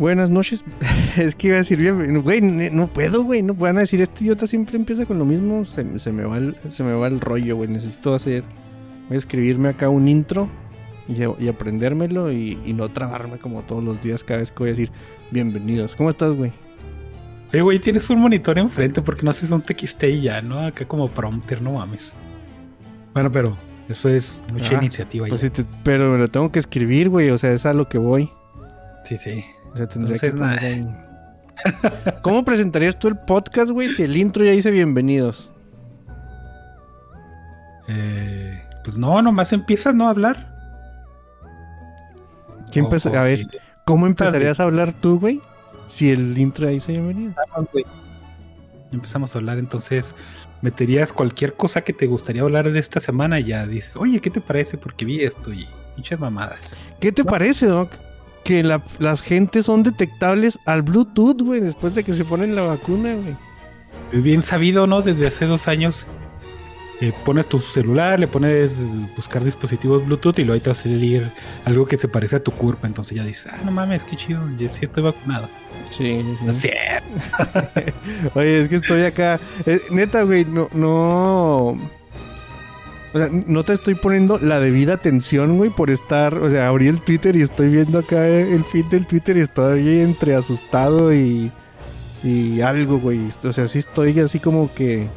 Buenas 0.00 0.30
noches. 0.30 0.64
Es 1.16 1.34
que 1.36 1.48
iba 1.48 1.56
a 1.56 1.58
decir 1.58 1.78
bien, 1.78 2.22
güey, 2.22 2.40
no 2.40 2.86
puedo, 2.86 3.22
güey, 3.24 3.42
no 3.42 3.52
puedan 3.54 3.76
decir 3.76 4.00
este 4.00 4.24
idiota 4.24 4.46
siempre 4.46 4.76
empieza 4.76 5.06
con 5.06 5.18
lo 5.18 5.24
mismo, 5.24 5.64
se, 5.64 5.82
me- 5.84 5.98
se 5.98 6.10
me 6.12 6.24
va 6.24 6.38
el, 6.38 6.56
se 6.70 6.82
me 6.84 6.92
va 6.94 7.06
el 7.08 7.20
rollo, 7.20 7.56
güey, 7.56 7.68
necesito 7.68 8.14
hacer, 8.14 8.44
voy 9.08 9.16
a 9.16 9.18
escribirme 9.18 9.68
acá 9.68 9.88
un 9.88 10.06
intro 10.08 10.48
y, 11.08 11.16
y 11.44 11.48
aprendérmelo 11.48 12.30
y, 12.32 12.58
y 12.64 12.72
no 12.74 12.88
trabarme 12.88 13.38
como 13.38 13.62
todos 13.62 13.82
los 13.84 14.00
días 14.02 14.22
cada 14.24 14.38
vez 14.40 14.50
que 14.52 14.58
voy 14.60 14.68
a 14.68 14.72
decir 14.72 14.90
bienvenidos. 15.32 15.96
¿Cómo 15.96 16.10
estás, 16.10 16.34
güey? 16.34 16.52
Oye, 17.52 17.60
güey, 17.62 17.78
tienes 17.80 18.08
un 18.08 18.20
monitor 18.20 18.56
enfrente 18.58 19.02
porque 19.02 19.24
no 19.24 19.32
haces 19.32 19.50
un 19.50 19.60
TXT 19.60 20.04
y 20.04 20.20
ya, 20.22 20.40
¿no? 20.40 20.60
Acá 20.60 20.86
como 20.86 21.08
prompter, 21.08 21.60
no 21.60 21.72
mames. 21.72 22.12
Bueno, 23.12 23.32
pero 23.32 23.56
eso 23.88 24.08
es 24.08 24.40
mucha 24.52 24.76
Ah, 24.78 24.80
iniciativa 24.80 25.26
Pues 25.28 25.42
ya. 25.42 25.50
te- 25.50 25.64
pero 25.82 26.12
me 26.12 26.18
lo 26.18 26.28
tengo 26.30 26.52
que 26.52 26.60
escribir, 26.60 27.08
güey, 27.08 27.30
o 27.30 27.36
sea, 27.38 27.52
es 27.52 27.66
a 27.66 27.74
lo 27.74 27.88
que 27.88 27.98
voy. 27.98 28.30
Sí, 29.04 29.16
sí. 29.16 29.44
O 29.72 29.76
sea, 29.76 29.86
tendría 29.86 30.14
Entonces, 30.14 30.32
que 30.32 30.38
poner 30.38 30.58
ahí. 30.58 30.88
¿Cómo 32.22 32.44
presentarías 32.44 32.98
tú 32.98 33.08
el 33.08 33.16
podcast, 33.16 33.70
güey, 33.70 33.88
si 33.88 34.02
el 34.02 34.16
intro 34.16 34.44
ya 34.44 34.52
dice 34.52 34.70
bienvenidos? 34.70 35.50
Eh, 37.88 38.62
pues 38.84 38.96
no, 38.96 39.20
nomás 39.22 39.52
empiezas 39.52 39.94
¿no? 39.94 40.06
a 40.06 40.10
hablar. 40.10 40.50
¿Quién 42.70 42.86
a 42.86 43.22
ver, 43.22 43.38
sí. 43.38 43.48
¿cómo 43.84 44.06
empezarías 44.06 44.60
a 44.60 44.62
hablar 44.62 44.92
tú, 44.92 45.18
güey? 45.18 45.40
Si 45.86 46.10
el 46.10 46.38
intro 46.38 46.66
ya 46.66 46.70
dice 46.70 46.92
bienvenidos. 46.92 47.34
Empezamos, 48.92 49.34
a 49.34 49.38
hablar, 49.38 49.58
entonces 49.58 50.14
meterías 50.62 51.12
cualquier 51.12 51.54
cosa 51.54 51.82
que 51.82 51.92
te 51.92 52.06
gustaría 52.06 52.42
hablar 52.42 52.70
de 52.70 52.78
esta 52.78 53.00
semana 53.00 53.40
y 53.40 53.44
ya 53.46 53.66
dices, 53.66 53.96
oye, 53.96 54.20
¿qué 54.20 54.30
te 54.30 54.40
parece? 54.40 54.78
Porque 54.78 55.04
vi 55.04 55.20
esto 55.20 55.52
y 55.52 55.66
pinches 55.96 56.18
mamadas. 56.18 56.76
¿Qué 57.00 57.10
te 57.10 57.24
parece, 57.24 57.66
Doc? 57.66 57.92
Que 58.44 58.62
la- 58.62 58.82
las 58.98 59.20
gentes 59.22 59.66
son 59.66 59.82
detectables 59.82 60.58
al 60.64 60.82
Bluetooth, 60.82 61.40
güey, 61.42 61.60
después 61.60 61.94
de 61.94 62.04
que 62.04 62.12
se 62.12 62.24
ponen 62.24 62.54
la 62.54 62.62
vacuna, 62.62 63.14
güey. 63.14 63.36
Bien 64.12 64.42
sabido, 64.42 64.86
¿no? 64.86 65.02
Desde 65.02 65.26
hace 65.26 65.46
dos 65.46 65.68
años. 65.68 66.06
Eh, 67.02 67.12
pones 67.24 67.48
tu 67.48 67.58
celular, 67.60 68.20
le 68.20 68.26
pones 68.28 68.74
buscar 69.16 69.42
dispositivos 69.42 70.04
Bluetooth 70.04 70.38
y 70.38 70.44
luego 70.44 70.54
ahí 70.54 70.60
te 70.60 70.68
va 70.68 70.72
a 70.72 70.74
salir 70.74 71.30
algo 71.64 71.86
que 71.86 71.96
se 71.96 72.08
parece 72.08 72.36
a 72.36 72.42
tu 72.44 72.50
curva. 72.52 72.80
Entonces 72.88 73.16
ya 73.16 73.24
dices, 73.24 73.46
ah, 73.50 73.60
no 73.64 73.70
mames, 73.70 74.04
qué 74.04 74.16
chido, 74.16 74.40
ya 74.58 74.68
sí 74.68 74.84
estoy 74.84 75.04
vacunado. 75.04 75.48
Sí, 75.88 76.22
sí, 76.38 76.52
cierto. 76.54 77.08
Oye, 78.34 78.60
es 78.60 78.68
que 78.68 78.76
estoy 78.76 79.02
acá. 79.02 79.40
eh, 79.64 79.80
neta, 79.90 80.24
güey, 80.24 80.44
no, 80.44 80.68
no. 80.74 81.78
O 83.12 83.18
sea, 83.18 83.28
no 83.28 83.64
te 83.64 83.72
estoy 83.72 83.94
poniendo 83.96 84.38
la 84.38 84.60
debida 84.60 84.94
atención, 84.94 85.56
güey, 85.56 85.70
por 85.70 85.90
estar. 85.90 86.34
O 86.38 86.48
sea, 86.48 86.68
abrí 86.68 86.86
el 86.86 87.00
Twitter 87.00 87.34
y 87.36 87.42
estoy 87.42 87.68
viendo 87.70 87.98
acá 87.98 88.28
el 88.28 88.64
feed 88.64 88.86
del 88.86 89.06
Twitter 89.06 89.36
y 89.36 89.40
estoy 89.40 89.88
entre 90.00 90.34
asustado 90.34 91.12
y. 91.14 91.50
Y 92.22 92.60
algo, 92.60 92.98
güey. 93.00 93.18
O 93.44 93.52
sea, 93.52 93.66
sí 93.66 93.78
estoy 93.80 94.18
así 94.20 94.38
como 94.38 94.72
que. 94.74 95.08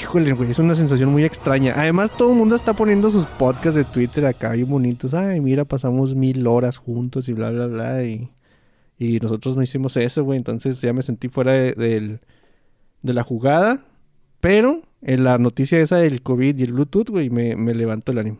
Híjole, 0.00 0.32
güey, 0.32 0.50
es 0.50 0.58
una 0.58 0.74
sensación 0.74 1.10
muy 1.10 1.24
extraña. 1.24 1.74
Además, 1.76 2.10
todo 2.16 2.30
el 2.32 2.38
mundo 2.38 2.54
está 2.56 2.72
poniendo 2.74 3.10
sus 3.10 3.26
podcasts 3.26 3.74
de 3.74 3.84
Twitter 3.84 4.24
acá 4.24 4.52
bien 4.52 4.68
bonitos. 4.68 5.12
Ay, 5.14 5.40
mira, 5.40 5.64
pasamos 5.64 6.14
mil 6.14 6.46
horas 6.46 6.78
juntos 6.78 7.28
y 7.28 7.32
bla, 7.32 7.50
bla, 7.50 7.66
bla. 7.66 8.02
Y. 8.04 8.30
Y 8.98 9.18
nosotros 9.18 9.56
no 9.56 9.62
hicimos 9.62 9.96
eso, 9.96 10.24
güey. 10.24 10.38
Entonces 10.38 10.80
ya 10.80 10.92
me 10.92 11.02
sentí 11.02 11.28
fuera 11.28 11.52
de, 11.52 11.72
del- 11.72 12.20
de 13.02 13.14
la 13.14 13.24
jugada. 13.24 13.82
Pero 14.40 14.82
en 15.02 15.24
la 15.24 15.38
noticia 15.38 15.80
esa 15.80 15.96
del 15.96 16.22
COVID 16.22 16.58
y 16.58 16.62
el 16.62 16.72
Bluetooth, 16.72 17.08
güey, 17.10 17.30
me, 17.30 17.56
me 17.56 17.74
levantó 17.74 18.12
el 18.12 18.18
ánimo. 18.18 18.38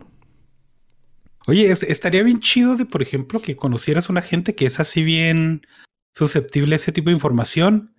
Oye, 1.46 1.70
es- 1.72 1.82
estaría 1.82 2.22
bien 2.22 2.38
chido 2.40 2.76
de, 2.76 2.84
por 2.86 3.02
ejemplo, 3.02 3.40
que 3.40 3.56
conocieras 3.56 4.10
una 4.10 4.22
gente 4.22 4.54
que 4.54 4.66
es 4.66 4.78
así 4.80 5.02
bien 5.02 5.62
susceptible 6.14 6.74
a 6.74 6.76
ese 6.76 6.92
tipo 6.92 7.08
de 7.10 7.14
información 7.14 7.94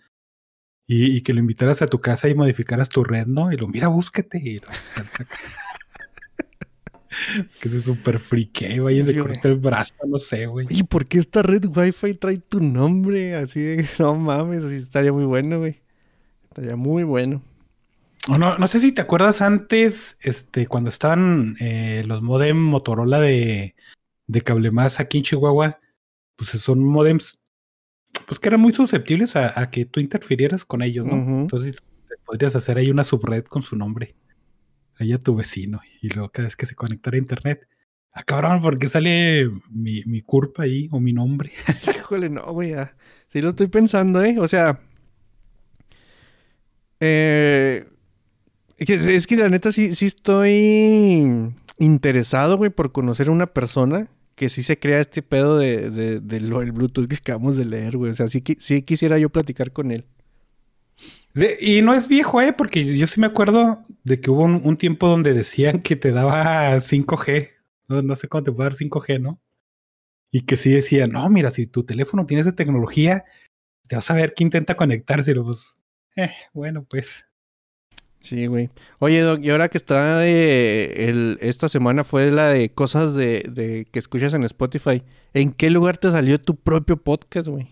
y, 0.87 1.15
y 1.17 1.21
que 1.21 1.33
lo 1.33 1.39
invitaras 1.39 1.81
a 1.81 1.87
tu 1.87 1.99
casa 2.01 2.29
y 2.29 2.35
modificaras 2.35 2.89
tu 2.89 3.03
red, 3.03 3.25
¿no? 3.25 3.51
Y 3.51 3.57
lo 3.57 3.67
mira, 3.67 3.87
búscate. 3.87 4.39
Y 4.43 4.59
lo- 4.59 4.67
que 7.59 7.69
se 7.69 7.81
super 7.81 8.19
frique, 8.19 8.79
güey, 8.79 8.99
y 8.99 9.03
se 9.03 9.17
corta 9.17 9.47
el 9.49 9.55
brazo, 9.55 9.93
no 10.07 10.17
sé, 10.17 10.45
güey. 10.45 10.67
¿Y 10.69 10.83
por 10.83 11.05
qué 11.05 11.19
esta 11.19 11.41
red 11.41 11.65
Wi-Fi 11.65 12.13
trae 12.15 12.37
tu 12.37 12.61
nombre? 12.61 13.35
Así 13.35 13.59
de, 13.59 13.87
no 13.99 14.15
mames, 14.15 14.63
así 14.63 14.75
estaría 14.75 15.11
muy 15.13 15.25
bueno, 15.25 15.59
güey. 15.59 15.81
Estaría 16.43 16.75
muy 16.75 17.03
bueno. 17.03 17.41
No, 18.29 18.57
no 18.57 18.67
sé 18.67 18.79
si 18.79 18.91
te 18.91 19.01
acuerdas 19.01 19.41
antes, 19.41 20.17
este, 20.21 20.67
cuando 20.67 20.89
estaban 20.89 21.55
eh, 21.59 22.03
los 22.05 22.21
modem 22.21 22.57
Motorola 22.57 23.19
de, 23.19 23.75
de 24.27 24.41
cable 24.41 24.69
más 24.69 24.99
aquí 24.99 25.17
en 25.17 25.23
Chihuahua, 25.23 25.79
pues 26.35 26.49
son 26.49 26.83
modems, 26.83 27.39
pues 28.27 28.39
que 28.39 28.49
eran 28.49 28.61
muy 28.61 28.73
susceptibles 28.73 29.35
a, 29.35 29.59
a 29.59 29.71
que 29.71 29.85
tú 29.85 29.99
interfirieras 29.99 30.65
con 30.65 30.83
ellos, 30.83 31.05
¿no? 31.05 31.15
Entonces 31.41 31.77
podrías 32.23 32.55
hacer 32.55 32.77
ahí 32.77 32.91
una 32.91 33.03
subred 33.03 33.43
con 33.45 33.63
su 33.63 33.75
nombre, 33.75 34.15
ahí 34.99 35.13
a 35.13 35.17
tu 35.17 35.35
vecino, 35.35 35.81
y 36.01 36.09
luego 36.09 36.29
cada 36.29 36.45
vez 36.45 36.55
que 36.55 36.67
se 36.67 36.75
conectara 36.75 37.15
a 37.15 37.19
internet, 37.19 37.67
ah 38.13 38.23
cabrón, 38.23 38.61
¿por 38.61 38.77
qué 38.77 38.87
sale 38.87 39.49
mi, 39.71 40.03
mi 40.05 40.21
curva 40.21 40.65
ahí 40.65 40.87
o 40.91 40.99
mi 40.99 41.11
nombre? 41.11 41.51
Híjole, 41.97 42.29
no, 42.29 42.43
güey. 42.53 42.73
Sí 43.29 43.41
lo 43.41 43.49
estoy 43.49 43.67
pensando, 43.67 44.23
¿eh? 44.23 44.37
O 44.37 44.47
sea... 44.47 44.79
Eh... 46.99 47.87
Es 48.87 49.27
que, 49.27 49.37
la 49.37 49.49
neta 49.49 49.71
sí, 49.71 49.93
sí 49.93 50.07
estoy 50.07 51.53
interesado, 51.77 52.57
güey, 52.57 52.71
por 52.71 52.91
conocer 52.91 53.27
a 53.27 53.31
una 53.31 53.45
persona 53.45 54.07
que 54.33 54.49
sí 54.49 54.63
se 54.63 54.79
crea 54.79 54.99
este 54.99 55.21
pedo 55.21 55.59
de, 55.59 55.91
de, 56.19 56.41
lo 56.41 56.61
del 56.61 56.71
Bluetooth 56.71 57.07
que 57.07 57.17
acabamos 57.17 57.57
de 57.57 57.65
leer, 57.65 57.97
güey. 57.97 58.11
O 58.11 58.15
sea, 58.15 58.27
sí, 58.27 58.43
sí 58.57 58.81
quisiera 58.81 59.19
yo 59.19 59.29
platicar 59.29 59.71
con 59.71 59.91
él. 59.91 60.05
Y 61.59 61.83
no 61.83 61.93
es 61.93 62.07
viejo, 62.07 62.41
¿eh? 62.41 62.53
Porque 62.53 62.97
yo 62.97 63.05
sí 63.05 63.19
me 63.19 63.27
acuerdo 63.27 63.85
de 64.03 64.19
que 64.19 64.31
hubo 64.31 64.45
un, 64.45 64.77
tiempo 64.77 65.07
donde 65.07 65.33
decían 65.33 65.81
que 65.83 65.95
te 65.95 66.11
daba 66.11 66.75
5G. 66.75 67.49
No, 67.87 68.01
no 68.01 68.15
sé 68.15 68.27
cómo 68.29 68.43
te 68.43 68.51
puede 68.51 68.71
dar 68.71 68.77
5G, 68.77 69.21
¿no? 69.21 69.39
Y 70.31 70.45
que 70.45 70.57
sí 70.57 70.71
decían, 70.71 71.11
no, 71.11 71.29
mira, 71.29 71.51
si 71.51 71.67
tu 71.67 71.83
teléfono 71.83 72.25
tiene 72.25 72.41
esa 72.41 72.55
tecnología, 72.55 73.25
te 73.87 73.95
vas 73.95 74.09
a 74.09 74.15
ver 74.15 74.33
que 74.33 74.43
intenta 74.43 74.75
conectarse. 74.75 75.35
Pues, 75.35 75.75
eh, 76.15 76.31
bueno, 76.51 76.83
pues. 76.89 77.25
Sí, 78.21 78.45
güey. 78.45 78.69
Oye, 78.99 79.21
Doc, 79.21 79.39
y 79.43 79.49
ahora 79.49 79.69
que 79.69 79.77
está 79.77 80.19
de... 80.19 81.09
El, 81.09 81.37
esta 81.41 81.67
semana 81.67 82.03
fue 82.03 82.29
la 82.29 82.49
de 82.49 82.71
cosas 82.71 83.15
de, 83.15 83.43
de 83.49 83.87
que 83.91 83.99
escuchas 83.99 84.33
en 84.35 84.43
Spotify. 84.43 85.03
¿En 85.33 85.51
qué 85.51 85.69
lugar 85.69 85.97
te 85.97 86.11
salió 86.11 86.39
tu 86.39 86.55
propio 86.55 86.97
podcast, 86.97 87.47
güey? 87.47 87.67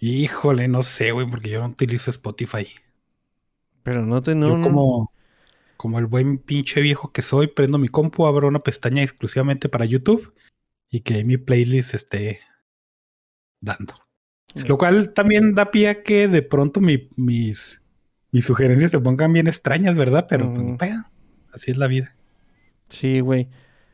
Híjole, 0.00 0.68
no 0.68 0.82
sé, 0.82 1.12
güey, 1.12 1.28
porque 1.28 1.50
yo 1.50 1.60
no 1.60 1.68
utilizo 1.68 2.10
Spotify. 2.10 2.66
Pero 3.84 4.04
no 4.04 4.20
te... 4.22 4.34
No, 4.34 4.48
yo 4.48 4.60
como, 4.60 5.12
como 5.76 5.98
el 5.98 6.06
buen 6.06 6.38
pinche 6.38 6.80
viejo 6.80 7.12
que 7.12 7.22
soy, 7.22 7.46
prendo 7.46 7.78
mi 7.78 7.88
compu, 7.88 8.26
abro 8.26 8.48
una 8.48 8.60
pestaña 8.60 9.02
exclusivamente 9.02 9.68
para 9.68 9.84
YouTube 9.84 10.34
y 10.90 11.00
que 11.00 11.24
mi 11.24 11.36
playlist 11.36 11.94
esté 11.94 12.40
dando. 13.60 13.94
Lo 14.54 14.78
cual 14.78 15.12
también 15.12 15.54
da 15.54 15.70
pie 15.70 15.88
a 15.88 16.02
que 16.02 16.26
de 16.26 16.42
pronto 16.42 16.80
mi- 16.80 17.08
mis, 17.16 17.80
mis 18.30 18.44
sugerencias 18.44 18.90
se 18.90 19.00
pongan 19.00 19.32
bien 19.32 19.46
extrañas, 19.46 19.94
¿verdad? 19.94 20.26
Pero 20.28 20.52
pues, 20.52 20.92
así 21.52 21.70
es 21.70 21.76
la 21.76 21.86
vida. 21.86 22.14
Sí, 22.88 23.20
güey. 23.20 23.48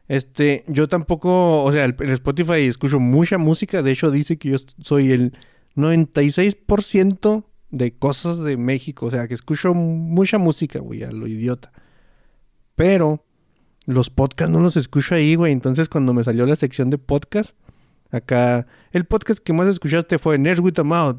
Este, 0.09 0.65
yo 0.67 0.89
tampoco, 0.89 1.65
o 1.65 1.73
sea, 1.73 1.85
el 1.85 1.95
Spotify 2.11 2.63
escucho 2.63 3.01
mucha 3.01 3.39
música. 3.39 3.83
De 3.83 3.93
hecho, 3.93 4.11
dice 4.11 4.37
que 4.37 4.51
yo 4.51 4.59
soy 4.81 5.13
el 5.13 5.37
96% 5.77 7.45
de 7.71 7.95
cosas 7.95 8.41
de 8.41 8.57
México. 8.57 9.07
O 9.07 9.11
sea, 9.11 9.29
que 9.29 9.35
escucho 9.35 9.75
mucha 9.75 10.39
música, 10.39 10.79
güey, 10.79 11.05
a 11.05 11.11
lo 11.11 11.27
idiota. 11.27 11.73
Pero 12.75 13.25
los 13.87 14.11
podcasts 14.11 14.53
no 14.53 14.61
los 14.61 14.77
escucho 14.77 15.15
ahí, 15.15 15.35
güey. 15.37 15.53
Entonces, 15.53 15.89
cuando 15.89 16.13
me 16.13 16.25
salió 16.25 16.47
la 16.47 16.57
sección 16.57 16.91
de 16.91 16.99
podcast, 16.99 17.55
acá, 18.11 18.67
el 18.93 19.05
podcast 19.05 19.41
que 19.41 19.53
más 19.53 19.69
escuchaste 19.69 20.19
fue 20.19 20.39
Nerds 20.39 20.61
with 20.61 20.79
a 20.79 20.85
Mouth. 20.85 21.19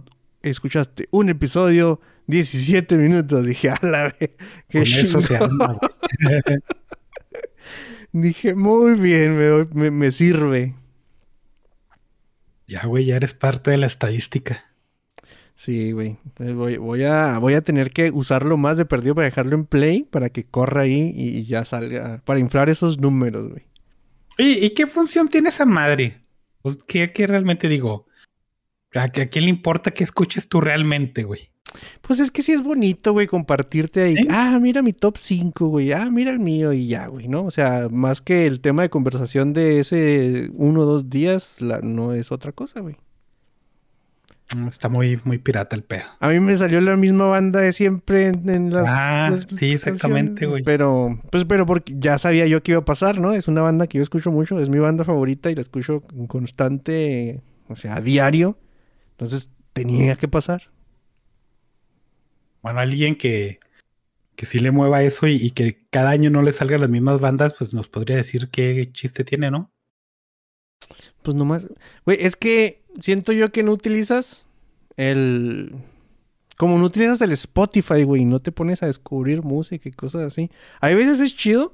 Escuchaste 0.50 1.08
un 1.12 1.30
episodio, 1.30 2.00
17 2.28 2.98
minutos. 2.98 3.46
Dije, 3.46 3.70
a 3.70 3.80
la 3.82 4.04
vez, 4.06 4.36
Con 4.72 4.82
eso 4.84 5.22
se 5.22 5.38
chingón". 5.38 5.62
anda. 5.62 5.80
Dije, 8.12 8.56
muy 8.56 8.94
bien, 8.94 9.38
me, 9.38 9.66
me, 9.74 9.92
me 9.92 10.12
sirve. 10.12 10.76
Ya, 12.68 12.86
güey, 12.86 13.06
ya 13.06 13.16
eres 13.18 13.34
parte 13.34 13.72
de 13.72 13.78
la 13.78 13.88
estadística. 13.88 14.66
Sí, 15.56 15.92
güey. 15.92 16.18
Pues 16.34 16.54
voy, 16.54 16.78
voy, 16.78 17.04
a, 17.04 17.38
voy 17.40 17.54
a 17.54 17.62
tener 17.62 17.92
que 17.92 18.12
usarlo 18.12 18.58
más 18.58 18.78
de 18.78 18.86
perdido 18.86 19.16
para 19.16 19.26
dejarlo 19.26 19.56
en 19.56 19.66
play, 19.66 20.04
para 20.04 20.30
que 20.30 20.44
corra 20.44 20.82
ahí 20.82 21.12
y 21.16 21.46
ya 21.46 21.66
salga, 21.66 22.22
para 22.26 22.40
inflar 22.40 22.70
esos 22.70 23.00
números, 23.00 23.50
güey. 23.52 23.64
¿Y, 24.38 24.66
¿Y 24.66 24.70
qué 24.72 24.86
función 24.88 25.28
tiene 25.30 25.50
esa 25.50 25.66
madre? 25.66 26.22
Pues, 26.62 26.78
¿qué, 26.88 27.12
qué 27.12 27.28
realmente 27.28 27.70
digo? 27.70 28.08
¿A, 28.96 29.04
¿A 29.04 29.10
quién 29.10 29.46
le 29.46 29.50
importa 29.50 29.92
que 29.92 30.04
escuches 30.04 30.48
tú 30.48 30.62
realmente, 30.62 31.24
güey? 31.24 31.50
Pues 32.02 32.20
es 32.20 32.32
que 32.32 32.42
sí 32.42 32.52
es 32.52 32.64
bonito, 32.64 33.12
güey, 33.14 33.28
compartirte 33.28 34.04
ahí. 34.04 34.16
¿Sí? 34.16 34.28
Ah, 34.30 34.60
mira 34.62 34.82
mi 34.82 34.94
top 34.94 35.18
5, 35.18 35.68
güey. 35.68 35.92
Ah, 35.92 36.10
mira 36.12 36.32
el 36.32 36.40
mío 36.40 36.74
y 36.74 36.88
ya, 36.88 37.08
güey, 37.08 37.28
¿no? 37.28 37.44
O 37.44 37.52
sea, 37.52 37.88
más 37.92 38.22
que 38.22 38.46
el 38.46 38.62
tema 38.62 38.84
de 38.84 38.90
conversación 38.90 39.54
de 39.54 39.80
ese 39.80 40.50
uno 40.54 40.82
o 40.82 40.86
dos 40.86 41.10
días, 41.10 41.62
la, 41.62 41.80
no 41.82 42.14
es 42.14 42.32
otra 42.32 42.52
cosa, 42.52 42.82
güey. 42.82 42.96
Mm, 44.56 44.68
Está 44.68 44.90
muy, 44.90 45.20
muy 45.24 45.40
pirata 45.40 45.76
el 45.76 45.84
pedo. 45.84 46.04
A 46.20 46.30
mí 46.30 46.40
me 46.40 46.56
salió 46.56 46.80
la 46.82 46.96
misma 46.96 47.26
banda 47.26 47.62
de 47.62 47.74
siempre 47.74 48.28
en, 48.28 48.48
en 48.48 48.72
las. 48.72 48.88
Ah, 48.88 49.30
las 49.32 49.48
sí, 49.58 49.72
exactamente, 49.72 50.46
güey. 50.46 50.64
Pero, 50.64 51.20
pues, 51.32 51.46
pero 51.46 51.66
porque 51.66 51.96
ya 51.98 52.18
sabía 52.20 52.46
yo 52.46 52.62
que 52.62 52.74
iba 52.74 52.82
a 52.82 52.86
pasar, 52.86 53.20
¿no? 53.20 53.34
Es 53.34 53.48
una 53.48 53.64
banda 53.64 53.88
que 53.88 53.98
yo 53.98 54.04
escucho 54.04 54.32
mucho, 54.32 54.60
es 54.60 54.70
mi 54.70 54.78
banda 54.78 55.04
favorita 55.04 55.50
y 55.50 55.56
la 55.56 55.62
escucho 55.62 56.04
constante, 56.28 57.42
o 57.68 57.76
sea, 57.76 57.96
a 57.96 58.02
diario. 58.02 58.58
Entonces 59.18 59.50
tenía 59.74 60.16
que 60.16 60.28
pasar. 60.28 60.70
Bueno, 62.62 62.80
alguien 62.80 63.16
que, 63.16 63.60
que 64.36 64.46
sí 64.46 64.60
le 64.60 64.72
mueva 64.72 65.04
eso 65.04 65.28
y, 65.28 65.36
y 65.36 65.52
que 65.52 65.86
cada 65.90 66.10
año 66.10 66.30
no 66.30 66.42
le 66.42 66.52
salgan 66.52 66.82
las 66.82 66.90
mismas 66.90 67.22
bandas, 67.22 67.54
pues 67.58 67.74
nos 67.74 67.88
podría 67.88 68.18
decir 68.18 68.50
qué 68.50 68.90
chiste 68.92 69.24
tiene, 69.24 69.52
¿no? 69.52 69.72
Pues 71.22 71.36
nomás. 71.36 71.68
Güey, 72.06 72.18
es 72.22 72.36
que 72.36 72.84
siento 73.00 73.32
yo 73.32 73.52
que 73.52 73.64
no 73.64 73.72
utilizas 73.72 74.46
el. 74.98 75.74
Como 76.58 76.78
no 76.78 76.86
utilizas 76.86 77.22
el 77.22 77.32
Spotify, 77.34 78.04
güey, 78.04 78.26
no 78.26 78.40
te 78.40 78.52
pones 78.52 78.82
a 78.82 78.88
descubrir 78.88 79.42
música 79.44 79.90
y 79.90 79.92
cosas 79.92 80.22
así. 80.22 80.52
Hay 80.82 80.96
veces 80.96 81.20
es 81.20 81.36
chido. 81.36 81.74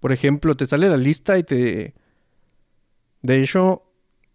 Por 0.00 0.12
ejemplo, 0.12 0.56
te 0.56 0.66
sale 0.66 0.88
la 0.88 0.96
lista 0.96 1.38
y 1.38 1.44
te. 1.44 1.94
De 3.22 3.42
hecho, 3.42 3.83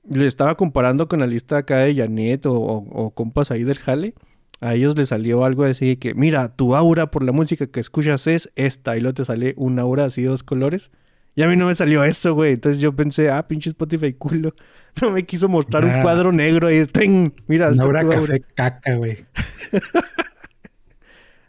le 0.07 0.25
estaba 0.27 0.55
comparando 0.55 1.07
con 1.07 1.19
la 1.19 1.27
lista 1.27 1.57
acá 1.57 1.77
de 1.79 1.95
Janet 1.95 2.45
o, 2.45 2.53
o- 2.53 2.77
o 3.05 3.09
compas 3.11 3.51
ahí 3.51 3.63
del 3.63 3.79
Jale. 3.79 4.13
A 4.61 4.73
ellos 4.75 4.97
les 4.97 5.09
salió 5.09 5.45
algo 5.45 5.63
así 5.63 5.95
que, 5.95 6.13
mira, 6.13 6.55
tu 6.55 6.75
aura 6.75 7.11
por 7.11 7.23
la 7.23 7.31
música 7.31 7.65
que 7.67 7.79
escuchas 7.79 8.27
es 8.27 8.51
esta. 8.55 8.97
Y 8.97 9.01
luego 9.01 9.13
te 9.15 9.25
sale 9.25 9.53
una 9.57 9.83
aura 9.83 10.05
así, 10.05 10.23
dos 10.23 10.43
colores. 10.43 10.91
Y 11.35 11.43
a 11.43 11.47
mí 11.47 11.55
no 11.55 11.67
me 11.67 11.75
salió 11.75 12.03
eso, 12.03 12.33
güey. 12.33 12.53
Entonces 12.53 12.81
yo 12.81 12.93
pensé, 12.93 13.29
ah, 13.29 13.47
pinche 13.47 13.69
Spotify 13.69 14.13
culo. 14.13 14.53
No 15.01 15.11
me 15.11 15.23
quiso 15.25 15.47
mostrar 15.47 15.85
un 15.85 16.01
cuadro 16.01 16.31
negro 16.33 16.67
ahí. 16.67 16.85
¡Ten! 16.87 17.33
Mira, 17.47 17.69
Una 17.69 17.83
aura. 17.83 18.03
café 18.09 18.41
caca, 18.55 18.95
güey. 18.95 19.25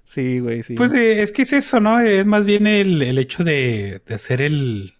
Sí, 0.04 0.40
güey, 0.40 0.62
sí. 0.64 0.74
Pues 0.74 0.92
eh, 0.92 1.22
es 1.22 1.30
que 1.30 1.42
es 1.42 1.52
eso, 1.52 1.78
¿no? 1.80 2.00
Es 2.00 2.26
más 2.26 2.44
bien 2.44 2.66
el, 2.66 3.00
el 3.00 3.16
hecho 3.18 3.44
de, 3.44 4.02
de 4.04 4.14
hacer 4.14 4.40
el. 4.40 4.94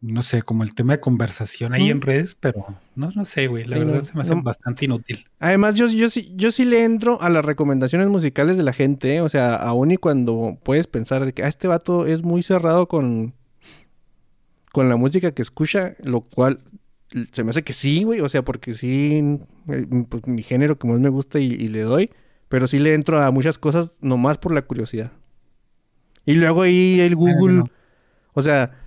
No 0.00 0.22
sé, 0.22 0.42
como 0.42 0.62
el 0.62 0.74
tema 0.76 0.92
de 0.92 1.00
conversación 1.00 1.72
ahí 1.74 1.88
Mm. 1.88 1.90
en 1.90 2.00
redes, 2.02 2.36
pero 2.38 2.64
no, 2.94 3.10
no 3.16 3.24
sé, 3.24 3.48
güey. 3.48 3.64
La 3.64 3.76
Sí, 3.76 3.84
verdad 3.84 3.98
no, 3.98 4.04
se 4.04 4.14
me 4.14 4.20
hace 4.22 4.34
no. 4.36 4.42
bastante 4.42 4.84
inútil. 4.84 5.26
Además, 5.40 5.74
yo, 5.74 5.88
yo, 5.88 6.08
sí, 6.08 6.32
yo 6.36 6.52
sí 6.52 6.64
le 6.64 6.84
entro 6.84 7.20
a 7.20 7.28
las 7.30 7.44
recomendaciones 7.44 8.06
musicales 8.08 8.56
de 8.56 8.62
la 8.62 8.72
gente, 8.72 9.16
¿eh? 9.16 9.20
O 9.22 9.28
sea, 9.28 9.56
aún 9.56 9.90
y 9.90 9.96
cuando 9.96 10.56
puedes 10.62 10.86
pensar 10.86 11.24
de 11.24 11.32
que 11.32 11.42
ah, 11.42 11.48
este 11.48 11.66
vato 11.66 12.06
es 12.06 12.22
muy 12.22 12.44
cerrado 12.44 12.86
con, 12.86 13.34
con 14.72 14.88
la 14.88 14.96
música 14.96 15.32
que 15.32 15.42
escucha, 15.42 15.96
lo 16.00 16.20
cual 16.20 16.60
se 17.32 17.42
me 17.42 17.50
hace 17.50 17.64
que 17.64 17.72
sí, 17.72 18.04
güey. 18.04 18.20
O 18.20 18.28
sea, 18.28 18.42
porque 18.44 18.74
sí, 18.74 19.20
eh, 19.68 19.86
pues, 20.08 20.26
mi 20.28 20.42
género 20.44 20.78
que 20.78 20.86
más 20.86 21.00
me 21.00 21.08
gusta 21.08 21.40
y, 21.40 21.46
y 21.46 21.68
le 21.68 21.80
doy, 21.82 22.10
pero 22.48 22.68
sí 22.68 22.78
le 22.78 22.94
entro 22.94 23.20
a 23.20 23.30
muchas 23.32 23.58
cosas 23.58 23.94
nomás 24.00 24.38
por 24.38 24.54
la 24.54 24.62
curiosidad. 24.62 25.10
Y 26.24 26.34
luego 26.34 26.62
ahí 26.62 27.00
el 27.00 27.16
Google, 27.16 27.54
no. 27.54 27.70
o 28.34 28.42
sea, 28.42 28.78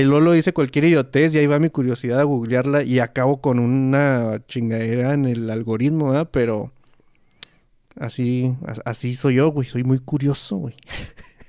el 0.00 0.08
Lolo 0.08 0.32
dice 0.32 0.52
cualquier 0.52 0.84
idiotez 0.86 1.34
y 1.34 1.38
ahí 1.38 1.46
va 1.46 1.58
mi 1.58 1.70
curiosidad 1.70 2.20
a 2.20 2.24
googlearla 2.24 2.82
y 2.84 2.98
acabo 3.00 3.40
con 3.40 3.58
una 3.58 4.42
chingadera 4.48 5.12
en 5.14 5.24
el 5.26 5.50
algoritmo, 5.50 6.10
¿verdad? 6.10 6.28
Pero 6.32 6.72
así, 7.96 8.54
as- 8.66 8.82
así 8.84 9.14
soy 9.14 9.36
yo, 9.36 9.48
güey. 9.50 9.66
Soy 9.68 9.84
muy 9.84 9.98
curioso, 9.98 10.56
güey. 10.56 10.74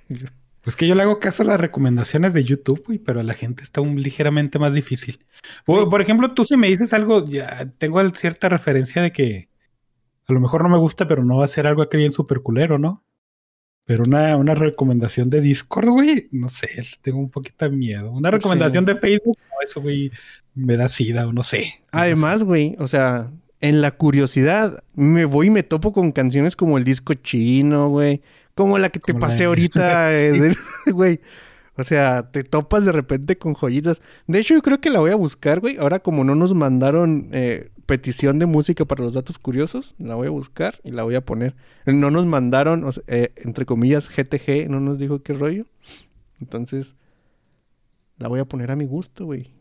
Pues 0.61 0.75
que 0.75 0.85
yo 0.87 0.93
le 0.93 1.03
hago 1.03 1.19
caso 1.19 1.41
a 1.41 1.45
las 1.45 1.59
recomendaciones 1.59 2.33
de 2.33 2.43
YouTube, 2.43 2.83
güey, 2.85 2.99
pero 2.99 3.21
a 3.21 3.23
la 3.23 3.33
gente 3.33 3.63
está 3.63 3.79
un 3.79 3.99
ligeramente 4.03 4.59
más 4.59 4.73
difícil. 4.73 5.25
O, 5.65 5.89
por 5.89 6.01
ejemplo, 6.01 6.33
tú 6.33 6.43
si 6.43 6.57
me 6.57 6.67
dices 6.67 6.93
algo, 6.93 7.25
ya 7.27 7.71
tengo 7.77 8.07
cierta 8.09 8.49
referencia 8.49 9.01
de 9.01 9.11
que 9.13 9.49
a 10.27 10.33
lo 10.33 10.41
mejor 10.41 10.61
no 10.63 10.69
me 10.69 10.77
gusta, 10.77 11.07
pero 11.07 11.23
no 11.23 11.37
va 11.37 11.45
a 11.45 11.47
ser 11.47 11.65
algo 11.65 11.81
acá 11.81 11.97
bien 11.97 12.11
súper 12.11 12.41
culero, 12.41 12.77
¿no? 12.77 13.03
Pero 13.89 14.03
una, 14.05 14.37
una 14.37 14.53
recomendación 14.53 15.31
de 15.31 15.41
Discord, 15.41 15.87
güey, 15.89 16.27
no 16.31 16.47
sé, 16.47 16.69
tengo 17.01 17.17
un 17.17 17.31
poquito 17.31 17.67
de 17.67 17.75
miedo. 17.75 18.11
Una 18.11 18.29
recomendación 18.29 18.85
de 18.85 18.95
Facebook, 18.95 19.35
no, 19.49 19.65
eso, 19.67 19.81
güey, 19.81 20.11
me 20.53 20.77
da 20.77 20.89
sida 20.89 21.25
o 21.27 21.33
no 21.33 21.41
sé. 21.41 21.73
Además, 21.91 22.43
güey, 22.43 22.75
o 22.77 22.87
sea, 22.87 23.31
en 23.61 23.81
la 23.81 23.89
curiosidad 23.89 24.83
me 24.93 25.25
voy 25.25 25.47
y 25.47 25.49
me 25.49 25.63
topo 25.63 25.91
con 25.91 26.11
canciones 26.11 26.55
como 26.55 26.77
el 26.77 26.83
disco 26.83 27.15
chino, 27.15 27.89
güey. 27.89 28.21
Como 28.53 28.77
la 28.77 28.89
que 28.91 28.99
te 28.99 29.13
Como 29.13 29.21
pasé 29.21 29.39
de- 29.39 29.45
ahorita, 29.45 30.13
eh, 30.19 30.53
güey. 30.93 31.19
O 31.75 31.83
sea, 31.83 32.29
te 32.29 32.43
topas 32.43 32.85
de 32.85 32.91
repente 32.91 33.39
con 33.39 33.55
joyitas. 33.55 34.03
De 34.27 34.37
hecho, 34.37 34.53
yo 34.53 34.61
creo 34.61 34.79
que 34.79 34.91
la 34.91 34.99
voy 34.99 35.09
a 35.09 35.15
buscar, 35.15 35.61
güey. 35.61 35.77
Ahora 35.77 35.97
como 35.97 36.23
no 36.23 36.35
nos 36.35 36.53
mandaron 36.53 37.29
eh, 37.31 37.71
petición 37.89 38.39
de 38.39 38.45
música 38.45 38.85
para 38.85 39.03
los 39.03 39.13
datos 39.13 39.39
curiosos, 39.39 39.95
la 39.97 40.15
voy 40.15 40.27
a 40.27 40.29
buscar 40.29 40.79
y 40.83 40.91
la 40.91 41.03
voy 41.03 41.15
a 41.15 41.21
poner. 41.25 41.55
No 41.85 42.11
nos 42.11 42.25
mandaron, 42.25 42.85
eh, 43.07 43.33
entre 43.37 43.65
comillas, 43.65 44.07
GTG, 44.09 44.69
no 44.69 44.79
nos 44.79 44.97
dijo 44.99 45.21
qué 45.23 45.33
rollo. 45.33 45.65
Entonces, 46.39 46.95
la 48.17 48.27
voy 48.29 48.39
a 48.39 48.45
poner 48.45 48.71
a 48.71 48.75
mi 48.75 48.85
gusto, 48.85 49.25
güey. 49.25 49.51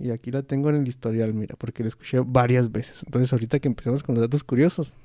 Y 0.00 0.10
aquí 0.10 0.30
la 0.30 0.42
tengo 0.42 0.70
en 0.70 0.76
el 0.76 0.88
historial, 0.88 1.34
mira, 1.34 1.56
porque 1.58 1.82
la 1.82 1.88
escuché 1.90 2.20
varias 2.24 2.70
veces. 2.72 3.02
Entonces, 3.04 3.32
ahorita 3.32 3.58
que 3.58 3.68
empecemos 3.68 4.02
con 4.02 4.14
los 4.14 4.22
datos 4.22 4.44
curiosos, 4.44 4.96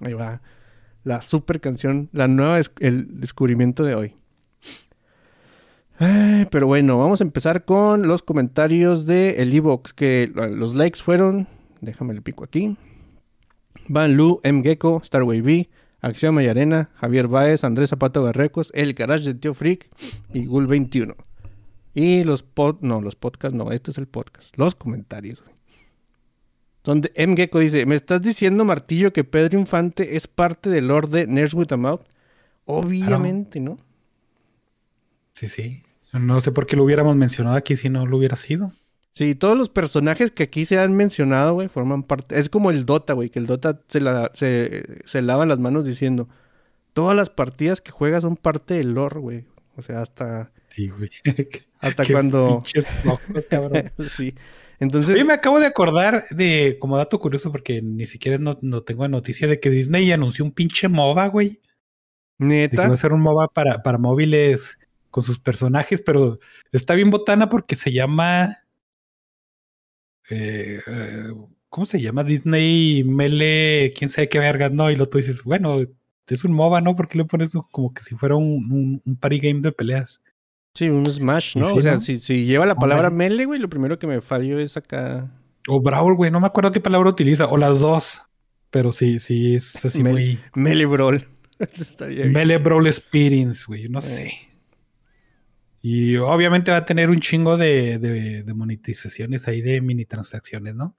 ahí 0.00 0.14
va 0.14 0.40
la 1.04 1.20
super 1.22 1.60
canción, 1.60 2.08
la 2.12 2.26
nueva, 2.26 2.58
el 2.80 3.20
descubrimiento 3.20 3.84
de 3.84 3.94
hoy. 3.94 4.14
Pero 6.50 6.66
bueno, 6.66 6.98
vamos 6.98 7.20
a 7.20 7.24
empezar 7.24 7.64
con 7.64 8.06
los 8.08 8.22
comentarios 8.22 9.06
de 9.06 9.30
el 9.42 9.52
Evox, 9.54 9.92
que 9.94 10.30
la- 10.34 10.48
los 10.48 10.74
likes 10.74 11.00
fueron, 11.00 11.46
déjame 11.80 12.14
le 12.14 12.22
pico 12.22 12.44
aquí. 12.44 12.76
Van 13.88 14.16
Lu, 14.16 14.40
M. 14.42 14.62
Gecko, 14.62 15.00
Starway 15.04 15.40
B, 15.40 15.68
Acción 16.00 16.34
Mayarena, 16.34 16.90
Javier 16.94 17.28
Baez, 17.28 17.64
Andrés 17.64 17.90
Zapato 17.90 18.22
Garrecos, 18.22 18.70
El 18.74 18.94
Garage 18.94 19.24
de 19.24 19.34
Tío 19.34 19.54
Freak 19.54 19.88
y 20.32 20.46
Gul 20.46 20.66
21. 20.66 21.16
Y 21.94 22.24
los 22.24 22.42
pod, 22.42 22.78
no, 22.80 23.00
los 23.00 23.16
podcasts, 23.16 23.56
no, 23.56 23.72
este 23.72 23.90
es 23.90 23.98
el 23.98 24.06
podcast. 24.06 24.56
Los 24.58 24.74
comentarios. 24.74 25.42
Donde 26.84 27.10
M. 27.14 27.34
Dice, 27.34 27.86
¿me 27.86 27.94
estás 27.94 28.22
diciendo, 28.22 28.64
Martillo, 28.64 29.12
que 29.12 29.24
Pedro 29.24 29.58
Infante 29.58 30.16
es 30.16 30.26
parte 30.28 30.70
del 30.70 30.88
Lord 30.88 31.08
de 31.08 31.26
Nerds 31.26 31.54
with 31.54 31.72
a 31.72 31.76
Mouth? 31.76 32.02
Obviamente, 32.64 33.60
¿no? 33.60 33.78
Sí, 35.34 35.48
sí. 35.48 35.82
No 36.12 36.40
sé 36.40 36.52
por 36.52 36.66
qué 36.66 36.76
lo 36.76 36.84
hubiéramos 36.84 37.16
mencionado 37.16 37.56
aquí 37.56 37.76
si 37.76 37.88
no 37.88 38.06
lo 38.06 38.16
hubiera 38.16 38.36
sido. 38.36 38.72
Sí, 39.16 39.34
todos 39.34 39.56
los 39.56 39.70
personajes 39.70 40.30
que 40.30 40.44
aquí 40.44 40.66
se 40.66 40.78
han 40.78 40.94
mencionado, 40.94 41.54
güey, 41.54 41.68
forman 41.68 42.02
parte. 42.02 42.38
Es 42.38 42.48
como 42.48 42.70
el 42.70 42.84
Dota, 42.84 43.14
güey, 43.14 43.30
que 43.30 43.38
el 43.38 43.46
Dota 43.46 43.80
se, 43.88 44.00
la, 44.00 44.30
se, 44.34 45.02
se 45.04 45.22
lavan 45.22 45.48
las 45.48 45.58
manos 45.58 45.86
diciendo, 45.86 46.28
todas 46.92 47.16
las 47.16 47.30
partidas 47.30 47.80
que 47.80 47.90
juegas 47.90 48.22
son 48.22 48.36
parte 48.36 48.74
del 48.74 48.92
lore, 48.92 49.18
güey. 49.18 49.44
O 49.76 49.82
sea, 49.82 50.02
hasta, 50.02 50.52
Sí, 50.76 50.88
güey. 50.88 51.08
hasta 51.80 52.04
Qué 52.04 52.12
cuando... 52.12 52.62
locos, 53.04 53.44
cabrón. 53.48 53.90
sí. 54.10 54.34
Entonces, 54.78 55.14
Oye, 55.14 55.24
me 55.24 55.32
acabo 55.32 55.58
de 55.58 55.64
acordar 55.64 56.26
de, 56.28 56.76
como 56.78 56.98
dato 56.98 57.18
curioso, 57.18 57.50
porque 57.50 57.80
ni 57.80 58.04
siquiera 58.04 58.36
no, 58.36 58.58
no 58.60 58.82
tengo 58.82 59.08
noticia 59.08 59.48
de 59.48 59.58
que 59.58 59.70
Disney 59.70 60.12
anunció 60.12 60.44
un 60.44 60.52
pinche 60.52 60.88
MOBA, 60.88 61.28
güey. 61.28 61.62
De 62.36 62.68
que 62.68 62.76
va 62.76 62.82
neta, 62.84 62.94
a 62.94 62.96
ser 62.98 63.14
un 63.14 63.22
MOBA 63.22 63.48
para, 63.48 63.82
para 63.82 63.96
móviles 63.96 64.78
con 65.10 65.24
sus 65.24 65.38
personajes, 65.38 66.02
pero 66.02 66.40
está 66.72 66.92
bien 66.92 67.08
botana 67.08 67.48
porque 67.48 67.74
se 67.74 67.90
llama. 67.90 68.58
Eh, 70.30 70.80
¿Cómo 71.68 71.84
se 71.86 72.00
llama? 72.00 72.24
Disney 72.24 73.04
Mele, 73.04 73.92
quién 73.96 74.08
sabe 74.08 74.28
qué 74.28 74.38
vergas, 74.38 74.72
¿no? 74.72 74.90
Y 74.90 74.96
lo 74.96 75.08
tú 75.08 75.18
dices, 75.18 75.42
bueno, 75.44 75.78
es 76.28 76.44
un 76.44 76.52
MOBA, 76.52 76.80
¿no? 76.80 76.94
porque 76.94 77.18
le 77.18 77.24
pones 77.24 77.52
como 77.70 77.92
que 77.92 78.02
si 78.02 78.14
fuera 78.14 78.34
un, 78.36 78.70
un, 78.72 79.02
un 79.04 79.16
party 79.16 79.38
game 79.40 79.60
de 79.60 79.72
peleas? 79.72 80.20
sí, 80.74 80.88
un 80.90 81.06
Smash, 81.06 81.56
¿no? 81.56 81.66
Sí, 81.66 81.78
o 81.78 81.82
sea, 81.82 81.94
¿no? 81.94 82.00
si, 82.00 82.18
si 82.18 82.44
lleva 82.44 82.66
la 82.66 82.74
palabra 82.76 83.08
melee, 83.10 83.46
güey, 83.46 83.58
lo 83.58 83.68
primero 83.70 83.98
que 83.98 84.06
me 84.06 84.20
falló 84.20 84.58
es 84.58 84.76
acá... 84.76 85.30
O 85.68 85.80
Brawl, 85.80 86.14
güey, 86.16 86.30
no 86.30 86.38
me 86.38 86.46
acuerdo 86.46 86.70
qué 86.70 86.80
palabra 86.80 87.08
utiliza, 87.10 87.46
o 87.46 87.56
las 87.56 87.80
dos. 87.80 88.22
Pero 88.70 88.92
sí, 88.92 89.18
sí, 89.18 89.54
es 89.54 89.82
así 89.84 90.02
Mele- 90.02 90.12
muy. 90.12 90.38
Melee 90.54 90.84
Brawl. 90.86 91.24
Estaría 91.58 92.22
bien. 92.24 92.32
Mele 92.32 92.58
Brawl 92.58 92.86
Experience, 92.86 93.64
güey, 93.66 93.88
no 93.88 94.00
Eh. 94.00 94.02
sé. 94.02 94.32
Y 95.88 96.16
obviamente 96.16 96.72
va 96.72 96.78
a 96.78 96.84
tener 96.84 97.10
un 97.10 97.20
chingo 97.20 97.56
de, 97.56 98.00
de, 98.00 98.42
de 98.42 98.54
monetizaciones 98.54 99.46
ahí 99.46 99.62
de 99.62 99.80
mini 99.80 100.04
transacciones, 100.04 100.74
¿no? 100.74 100.96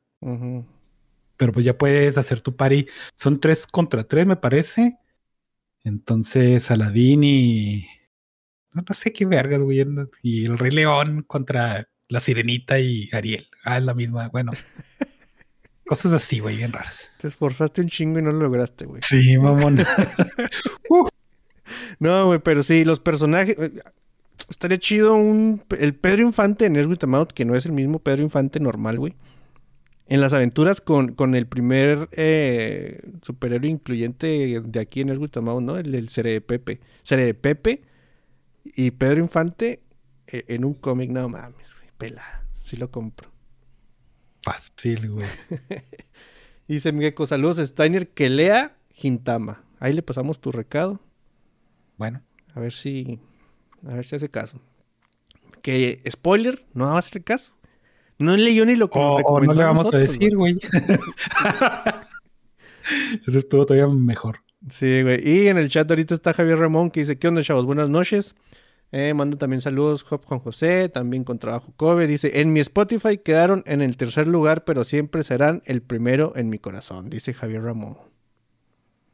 Pero 1.35 1.51
pues 1.51 1.65
ya 1.65 1.77
puedes 1.77 2.17
hacer 2.17 2.39
tu 2.39 2.55
party. 2.55 2.87
Son 3.13 3.41
tres 3.41 3.67
contra 3.67 4.05
tres, 4.05 4.25
me 4.25 4.37
parece. 4.37 4.97
Entonces, 5.83 6.71
Aladdin 6.71 7.21
y. 7.25 7.85
No, 8.71 8.81
no 8.87 8.95
sé 8.95 9.11
qué 9.11 9.25
vergas, 9.25 9.59
güey. 9.59 9.85
Y 10.23 10.45
el 10.45 10.57
Rey 10.57 10.71
León 10.71 11.23
contra 11.23 11.89
la 12.07 12.21
Sirenita 12.21 12.79
y 12.79 13.09
Ariel. 13.11 13.45
Ah, 13.65 13.79
es 13.79 13.83
la 13.83 13.93
misma. 13.93 14.29
Bueno. 14.29 14.53
Cosas 15.85 16.13
así, 16.13 16.39
güey, 16.39 16.55
bien 16.55 16.71
raras. 16.71 17.11
Te 17.19 17.27
esforzaste 17.27 17.81
un 17.81 17.89
chingo 17.89 18.19
y 18.19 18.21
no 18.21 18.31
lo 18.31 18.39
lograste, 18.39 18.85
güey. 18.85 19.01
Sí, 19.03 19.37
mamón. 19.37 19.79
No, 21.99 22.27
güey, 22.27 22.39
pero 22.39 22.63
sí, 22.63 22.85
los 22.85 23.01
personajes. 23.01 23.57
Estaría 24.49 24.77
chido 24.77 25.15
un. 25.15 25.63
El 25.77 25.95
Pedro 25.95 26.23
Infante 26.23 26.65
en 26.65 26.75
Air 26.75 26.87
With 26.87 27.03
a 27.03 27.07
Mouth, 27.07 27.29
que 27.29 27.45
no 27.45 27.55
es 27.55 27.65
el 27.65 27.73
mismo 27.73 27.99
Pedro 27.99 28.23
Infante 28.23 28.59
normal, 28.59 28.97
güey. 28.97 29.15
En 30.07 30.21
las 30.21 30.31
aventuras 30.31 30.79
con, 30.79 31.13
con 31.15 31.35
el 31.35 31.47
primer 31.47 32.07
eh, 32.13 33.01
superhéroe 33.23 33.69
incluyente 33.69 34.61
de 34.61 34.79
aquí 34.79 35.01
en 35.01 35.09
Air 35.09 35.19
With 35.19 35.35
a 35.35 35.41
Mouth, 35.41 35.61
¿no? 35.61 35.77
El, 35.77 35.93
el 35.93 36.07
Cere 36.07 36.31
de 36.31 36.41
Pepe. 36.41 36.79
Cere 37.03 37.25
de 37.25 37.33
Pepe 37.33 37.81
y 38.63 38.91
Pedro 38.91 39.19
Infante 39.19 39.81
eh, 40.27 40.45
en 40.47 40.65
un 40.65 40.73
cómic, 40.73 41.09
no 41.09 41.27
mames, 41.27 41.75
güey. 41.75 41.89
Pelada. 41.97 42.45
Sí 42.63 42.77
lo 42.77 42.91
compro. 42.91 43.29
Fácil, 44.43 45.09
güey. 45.09 45.27
Dice 46.67 46.91
Miguel 46.91 47.13
saludos, 47.25 47.57
Steiner, 47.57 48.09
que 48.09 48.29
lea 48.29 48.77
Gintama. 48.91 49.63
Ahí 49.79 49.93
le 49.93 50.01
pasamos 50.03 50.39
tu 50.39 50.51
recado. 50.51 50.99
Bueno. 51.97 52.21
A 52.53 52.59
ver 52.59 52.73
si. 52.73 53.19
A 53.87 53.95
ver 53.95 54.05
si 54.05 54.15
hace 54.15 54.29
caso. 54.29 54.59
Que, 55.61 56.01
spoiler, 56.09 56.65
no 56.73 56.87
va 56.87 56.95
a 56.95 56.99
hacer 56.99 57.23
caso. 57.23 57.53
No 58.19 58.35
leyó 58.35 58.65
ni 58.65 58.75
lo 58.75 58.89
que 58.89 58.99
nos 58.99 59.21
O, 59.23 59.27
o 59.27 59.41
no 59.41 59.53
le 59.53 59.63
vamos 59.63 59.85
nosotros, 59.85 60.01
a 60.01 60.11
decir, 60.11 60.35
güey. 60.35 60.57
Eso 63.27 63.37
estuvo 63.37 63.65
todavía 63.65 63.87
mejor. 63.87 64.39
Sí, 64.69 65.03
güey. 65.03 65.27
Y 65.27 65.47
en 65.47 65.57
el 65.57 65.69
chat 65.69 65.89
ahorita 65.89 66.15
está 66.15 66.33
Javier 66.33 66.59
Ramón 66.59 66.89
que 66.89 67.01
dice: 67.01 67.19
¿Qué 67.19 67.27
onda, 67.27 67.43
chavos? 67.43 67.65
Buenas 67.65 67.89
noches. 67.89 68.35
Eh, 68.91 69.13
manda 69.13 69.37
también 69.37 69.61
saludos 69.61 70.03
Job 70.03 70.23
Juan 70.23 70.39
José, 70.39 70.89
también 70.89 71.23
con 71.23 71.37
trabajo 71.37 71.73
Kobe. 71.77 72.07
Dice: 72.07 72.41
En 72.41 72.53
mi 72.53 72.59
Spotify 72.61 73.17
quedaron 73.17 73.63
en 73.67 73.81
el 73.81 73.97
tercer 73.97 74.27
lugar, 74.27 74.63
pero 74.63 74.83
siempre 74.83 75.23
serán 75.23 75.61
el 75.65 75.81
primero 75.81 76.33
en 76.35 76.49
mi 76.49 76.57
corazón. 76.57 77.09
Dice 77.09 77.33
Javier 77.33 77.63
Ramón. 77.63 77.97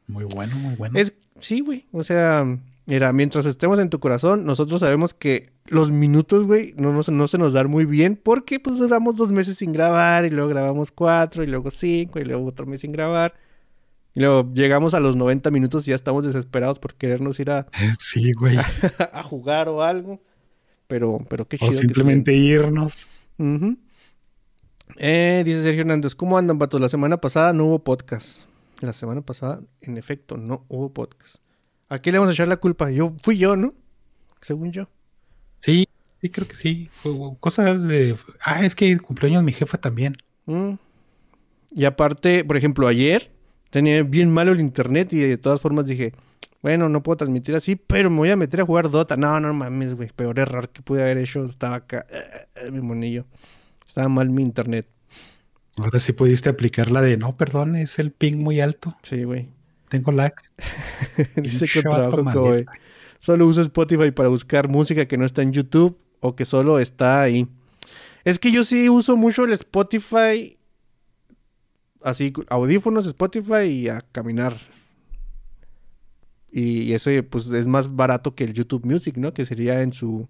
Muy 0.06 0.24
bueno, 0.24 0.56
muy 0.56 0.76
bueno. 0.76 0.98
Es, 0.98 1.14
sí, 1.40 1.60
güey. 1.60 1.86
O 1.92 2.04
sea, 2.04 2.46
mira, 2.86 3.12
mientras 3.12 3.46
estemos 3.46 3.78
en 3.78 3.90
tu 3.90 3.98
corazón, 4.00 4.44
nosotros 4.44 4.80
sabemos 4.80 5.14
que 5.14 5.46
los 5.66 5.90
minutos, 5.92 6.44
güey, 6.46 6.74
no, 6.76 6.92
nos- 6.92 7.08
no 7.08 7.28
se 7.28 7.38
nos 7.38 7.52
dan 7.52 7.70
muy 7.70 7.84
bien 7.86 8.16
porque 8.22 8.60
pues 8.60 8.78
duramos 8.78 9.16
dos 9.16 9.32
meses 9.32 9.56
sin 9.58 9.72
grabar 9.72 10.24
y 10.24 10.30
luego 10.30 10.48
grabamos 10.48 10.90
cuatro 10.90 11.42
y 11.42 11.46
luego 11.46 11.70
cinco 11.70 12.18
y 12.20 12.24
luego 12.24 12.44
otro 12.46 12.66
mes 12.66 12.80
sin 12.80 12.92
grabar. 12.92 13.34
Y 14.16 14.20
luego 14.20 14.48
llegamos 14.54 14.94
a 14.94 15.00
los 15.00 15.16
90 15.16 15.50
minutos 15.50 15.86
y 15.86 15.90
ya 15.90 15.96
estamos 15.96 16.24
desesperados 16.24 16.78
por 16.78 16.94
querernos 16.94 17.40
ir 17.40 17.50
a, 17.50 17.66
Sí, 17.98 18.30
güey. 18.32 18.56
a 19.12 19.22
jugar 19.24 19.68
o 19.68 19.82
algo. 19.82 20.20
Pero, 20.86 21.18
pero 21.28 21.48
qué 21.48 21.58
chido. 21.58 21.70
O 21.70 21.72
que 21.72 21.78
simplemente 21.78 22.32
irnos. 22.34 23.08
Eh, 24.96 25.42
dice 25.44 25.62
Sergio 25.62 25.80
Hernández, 25.80 26.14
¿cómo 26.14 26.38
andan, 26.38 26.58
vatos? 26.58 26.80
La 26.80 26.88
semana 26.88 27.16
pasada 27.20 27.52
no 27.52 27.64
hubo 27.66 27.82
podcast. 27.82 28.48
La 28.80 28.92
semana 28.92 29.22
pasada, 29.22 29.60
en 29.80 29.96
efecto, 29.96 30.36
no 30.36 30.64
hubo 30.68 30.92
podcast. 30.92 31.36
¿A 31.88 31.98
quién 31.98 32.12
le 32.12 32.18
vamos 32.18 32.30
a 32.30 32.32
echar 32.32 32.48
la 32.48 32.56
culpa? 32.56 32.90
Yo, 32.90 33.14
fui 33.22 33.38
yo, 33.38 33.56
¿no? 33.56 33.74
Según 34.40 34.72
yo. 34.72 34.88
Sí, 35.58 35.86
sí, 36.20 36.30
creo 36.30 36.48
que 36.48 36.56
sí. 36.56 36.90
Fue 36.92 37.12
cosas 37.40 37.84
de. 37.84 38.16
Ah, 38.40 38.64
es 38.64 38.74
que 38.74 38.90
el 38.90 39.02
cumpleaños 39.02 39.42
de 39.42 39.46
mi 39.46 39.52
jefa 39.52 39.78
también. 39.78 40.14
Mm. 40.46 40.74
Y 41.72 41.84
aparte, 41.84 42.44
por 42.44 42.56
ejemplo, 42.56 42.86
ayer 42.86 43.30
tenía 43.70 44.02
bien 44.02 44.30
malo 44.30 44.52
el 44.52 44.60
internet 44.60 45.12
y 45.12 45.18
de 45.18 45.38
todas 45.38 45.60
formas 45.60 45.86
dije, 45.86 46.12
bueno, 46.62 46.88
no 46.88 47.02
puedo 47.02 47.16
transmitir 47.16 47.54
así, 47.56 47.76
pero 47.76 48.08
me 48.08 48.16
voy 48.18 48.30
a 48.30 48.36
meter 48.36 48.60
a 48.60 48.64
jugar 48.64 48.90
Dota. 48.90 49.16
No, 49.16 49.38
no 49.40 49.52
mames, 49.52 49.94
güey. 49.94 50.08
Peor 50.14 50.38
error 50.38 50.70
que 50.70 50.80
pude 50.82 51.02
haber 51.02 51.18
hecho. 51.18 51.44
Estaba 51.44 51.76
acá, 51.76 52.06
eh, 52.10 52.46
eh, 52.56 52.70
mi 52.70 52.80
monillo. 52.80 53.26
Estaba 53.86 54.08
mal 54.08 54.30
mi 54.30 54.42
internet. 54.42 54.88
Ahora 55.76 55.98
sí 55.98 56.12
pudiste 56.12 56.48
aplicar 56.48 56.90
la 56.90 57.02
de 57.02 57.16
no, 57.16 57.36
perdón, 57.36 57.76
es 57.76 57.98
el 57.98 58.12
ping 58.12 58.38
muy 58.38 58.60
alto. 58.60 58.96
Sí, 59.02 59.24
güey. 59.24 59.48
Tengo 59.94 60.10
lag. 60.10 60.34
Dice 61.36 61.66
vato 61.88 62.10
trabajo. 62.16 62.56
Solo 63.20 63.46
uso 63.46 63.60
Spotify 63.60 64.10
para 64.10 64.28
buscar 64.28 64.66
música 64.68 65.06
que 65.06 65.16
no 65.16 65.24
está 65.24 65.42
en 65.42 65.52
YouTube 65.52 65.96
o 66.18 66.34
que 66.34 66.44
solo 66.44 66.80
está 66.80 67.22
ahí. 67.22 67.46
Es 68.24 68.40
que 68.40 68.50
yo 68.50 68.64
sí 68.64 68.88
uso 68.88 69.16
mucho 69.16 69.44
el 69.44 69.52
Spotify. 69.52 70.58
Así, 72.02 72.32
audífonos, 72.48 73.06
Spotify 73.06 73.66
y 73.66 73.88
a 73.88 74.00
caminar. 74.00 74.56
Y 76.50 76.92
eso 76.92 77.10
pues 77.30 77.46
es 77.46 77.68
más 77.68 77.94
barato 77.94 78.34
que 78.34 78.42
el 78.42 78.52
YouTube 78.52 78.84
Music, 78.84 79.16
¿no? 79.16 79.32
Que 79.32 79.46
sería 79.46 79.82
en 79.82 79.92
su 79.92 80.28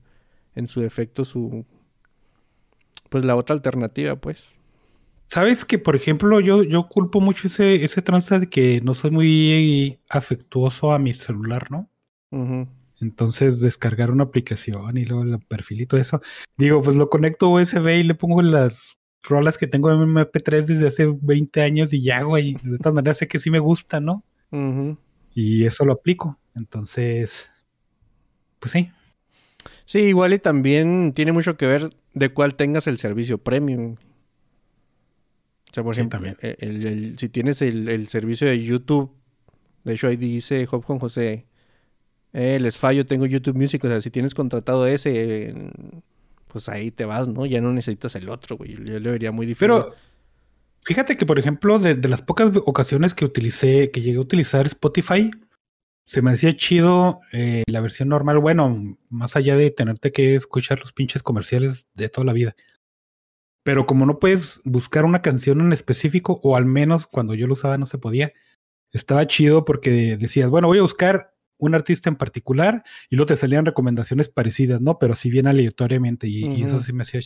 en 0.55 0.67
su 0.67 0.83
efecto 0.83 1.25
su 1.25 1.65
pues 3.09 3.25
la 3.25 3.35
otra 3.35 3.57
alternativa, 3.57 4.15
pues. 4.17 4.59
Sabes 5.27 5.65
que, 5.65 5.79
por 5.79 5.97
ejemplo, 5.97 6.41
yo, 6.41 6.63
yo 6.63 6.89
culpo 6.89 7.21
mucho 7.21 7.49
ese, 7.49 7.85
ese 7.85 8.03
trance 8.03 8.39
de 8.39 8.49
que 8.49 8.81
no 8.83 8.95
soy 8.95 9.11
muy 9.11 9.99
afectuoso 10.09 10.93
a 10.93 10.99
mi 10.99 11.15
celular, 11.15 11.71
¿no? 11.71 11.89
Entonces, 13.01 13.61
descargar 13.61 14.11
una 14.11 14.25
aplicación 14.25 14.97
y 14.97 15.05
luego 15.05 15.25
el 15.25 15.39
perfil 15.41 15.83
y 15.83 15.87
todo 15.87 16.01
eso. 16.01 16.21
Digo, 16.57 16.83
pues 16.83 16.97
lo 16.97 17.11
conecto 17.11 17.51
USB 17.51 18.01
y 18.01 18.03
le 18.03 18.15
pongo 18.15 18.43
las 18.43 18.97
rolas 19.23 19.59
que 19.59 19.67
tengo 19.67 19.91
en 19.91 20.01
MP3 20.01 20.67
desde 20.67 20.87
hace 20.87 21.15
20 21.21 21.63
años 21.63 21.93
y 21.93 22.03
ya, 22.03 22.23
güey. 22.23 22.57
De 22.63 22.79
todas 22.79 22.95
maneras 22.95 23.19
sé 23.19 23.29
que 23.29 23.39
sí 23.39 23.51
me 23.51 23.59
gusta, 23.59 24.01
¿no? 24.01 24.23
Y 25.35 25.65
eso 25.65 25.85
lo 25.85 25.95
aplico. 25.95 26.39
Entonces, 26.55 27.51
pues 28.61 28.73
sí. 28.73 28.91
Sí, 29.85 29.99
igual 30.01 30.33
y 30.33 30.39
también 30.39 31.13
tiene 31.13 31.33
mucho 31.33 31.57
que 31.57 31.67
ver 31.67 31.91
de 32.15 32.29
cuál 32.31 32.55
tengas 32.55 32.87
el 32.87 32.99
servicio 32.99 33.39
premium. 33.39 33.97
O 35.75 35.77
sea, 35.77 35.83
por 35.83 35.95
Sí, 35.97 36.03
ejemplo, 36.03 36.21
también. 36.21 36.37
el- 36.41 36.57
el- 36.61 36.87
el- 36.87 37.19
si 37.19 37.29
tienes 37.29 37.61
el, 37.61 37.89
el 37.89 38.07
servicio 38.07 38.47
de 38.47 38.63
YouTube, 38.63 39.11
de 39.83 39.95
hecho 39.95 40.07
ahí 40.07 40.17
dice 40.17 40.65
Job 40.67 40.85
Juan 40.85 41.01
José, 41.01 41.47
eh, 42.33 42.59
les 42.61 42.77
fallo, 42.77 43.05
tengo 43.07 43.27
YouTube 43.27 43.57
Music, 43.57 43.83
o 43.85 43.89
sea, 43.89 44.01
si 44.01 44.11
tienes 44.11 44.35
contratado 44.35 44.87
ese, 44.87 45.49
eh, 45.49 45.71
pues 46.47 46.69
ahí 46.69 46.93
te 46.93 47.05
vas, 47.05 47.27
¿no? 47.27 47.45
Ya 47.45 47.61
no 47.61 47.73
necesitas 47.73 48.15
el 48.15 48.29
otro, 48.29 48.57
güey. 48.57 48.75
Yo 48.77 49.01
le 49.01 49.11
vería 49.11 49.33
muy 49.33 49.47
difícil. 49.47 49.67
Pero 49.67 49.95
fíjate 50.85 51.17
que, 51.17 51.27
por 51.27 51.41
ejemplo, 51.41 51.81
de, 51.81 51.97
de 51.97 52.09
las 52.09 52.23
pocas 52.23 52.53
ocasiones 52.67 53.13
que 53.15 53.25
utilicé, 53.25 53.91
que 53.91 54.01
llegué 54.01 54.19
a 54.19 54.23
utilizar 54.23 54.67
Spotify, 54.67 55.31
se 56.07 56.23
me 56.23 56.31
hacía 56.31 56.55
chido 56.57 57.19
eh, 57.33 57.65
la 57.67 57.81
versión 57.81 58.09
normal. 58.11 58.39
Bueno, 58.39 58.97
más 59.09 59.35
allá 59.35 59.57
de 59.57 59.71
tenerte 59.73 60.13
que 60.13 60.37
escuchar 60.37 60.79
los 60.79 60.93
pinches 60.93 61.23
comerciales 61.25 61.87
de 61.95 62.09
toda 62.09 62.25
la 62.27 62.33
vida. 62.33 62.55
Pero 63.65 63.87
como 63.87 64.07
no 64.07 64.21
puedes 64.21 64.61
buscar 64.65 65.05
una 65.05 65.23
canción 65.23 65.61
en 65.61 65.73
específico, 65.73 66.39
o 66.43 66.55
al 66.55 66.67
menos 66.67 67.07
cuando 67.07 67.35
yo 67.35 67.49
lo 67.49 67.55
usaba 67.55 67.79
no 67.79 67.87
se 67.87 67.99
podía, 67.99 68.33
estaba 68.93 69.27
chido 69.27 69.65
porque 69.65 70.17
decías, 70.17 70.51
bueno, 70.51 70.69
voy 70.69 70.79
a 70.79 70.83
buscar 70.83 71.35
un 71.57 71.75
artista 71.75 72.11
en 72.11 72.17
particular 72.17 72.85
y 73.09 73.17
luego 73.17 73.29
te 73.29 73.37
salían 73.37 73.65
recomendaciones 73.65 74.29
parecidas, 74.29 74.81
¿no? 74.81 74.99
Pero 74.99 75.15
así 75.15 75.31
bien 75.31 75.47
aleatoriamente 75.47 76.29
y, 76.29 76.45
y 76.45 76.63
eso 76.63 76.79
sí 76.79 76.93
me 76.93 77.05
hacía, 77.05 77.21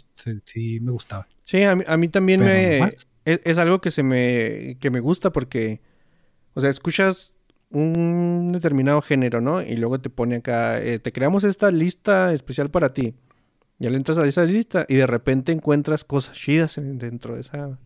sí, 0.45 0.78
me 0.80 0.92
gustaba. 0.92 1.26
Sí, 1.45 1.62
a 1.64 1.75
mí, 1.75 1.83
a 1.87 1.97
mí 1.97 2.09
también 2.09 2.40
me... 2.40 2.78
Es, 3.25 3.40
es 3.45 3.59
algo 3.59 3.80
que 3.80 3.90
se 3.90 4.02
me... 4.02 4.76
que 4.80 4.90
me 4.90 5.00
gusta 5.00 5.33
porque... 5.33 5.80
O 6.54 6.61
sea, 6.61 6.71
escuchas 6.71 7.35
un 7.71 8.52
determinado 8.52 9.02
género, 9.02 9.40
¿no? 9.40 9.61
Y 9.61 9.76
luego 9.76 10.00
te 10.00 10.09
pone 10.09 10.37
acá... 10.37 10.80
eh, 10.80 10.99
te 11.00 11.11
creamos 11.11 11.42
esta 11.42 11.71
lista 11.71 12.33
especial 12.33 12.71
para 12.71 12.95
ti. 12.95 13.14
Ya 13.78 13.90
le 13.90 13.97
entras 13.97 14.18
a 14.18 14.26
esa 14.26 14.44
lista 14.44 14.87
y 14.88 14.97
de 14.97 15.06
repente 15.06 15.52
encuentras 15.52 16.04
cosas 16.04 16.37
chidas 16.37 16.78
en- 16.78 16.99
dentro 16.99 17.35
de 17.35 17.42
esa... 17.42 17.78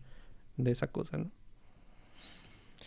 de 0.57 0.71
esa 0.71 0.87
cosa, 0.87 1.17
¿no? 1.17 1.31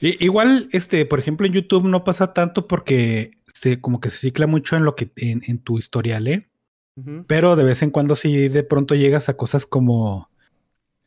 I- 0.01 0.17
Igual, 0.25 0.69
este, 0.73 1.07
por 1.07 1.19
ejemplo, 1.19 1.47
en 1.47 1.53
YouTube 1.53 1.89
no 1.89 2.05
pasa 2.05 2.33
tanto 2.35 2.67
porque 2.69 3.33
se, 3.55 3.81
como 3.81 4.01
que 4.01 4.11
se 4.11 4.19
cicla 4.19 4.47
mucho 4.47 4.77
en 4.77 4.85
lo 4.85 4.95
que, 4.95 5.11
en, 5.17 5.43
en 5.47 5.59
tu 5.59 5.79
historial, 5.79 6.29
¿eh? 6.29 6.49
Pero 7.27 7.57
de 7.57 7.65
vez 7.65 7.83
en 7.83 7.91
cuando 7.91 8.17
sí 8.17 8.49
de 8.49 8.63
pronto 8.65 8.95
llegas 8.95 9.29
a 9.29 9.37
cosas 9.37 9.67
como 9.67 10.31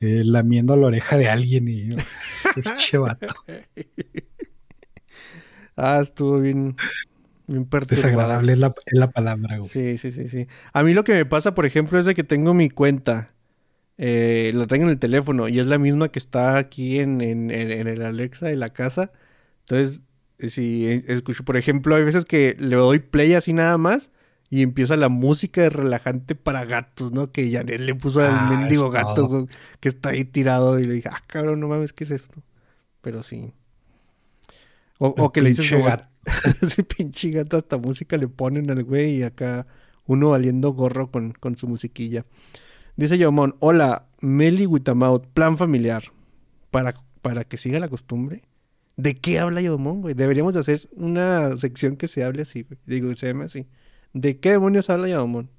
eh, 0.02 0.24
lamiendo 0.26 0.76
la 0.78 0.88
oreja 0.88 1.18
de 1.18 1.30
alguien 1.30 1.68
y 1.68 1.90
pinche 2.64 2.98
vato. 2.98 3.36
ah, 5.76 6.00
estuvo 6.02 6.40
bien... 6.40 6.76
bien. 7.50 7.70
Desagradable 7.88 8.54
es 8.54 8.60
la, 8.60 8.68
es 8.86 9.00
la 9.00 9.12
palabra, 9.12 9.58
güey. 9.60 9.72
Sí, 9.72 9.98
sí, 9.98 10.12
sí, 10.12 10.28
sí. 10.28 10.48
A 10.74 10.84
mí 10.84 10.94
lo 10.94 11.04
que 11.04 11.14
me 11.14 11.26
pasa, 11.26 11.54
por 11.54 11.66
ejemplo, 11.66 12.00
es 12.00 12.06
de 12.06 12.16
que 12.16 12.24
tengo 12.24 12.54
mi 12.54 12.70
cuenta. 12.70 13.34
eh, 13.98 14.52
la 14.56 14.68
tengo 14.68 14.86
en 14.86 14.92
el 14.92 15.00
teléfono 15.00 15.48
y 15.50 15.60
es 15.60 15.68
la 15.68 15.78
misma 15.80 16.10
que 16.12 16.20
está 16.20 16.58
aquí 16.58 17.00
en, 17.00 17.22
en- 17.22 17.52
en- 17.52 17.72
en 17.72 17.88
el 17.88 18.04
Alexa 18.04 18.48
de 18.48 18.56
la 18.58 18.72
casa. 18.74 19.12
Entonces, 19.62 20.04
si 20.40 20.88
eh, 20.90 21.06
escucho, 21.10 21.46
por 21.46 21.58
ejemplo, 21.58 21.96
hay 21.96 22.04
veces 22.06 22.26
que 22.26 22.56
le 22.60 22.76
doy 22.78 23.00
play 23.00 23.34
así 23.36 23.54
nada 23.54 23.78
más 23.78 24.12
Y 24.52 24.64
empieza 24.64 24.98
la 24.98 25.10
música 25.10 25.62
de 25.64 25.70
relajante 25.72 26.36
para 26.36 26.66
gatos, 26.66 27.12
¿no? 27.14 27.32
Que 27.32 27.52
Janet 27.52 27.82
le 27.82 27.96
puso 27.96 28.22
al 28.22 28.32
Ah, 28.32 28.44
mendigo 28.44 28.90
gato 28.92 29.28
todo. 29.28 29.48
que 29.82 29.90
está 29.90 30.10
ahí 30.12 30.26
tirado. 30.26 30.80
Y 30.80 30.86
le 30.86 30.96
dije, 30.96 31.10
ah, 31.12 31.24
cabrón, 31.28 31.60
no 31.62 31.68
mames, 31.70 31.94
¿qué 31.94 32.04
es 32.06 32.12
esto? 32.12 32.42
Pero 33.02 33.24
sí. 33.24 33.54
O, 35.00 35.08
o 35.24 35.32
que 35.32 35.42
le 35.42 35.50
dices 35.50 35.68
gato. 35.70 36.09
ese 36.62 36.84
pinche 36.84 37.32
gato, 37.32 37.58
hasta 37.58 37.78
música 37.78 38.18
le 38.18 38.28
ponen 38.28 38.70
al 38.70 38.84
güey 38.84 39.18
y 39.18 39.24
acá 39.24 39.68
uno 40.06 40.32
valiendo 40.32 40.74
gorro 40.74 41.12
con, 41.12 41.34
con 41.34 41.58
su 41.58 41.68
musiquilla. 41.68 42.26
Dice 42.96 43.18
Yomón, 43.18 43.56
hola, 43.60 44.08
Meli 44.22 44.66
Witamaut, 44.66 45.28
plan 45.28 45.58
familiar. 45.58 46.04
Para, 46.72 46.94
para 47.22 47.44
que 47.44 47.58
siga 47.58 47.80
la 47.80 47.88
costumbre. 47.88 48.44
¿De 48.98 49.16
qué 49.16 49.40
habla 49.40 49.62
Yomón, 49.62 50.02
güey? 50.02 50.14
Deberíamos 50.14 50.54
de 50.54 50.60
hacer 50.60 50.90
una 50.92 51.58
sección 51.58 51.96
que 51.96 52.08
se 52.08 52.24
hable 52.24 52.42
así, 52.42 52.64
güey. 52.64 52.78
Digo, 52.86 53.14
se 53.14 53.28
llama 53.28 53.46
así. 53.46 53.68
¿De 54.14 54.40
qué 54.40 54.52
demonios 54.52 54.90
habla 54.90 55.08
Yomón? 55.08 55.50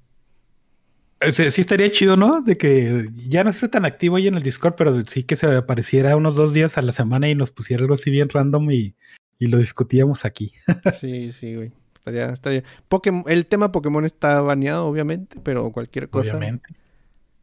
Eh, 1.21 1.31
Sí, 1.31 1.49
sí 1.49 1.61
estaría 1.61 1.91
chido, 1.91 2.17
¿no? 2.17 2.41
De 2.41 2.57
que 2.57 3.07
ya 3.27 3.43
no 3.43 3.49
esté 3.49 3.67
tan 3.69 3.85
activo 3.85 4.17
ahí 4.17 4.27
en 4.27 4.35
el 4.35 4.43
Discord, 4.43 4.75
pero 4.75 5.01
sí 5.01 5.23
que 5.23 5.35
se 5.35 5.47
apareciera 5.47 6.15
unos 6.15 6.35
dos 6.35 6.53
días 6.53 6.77
a 6.77 6.81
la 6.81 6.91
semana 6.91 7.29
y 7.29 7.35
nos 7.35 7.51
pusiera 7.51 7.81
algo 7.83 7.95
así 7.95 8.11
bien 8.11 8.29
random 8.29 8.69
y, 8.71 8.95
y 9.41 9.47
lo 9.47 9.57
discutíamos 9.57 10.23
aquí. 10.23 10.53
Sí, 10.99 11.31
sí, 11.33 11.55
güey. 11.55 11.71
Estaría, 11.95 12.27
estaría. 12.29 12.63
Pokémon- 12.89 13.23
el 13.27 13.45
tema 13.47 13.71
Pokémon 13.71 14.05
está 14.05 14.39
baneado, 14.41 14.85
obviamente, 14.85 15.39
pero 15.43 15.71
cualquier 15.71 16.09
cosa. 16.09 16.37
Obviamente. 16.37 16.75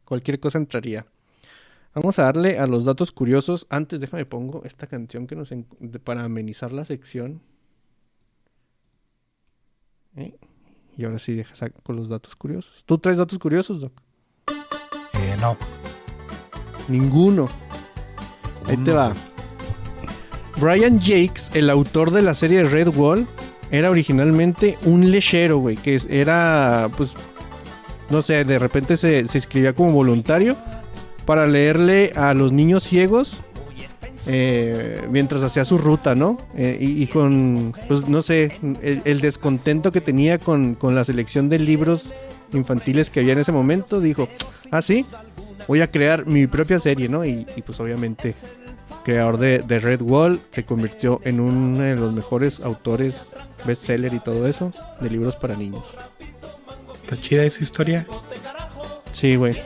Cualquier 0.05 0.39
cosa 0.39 0.57
entraría. 0.57 1.05
Vamos 1.93 2.17
a 2.19 2.23
darle 2.23 2.57
a 2.57 2.67
los 2.67 2.85
datos 2.85 3.11
curiosos. 3.11 3.67
Antes, 3.69 3.99
déjame 3.99 4.25
pongo 4.25 4.63
esta 4.63 4.87
canción 4.87 5.27
que 5.27 5.35
nos 5.35 5.49
para 6.03 6.23
amenizar 6.23 6.71
la 6.71 6.85
sección. 6.85 7.41
¿Eh? 10.15 10.35
Y 10.97 11.05
ahora 11.05 11.19
sí, 11.19 11.33
deja 11.33 11.69
con 11.83 11.95
los 11.97 12.07
datos 12.09 12.35
curiosos. 12.35 12.83
¿Tú 12.85 12.97
traes 12.97 13.17
datos 13.17 13.37
curiosos, 13.39 13.81
Doc? 13.81 13.93
Eh, 15.13 15.35
no. 15.41 15.57
Ninguno. 16.87 17.47
Ahí 18.67 18.77
te 18.77 18.91
va. 18.91 19.13
Brian 20.59 20.99
Jakes, 20.99 21.49
el 21.53 21.69
autor 21.69 22.11
de 22.11 22.21
la 22.21 22.33
serie 22.33 22.63
Red 22.63 22.89
Wall, 22.89 23.27
era 23.71 23.89
originalmente 23.89 24.77
un 24.85 25.11
lechero, 25.11 25.59
güey, 25.59 25.77
que 25.77 26.01
era, 26.09 26.89
pues, 26.97 27.13
no 28.09 28.21
sé, 28.21 28.43
de 28.43 28.59
repente 28.59 28.97
se, 28.97 29.27
se 29.27 29.37
inscribía 29.37 29.73
como 29.73 29.91
voluntario 29.91 30.57
para 31.25 31.45
leerle 31.47 32.11
a 32.15 32.33
los 32.33 32.51
niños 32.51 32.83
ciegos 32.83 33.41
eh, 34.27 35.01
mientras 35.09 35.41
hacía 35.43 35.65
su 35.65 35.77
ruta, 35.77 36.13
¿no? 36.13 36.37
Eh, 36.55 36.77
y, 36.79 37.07
con, 37.07 37.73
pues, 37.87 38.07
no 38.07 38.21
sé, 38.21 38.51
el, 38.81 39.21
descontento 39.21 39.91
que 39.91 40.01
tenía 40.01 40.37
con, 40.37 40.75
con 40.75 40.93
la 40.93 41.03
selección 41.03 41.49
de 41.49 41.57
libros 41.57 42.13
infantiles 42.53 43.09
que 43.09 43.21
había 43.21 43.33
en 43.33 43.39
ese 43.39 43.51
momento, 43.51 43.99
dijo, 43.99 44.27
ah, 44.71 44.81
sí, 44.81 45.05
voy 45.67 45.81
a 45.81 45.89
crear 45.89 46.25
mi 46.25 46.47
propia 46.47 46.79
serie, 46.79 47.09
¿no? 47.09 47.25
Y, 47.25 47.45
pues 47.65 47.79
obviamente, 47.79 48.35
creador 49.09 49.39
de, 49.39 49.59
de 49.59 49.79
Red 49.79 50.01
Wall, 50.01 50.39
se 50.51 50.63
convirtió 50.65 51.19
en 51.23 51.39
uno 51.39 51.81
de 51.81 51.95
los 51.95 52.13
mejores 52.13 52.59
autores 52.59 53.29
bestseller 53.65 54.13
y 54.13 54.19
todo 54.19 54.47
eso 54.47 54.71
de 55.01 55.09
libros 55.09 55.35
para 55.35 55.55
niños. 55.55 55.83
Está 57.01 57.19
chida 57.19 57.43
esa 57.43 57.63
historia. 57.63 58.05
Sí, 59.11 59.35
güey. 59.35 59.59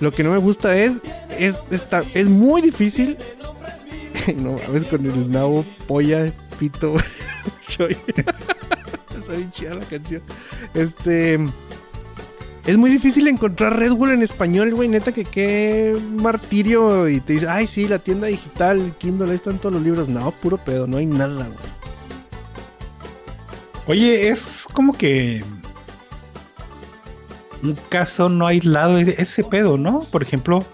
Lo 0.00 0.10
que 0.10 0.24
no 0.24 0.32
me 0.32 0.38
gusta 0.38 0.76
es, 0.76 0.94
es, 1.38 1.56
está, 1.70 2.02
es 2.14 2.26
muy 2.26 2.62
difícil. 2.62 3.16
no 4.36 4.58
mames, 4.66 4.84
con 4.86 5.06
el 5.06 5.30
nabo, 5.30 5.64
polla, 5.86 6.26
pito. 6.58 6.96
Está 7.68 7.86
bien 9.36 9.52
chida 9.52 9.74
la 9.74 9.84
canción. 9.84 10.22
Este. 10.74 11.38
Es 12.66 12.78
muy 12.78 12.90
difícil 12.90 13.28
encontrar 13.28 13.78
Red 13.78 13.92
Bull 13.92 14.12
en 14.12 14.22
español, 14.22 14.74
güey. 14.74 14.88
Neta, 14.88 15.12
que 15.12 15.24
qué 15.24 15.94
martirio. 16.16 17.08
Y 17.08 17.20
te 17.20 17.34
dice, 17.34 17.48
ay, 17.48 17.66
sí, 17.66 17.86
la 17.86 17.98
tienda 17.98 18.26
digital, 18.26 18.94
Kindle, 18.98 19.28
ahí 19.28 19.34
están 19.34 19.58
todos 19.58 19.74
los 19.74 19.82
libros. 19.82 20.08
No, 20.08 20.30
puro 20.30 20.56
pedo, 20.56 20.86
no 20.86 20.96
hay 20.96 21.06
nada, 21.06 21.44
güey. 21.44 21.74
Oye, 23.86 24.28
es 24.28 24.66
como 24.72 24.94
que 24.94 25.44
un 27.62 27.76
caso 27.90 28.30
no 28.30 28.46
aislado 28.46 28.98
ese, 28.98 29.44
pedo, 29.44 29.76
¿no? 29.76 30.00
Por 30.10 30.22
ejemplo, 30.22 30.64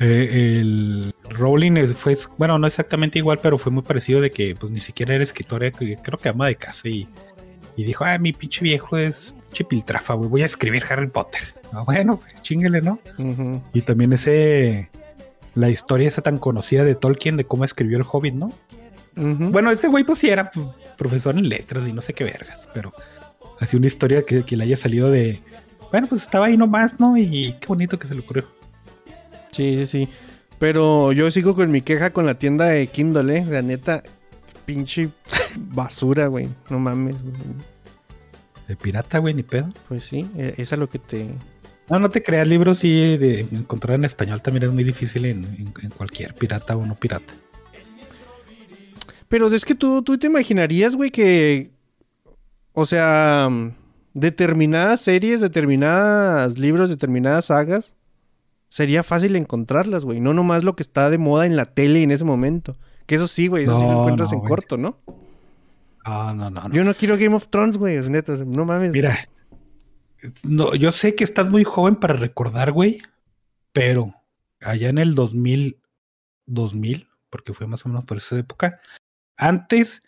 eh, 0.00 0.58
el 0.60 1.14
Rowling 1.30 1.86
fue, 1.88 2.18
bueno, 2.36 2.58
no 2.58 2.66
exactamente 2.66 3.18
igual, 3.18 3.38
pero 3.42 3.56
fue 3.56 3.72
muy 3.72 3.82
parecido 3.82 4.20
de 4.20 4.30
que 4.30 4.54
pues 4.54 4.70
ni 4.70 4.80
siquiera 4.80 5.14
era 5.14 5.24
escritora, 5.24 5.70
creo 5.70 6.18
que 6.18 6.28
ama 6.28 6.46
de 6.46 6.56
casa 6.56 6.88
y, 6.88 7.08
y 7.74 7.84
dijo, 7.84 8.04
ah, 8.04 8.18
mi 8.18 8.34
pinche 8.34 8.62
viejo 8.62 8.98
es 8.98 9.34
pinche 9.48 9.64
piltrafa, 9.64 10.14
güey, 10.14 10.28
voy 10.28 10.42
a 10.42 10.46
escribir 10.46 10.84
Harry 10.88 11.08
Potter. 11.08 11.54
Ah, 11.72 11.82
bueno, 11.82 12.16
pues 12.16 12.40
chingale, 12.42 12.80
¿no? 12.80 12.98
Y 13.72 13.82
también 13.82 14.12
ese, 14.12 14.90
la 15.54 15.70
historia 15.70 16.08
esa 16.08 16.22
tan 16.22 16.38
conocida 16.38 16.84
de 16.84 16.94
Tolkien 16.94 17.36
de 17.36 17.44
cómo 17.44 17.64
escribió 17.64 17.98
el 17.98 18.04
Hobbit, 18.10 18.34
¿no? 18.34 18.52
Bueno, 19.14 19.70
ese 19.70 19.88
güey 19.88 20.04
pues 20.04 20.18
sí 20.18 20.28
era 20.28 20.50
pues, 20.50 20.66
profesor 20.98 21.36
en 21.36 21.48
letras 21.48 21.88
y 21.88 21.92
no 21.94 22.02
sé 22.02 22.12
qué 22.12 22.22
vergas, 22.24 22.68
pero 22.74 22.92
así 23.60 23.76
una 23.76 23.86
historia 23.86 24.24
que, 24.26 24.44
que 24.44 24.58
le 24.58 24.64
haya 24.64 24.76
salido 24.76 25.10
de, 25.10 25.40
bueno, 25.90 26.06
pues 26.06 26.20
estaba 26.20 26.46
ahí 26.46 26.58
nomás, 26.58 27.00
¿no? 27.00 27.16
Y 27.16 27.54
qué 27.58 27.66
bonito 27.66 27.98
que 27.98 28.06
se 28.06 28.14
le 28.14 28.20
ocurrió. 28.20 28.44
Sí, 29.52 29.78
sí, 29.78 29.86
sí. 29.86 30.08
Pero 30.58 31.12
yo 31.12 31.30
sigo 31.30 31.54
con 31.54 31.70
mi 31.70 31.80
queja 31.80 32.10
con 32.10 32.26
la 32.26 32.38
tienda 32.38 32.66
de 32.66 32.86
Kindle, 32.88 33.38
¿eh? 33.38 33.46
La 33.46 33.62
neta, 33.62 34.02
pinche 34.66 35.08
basura, 35.56 36.26
güey. 36.26 36.48
No 36.68 36.78
mames, 36.78 37.22
güey. 37.22 37.34
De 38.68 38.76
pirata, 38.76 39.18
güey, 39.18 39.34
ni 39.34 39.42
pedo. 39.42 39.72
Pues 39.88 40.04
sí, 40.04 40.28
eso 40.36 40.74
es 40.74 40.78
lo 40.78 40.88
que 40.88 40.98
te... 40.98 41.28
No, 41.88 42.00
no 42.00 42.10
te 42.10 42.20
creas, 42.22 42.48
libros 42.48 42.80
sí 42.80 43.16
de 43.16 43.40
encontrar 43.52 43.94
en 43.96 44.04
español 44.04 44.42
también 44.42 44.64
es 44.64 44.72
muy 44.72 44.82
difícil 44.82 45.24
en, 45.24 45.44
en- 45.44 45.72
en 45.82 45.90
cualquier 45.90 46.34
pirata 46.34 46.76
o 46.76 46.84
no 46.84 46.96
pirata. 46.96 47.32
Pero 49.28 49.48
es 49.48 49.64
que 49.64 49.74
tú, 49.74 50.02
tú 50.02 50.18
te 50.18 50.26
imaginarías, 50.26 50.94
güey, 50.96 51.10
que... 51.10 51.70
O 52.72 52.84
sea, 52.86 53.48
determinadas 54.14 55.00
series, 55.00 55.40
determinadas 55.40 56.58
libros, 56.58 56.88
determinadas 56.90 57.46
sagas, 57.46 57.94
sería 58.68 59.02
fácil 59.02 59.34
encontrarlas, 59.36 60.04
güey. 60.04 60.20
No 60.20 60.34
nomás 60.34 60.62
lo 60.62 60.76
que 60.76 60.82
está 60.82 61.08
de 61.08 61.16
moda 61.18 61.46
en 61.46 61.56
la 61.56 61.64
tele 61.64 62.02
en 62.02 62.10
ese 62.10 62.24
momento. 62.24 62.76
Que 63.06 63.14
eso 63.14 63.28
sí, 63.28 63.46
güey, 63.46 63.64
eso 63.64 63.78
sí 63.78 63.84
lo 63.84 63.92
No, 63.92 64.00
encuentras 64.00 64.30
no, 64.30 64.34
en 64.34 64.40
güey. 64.40 64.48
corto, 64.50 64.76
¿no? 64.76 64.98
No, 66.06 66.34
no, 66.34 66.50
no. 66.50 66.70
Yo 66.70 66.84
no 66.84 66.94
quiero 66.94 67.16
Game 67.16 67.34
of 67.34 67.48
Thrones, 67.48 67.78
güey, 67.78 67.96
es 67.96 68.08
neta, 68.08 68.34
no 68.46 68.64
mames. 68.64 68.92
Mira, 68.92 69.28
no, 70.42 70.74
yo 70.74 70.92
sé 70.92 71.14
que 71.14 71.24
estás 71.24 71.50
muy 71.50 71.64
joven 71.64 71.96
para 71.96 72.14
recordar, 72.14 72.72
güey, 72.72 72.98
pero 73.72 74.14
allá 74.60 74.88
en 74.88 74.98
el 74.98 75.14
2000, 75.14 75.80
2000, 76.46 77.08
porque 77.28 77.52
fue 77.54 77.66
más 77.66 77.84
o 77.84 77.88
menos 77.88 78.04
por 78.04 78.18
esa 78.18 78.38
época, 78.38 78.80
antes 79.36 80.02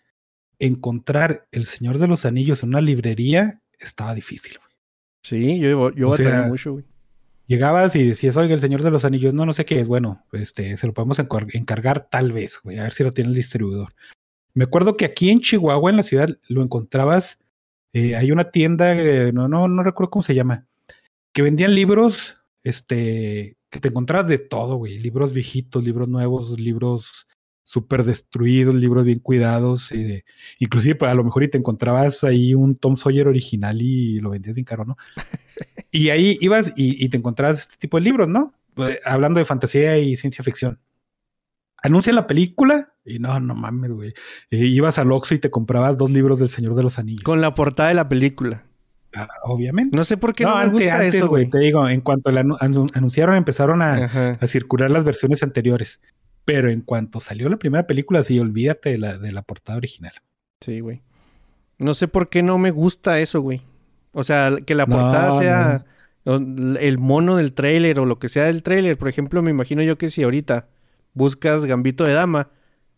encontrar 0.57 1.47
El 1.51 1.65
Señor 1.65 1.97
de 1.97 2.07
los 2.07 2.25
Anillos 2.25 2.63
en 2.63 2.69
una 2.69 2.81
librería 2.81 3.61
estaba 3.79 4.15
difícil. 4.15 4.57
güey. 4.57 4.69
Sí, 5.23 5.59
yo, 5.59 5.91
yo 5.91 6.09
O 6.09 6.17
sea, 6.17 6.43
mucho, 6.43 6.73
güey. 6.73 6.85
Llegabas 7.47 7.95
y 7.95 8.07
decías, 8.07 8.37
oiga, 8.37 8.53
El 8.53 8.61
Señor 8.61 8.83
de 8.83 8.91
los 8.91 9.05
Anillos, 9.05 9.33
no, 9.33 9.45
no 9.45 9.53
sé 9.53 9.65
qué 9.65 9.79
es, 9.79 9.87
bueno, 9.87 10.23
este, 10.31 10.77
se 10.77 10.87
lo 10.87 10.93
podemos 10.93 11.19
encargar 11.19 12.07
tal 12.09 12.31
vez, 12.31 12.59
güey, 12.63 12.77
a 12.77 12.83
ver 12.83 12.93
si 12.93 13.03
lo 13.03 13.11
tiene 13.11 13.31
el 13.31 13.35
distribuidor. 13.35 13.93
Me 14.53 14.63
acuerdo 14.63 14.97
que 14.97 15.05
aquí 15.05 15.29
en 15.29 15.41
Chihuahua, 15.41 15.89
en 15.89 15.97
la 15.97 16.03
ciudad, 16.03 16.29
lo 16.47 16.63
encontrabas, 16.63 17.39
eh, 17.93 18.15
hay 18.15 18.31
una 18.31 18.51
tienda, 18.51 18.93
eh, 18.93 19.31
no, 19.33 19.47
no, 19.47 19.67
no 19.67 19.83
recuerdo 19.83 20.11
cómo 20.11 20.23
se 20.23 20.35
llama, 20.35 20.67
que 21.33 21.41
vendían 21.41 21.75
libros, 21.75 22.37
este, 22.63 23.57
que 23.69 23.79
te 23.79 23.89
encontrabas 23.89 24.27
de 24.27 24.37
todo, 24.37 24.75
güey, 24.75 24.99
libros 24.99 25.33
viejitos, 25.33 25.83
libros 25.83 26.07
nuevos, 26.07 26.59
libros 26.59 27.27
súper 27.63 28.03
destruidos, 28.03 28.73
libros 28.75 29.05
bien 29.05 29.19
cuidados, 29.19 29.91
eh, 29.91 30.23
inclusive 30.57 30.95
pues, 30.95 31.11
a 31.11 31.13
lo 31.13 31.23
mejor 31.23 31.43
y 31.43 31.49
te 31.49 31.57
encontrabas 31.59 32.23
ahí 32.23 32.55
un 32.55 32.75
Tom 32.75 32.95
Sawyer 32.97 33.27
original 33.27 33.79
y 33.81 34.19
lo 34.19 34.31
vendías 34.31 34.55
bien 34.55 34.65
caro, 34.65 34.85
¿no? 34.85 34.97
y 35.91 36.09
ahí 36.09 36.37
ibas 36.41 36.73
y, 36.75 37.03
y 37.03 37.09
te 37.09 37.17
encontrabas 37.17 37.59
este 37.59 37.77
tipo 37.77 37.97
de 37.97 38.03
libros, 38.03 38.27
¿no? 38.27 38.53
Pues, 38.73 38.99
hablando 39.05 39.39
de 39.39 39.45
fantasía 39.45 39.99
y 39.99 40.15
ciencia 40.15 40.43
ficción. 40.43 40.79
Anuncian 41.81 42.15
la 42.15 42.27
película 42.27 42.93
y 43.05 43.19
no, 43.19 43.39
no 43.39 43.55
mames, 43.55 43.91
güey. 43.91 44.13
Ibas 44.51 44.99
al 44.99 45.11
Oxxo 45.11 45.35
y 45.35 45.39
te 45.39 45.49
comprabas 45.49 45.97
dos 45.97 46.11
libros 46.11 46.39
del 46.39 46.49
Señor 46.49 46.75
de 46.75 46.83
los 46.83 46.99
Anillos. 46.99 47.23
Con 47.23 47.41
la 47.41 47.53
portada 47.53 47.89
de 47.89 47.95
la 47.95 48.09
película. 48.09 48.63
Ah, 49.15 49.27
obviamente. 49.43 49.95
No 49.95 50.03
sé 50.03 50.17
por 50.17 50.35
qué 50.35 50.43
no, 50.43 50.55
me 50.55 50.61
antes- 50.63 50.71
gusta 50.73 50.95
antes, 50.95 51.15
eso, 51.15 51.27
güey. 51.27 51.49
Te 51.49 51.57
digo, 51.59 51.87
en 51.89 52.01
cuanto 52.01 52.31
la 52.31 52.43
anu- 52.43 52.57
anu- 52.59 52.91
anunciaron, 52.93 53.35
empezaron 53.35 53.81
a, 53.81 54.37
circular 54.45 54.91
las 54.91 55.03
versiones 55.03 55.41
anteriores. 55.41 55.99
Pero 56.45 56.69
en 56.69 56.81
cuanto 56.81 57.19
salió 57.19 57.47
la 57.49 57.57
primera 57.57 57.85
película, 57.87 58.23
sí, 58.23 58.39
olvídate 58.39 58.89
de 58.91 58.97
la, 58.97 59.17
de 59.17 59.31
la 59.31 59.41
portada 59.41 59.77
original. 59.77 60.13
Sí, 60.61 60.79
güey. 60.79 61.01
No 61.77 61.93
sé 61.93 62.07
por 62.07 62.29
qué 62.29 62.43
no 62.43 62.57
me 62.57 62.71
gusta 62.71 63.19
eso, 63.19 63.41
güey. 63.41 63.61
O 64.11 64.23
sea, 64.23 64.51
que 64.65 64.75
la 64.75 64.85
No, 64.85 64.95
portada 64.97 65.37
sea 65.39 65.85
el 66.25 66.97
mono 66.97 67.35
del 67.37 67.53
tráiler 67.53 67.99
o 67.99 68.05
lo 68.05 68.19
que 68.19 68.29
sea 68.29 68.45
del 68.45 68.63
tráiler. 68.63 68.97
Por 68.97 69.07
ejemplo, 69.07 69.41
me 69.41 69.51
imagino 69.51 69.81
yo 69.81 69.97
que 69.97 70.09
si 70.09 70.23
ahorita 70.23 70.67
buscas 71.13 71.65
Gambito 71.65 72.03
de 72.03 72.13
Dama, 72.13 72.49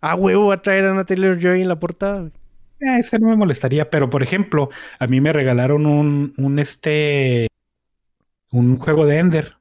ah, 0.01 0.15
huevo, 0.15 0.47
va 0.47 0.55
a 0.55 0.61
traer 0.61 0.85
a 0.85 0.91
una 0.91 1.05
Taylor 1.05 1.37
Joy 1.39 1.61
en 1.61 1.67
la 1.67 1.79
portada. 1.79 2.29
Eh, 2.79 2.97
ese 2.99 3.19
no 3.19 3.27
me 3.27 3.35
molestaría, 3.35 3.89
pero 3.89 4.09
por 4.09 4.23
ejemplo, 4.23 4.69
a 4.99 5.07
mí 5.07 5.21
me 5.21 5.31
regalaron 5.33 5.85
un, 5.85 6.33
un 6.37 6.59
este, 6.59 7.47
un 8.51 8.77
juego 8.77 9.05
de 9.05 9.17
Ender 9.19 9.57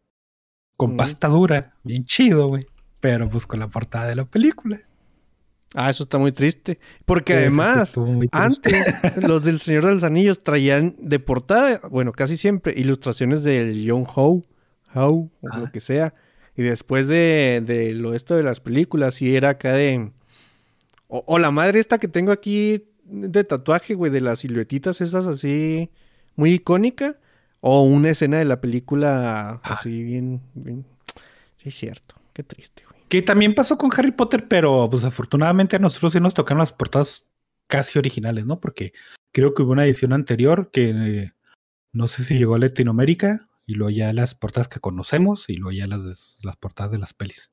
con 0.76 0.94
Mm. 0.94 0.96
pasta 0.96 1.28
dura, 1.28 1.74
bien 1.82 2.04
chido, 2.06 2.48
güey. 2.48 2.64
Pero 3.00 3.28
pues 3.30 3.46
con 3.46 3.60
la 3.60 3.68
portada 3.68 4.08
de 4.08 4.14
la 4.16 4.24
película. 4.24 4.78
Ah, 5.74 5.88
eso 5.90 6.02
está 6.02 6.18
muy 6.18 6.32
triste. 6.32 6.80
Porque 7.06 7.32
sí 7.34 7.38
además, 7.40 7.92
triste. 7.94 8.28
antes, 8.32 8.84
los 9.28 9.44
del 9.44 9.60
Señor 9.60 9.84
de 9.86 9.92
los 9.92 10.04
Anillos 10.04 10.42
traían 10.42 10.96
de 10.98 11.18
portada, 11.20 11.80
bueno, 11.90 12.12
casi 12.12 12.36
siempre, 12.36 12.74
ilustraciones 12.76 13.42
del 13.44 13.84
John 13.88 14.04
Howe, 14.14 14.44
Howe, 14.94 15.30
o 15.42 15.48
Ah. 15.50 15.58
lo 15.60 15.70
que 15.70 15.80
sea. 15.80 16.12
Y 16.56 16.62
después 16.62 17.08
de, 17.08 17.62
de 17.64 17.94
lo 17.94 18.14
esto 18.14 18.34
de 18.34 18.42
las 18.42 18.60
películas, 18.60 19.14
sí 19.14 19.34
era 19.36 19.50
acá 19.50 19.72
de. 19.72 20.12
O, 21.08 21.24
o 21.26 21.38
la 21.38 21.50
madre 21.50 21.80
esta 21.80 21.98
que 21.98 22.08
tengo 22.08 22.32
aquí 22.32 22.84
de 23.04 23.44
tatuaje, 23.44 23.94
güey, 23.94 24.12
de 24.12 24.20
las 24.20 24.40
siluetitas 24.40 25.00
esas 25.00 25.26
así, 25.26 25.90
muy 26.36 26.52
icónica. 26.52 27.18
O 27.60 27.82
una 27.82 28.10
escena 28.10 28.38
de 28.38 28.46
la 28.46 28.60
película 28.60 29.60
Ah. 29.62 29.74
así 29.74 30.02
bien, 30.02 30.40
bien. 30.54 30.86
Sí, 31.58 31.68
es 31.68 31.74
cierto. 31.74 32.14
Qué 32.32 32.42
triste, 32.42 32.84
güey. 32.88 33.02
Que 33.08 33.20
también 33.22 33.54
pasó 33.54 33.76
con 33.76 33.90
Harry 33.96 34.12
Potter, 34.12 34.48
pero 34.48 34.88
pues 34.90 35.04
afortunadamente 35.04 35.76
a 35.76 35.78
nosotros 35.78 36.12
sí 36.14 36.20
nos 36.20 36.32
tocaron 36.32 36.60
las 36.60 36.72
portadas 36.72 37.26
casi 37.66 37.98
originales, 37.98 38.46
¿no? 38.46 38.60
Porque 38.60 38.92
creo 39.32 39.52
que 39.52 39.62
hubo 39.62 39.72
una 39.72 39.84
edición 39.84 40.12
anterior 40.12 40.70
que 40.72 40.90
eh, 40.90 41.32
no 41.92 42.08
sé 42.08 42.24
si 42.24 42.38
llegó 42.38 42.54
a 42.54 42.58
Latinoamérica 42.60 43.48
y 43.70 43.74
luego 43.74 43.90
ya 43.90 44.12
las 44.12 44.34
portadas 44.34 44.66
que 44.66 44.80
conocemos 44.80 45.44
y 45.46 45.54
luego 45.54 45.70
ya 45.70 45.86
las, 45.86 46.40
las 46.42 46.56
portadas 46.56 46.90
de 46.90 46.98
las 46.98 47.14
pelis. 47.14 47.52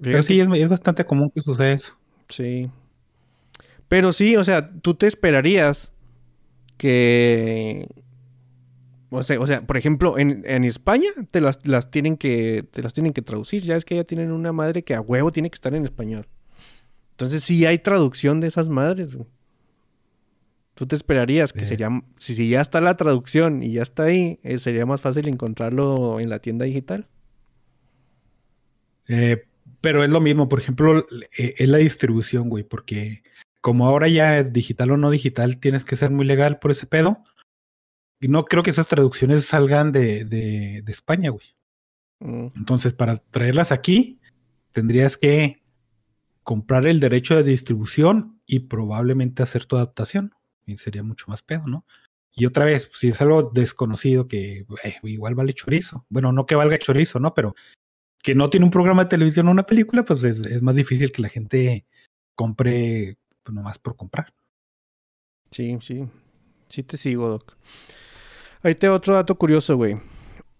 Pero 0.00 0.22
sí, 0.22 0.38
es, 0.38 0.48
es 0.48 0.68
bastante 0.68 1.04
común 1.04 1.32
que 1.34 1.40
suceda 1.40 1.72
eso. 1.72 1.98
Sí. 2.28 2.70
Pero 3.88 4.12
sí, 4.12 4.36
o 4.36 4.44
sea, 4.44 4.70
tú 4.70 4.94
te 4.94 5.08
esperarías 5.08 5.90
que. 6.76 7.88
O 9.10 9.24
sea, 9.24 9.40
o 9.40 9.46
sea 9.48 9.66
por 9.66 9.76
ejemplo, 9.76 10.16
en, 10.16 10.44
en 10.46 10.62
España 10.62 11.08
te 11.32 11.40
las, 11.40 11.66
las 11.66 11.90
tienen 11.90 12.16
que. 12.16 12.62
te 12.70 12.80
las 12.80 12.92
tienen 12.92 13.12
que 13.12 13.22
traducir. 13.22 13.64
Ya 13.64 13.74
es 13.74 13.84
que 13.84 13.96
ya 13.96 14.04
tienen 14.04 14.30
una 14.30 14.52
madre 14.52 14.84
que 14.84 14.94
a 14.94 15.00
huevo 15.00 15.32
tiene 15.32 15.50
que 15.50 15.56
estar 15.56 15.74
en 15.74 15.82
español. 15.82 16.28
Entonces 17.10 17.42
sí 17.42 17.66
hay 17.66 17.80
traducción 17.80 18.38
de 18.38 18.46
esas 18.46 18.68
madres. 18.68 19.16
güey. 19.16 19.28
Tú 20.80 20.86
te 20.86 20.96
esperarías 20.96 21.52
que 21.52 21.66
sería. 21.66 21.90
Si, 22.16 22.34
si 22.34 22.48
ya 22.48 22.62
está 22.62 22.80
la 22.80 22.96
traducción 22.96 23.62
y 23.62 23.74
ya 23.74 23.82
está 23.82 24.04
ahí, 24.04 24.40
eh, 24.42 24.58
sería 24.58 24.86
más 24.86 25.02
fácil 25.02 25.28
encontrarlo 25.28 26.18
en 26.20 26.30
la 26.30 26.38
tienda 26.38 26.64
digital. 26.64 27.06
Eh, 29.06 29.44
pero 29.82 30.02
es 30.04 30.08
lo 30.08 30.22
mismo, 30.22 30.48
por 30.48 30.58
ejemplo, 30.58 31.06
eh, 31.36 31.54
es 31.58 31.68
la 31.68 31.76
distribución, 31.76 32.48
güey, 32.48 32.64
porque 32.64 33.22
como 33.60 33.86
ahora 33.86 34.08
ya 34.08 34.42
digital 34.42 34.92
o 34.92 34.96
no 34.96 35.10
digital, 35.10 35.60
tienes 35.60 35.84
que 35.84 35.96
ser 35.96 36.12
muy 36.12 36.24
legal 36.24 36.58
por 36.60 36.70
ese 36.70 36.86
pedo. 36.86 37.24
Y 38.18 38.28
no 38.28 38.46
creo 38.46 38.62
que 38.62 38.70
esas 38.70 38.88
traducciones 38.88 39.44
salgan 39.44 39.92
de, 39.92 40.24
de, 40.24 40.80
de 40.82 40.92
España, 40.92 41.28
güey. 41.28 41.44
Mm, 42.20 42.56
Entonces, 42.56 42.94
para 42.94 43.18
traerlas 43.18 43.70
aquí, 43.70 44.18
tendrías 44.72 45.18
que 45.18 45.62
comprar 46.42 46.86
el 46.86 47.00
derecho 47.00 47.36
de 47.36 47.42
distribución 47.42 48.40
y 48.46 48.60
probablemente 48.60 49.42
hacer 49.42 49.66
tu 49.66 49.76
adaptación. 49.76 50.32
Sería 50.78 51.02
mucho 51.02 51.26
más 51.28 51.42
pedo, 51.42 51.66
¿no? 51.66 51.84
Y 52.32 52.46
otra 52.46 52.64
vez, 52.64 52.90
si 52.94 53.08
es 53.08 53.20
algo 53.20 53.50
desconocido 53.52 54.28
que 54.28 54.66
eh, 54.84 54.94
igual 55.02 55.34
vale 55.34 55.52
chorizo. 55.52 56.06
Bueno, 56.08 56.32
no 56.32 56.46
que 56.46 56.54
valga 56.54 56.78
chorizo, 56.78 57.18
¿no? 57.18 57.34
Pero 57.34 57.54
que 58.22 58.34
no 58.34 58.50
tiene 58.50 58.64
un 58.64 58.70
programa 58.70 59.04
de 59.04 59.10
televisión 59.10 59.48
o 59.48 59.50
una 59.50 59.66
película, 59.66 60.04
pues 60.04 60.22
es, 60.24 60.62
más 60.62 60.76
difícil 60.76 61.12
que 61.12 61.22
la 61.22 61.28
gente 61.28 61.86
compre 62.34 63.18
pues, 63.42 63.54
nomás 63.54 63.78
por 63.78 63.96
comprar. 63.96 64.32
Sí, 65.50 65.78
sí. 65.80 66.06
Sí 66.68 66.82
te 66.82 66.96
sigo, 66.96 67.28
Doc. 67.28 67.56
Ahí 68.62 68.74
te 68.74 68.88
otro 68.88 69.14
dato 69.14 69.34
curioso, 69.34 69.76
güey. 69.76 69.96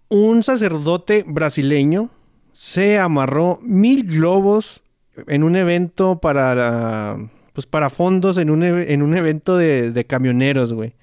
Un 0.08 0.42
sacerdote 0.42 1.24
brasileño 1.26 2.10
se 2.52 2.98
amarró 2.98 3.58
mil 3.62 4.04
globos 4.04 4.82
en 5.28 5.44
un 5.44 5.54
evento 5.54 6.20
para 6.20 6.54
la- 6.54 7.30
pues 7.52 7.66
para 7.66 7.90
fondos 7.90 8.38
en 8.38 8.50
un, 8.50 8.62
en 8.62 9.02
un 9.02 9.16
evento 9.16 9.56
de, 9.56 9.90
de 9.92 10.04
camioneros, 10.06 10.72
güey. 10.72 10.94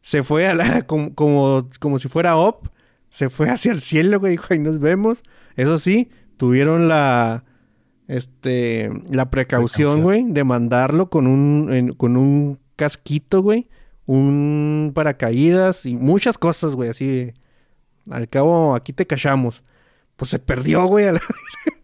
Se 0.00 0.22
fue 0.22 0.46
a 0.46 0.54
la, 0.54 0.82
como, 0.86 1.14
como, 1.14 1.68
como 1.80 1.98
si 1.98 2.08
fuera 2.08 2.36
OP, 2.36 2.68
se 3.08 3.30
fue 3.30 3.48
hacia 3.50 3.72
el 3.72 3.80
cielo, 3.80 4.20
güey, 4.20 4.32
dijo, 4.32 4.46
ahí 4.50 4.58
nos 4.58 4.78
vemos. 4.78 5.22
Eso 5.56 5.78
sí, 5.78 6.10
tuvieron 6.36 6.88
la, 6.88 7.44
este, 8.08 8.90
la 9.10 9.30
precaución, 9.30 10.02
güey, 10.02 10.24
de 10.28 10.44
mandarlo 10.44 11.08
con 11.10 11.26
un, 11.26 11.72
en- 11.72 11.92
con 11.94 12.16
un 12.16 12.58
casquito, 12.76 13.42
güey, 13.42 13.68
un 14.06 14.92
paracaídas 14.94 15.86
y 15.86 15.96
muchas 15.96 16.38
cosas, 16.38 16.74
güey, 16.74 16.90
así 16.90 17.32
al 18.10 18.28
cabo, 18.28 18.74
aquí 18.74 18.92
te 18.92 19.06
cachamos. 19.06 19.64
Pues 20.16 20.30
se 20.30 20.38
perdió, 20.38 20.84
güey. 20.86 21.06
a 21.06 21.12
la- 21.12 21.20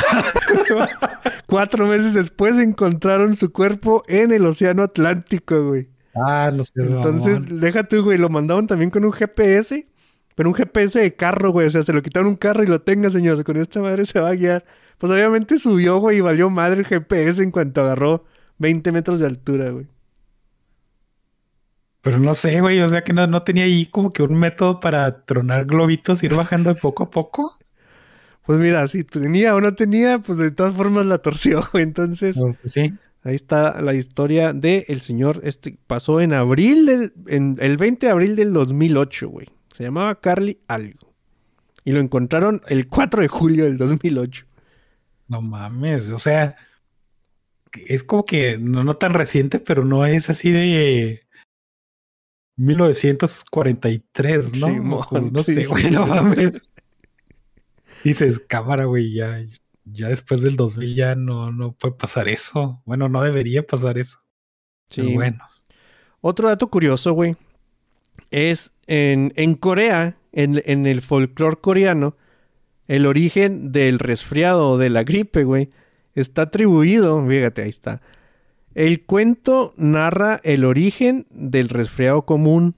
Cuatro 1.46 1.86
meses 1.86 2.14
después 2.14 2.58
encontraron 2.58 3.36
su 3.36 3.52
cuerpo 3.52 4.02
en 4.08 4.32
el 4.32 4.46
Océano 4.46 4.82
Atlántico, 4.82 5.64
güey. 5.64 5.88
Ah, 6.14 6.50
no 6.52 6.64
sé. 6.64 6.72
Entonces, 6.76 7.60
déjate, 7.60 7.98
güey, 7.98 8.18
lo 8.18 8.28
mandaron 8.28 8.66
también 8.66 8.90
con 8.90 9.04
un 9.04 9.12
GPS, 9.12 9.88
pero 10.34 10.48
un 10.48 10.54
GPS 10.54 10.98
de 11.00 11.14
carro, 11.14 11.50
güey. 11.50 11.66
O 11.66 11.70
sea, 11.70 11.82
se 11.82 11.92
lo 11.92 12.02
quitaron 12.02 12.28
un 12.28 12.36
carro 12.36 12.62
y 12.62 12.66
lo 12.66 12.80
tenga, 12.80 13.10
señor. 13.10 13.42
Con 13.44 13.56
esta 13.56 13.80
madre 13.80 14.06
se 14.06 14.20
va 14.20 14.30
a 14.30 14.34
guiar. 14.34 14.64
Pues 14.98 15.12
obviamente 15.12 15.58
subió, 15.58 15.98
güey, 15.98 16.18
y 16.18 16.20
valió 16.20 16.50
madre 16.50 16.80
el 16.80 16.86
GPS 16.86 17.42
en 17.42 17.50
cuanto 17.50 17.80
agarró 17.80 18.24
20 18.58 18.92
metros 18.92 19.18
de 19.18 19.26
altura, 19.26 19.70
güey. 19.70 19.86
Pero 22.02 22.18
no 22.18 22.34
sé, 22.34 22.60
güey, 22.60 22.80
o 22.80 22.88
sea 22.88 23.04
que 23.04 23.12
no, 23.12 23.26
no 23.26 23.42
tenía 23.42 23.64
ahí 23.64 23.86
como 23.86 24.12
que 24.12 24.22
un 24.22 24.34
método 24.34 24.80
para 24.80 25.24
tronar 25.24 25.66
globitos, 25.66 26.22
ir 26.22 26.34
bajando 26.34 26.72
de 26.72 26.80
poco 26.80 27.04
a 27.04 27.10
poco. 27.10 27.54
Pues 28.50 28.58
mira, 28.58 28.88
si 28.88 29.04
tenía 29.04 29.54
o 29.54 29.60
no 29.60 29.76
tenía, 29.76 30.18
pues 30.18 30.36
de 30.36 30.50
todas 30.50 30.74
formas 30.74 31.06
la 31.06 31.18
torció. 31.18 31.68
Entonces, 31.74 32.36
Pues, 32.36 32.56
sí. 32.64 32.92
ahí 33.22 33.36
está 33.36 33.80
la 33.80 33.94
historia 33.94 34.52
de 34.52 34.86
el 34.88 35.02
señor. 35.02 35.40
Este 35.44 35.78
pasó 35.86 36.20
en 36.20 36.32
abril 36.32 36.84
del, 36.84 37.12
en 37.28 37.58
el 37.60 37.76
20 37.76 38.06
de 38.06 38.10
abril 38.10 38.34
del 38.34 38.52
2008, 38.52 39.28
güey. 39.28 39.46
Se 39.76 39.84
llamaba 39.84 40.20
Carly 40.20 40.58
algo. 40.66 41.14
Y 41.84 41.92
lo 41.92 42.00
encontraron 42.00 42.60
el 42.66 42.88
4 42.88 43.22
de 43.22 43.28
julio 43.28 43.66
del 43.66 43.78
2008. 43.78 44.44
No 45.28 45.42
mames, 45.42 46.08
o 46.08 46.18
sea, 46.18 46.56
es 47.86 48.02
como 48.02 48.24
que 48.24 48.58
no, 48.58 48.82
no 48.82 48.94
tan 48.94 49.14
reciente, 49.14 49.60
pero 49.60 49.84
no 49.84 50.04
es 50.06 50.28
así 50.28 50.50
de 50.50 51.22
1943, 52.56 54.58
¿no? 54.58 55.06
Pues 55.08 55.30
no 55.30 55.44
sí, 55.44 55.54
sé, 55.54 55.62
sí. 55.62 55.68
güey, 55.68 55.92
no 55.92 56.04
mames. 56.04 56.60
Dices, 58.04 58.40
cámara, 58.46 58.84
güey, 58.84 59.12
ya, 59.12 59.42
ya 59.84 60.08
después 60.08 60.42
del 60.42 60.56
2000 60.56 60.94
ya 60.94 61.14
no, 61.14 61.52
no 61.52 61.72
puede 61.72 61.94
pasar 61.94 62.28
eso. 62.28 62.82
Bueno, 62.84 63.08
no 63.08 63.22
debería 63.22 63.66
pasar 63.66 63.98
eso. 63.98 64.18
Sí. 64.88 65.02
Pero 65.02 65.14
bueno. 65.14 65.38
Otro 66.20 66.48
dato 66.48 66.68
curioso, 66.68 67.12
güey, 67.12 67.36
es 68.30 68.72
en, 68.86 69.32
en 69.36 69.54
Corea, 69.54 70.18
en, 70.32 70.62
en 70.66 70.86
el 70.86 71.00
folclore 71.00 71.56
coreano, 71.56 72.16
el 72.88 73.06
origen 73.06 73.72
del 73.72 73.98
resfriado 73.98 74.70
o 74.70 74.78
de 74.78 74.90
la 74.90 75.04
gripe, 75.04 75.44
güey, 75.44 75.70
está 76.14 76.42
atribuido, 76.42 77.24
fíjate, 77.26 77.62
ahí 77.62 77.68
está. 77.68 78.02
El 78.74 79.04
cuento 79.04 79.74
narra 79.76 80.40
el 80.44 80.64
origen 80.64 81.26
del 81.30 81.68
resfriado 81.68 82.22
común, 82.22 82.76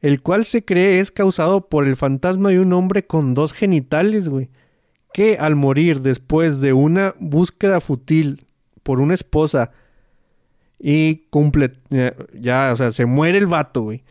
el 0.00 0.22
cual 0.22 0.44
se 0.44 0.64
cree 0.64 1.00
es 1.00 1.10
causado 1.10 1.68
por 1.68 1.86
el 1.86 1.96
fantasma 1.96 2.50
de 2.50 2.60
un 2.60 2.72
hombre 2.72 3.06
con 3.06 3.34
dos 3.34 3.52
genitales, 3.52 4.28
güey, 4.28 4.50
que 5.12 5.38
al 5.38 5.56
morir 5.56 6.00
después 6.00 6.60
de 6.60 6.72
una 6.72 7.14
búsqueda 7.18 7.80
fútil 7.80 8.46
por 8.82 9.00
una 9.00 9.14
esposa 9.14 9.72
y 10.78 11.26
cumple, 11.30 11.72
ya, 11.88 12.14
ya, 12.34 12.70
o 12.72 12.76
sea, 12.76 12.92
se 12.92 13.06
muere 13.06 13.38
el 13.38 13.46
vato, 13.46 13.82
güey. 13.82 14.04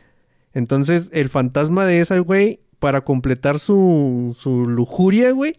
Entonces, 0.53 1.09
el 1.13 1.29
fantasma 1.29 1.85
de 1.85 1.99
esa, 1.99 2.17
güey, 2.19 2.61
para 2.79 3.01
completar 3.01 3.59
su, 3.59 4.35
su 4.37 4.67
lujuria, 4.67 5.31
güey, 5.31 5.57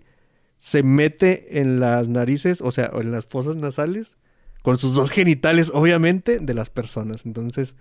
se 0.58 0.82
mete 0.82 1.60
en 1.60 1.80
las 1.80 2.08
narices, 2.08 2.60
o 2.60 2.72
sea, 2.72 2.90
en 2.94 3.12
las 3.12 3.26
fosas 3.26 3.56
nasales, 3.56 4.16
con 4.62 4.78
sus 4.78 4.94
dos 4.94 5.10
genitales, 5.10 5.70
obviamente, 5.72 6.40
de 6.40 6.54
las 6.54 6.70
personas. 6.70 7.24
Entonces, 7.24 7.76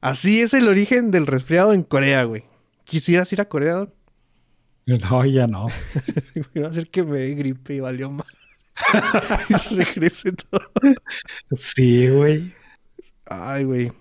así 0.00 0.40
es 0.40 0.54
el 0.54 0.68
origen 0.68 1.10
del 1.10 1.26
resfriado 1.26 1.72
en 1.72 1.82
Corea, 1.82 2.24
güey. 2.24 2.44
¿Quisieras 2.84 3.32
ir 3.32 3.40
a 3.40 3.48
Corea? 3.48 3.88
No, 4.86 5.24
ya 5.24 5.46
no. 5.46 5.68
Va 6.60 6.66
a 6.66 6.72
ser 6.72 6.88
que 6.88 7.04
me 7.04 7.18
dé 7.18 7.34
gripe 7.34 7.74
y 7.74 7.80
valió 7.80 8.10
más. 8.10 8.26
y 9.70 9.74
regrese 9.76 10.32
todo. 10.32 10.62
Sí, 11.52 12.08
güey. 12.08 12.52
Ay, 13.26 13.64
güey. 13.64 13.92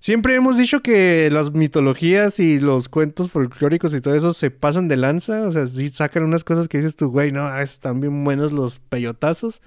Siempre 0.00 0.34
hemos 0.34 0.56
dicho 0.56 0.80
que 0.80 1.28
las 1.30 1.52
mitologías 1.52 2.40
y 2.40 2.60
los 2.60 2.88
cuentos 2.88 3.30
folclóricos 3.30 3.92
y 3.94 4.00
todo 4.00 4.14
eso 4.14 4.32
se 4.32 4.50
pasan 4.50 4.88
de 4.88 4.96
lanza. 4.96 5.42
O 5.42 5.52
sea, 5.52 5.66
sí 5.66 5.90
sacan 5.90 6.22
unas 6.24 6.44
cosas 6.44 6.66
que 6.66 6.78
dices 6.78 6.96
tú, 6.96 7.10
güey, 7.10 7.30
no, 7.30 7.54
están 7.60 8.00
bien 8.00 8.24
buenos 8.24 8.52
los 8.52 8.80
peyotazos. 8.80 9.60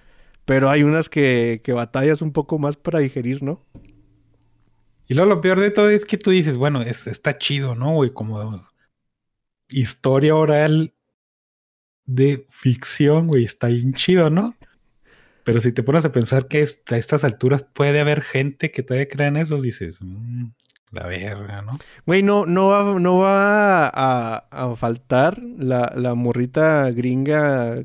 Pero 0.46 0.70
hay 0.70 0.84
unas 0.84 1.10
que, 1.10 1.62
que 1.64 1.74
batallas 1.74 2.22
un 2.22 2.32
poco 2.32 2.60
más 2.60 2.76
para 2.76 3.00
digerir, 3.00 3.44
¿no? 3.44 3.64
Y 5.08 5.14
luego 5.14 5.30
lo 5.30 5.42
peor 5.42 5.60
de 5.60 5.72
todo 5.72 5.90
es 5.90 6.06
que 6.06 6.18
tú 6.18 6.32
dices, 6.32 6.58
bueno, 6.58 6.82
es, 6.82 7.08
está 7.08 7.38
chido, 7.38 7.76
¿no, 7.76 7.94
güey? 7.94 8.12
Como 8.12 8.68
historia 9.70 10.36
oral 10.36 10.94
de 12.06 12.46
ficción, 12.50 13.28
güey, 13.28 13.46
está 13.46 13.68
bien 13.68 13.94
chido, 13.94 14.30
¿no? 14.30 14.56
Pero 15.44 15.60
si 15.60 15.72
te 15.72 15.84
pones 15.84 16.06
a 16.06 16.12
pensar 16.12 16.48
que 16.48 16.68
a 16.90 16.98
estas 16.98 17.24
alturas 17.24 17.64
puede 17.64 18.00
haber 18.00 18.22
gente 18.22 18.72
que 18.72 18.82
todavía 18.82 19.08
crea 19.08 19.28
en 19.28 19.38
eso, 19.38 19.62
dices, 19.62 19.98
mmm, 20.02 20.48
la 20.92 21.08
verga, 21.08 21.62
¿no? 21.62 21.74
Güey, 22.06 22.24
no, 22.24 22.46
no 22.48 22.68
va, 22.70 23.00
no 23.00 23.20
va 23.20 23.88
a, 23.88 24.76
faltar 24.76 25.40
la, 25.40 25.94
la 25.96 26.16
morrita 26.16 26.90
gringa, 26.92 27.84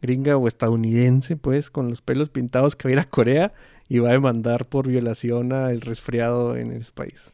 gringa 0.00 0.36
o 0.38 0.48
estadounidense, 0.48 1.36
pues, 1.36 1.70
con 1.70 1.90
los 1.90 2.00
pelos 2.00 2.30
pintados 2.30 2.74
que 2.74 2.88
va 2.88 2.90
a 2.90 2.92
ir 2.92 3.00
a 3.00 3.04
Corea 3.04 3.52
y 3.88 3.98
va 4.00 4.10
a 4.10 4.12
demandar 4.12 4.66
por 4.66 4.88
violación 4.88 5.52
al 5.52 5.80
resfriado 5.80 6.56
en 6.56 6.72
ese 6.72 6.92
país. 6.92 7.32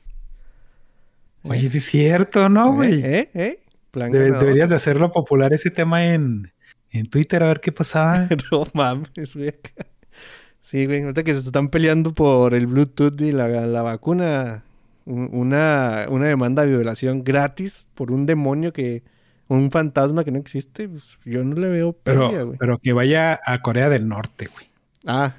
Oye, 1.42 1.68
sí 1.68 1.78
es 1.78 1.84
cierto, 1.84 2.48
¿no, 2.48 2.72
güey? 2.72 3.02
¿Eh? 3.02 3.30
¿Eh? 3.34 3.60
¿Eh? 3.92 4.10
deberías 4.10 4.68
de 4.68 4.74
hacerlo 4.74 5.12
popular 5.12 5.52
ese 5.52 5.70
tema 5.70 6.04
en, 6.06 6.52
en 6.90 7.06
Twitter 7.06 7.42
a 7.42 7.46
ver 7.46 7.60
qué 7.60 7.72
pasaba. 7.72 8.28
no 8.52 8.64
mames, 8.72 9.34
güey. 9.34 9.54
Sí, 10.62 10.86
güey, 10.86 11.02
ahorita 11.02 11.22
que 11.22 11.34
se 11.34 11.40
están 11.40 11.68
peleando 11.68 12.14
por 12.14 12.54
el 12.54 12.66
Bluetooth 12.66 13.20
y 13.20 13.32
la, 13.32 13.48
la 13.48 13.82
vacuna, 13.82 14.64
una, 15.04 16.06
una 16.08 16.26
demanda 16.26 16.64
de 16.64 16.76
violación 16.76 17.22
gratis 17.22 17.88
por 17.94 18.10
un 18.10 18.24
demonio 18.24 18.72
que, 18.72 19.02
un 19.48 19.70
fantasma 19.70 20.24
que 20.24 20.30
no 20.30 20.38
existe, 20.38 20.88
pues 20.88 21.18
yo 21.24 21.44
no 21.44 21.54
le 21.56 21.68
veo 21.68 21.92
pérdida, 21.92 22.42
güey. 22.42 22.58
Pero 22.58 22.78
que 22.78 22.92
vaya 22.92 23.38
a 23.44 23.60
Corea 23.60 23.88
del 23.88 24.08
Norte, 24.08 24.48
güey. 24.52 24.70
Ah, 25.06 25.36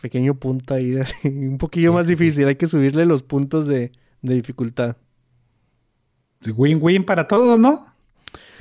pequeño 0.00 0.34
punto 0.34 0.74
ahí, 0.74 0.96
un 1.24 1.58
poquillo 1.58 1.92
más 1.92 2.06
difícil, 2.06 2.48
hay 2.48 2.56
que 2.56 2.66
subirle 2.66 3.06
los 3.06 3.22
puntos 3.22 3.66
de, 3.66 3.92
de 4.22 4.34
dificultad. 4.34 4.96
Win-win 6.46 7.04
para 7.04 7.28
todos, 7.28 7.58
¿no? 7.58 7.86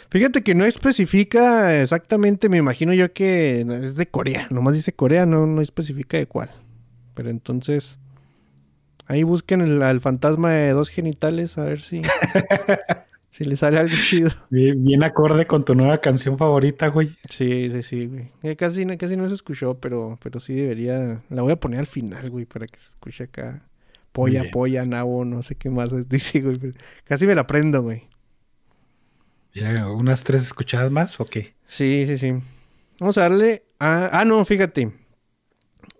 Fíjate 0.09 0.43
que 0.43 0.55
no 0.55 0.65
especifica 0.65 1.81
exactamente, 1.81 2.49
me 2.49 2.57
imagino 2.57 2.93
yo 2.93 3.13
que 3.13 3.61
es 3.61 3.95
de 3.95 4.07
Corea, 4.07 4.47
nomás 4.49 4.73
dice 4.73 4.91
Corea, 4.91 5.25
no, 5.25 5.45
no 5.45 5.61
especifica 5.61 6.17
de 6.17 6.25
cuál. 6.25 6.49
Pero 7.13 7.29
entonces, 7.29 7.99
ahí 9.05 9.23
busquen 9.23 9.61
el, 9.61 9.81
al 9.83 10.01
fantasma 10.01 10.51
de 10.51 10.71
dos 10.71 10.89
genitales 10.89 11.57
a 11.57 11.63
ver 11.65 11.79
si, 11.79 12.01
si 13.39 13.45
le 13.45 13.55
sale 13.55 13.79
algo 13.79 13.95
chido. 13.95 14.29
Bien, 14.49 15.01
acorde 15.01 15.47
con 15.47 15.63
tu 15.63 15.73
nueva 15.73 15.99
canción 15.99 16.37
favorita, 16.37 16.87
güey. 16.89 17.15
Sí, 17.29 17.69
sí, 17.71 17.83
sí, 17.83 18.05
güey. 18.07 18.31
Eh, 18.43 18.57
casi, 18.57 18.85
casi 18.97 19.15
no 19.15 19.29
se 19.29 19.33
escuchó, 19.33 19.79
pero, 19.79 20.19
pero 20.21 20.41
sí 20.41 20.53
debería, 20.53 21.23
la 21.29 21.41
voy 21.41 21.53
a 21.53 21.55
poner 21.59 21.79
al 21.79 21.87
final, 21.87 22.29
güey, 22.29 22.43
para 22.43 22.67
que 22.67 22.77
se 22.77 22.89
escuche 22.89 23.23
acá. 23.23 23.65
Polla, 24.11 24.43
polla, 24.51 24.85
nabo, 24.85 25.23
no 25.23 25.41
sé 25.41 25.55
qué 25.55 25.69
más 25.69 25.89
dice, 26.09 26.41
güey. 26.41 26.59
Casi 27.05 27.25
me 27.25 27.33
la 27.33 27.47
prendo, 27.47 27.81
güey. 27.81 28.09
¿Ya 29.53 29.87
unas 29.87 30.25
tres 30.25 30.43
escuchadas 30.43 30.91
más 30.91 31.17
o 31.21 31.25
qué? 31.25 31.55
Sí, 31.65 32.03
sí, 32.07 32.17
sí. 32.17 32.33
Vamos 32.99 33.17
a 33.17 33.21
darle 33.21 33.63
a... 33.79 34.19
Ah, 34.19 34.25
no, 34.25 34.43
fíjate. 34.43 34.91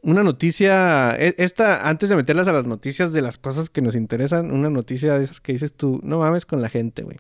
Una 0.02 0.23
noticia... 0.23 1.15
E, 1.17 1.36
esta, 1.38 1.88
antes 1.88 2.10
de 2.10 2.17
meterlas 2.17 2.49
a 2.49 2.52
las 2.52 2.65
noticias 2.65 3.13
de 3.13 3.21
las 3.21 3.38
cosas 3.38 3.69
que 3.69 3.82
nos 3.82 3.95
interesan, 3.95 4.52
una 4.52 4.69
noticia 4.69 5.17
de 5.17 5.23
esas 5.23 5.39
que 5.39 5.54
dices 5.54 5.73
tú, 5.73 6.02
no 6.04 6.19
mames 6.19 6.45
con 6.45 6.62
la 6.62 6.67
gente, 6.67 7.04
güey. 7.04 7.17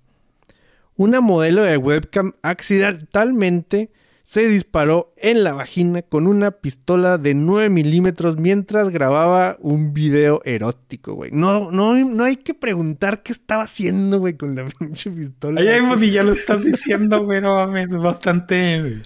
Una 0.99 1.21
modelo 1.21 1.63
de 1.63 1.77
webcam 1.77 2.33
accidentalmente 2.41 3.89
se 4.21 4.49
disparó 4.49 5.13
en 5.15 5.45
la 5.45 5.53
vagina 5.53 6.01
con 6.01 6.27
una 6.27 6.51
pistola 6.51 7.17
de 7.17 7.35
9 7.35 7.69
milímetros 7.69 8.35
mientras 8.35 8.89
grababa 8.89 9.55
un 9.61 9.93
video 9.93 10.41
erótico, 10.43 11.13
güey. 11.13 11.31
No, 11.31 11.71
no, 11.71 11.95
no 11.95 12.23
hay 12.25 12.35
que 12.35 12.53
preguntar 12.53 13.23
qué 13.23 13.31
estaba 13.31 13.63
haciendo, 13.63 14.19
güey, 14.19 14.33
con 14.33 14.55
la 14.55 14.65
pinche 14.79 15.09
pistola. 15.09 15.61
Ay, 15.61 15.69
ay, 15.69 16.11
ya 16.11 16.21
lo 16.21 16.33
estás 16.33 16.65
diciendo, 16.65 17.23
güey, 17.23 17.39
no 17.39 17.55
mames, 17.55 17.91
bastante... 17.91 19.01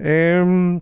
Eh, 0.00 0.80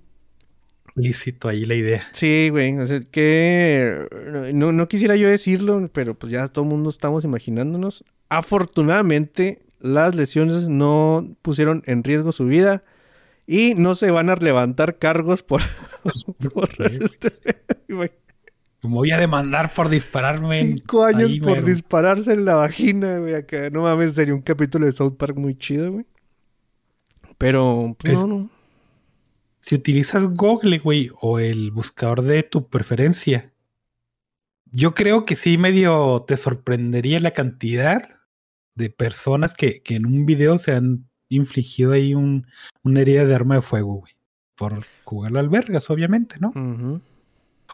Lícito 0.94 1.50
ahí 1.50 1.66
la 1.66 1.74
idea. 1.74 2.06
Sí, 2.12 2.48
güey, 2.50 2.78
o 2.78 2.86
sea, 2.86 3.00
que 3.10 4.08
no, 4.54 4.72
no 4.72 4.88
quisiera 4.88 5.16
yo 5.16 5.28
decirlo, 5.28 5.86
pero 5.92 6.14
pues 6.14 6.32
ya 6.32 6.48
todo 6.48 6.64
el 6.64 6.70
mundo 6.70 6.88
estamos 6.88 7.24
imaginándonos. 7.24 8.04
Afortunadamente, 8.30 9.64
las 9.84 10.14
lesiones 10.14 10.68
no 10.68 11.36
pusieron 11.42 11.82
en 11.86 12.02
riesgo 12.02 12.32
su 12.32 12.46
vida 12.46 12.84
y 13.46 13.74
no 13.74 13.94
se 13.94 14.10
van 14.10 14.30
a 14.30 14.36
levantar 14.36 14.98
cargos 14.98 15.42
por, 15.42 15.60
por 16.54 16.70
este, 16.80 17.32
voy 18.88 19.10
a 19.10 19.18
demandar 19.18 19.72
por 19.74 19.88
dispararme. 19.88 20.60
Cinco 20.60 21.04
años 21.04 21.32
por 21.42 21.62
dispararse 21.62 22.32
en 22.32 22.44
la 22.44 22.54
vagina, 22.54 23.18
güey. 23.18 23.34
Acá, 23.34 23.70
no 23.70 23.82
mames, 23.82 24.14
sería 24.14 24.34
un 24.34 24.42
capítulo 24.42 24.86
de 24.86 24.92
South 24.92 25.16
Park 25.16 25.36
muy 25.36 25.56
chido, 25.56 25.92
güey. 25.92 26.06
Pero, 27.36 27.94
pues, 27.98 28.14
no, 28.14 28.26
no. 28.26 28.50
Si 29.60 29.74
utilizas 29.74 30.26
Google, 30.28 30.78
güey, 30.78 31.10
o 31.20 31.38
el 31.38 31.70
buscador 31.72 32.22
de 32.22 32.42
tu 32.42 32.68
preferencia, 32.68 33.52
yo 34.70 34.94
creo 34.94 35.24
que 35.24 35.36
sí 35.36 35.58
medio 35.58 36.24
te 36.26 36.36
sorprendería 36.36 37.20
la 37.20 37.32
cantidad 37.32 38.23
de 38.74 38.90
personas 38.90 39.54
que, 39.54 39.82
que 39.82 39.96
en 39.96 40.06
un 40.06 40.26
video 40.26 40.58
se 40.58 40.72
han 40.72 41.08
infligido 41.28 41.92
ahí 41.92 42.14
un, 42.14 42.46
una 42.82 43.00
herida 43.00 43.24
de 43.24 43.34
arma 43.34 43.56
de 43.56 43.62
fuego, 43.62 43.94
güey. 43.94 44.12
Por 44.56 44.84
jugar 45.02 45.36
al 45.36 45.48
vergas, 45.48 45.90
obviamente, 45.90 46.36
¿no? 46.40 46.52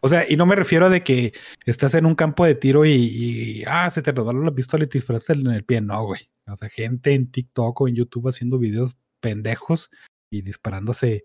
O 0.01 0.09
sea, 0.09 0.25
y 0.27 0.37
no 0.37 0.47
me 0.47 0.57
refiero 0.57 0.87
a 0.87 0.91
de 0.91 1.03
que 1.03 1.35
estás 1.67 1.95
en 1.95 2.07
un 2.07 2.15
campo 2.15 2.47
de 2.47 2.55
tiro 2.55 2.87
y, 2.87 3.63
ah, 3.67 3.91
se 3.91 4.01
te 4.01 4.13
regaló 4.13 4.43
la 4.43 4.55
pistola 4.55 4.85
y 4.85 4.87
te 4.87 4.97
disparaste 4.97 5.35
en 5.35 5.47
el 5.49 5.65
pie. 5.65 5.83
No, 5.83 6.07
güey. 6.07 6.31
O 6.47 6.57
sea, 6.57 6.71
gente 6.71 7.13
en 7.13 7.31
TikTok 7.31 7.81
o 7.81 7.89
en 7.89 7.97
YouTube 7.97 8.29
haciendo 8.29 8.59
videos 8.59 8.97
pendejos 9.21 9.91
y 10.31 10.41
disparándose, 10.41 11.25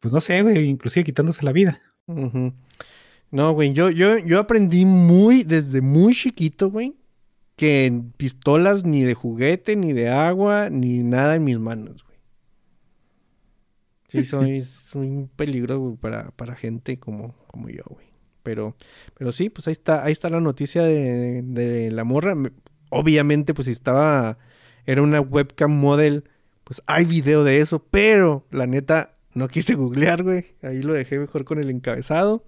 pues 0.00 0.14
no 0.14 0.20
sé, 0.20 0.42
güey, 0.42 0.66
inclusive 0.66 1.04
quitándose 1.04 1.44
la 1.44 1.52
vida. 1.52 1.82
No, 3.30 3.52
güey, 3.52 3.74
yo, 3.74 3.90
yo, 3.90 4.18
yo 4.18 4.40
aprendí 4.40 4.86
muy, 4.86 5.42
desde 5.42 5.82
muy 5.82 6.14
chiquito, 6.14 6.70
güey, 6.70 6.94
que 7.56 8.02
pistolas 8.16 8.84
ni 8.84 9.02
de 9.04 9.14
juguete, 9.14 9.76
ni 9.76 9.92
de 9.92 10.08
agua, 10.10 10.70
ni 10.70 11.02
nada 11.02 11.36
en 11.36 11.44
mis 11.44 11.58
manos, 11.58 12.04
güey. 12.04 12.18
Sí, 14.08 14.24
soy, 14.24 14.62
soy 14.62 15.08
un 15.08 15.28
peligro, 15.28 15.78
güey, 15.78 15.96
para, 15.96 16.30
para 16.32 16.54
gente 16.54 16.98
como, 16.98 17.34
como 17.46 17.68
yo, 17.68 17.82
güey. 17.88 18.06
Pero, 18.42 18.76
pero 19.16 19.32
sí, 19.32 19.48
pues 19.48 19.68
ahí 19.68 19.72
está, 19.72 20.04
ahí 20.04 20.12
está 20.12 20.28
la 20.28 20.40
noticia 20.40 20.82
de, 20.82 21.42
de 21.42 21.90
la 21.90 22.04
morra. 22.04 22.34
Obviamente, 22.90 23.54
pues 23.54 23.66
si 23.66 23.72
estaba, 23.72 24.38
era 24.84 25.00
una 25.02 25.20
webcam 25.20 25.70
model, 25.72 26.24
pues 26.64 26.82
hay 26.86 27.06
video 27.06 27.42
de 27.44 27.60
eso, 27.60 27.82
pero 27.90 28.46
la 28.50 28.66
neta, 28.66 29.16
no 29.34 29.48
quise 29.48 29.74
googlear, 29.74 30.22
güey. 30.22 30.44
Ahí 30.62 30.82
lo 30.82 30.92
dejé 30.92 31.18
mejor 31.18 31.44
con 31.44 31.58
el 31.58 31.70
encabezado. 31.70 32.44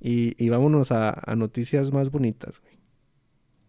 Y, 0.00 0.34
y 0.42 0.48
vámonos 0.48 0.92
a, 0.92 1.10
a 1.24 1.36
noticias 1.36 1.92
más 1.92 2.10
bonitas, 2.10 2.60
güey. 2.60 2.79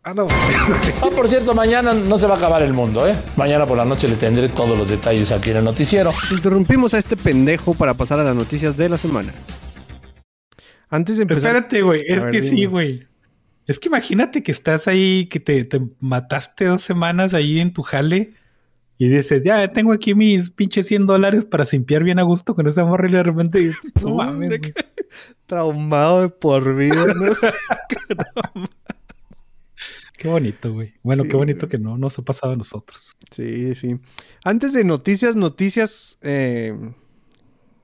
Ah, 0.04 0.16
no. 0.16 0.26
ah, 0.30 1.10
por 1.16 1.28
cierto, 1.28 1.54
mañana 1.54 1.94
no 1.94 2.18
se 2.18 2.26
va 2.26 2.34
a 2.34 2.38
acabar 2.38 2.64
el 2.64 2.74
mundo, 2.74 3.08
¿eh? 3.08 3.16
Mañana 3.38 3.68
por 3.68 3.78
la 3.78 3.86
noche 3.86 4.08
le 4.08 4.16
tendré 4.16 4.50
todos 4.50 4.76
los 4.76 4.90
detalles 4.90 5.32
aquí 5.32 5.52
en 5.52 5.58
el 5.58 5.64
noticiero. 5.64 6.12
Interrumpimos 6.32 6.96
a 6.96 6.98
este 6.98 7.16
pendejo 7.16 7.76
para 7.76 7.94
pasar 7.94 8.20
a 8.20 8.24
las 8.24 8.36
noticias 8.36 8.76
de 8.78 8.90
la 8.90 8.98
semana. 8.98 9.32
Antes 10.90 11.18
de 11.18 11.24
empezar. 11.24 11.56
Espérate, 11.56 11.84
güey. 11.84 12.04
Es 12.08 12.26
que 12.26 12.42
sí, 12.42 12.66
güey. 12.66 13.08
Es 13.68 13.78
que 13.78 13.90
imagínate 13.90 14.42
que 14.42 14.52
estás 14.52 14.88
ahí, 14.88 15.28
que 15.28 15.40
te, 15.40 15.68
mataste 16.00 16.66
dos 16.66 16.82
semanas 16.82 17.36
ahí 17.36 17.60
en 17.60 17.72
tu 17.72 17.84
jale 17.84 18.34
y 18.98 19.08
dices, 19.08 19.44
ya 19.44 19.68
tengo 19.72 19.94
aquí 19.94 20.16
mis 20.16 20.50
pinches 20.50 20.88
100 20.88 21.06
dólares 21.06 21.46
para 21.46 21.66
simpiar 21.66 22.04
bien 22.04 22.18
a 22.18 22.24
gusto 22.24 22.56
con 22.56 22.68
esa 22.68 22.86
morra 22.86 23.08
y 23.08 23.14
de 23.14 23.24
repente, 23.24 23.72
no 24.02 24.16
mames. 24.16 24.60
Traumado 25.46 26.24
de 26.24 26.30
por 26.30 26.76
vida, 26.76 27.06
¿no? 27.14 27.36
Qué 30.22 30.28
bonito, 30.28 30.72
güey. 30.72 30.94
Bueno, 31.02 31.24
qué 31.24 31.36
bonito 31.36 31.68
que 31.68 31.80
no 31.80 31.98
nos 31.98 32.20
ha 32.20 32.22
pasado 32.22 32.54
a 32.54 32.56
nosotros. 32.56 33.18
Sí, 33.32 33.74
sí. 33.74 34.00
Antes 34.44 34.72
de 34.72 34.84
noticias, 34.84 35.36
noticias, 35.36 36.20
eh, 36.22 36.78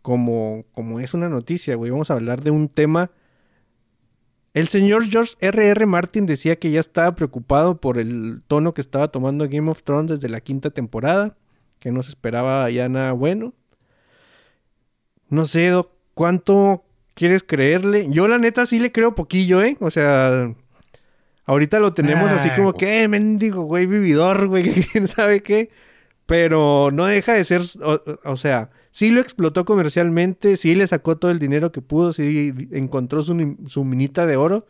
como, 0.04 0.64
como 0.72 1.00
es 1.00 1.16
una 1.16 1.30
noticia, 1.30 1.74
güey, 1.76 1.90
vamos 1.90 2.12
a 2.12 2.14
hablar 2.14 2.44
de 2.44 2.52
un 2.52 2.70
tema. 2.70 3.10
El 4.54 4.68
señor 4.68 5.10
George 5.10 5.34
R.R. 5.40 5.68
R. 5.68 5.86
Martin 5.88 6.28
decía 6.28 6.60
que 6.60 6.70
ya 6.70 6.80
estaba 6.80 7.16
preocupado 7.16 7.82
por 7.82 7.98
el 7.98 8.44
tono 8.48 8.76
que 8.76 8.82
estaba 8.82 9.08
tomando 9.08 9.50
Game 9.50 9.72
of 9.72 9.82
Thrones 9.82 10.12
desde 10.12 10.30
la 10.30 10.40
quinta 10.40 10.70
temporada, 10.70 11.36
que 11.80 11.92
no 11.92 12.04
se 12.04 12.10
esperaba 12.10 12.70
ya 12.70 12.88
nada 12.88 13.14
bueno. 13.14 13.56
No 15.30 15.48
sé, 15.48 15.74
¿cuánto 16.14 16.84
quieres 17.16 17.42
creerle? 17.42 18.06
Yo 18.12 18.28
la 18.28 18.38
neta 18.38 18.68
sí 18.68 18.78
le 18.78 18.92
creo 18.92 19.16
poquillo, 19.16 19.64
¿eh? 19.64 19.76
O 19.80 19.90
sea, 19.90 20.54
Ahorita 21.48 21.80
lo 21.80 21.94
tenemos 21.94 22.30
así 22.30 22.50
como 22.52 22.74
que, 22.74 23.04
eh, 23.04 23.08
mendigo, 23.08 23.64
güey, 23.64 23.86
vividor, 23.86 24.48
güey, 24.48 24.70
quién 24.92 25.08
sabe 25.08 25.42
qué. 25.42 25.70
Pero 26.26 26.92
no 26.92 27.06
deja 27.06 27.34
de 27.34 27.46
ser, 27.46 27.62
o, 28.26 28.36
sea, 28.36 28.70
sí 28.92 29.12
lo 29.12 29.22
explotó 29.22 29.64
comercialmente, 29.64 30.58
sí 30.58 30.76
le 30.76 30.86
sacó 30.88 31.18
todo 31.18 31.32
el 31.32 31.40
dinero 31.40 31.72
que 31.72 31.82
pudo, 31.82 32.12
sí 32.12 32.54
encontró 32.72 33.24
su, 33.24 33.86
minita 33.86 34.26
de 34.26 34.36
oro, 34.36 34.68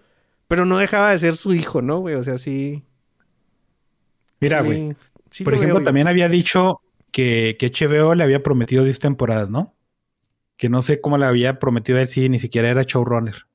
Pero 0.47 0.67
no 0.67 0.77
dejaba 0.77 1.09
de 1.09 1.17
ser 1.17 1.35
su 1.35 1.55
hijo, 1.55 1.81
¿no, 1.81 1.97
güey? 1.97 2.13
O 2.13 2.23
sea, 2.23 2.37
sí. 2.37 2.83
Mira, 4.39 4.61
sí, 4.61 4.65
güey. 4.67 4.95
sí 5.31 5.43
Por 5.43 5.53
lo 5.53 5.57
ejemplo, 5.57 5.79
veo, 5.79 5.83
también 5.83 6.07
había 6.07 6.29
dicho 6.29 6.81
que, 7.11 7.57
que 7.59 7.71
HBO 7.71 8.13
le 8.13 8.23
había 8.23 8.43
prometido 8.43 8.83
10 8.83 8.99
temporadas, 8.99 9.49
¿no? 9.49 9.73
Que 10.57 10.69
no 10.69 10.83
sé 10.83 11.01
cómo 11.01 11.17
le 11.17 11.25
había 11.25 11.57
prometido 11.57 11.97
a 11.97 12.01
él 12.01 12.07
si 12.07 12.29
ni 12.29 12.37
siquiera 12.37 12.69
era 12.69 12.83
showrunner. 12.83 13.47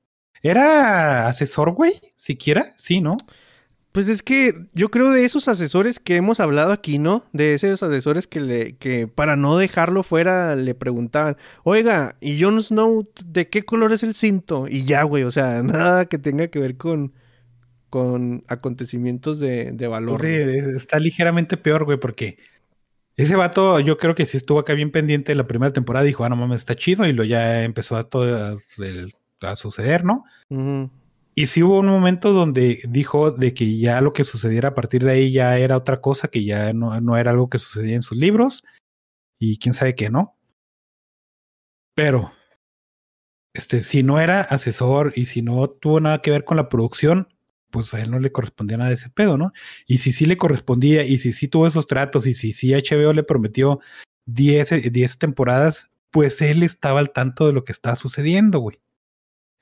¿Era 0.42 1.28
asesor, 1.28 1.72
güey? 1.72 1.92
¿Siquiera? 2.16 2.66
Sí, 2.76 3.00
¿no? 3.00 3.18
Pues 3.92 4.08
es 4.08 4.22
que 4.22 4.66
yo 4.72 4.90
creo 4.90 5.10
de 5.10 5.24
esos 5.24 5.48
asesores 5.48 6.00
que 6.00 6.16
hemos 6.16 6.40
hablado 6.40 6.72
aquí, 6.72 6.98
¿no? 6.98 7.26
De 7.32 7.54
esos 7.54 7.82
asesores 7.82 8.26
que 8.26 8.40
le, 8.40 8.76
que 8.76 9.06
para 9.06 9.36
no 9.36 9.58
dejarlo 9.58 10.02
fuera 10.02 10.56
le 10.56 10.74
preguntaban, 10.74 11.36
oiga, 11.62 12.16
¿y 12.20 12.42
Jon 12.42 12.60
Snow 12.60 13.06
de 13.24 13.50
qué 13.50 13.64
color 13.64 13.92
es 13.92 14.02
el 14.02 14.14
cinto? 14.14 14.66
Y 14.66 14.84
ya, 14.84 15.02
güey, 15.02 15.24
o 15.24 15.30
sea, 15.30 15.62
nada 15.62 16.06
que 16.06 16.18
tenga 16.18 16.48
que 16.48 16.58
ver 16.58 16.78
con, 16.78 17.12
con 17.90 18.44
acontecimientos 18.48 19.38
de, 19.38 19.72
de 19.72 19.88
valor. 19.88 20.22
Sí, 20.22 20.28
está 20.76 20.98
ligeramente 20.98 21.58
peor, 21.58 21.84
güey, 21.84 22.00
porque 22.00 22.38
ese 23.16 23.36
vato 23.36 23.78
yo 23.78 23.98
creo 23.98 24.14
que 24.14 24.24
sí 24.24 24.38
estuvo 24.38 24.58
acá 24.58 24.72
bien 24.72 24.90
pendiente 24.90 25.32
de 25.32 25.36
la 25.36 25.46
primera 25.46 25.72
temporada. 25.72 26.06
Dijo, 26.06 26.24
ah, 26.24 26.30
no 26.30 26.36
mames, 26.36 26.62
está 26.62 26.74
chido. 26.74 27.06
Y 27.06 27.12
lo 27.12 27.24
ya 27.24 27.62
empezó 27.62 27.96
a, 27.96 28.04
todo 28.04 28.34
a, 28.34 28.56
a 29.44 29.56
suceder, 29.56 30.04
¿no? 30.04 30.24
Y 31.34 31.46
sí 31.46 31.62
hubo 31.62 31.78
un 31.78 31.86
momento 31.86 32.32
donde 32.32 32.82
dijo 32.88 33.30
de 33.30 33.54
que 33.54 33.78
ya 33.78 34.00
lo 34.00 34.12
que 34.12 34.24
sucediera 34.24 34.70
a 34.70 34.74
partir 34.74 35.04
de 35.04 35.12
ahí 35.12 35.32
ya 35.32 35.58
era 35.58 35.76
otra 35.76 36.00
cosa, 36.00 36.28
que 36.28 36.44
ya 36.44 36.72
no, 36.72 37.00
no 37.00 37.16
era 37.16 37.30
algo 37.30 37.48
que 37.48 37.58
sucedía 37.58 37.96
en 37.96 38.02
sus 38.02 38.18
libros. 38.18 38.64
Y 39.40 39.58
quién 39.58 39.74
sabe 39.74 39.94
qué, 39.94 40.10
¿no? 40.10 40.36
Pero, 41.94 42.32
este, 43.54 43.82
si 43.82 44.02
no 44.02 44.20
era 44.20 44.42
asesor 44.42 45.12
y 45.16 45.24
si 45.26 45.42
no 45.42 45.68
tuvo 45.68 46.00
nada 46.00 46.22
que 46.22 46.30
ver 46.30 46.44
con 46.44 46.56
la 46.56 46.68
producción, 46.68 47.28
pues 47.70 47.92
a 47.94 48.00
él 48.00 48.10
no 48.10 48.18
le 48.18 48.30
correspondía 48.30 48.76
nada 48.76 48.90
de 48.90 48.96
ese 48.96 49.10
pedo, 49.10 49.38
¿no? 49.38 49.52
Y 49.86 49.98
si 49.98 50.12
sí 50.12 50.26
le 50.26 50.36
correspondía, 50.36 51.04
y 51.04 51.18
si 51.18 51.32
sí 51.32 51.48
tuvo 51.48 51.66
esos 51.66 51.86
tratos, 51.86 52.26
y 52.26 52.34
si 52.34 52.52
sí 52.52 52.72
HBO 52.74 53.12
le 53.14 53.24
prometió 53.24 53.80
10, 54.26 54.72
eh, 54.72 54.90
10 54.90 55.18
temporadas, 55.18 55.88
pues 56.10 56.42
él 56.42 56.62
estaba 56.62 57.00
al 57.00 57.12
tanto 57.12 57.46
de 57.46 57.54
lo 57.54 57.64
que 57.64 57.72
estaba 57.72 57.96
sucediendo, 57.96 58.60
güey. 58.60 58.81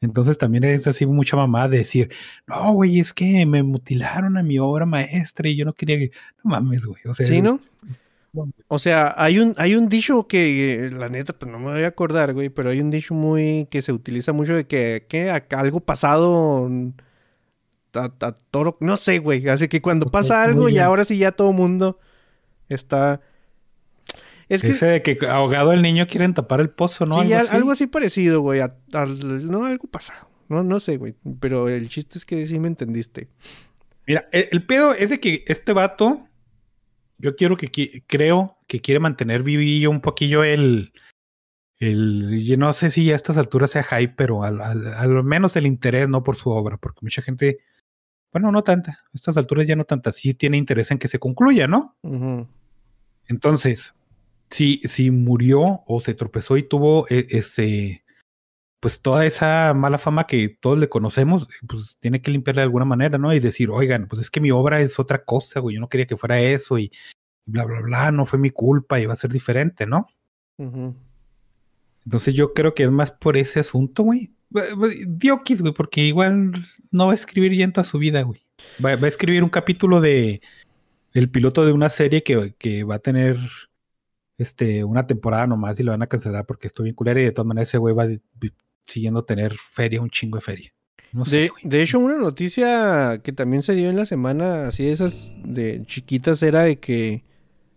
Entonces 0.00 0.38
también 0.38 0.64
es 0.64 0.86
así 0.86 1.04
mucha 1.04 1.36
mamá 1.36 1.68
de 1.68 1.78
decir, 1.78 2.10
no, 2.46 2.72
güey, 2.72 3.00
es 3.00 3.12
que 3.12 3.44
me 3.44 3.62
mutilaron 3.62 4.38
a 4.38 4.42
mi 4.42 4.58
obra 4.58 4.86
maestra 4.86 5.48
y 5.48 5.56
yo 5.56 5.64
no 5.66 5.74
quería 5.74 5.98
que... 5.98 6.10
No 6.42 6.50
mames, 6.50 6.86
güey. 6.86 7.02
O 7.06 7.14
sea, 7.14 7.26
¿Sí, 7.26 7.42
no? 7.42 7.60
O 8.68 8.78
sea, 8.78 9.12
hay 9.16 9.40
un, 9.40 9.54
hay 9.56 9.74
un 9.74 9.88
dicho 9.88 10.28
que, 10.28 10.88
la 10.92 11.08
neta, 11.08 11.32
pues 11.32 11.50
no 11.50 11.58
me 11.58 11.72
voy 11.72 11.82
a 11.82 11.88
acordar, 11.88 12.32
güey, 12.32 12.48
pero 12.48 12.70
hay 12.70 12.80
un 12.80 12.92
dicho 12.92 13.12
muy 13.12 13.66
que 13.72 13.82
se 13.82 13.92
utiliza 13.92 14.32
mucho 14.32 14.54
de 14.54 14.68
que, 14.68 15.04
que 15.08 15.28
algo 15.50 15.80
pasado 15.80 16.70
a, 17.94 18.04
a 18.20 18.32
toro, 18.52 18.76
no 18.78 18.96
sé, 18.96 19.18
güey, 19.18 19.48
así 19.48 19.66
que 19.66 19.82
cuando 19.82 20.12
pasa 20.12 20.44
algo 20.44 20.68
y 20.68 20.78
ahora 20.78 21.02
sí 21.04 21.18
ya 21.18 21.32
todo 21.32 21.52
mundo 21.52 21.98
está... 22.68 23.20
Es 24.50 24.60
que 24.62 24.68
Ese 24.68 24.84
de 24.86 25.02
que 25.02 25.16
ahogado 25.26 25.72
el 25.72 25.80
niño 25.80 26.06
quieren 26.06 26.34
tapar 26.34 26.60
el 26.60 26.68
pozo, 26.70 27.06
¿no? 27.06 27.14
sí, 27.14 27.20
algo, 27.20 27.34
al- 27.36 27.40
así. 27.46 27.56
algo 27.56 27.70
así 27.70 27.86
parecido, 27.86 28.40
güey, 28.42 28.60
a- 28.60 28.76
al- 28.92 29.48
no, 29.50 29.64
algo 29.64 29.86
pasado, 29.88 30.28
no, 30.48 30.62
no 30.62 30.80
sé, 30.80 30.96
güey, 30.98 31.14
pero 31.40 31.68
el 31.68 31.88
chiste 31.88 32.18
es 32.18 32.24
que 32.26 32.44
sí 32.46 32.58
me 32.58 32.68
entendiste. 32.68 33.28
Mira, 34.06 34.28
el, 34.32 34.48
el 34.50 34.66
pedo 34.66 34.92
es 34.92 35.08
de 35.10 35.20
que 35.20 35.44
este 35.46 35.72
vato, 35.72 36.26
yo 37.18 37.36
quiero 37.36 37.56
que 37.56 37.70
qui- 37.70 38.02
creo 38.08 38.58
que 38.66 38.80
quiere 38.80 38.98
mantener 38.98 39.42
vivillo 39.44 39.88
un 39.88 40.00
poquillo 40.00 40.42
el, 40.42 40.92
el, 41.78 42.42
yo 42.44 42.56
no 42.56 42.72
sé 42.72 42.90
si 42.90 43.12
a 43.12 43.16
estas 43.16 43.38
alturas 43.38 43.70
sea 43.70 43.84
hype, 43.84 44.14
pero 44.16 44.42
al, 44.42 44.60
al, 44.60 44.92
al 44.94 45.22
menos 45.24 45.54
el 45.54 45.66
interés, 45.66 46.08
no 46.08 46.24
por 46.24 46.34
su 46.34 46.50
obra, 46.50 46.76
porque 46.76 46.98
mucha 47.02 47.22
gente, 47.22 47.58
bueno, 48.32 48.50
no 48.50 48.64
tanta, 48.64 48.90
a 49.04 49.10
estas 49.14 49.36
alturas 49.36 49.66
ya 49.68 49.76
no 49.76 49.84
tanta, 49.84 50.10
sí 50.10 50.34
tiene 50.34 50.56
interés 50.56 50.90
en 50.90 50.98
que 50.98 51.06
se 51.08 51.20
concluya, 51.20 51.68
¿no? 51.68 51.96
Entonces, 53.28 53.94
si, 54.50 54.80
si 54.84 55.10
murió 55.10 55.82
o 55.86 56.00
se 56.00 56.14
tropezó 56.14 56.56
y 56.56 56.64
tuvo 56.64 57.06
e- 57.08 57.26
ese, 57.30 58.04
pues 58.80 59.00
toda 59.00 59.26
esa 59.26 59.72
mala 59.74 59.98
fama 59.98 60.26
que 60.26 60.48
todos 60.60 60.78
le 60.78 60.88
conocemos, 60.88 61.48
pues 61.68 61.96
tiene 62.00 62.20
que 62.20 62.30
limpiarla 62.30 62.62
de 62.62 62.64
alguna 62.64 62.84
manera, 62.84 63.18
¿no? 63.18 63.32
Y 63.32 63.40
decir, 63.40 63.70
oigan, 63.70 64.08
pues 64.08 64.22
es 64.22 64.30
que 64.30 64.40
mi 64.40 64.50
obra 64.50 64.80
es 64.80 64.98
otra 64.98 65.24
cosa, 65.24 65.60
güey, 65.60 65.76
yo 65.76 65.80
no 65.80 65.88
quería 65.88 66.06
que 66.06 66.16
fuera 66.16 66.40
eso 66.40 66.78
y 66.78 66.90
bla, 67.46 67.64
bla, 67.64 67.80
bla, 67.80 68.12
no 68.12 68.24
fue 68.24 68.38
mi 68.38 68.50
culpa 68.50 69.00
y 69.00 69.06
va 69.06 69.12
a 69.14 69.16
ser 69.16 69.30
diferente, 69.30 69.86
¿no? 69.86 70.08
Entonces 72.04 72.34
yo 72.34 72.52
creo 72.52 72.74
que 72.74 72.82
es 72.82 72.90
más 72.90 73.12
por 73.12 73.36
ese 73.36 73.60
asunto, 73.60 74.02
güey. 74.02 74.32
Diokis, 75.06 75.62
güey, 75.62 75.72
porque 75.72 76.02
igual 76.02 76.52
no 76.90 77.06
va 77.06 77.12
a 77.12 77.14
escribir 77.14 77.54
ya 77.54 77.64
en 77.64 77.72
toda 77.72 77.84
su 77.84 77.98
vida, 77.98 78.22
güey. 78.22 78.44
Va, 78.84 78.96
va 78.96 79.06
a 79.06 79.08
escribir 79.08 79.44
un 79.44 79.48
capítulo 79.48 80.00
de 80.00 80.42
el 81.12 81.30
piloto 81.30 81.64
de 81.64 81.72
una 81.72 81.88
serie 81.88 82.22
que, 82.22 82.54
que 82.58 82.84
va 82.84 82.96
a 82.96 83.00
tener 83.00 83.38
este 84.42 84.84
una 84.84 85.06
temporada 85.06 85.46
nomás 85.46 85.78
y 85.78 85.82
lo 85.82 85.92
van 85.92 86.02
a 86.02 86.06
cancelar 86.06 86.46
porque 86.46 86.66
estoy 86.66 86.84
bien 86.84 86.94
culera 86.96 87.20
y 87.20 87.24
de 87.24 87.32
todas 87.32 87.46
maneras 87.46 87.68
ese 87.68 87.78
güey 87.78 87.94
va 87.94 88.06
siguiendo 88.86 89.24
tener 89.24 89.54
feria, 89.54 90.00
un 90.00 90.10
chingo 90.10 90.38
de 90.38 90.42
feria. 90.42 90.72
No 91.12 91.24
De, 91.24 91.50
de 91.62 91.82
hecho, 91.82 91.98
una 91.98 92.16
noticia 92.16 93.20
que 93.22 93.32
también 93.32 93.62
se 93.62 93.74
dio 93.74 93.90
en 93.90 93.96
la 93.96 94.06
semana, 94.06 94.68
así 94.68 94.84
de 94.84 94.92
esas 94.92 95.34
de 95.44 95.82
chiquitas, 95.86 96.42
era 96.42 96.62
de 96.62 96.78
que 96.78 97.24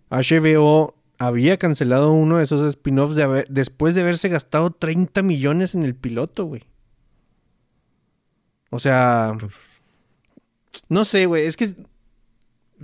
HBO 0.09 0.93
había 1.17 1.57
cancelado 1.57 2.11
uno 2.13 2.37
de 2.37 2.43
esos 2.43 2.67
spin-offs 2.69 3.15
de 3.15 3.23
haber- 3.23 3.47
después 3.49 3.95
de 3.95 4.01
haberse 4.01 4.29
gastado 4.29 4.69
30 4.71 5.23
millones 5.23 5.73
en 5.73 5.83
el 5.83 5.95
piloto, 5.95 6.45
güey. 6.45 6.63
O 8.69 8.79
sea, 8.79 9.35
Pues, 9.39 9.81
no 10.89 11.05
sé, 11.05 11.25
güey, 11.25 11.45
es 11.45 11.57
que 11.57 11.67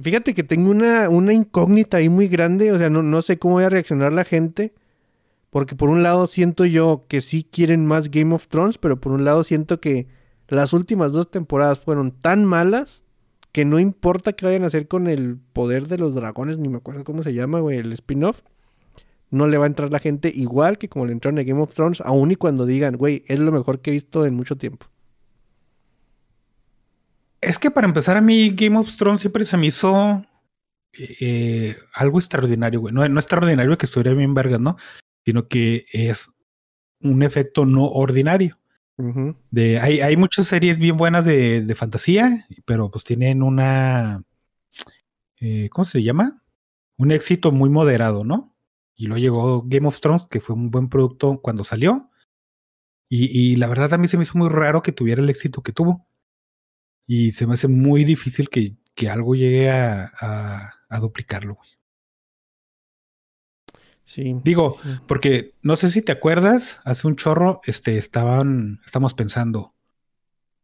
fíjate 0.02 0.34
que 0.34 0.44
tengo 0.44 0.72
una, 0.72 1.10
una 1.10 1.34
incógnita 1.34 1.98
ahí 1.98 2.10
muy 2.10 2.28
grande, 2.28 2.72
o 2.72 2.78
sea, 2.78 2.90
no, 2.90 3.04
no 3.04 3.22
sé 3.22 3.38
cómo 3.38 3.56
voy 3.56 3.64
a 3.64 3.70
reaccionar 3.70 4.14
la 4.14 4.24
gente, 4.24 4.74
porque 5.50 5.76
por 5.76 5.90
un 5.90 6.04
lado 6.04 6.28
siento 6.28 6.66
yo 6.66 7.06
que 7.08 7.22
sí 7.22 7.44
quieren 7.44 7.86
más 7.86 8.12
Game 8.12 8.34
of 8.34 8.48
Thrones, 8.48 8.78
pero 8.78 9.00
por 9.00 9.12
un 9.12 9.26
lado 9.26 9.44
siento 9.44 9.80
que 9.80 10.08
las 10.48 10.74
últimas 10.74 11.12
dos 11.12 11.30
temporadas 11.30 11.80
fueron 11.80 12.12
tan 12.12 12.46
malas 12.46 13.04
que 13.52 13.66
no 13.66 13.80
importa 13.80 14.34
qué 14.34 14.46
vayan 14.46 14.64
a 14.64 14.68
hacer 14.68 14.88
con 14.88 15.08
el 15.08 15.38
poder 15.54 15.88
de 15.88 15.98
los 15.98 16.14
dragones, 16.14 16.58
ni 16.58 16.70
me 16.70 16.78
acuerdo 16.78 17.04
cómo 17.04 17.24
se 17.24 17.34
llama, 17.34 17.60
güey, 17.60 17.80
el 17.80 17.92
spin-off. 17.94 18.44
No 19.32 19.48
le 19.48 19.58
va 19.58 19.66
a 19.66 19.68
entrar 19.68 19.92
la 19.92 20.00
gente 20.00 20.32
igual 20.34 20.78
que 20.78 20.90
como 20.90 21.06
le 21.06 21.12
entraron 21.12 21.40
a 21.40 21.44
Game 21.44 21.62
of 21.62 21.74
Thrones, 21.74 22.02
aun 22.02 22.32
y 22.32 22.36
cuando 22.36 22.66
digan, 22.66 22.96
güey, 22.96 23.24
es 23.28 23.40
lo 23.40 23.52
mejor 23.52 23.80
que 23.80 23.92
he 23.92 23.94
visto 23.94 24.26
en 24.26 24.36
mucho 24.36 24.56
tiempo. 24.58 24.88
Es 27.42 27.58
que 27.58 27.72
para 27.72 27.88
empezar 27.88 28.18
a 28.18 28.22
mí 28.22 28.50
Game 28.50 28.78
of 28.78 28.96
Thrones 28.98 29.22
siempre 29.22 29.46
se 29.46 29.58
me 29.58 29.68
hizo 29.68 30.26
eh, 31.22 31.78
algo 31.94 32.20
extraordinario, 32.20 32.82
güey. 32.82 32.94
No, 32.94 33.08
no 33.08 33.20
extraordinario 33.20 33.78
que 33.78 33.86
estuviera 33.86 34.14
bien 34.14 34.34
vergas, 34.34 34.60
¿no? 34.60 34.78
Sino 35.26 35.48
que 35.48 35.86
es 35.92 36.32
un 37.02 37.24
efecto 37.24 37.66
no 37.66 37.86
ordinario. 37.86 38.58
De, 39.50 39.80
hay, 39.80 40.02
hay 40.02 40.18
muchas 40.18 40.48
series 40.48 40.78
bien 40.78 40.98
buenas 40.98 41.24
de, 41.24 41.62
de 41.62 41.76
fantasía, 41.76 42.46
pero 42.66 42.92
pues 42.92 43.06
tienen 43.06 43.42
una, 43.42 44.24
eh, 45.40 45.70
¿cómo 45.72 45.86
se 45.86 46.04
llama? 46.04 46.44
Un 46.98 47.14
éxito 47.14 47.54
muy 47.54 47.70
moderado, 47.70 48.26
¿no? 48.26 48.54
Y 48.98 49.08
luego 49.08 49.22
llegó 49.22 49.64
Game 49.66 49.88
of 49.88 50.02
Thrones, 50.02 50.26
que 50.30 50.42
fue 50.42 50.54
un 50.58 50.70
buen 50.70 50.90
producto 50.90 51.40
cuando 51.42 51.64
salió. 51.64 52.12
Y, 53.08 53.28
y 53.54 53.56
la 53.56 53.68
verdad 53.68 53.94
a 53.94 53.98
mí 53.98 54.10
se 54.10 54.18
me 54.18 54.24
hizo 54.24 54.38
muy 54.38 54.50
raro 54.50 54.82
que 54.82 54.92
tuviera 54.92 55.22
el 55.22 55.30
éxito 55.30 55.64
que 55.64 55.72
tuvo. 55.72 56.09
Y 57.12 57.32
se 57.32 57.48
me 57.48 57.56
hace 57.56 57.68
muy 57.68 58.04
difícil 58.04 58.50
que, 58.50 58.76
que 58.94 59.10
algo 59.10 59.34
llegue 59.34 59.72
a, 59.72 60.12
a, 60.22 60.74
a 60.88 61.00
duplicarlo. 61.00 61.56
güey. 61.56 61.70
Sí. 64.04 64.36
Digo, 64.44 64.78
sí. 64.84 64.90
porque 65.08 65.56
no 65.64 65.76
sé 65.76 65.90
si 65.90 66.04
te 66.04 66.12
acuerdas, 66.12 66.82
hace 66.86 67.08
un 67.08 67.16
chorro, 67.16 67.62
este, 67.66 67.98
estaban, 67.98 68.80
estamos 68.86 69.16
pensando, 69.16 69.74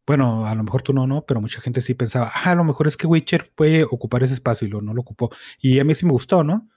bueno, 0.06 0.46
a 0.46 0.54
lo 0.54 0.62
mejor 0.62 0.82
tú 0.82 0.92
no, 0.92 1.08
no, 1.08 1.26
pero 1.26 1.40
mucha 1.40 1.60
gente 1.60 1.80
sí 1.80 1.94
pensaba, 1.94 2.30
ah, 2.32 2.52
a 2.52 2.54
lo 2.54 2.62
mejor 2.62 2.86
es 2.86 2.96
que 2.96 3.08
Witcher 3.08 3.52
puede 3.52 3.82
ocupar 3.82 4.22
ese 4.22 4.34
espacio 4.34 4.68
y 4.68 4.70
lo 4.70 4.80
no 4.82 4.94
lo 4.94 5.00
ocupó. 5.00 5.30
Y 5.58 5.80
a 5.80 5.84
mí 5.84 5.96
sí 5.96 6.06
me 6.06 6.12
gustó, 6.12 6.44
¿no? 6.44 6.68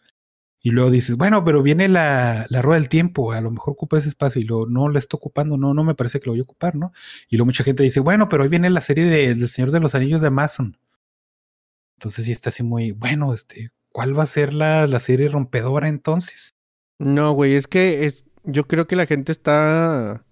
Y 0.62 0.72
luego 0.72 0.92
dices, 0.92 1.16
bueno, 1.16 1.46
pero 1.46 1.64
viene 1.64 1.88
la, 1.88 2.46
la 2.50 2.62
rueda 2.62 2.80
del 2.80 2.90
tiempo, 2.90 3.32
a 3.32 3.40
lo 3.40 3.50
mejor 3.50 3.74
ocupa 3.74 3.98
ese 3.98 4.10
espacio 4.10 4.42
y 4.42 4.46
lo 4.46 4.66
no 4.66 4.90
lo 4.90 5.00
está 5.00 5.16
ocupando, 5.16 5.58
no, 5.58 5.74
no 5.74 5.84
me 5.86 5.96
parece 5.96 6.20
que 6.20 6.26
lo 6.26 6.34
voy 6.34 6.42
a 6.42 6.44
ocupar, 6.44 6.76
¿no? 6.76 6.92
Y 7.30 7.38
luego 7.38 7.46
mucha 7.48 7.64
gente 7.64 7.82
dice, 7.84 8.02
bueno, 8.02 8.28
pero 8.28 8.44
hoy 8.44 8.50
viene 8.50 8.70
la 8.70 8.82
serie 8.82 9.06
de, 9.06 9.34
del 9.36 9.48
Señor 9.48 9.72
de 9.72 9.80
los 9.80 9.96
Anillos 9.96 10.20
de 10.20 10.28
Amazon. 10.28 10.78
Entonces 11.98 12.26
sí 12.26 12.34
está 12.34 12.50
así 12.50 12.62
muy, 12.64 12.92
bueno, 12.92 13.34
este, 13.34 13.72
¿cuál 13.92 14.18
va 14.18 14.24
a 14.24 14.28
ser 14.28 14.54
la, 14.54 14.86
la 14.88 15.00
serie 15.00 15.30
rompedora 15.30 15.88
entonces? 15.88 16.56
No, 16.98 17.32
güey, 17.32 17.56
es 17.56 17.68
que 17.68 18.06
es, 18.06 18.26
yo 18.44 18.68
creo 18.68 18.86
que 18.86 18.98
la 18.98 19.06
gente 19.06 19.32
está... 19.32 20.26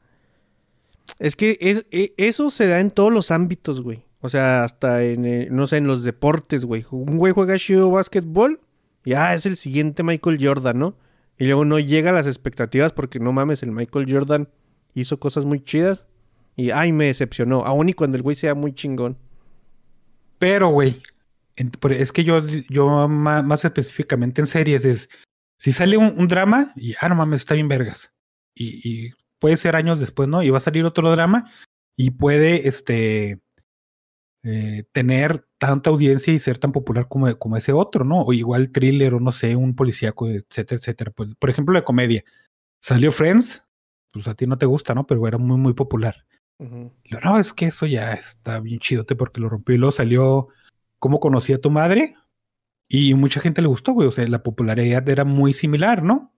Es 1.19 1.37
que 1.37 1.57
e- 1.61 2.13
eso 2.17 2.49
se 2.49 2.67
da 2.67 2.81
en 2.81 2.91
todos 2.91 3.13
los 3.13 3.31
ámbitos, 3.31 3.81
güey. 3.81 4.03
O 4.19 4.27
sea, 4.27 4.65
hasta 4.65 5.03
en, 5.05 5.25
eh, 5.25 5.47
no 5.49 5.67
sé, 5.67 5.77
en 5.77 5.87
los 5.87 6.03
deportes, 6.03 6.65
güey. 6.65 6.85
Un 6.91 7.17
güey 7.17 7.31
juega 7.31 7.57
chido 7.57 7.91
básquetbol 7.91 8.59
y 9.07 9.13
ah, 9.13 9.33
es 9.33 9.45
el 9.45 9.55
siguiente 9.55 10.03
Michael 10.03 10.37
Jordan, 10.37 10.79
¿no? 10.79 10.97
Y 11.37 11.45
luego 11.45 11.63
no 11.63 11.79
llega 11.79 12.09
a 12.09 12.13
las 12.13 12.27
expectativas 12.27 12.91
porque 12.91 13.19
no 13.19 13.31
mames, 13.31 13.63
el 13.63 13.71
Michael 13.71 14.05
Jordan 14.11 14.49
hizo 14.95 15.17
cosas 15.17 15.45
muy 15.45 15.63
chidas 15.63 16.05
Y 16.57 16.71
ay, 16.71 16.91
me 16.91 17.05
decepcionó. 17.05 17.63
Aún 17.65 17.87
y 17.87 17.93
cuando 17.93 18.17
el 18.17 18.21
güey 18.21 18.35
sea 18.35 18.53
muy 18.53 18.73
chingón. 18.73 19.17
Pero, 20.39 20.67
güey, 20.67 21.01
es 21.55 22.11
que 22.11 22.25
yo, 22.25 22.45
yo 22.69 23.07
más, 23.07 23.63
específicamente 23.63 24.41
en 24.41 24.47
series 24.47 24.83
es, 24.83 25.07
si 25.57 25.71
sale 25.71 25.95
un, 25.95 26.27
drama 26.27 26.73
y, 26.75 26.93
ah, 26.99 27.07
no 27.07 27.15
mames, 27.15 27.43
está 27.43 27.53
bien 27.53 27.69
vergas. 27.69 28.11
Y, 28.55 29.11
puede 29.39 29.55
ser 29.55 29.77
años 29.77 30.01
después, 30.01 30.27
¿no? 30.27 30.43
Y 30.43 30.49
va 30.49 30.57
a 30.57 30.59
salir 30.59 30.83
otro 30.83 31.09
drama 31.11 31.49
y 31.95 32.11
puede, 32.11 32.67
este, 32.67 33.39
eh, 34.49 34.85
tener 34.93 35.45
tanta 35.57 35.89
audiencia 35.89 36.33
y 36.33 36.39
ser 36.39 36.57
tan 36.57 36.71
popular 36.71 37.09
como, 37.09 37.37
como 37.37 37.57
ese 37.57 37.73
otro, 37.73 38.05
¿no? 38.05 38.21
O 38.21 38.31
igual 38.31 38.71
thriller 38.71 39.13
o 39.13 39.19
no 39.19 39.33
sé, 39.33 39.57
un 39.57 39.75
policíaco, 39.75 40.29
etcétera, 40.29 40.79
etcétera. 40.79 41.11
Pues, 41.11 41.35
por 41.35 41.49
ejemplo, 41.49 41.77
de 41.77 41.83
comedia. 41.83 42.23
Salió 42.81 43.11
Friends, 43.11 43.67
pues 44.11 44.25
a 44.29 44.35
ti 44.35 44.47
no 44.47 44.55
te 44.55 44.65
gusta, 44.65 44.95
¿no? 44.95 45.05
Pero 45.05 45.27
era 45.27 45.37
muy, 45.37 45.57
muy 45.57 45.73
popular. 45.73 46.25
No, 46.59 47.37
es 47.37 47.51
que 47.51 47.65
eso 47.65 47.85
ya 47.87 48.13
está 48.13 48.61
bien 48.61 48.79
chidote 48.79 49.15
porque 49.17 49.41
lo 49.41 49.49
rompió 49.49 49.75
y 49.75 49.79
luego 49.79 49.91
salió 49.91 50.47
cómo 50.97 51.19
conocí 51.19 51.51
a 51.51 51.59
tu 51.59 51.69
madre. 51.69 52.15
Y 52.87 53.15
mucha 53.15 53.41
gente 53.41 53.61
le 53.61 53.67
gustó, 53.67 53.91
güey. 53.91 54.07
O 54.07 54.11
sea, 54.11 54.25
la 54.29 54.43
popularidad 54.43 55.07
era 55.09 55.25
muy 55.25 55.53
similar, 55.53 56.03
¿no? 56.03 56.33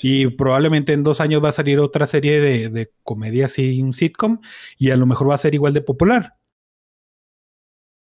Y 0.00 0.28
probablemente 0.28 0.92
en 0.92 1.02
dos 1.02 1.20
años 1.20 1.42
va 1.42 1.48
a 1.48 1.52
salir 1.52 1.80
otra 1.80 2.06
serie 2.06 2.40
de, 2.40 2.68
de 2.68 2.92
comedia 3.02 3.46
así, 3.46 3.82
un 3.82 3.92
sitcom, 3.92 4.40
y 4.78 4.90
a 4.90 4.96
lo 4.96 5.06
mejor 5.06 5.30
va 5.30 5.34
a 5.34 5.38
ser 5.38 5.54
igual 5.54 5.72
de 5.72 5.82
popular. 5.82 6.36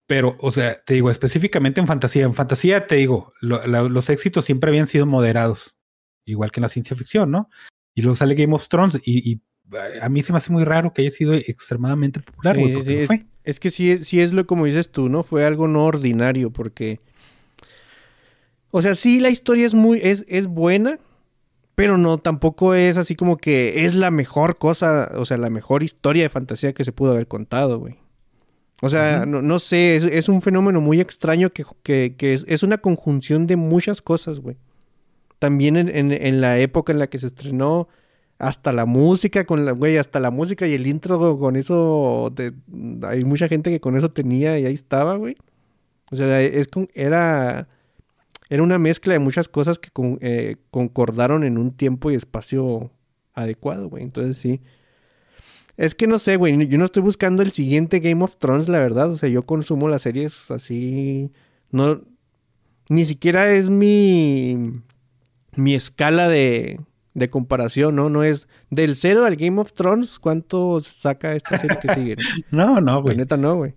Pero, 0.10 0.38
o 0.40 0.52
sea, 0.52 0.76
te 0.88 0.96
digo, 0.96 1.12
específicamente 1.12 1.80
en 1.80 1.86
fantasía. 1.86 2.24
En 2.24 2.34
fantasía, 2.34 2.88
te 2.88 2.96
digo, 2.96 3.32
los 3.42 4.10
éxitos 4.10 4.44
siempre 4.44 4.72
habían 4.72 4.88
sido 4.88 5.06
moderados, 5.06 5.76
igual 6.26 6.50
que 6.50 6.60
en 6.60 6.64
la 6.64 6.70
ciencia 6.70 6.98
ficción, 6.98 7.30
¿no? 7.30 7.48
Y 7.94 8.02
luego 8.02 8.16
sale 8.16 8.34
Game 8.34 8.56
of 8.56 8.68
Thrones 8.70 9.00
y, 9.06 9.40
a 10.02 10.10
mí 10.10 10.24
se 10.24 10.32
me 10.32 10.40
hace 10.40 10.52
muy 10.52 10.64
raro 10.64 10.94
que 10.94 11.04
haya 11.04 11.12
sido 11.12 11.36
extremadamente 11.36 12.22
popular. 12.22 12.56
Sí, 12.56 13.06
sí, 13.08 13.28
es 13.44 13.60
que 13.60 13.70
sí, 13.70 14.04
sí 14.04 14.20
es 14.20 14.34
lo 14.34 14.48
como 14.48 14.66
dices 14.66 14.92
tú, 14.92 15.10
¿no? 15.10 15.22
Fue 15.22 15.46
algo 15.46 15.68
no 15.68 15.86
ordinario 15.86 16.50
porque... 16.50 17.00
O 18.72 18.82
sea, 18.82 18.96
sí 18.96 19.20
la 19.20 19.30
historia 19.30 19.68
es 19.68 19.76
muy... 19.76 20.00
es, 20.02 20.26
es 20.28 20.48
buena, 20.48 20.98
pero 21.76 22.00
no, 22.00 22.18
tampoco 22.18 22.74
es 22.74 22.98
así 22.98 23.14
como 23.14 23.38
que 23.38 23.86
es 23.86 23.94
la 23.94 24.10
mejor 24.10 24.58
cosa, 24.58 25.12
o 25.14 25.26
sea, 25.26 25.38
la 25.38 25.52
mejor 25.52 25.84
historia 25.84 26.24
de 26.24 26.30
fantasía 26.30 26.74
que 26.74 26.84
se 26.84 26.94
pudo 26.94 27.12
haber 27.12 27.28
contado, 27.28 27.78
güey. 27.78 28.00
O 28.82 28.90
sea, 28.90 29.26
no, 29.26 29.60
sé, 29.60 29.96
es, 29.96 30.30
un 30.30 30.42
fenómeno 30.42 30.80
muy 30.80 31.02
extraño 31.02 31.50
que, 31.50 31.66
que, 31.84 32.34
es, 32.34 32.64
una 32.64 32.78
conjunción 32.78 33.46
de 33.46 33.58
muchas 33.58 34.02
cosas, 34.02 34.40
güey. 34.40 34.58
También 35.38 35.76
en, 35.76 36.12
en, 36.12 36.42
la 36.42 36.60
época 36.60 36.94
en 36.94 37.00
la 37.00 37.08
que 37.08 37.18
se 37.18 37.28
estrenó, 37.28 37.90
hasta 38.38 38.72
la 38.72 38.86
música, 38.86 39.46
con 39.46 39.66
la, 39.66 39.74
güey, 39.74 39.98
hasta 39.98 40.22
la 40.22 40.32
música 40.32 40.66
y 40.66 40.74
el 40.74 40.88
intro 40.88 41.38
con 41.38 41.58
eso, 41.58 42.34
hay 43.04 43.26
mucha 43.26 43.50
gente 43.50 43.70
que 43.70 43.82
con 43.82 43.98
eso 43.98 44.12
tenía 44.12 44.58
y 44.58 44.66
ahí 44.66 44.74
estaba, 44.74 45.18
güey. 45.18 45.36
O 46.12 46.16
sea, 46.16 46.42
es 46.42 46.70
con, 46.70 46.88
era, 46.94 47.68
era 48.50 48.64
una 48.64 48.80
mezcla 48.80 49.14
de 49.14 49.20
muchas 49.20 49.50
cosas 49.50 49.78
que 49.78 49.90
eh, 50.22 50.56
concordaron 50.72 51.44
en 51.44 51.58
un 51.58 51.72
tiempo 51.76 52.12
y 52.12 52.16
espacio 52.16 52.92
adecuado, 53.34 53.90
güey. 53.90 54.04
Entonces 54.04 54.38
sí. 54.38 54.62
Es 55.80 55.96
que 55.96 56.08
no 56.08 56.20
sé, 56.20 56.36
güey, 56.36 56.68
yo 56.68 56.78
no 56.78 56.84
estoy 56.84 57.02
buscando 57.02 57.42
el 57.42 57.52
siguiente 57.52 58.02
Game 58.02 58.22
of 58.22 58.36
Thrones, 58.36 58.68
la 58.68 58.80
verdad. 58.80 59.10
O 59.12 59.16
sea, 59.16 59.30
yo 59.30 59.46
consumo 59.46 59.88
las 59.88 60.02
series 60.02 60.52
así. 60.52 61.32
No. 61.72 62.02
Ni 62.90 63.06
siquiera 63.06 63.50
es 63.54 63.70
mi. 63.70 64.82
Mi 65.56 65.76
escala 65.76 66.28
de, 66.28 66.82
de 67.14 67.30
comparación, 67.30 67.96
¿no? 67.96 68.10
No 68.10 68.26
es 68.26 68.50
del 68.70 68.98
cero 68.98 69.26
al 69.26 69.38
Game 69.38 69.58
of 69.62 69.72
Thrones, 69.72 70.20
¿cuánto 70.20 70.82
saca 70.82 71.34
esta 71.34 71.58
serie 71.58 71.78
que 71.82 71.94
sigue? 71.94 72.16
no, 72.52 72.82
no, 72.82 73.02
güey. 73.02 73.16
La 73.16 73.24
neta 73.24 73.38
no, 73.38 73.56
güey. 73.56 73.76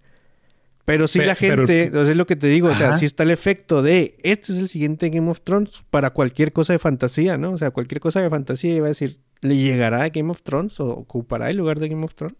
Pero 0.85 1.07
sí 1.07 1.21
la 1.21 1.37
gente, 1.37 1.85
entonces 1.85 2.11
es 2.11 2.17
lo 2.17 2.27
que 2.27 2.35
te 2.35 2.49
digo, 2.49 2.67
o 2.67 2.75
sea, 2.75 2.97
sí 2.97 3.05
está 3.05 3.23
el 3.23 3.31
efecto 3.31 3.81
de, 3.81 4.17
este 4.25 4.51
es 4.51 4.59
el 4.59 4.69
siguiente 4.69 5.09
Game 5.11 5.31
of 5.31 5.43
Thrones 5.43 5.85
para 5.91 6.11
cualquier 6.11 6.53
cosa 6.53 6.73
de 6.73 6.81
fantasía, 6.81 7.39
¿no? 7.39 7.53
O 7.53 7.59
sea, 7.59 7.71
cualquier 7.71 8.01
cosa 8.01 8.21
de 8.21 8.29
fantasía 8.29 8.75
iba 8.75 8.87
a 8.87 8.89
decir, 8.89 9.21
¿le 9.43 9.57
llegará 9.57 10.03
a 10.03 10.09
Game 10.09 10.31
of 10.31 10.43
Thrones 10.43 10.81
o 10.81 10.89
ocupará 10.89 11.51
el 11.51 11.59
lugar 11.59 11.79
de 11.79 11.89
Game 11.89 12.05
of 12.05 12.15
Thrones? 12.15 12.39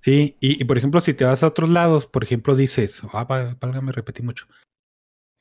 Sí, 0.00 0.36
y, 0.40 0.64
por 0.64 0.78
ejemplo, 0.78 1.00
si 1.00 1.14
te 1.14 1.24
vas 1.24 1.42
a 1.42 1.48
otros 1.48 1.70
lados, 1.70 2.06
por 2.06 2.24
ejemplo, 2.24 2.56
dices, 2.56 3.02
ah, 3.12 3.26
me 3.82 3.92
repetí 3.92 4.22
mucho. 4.22 4.46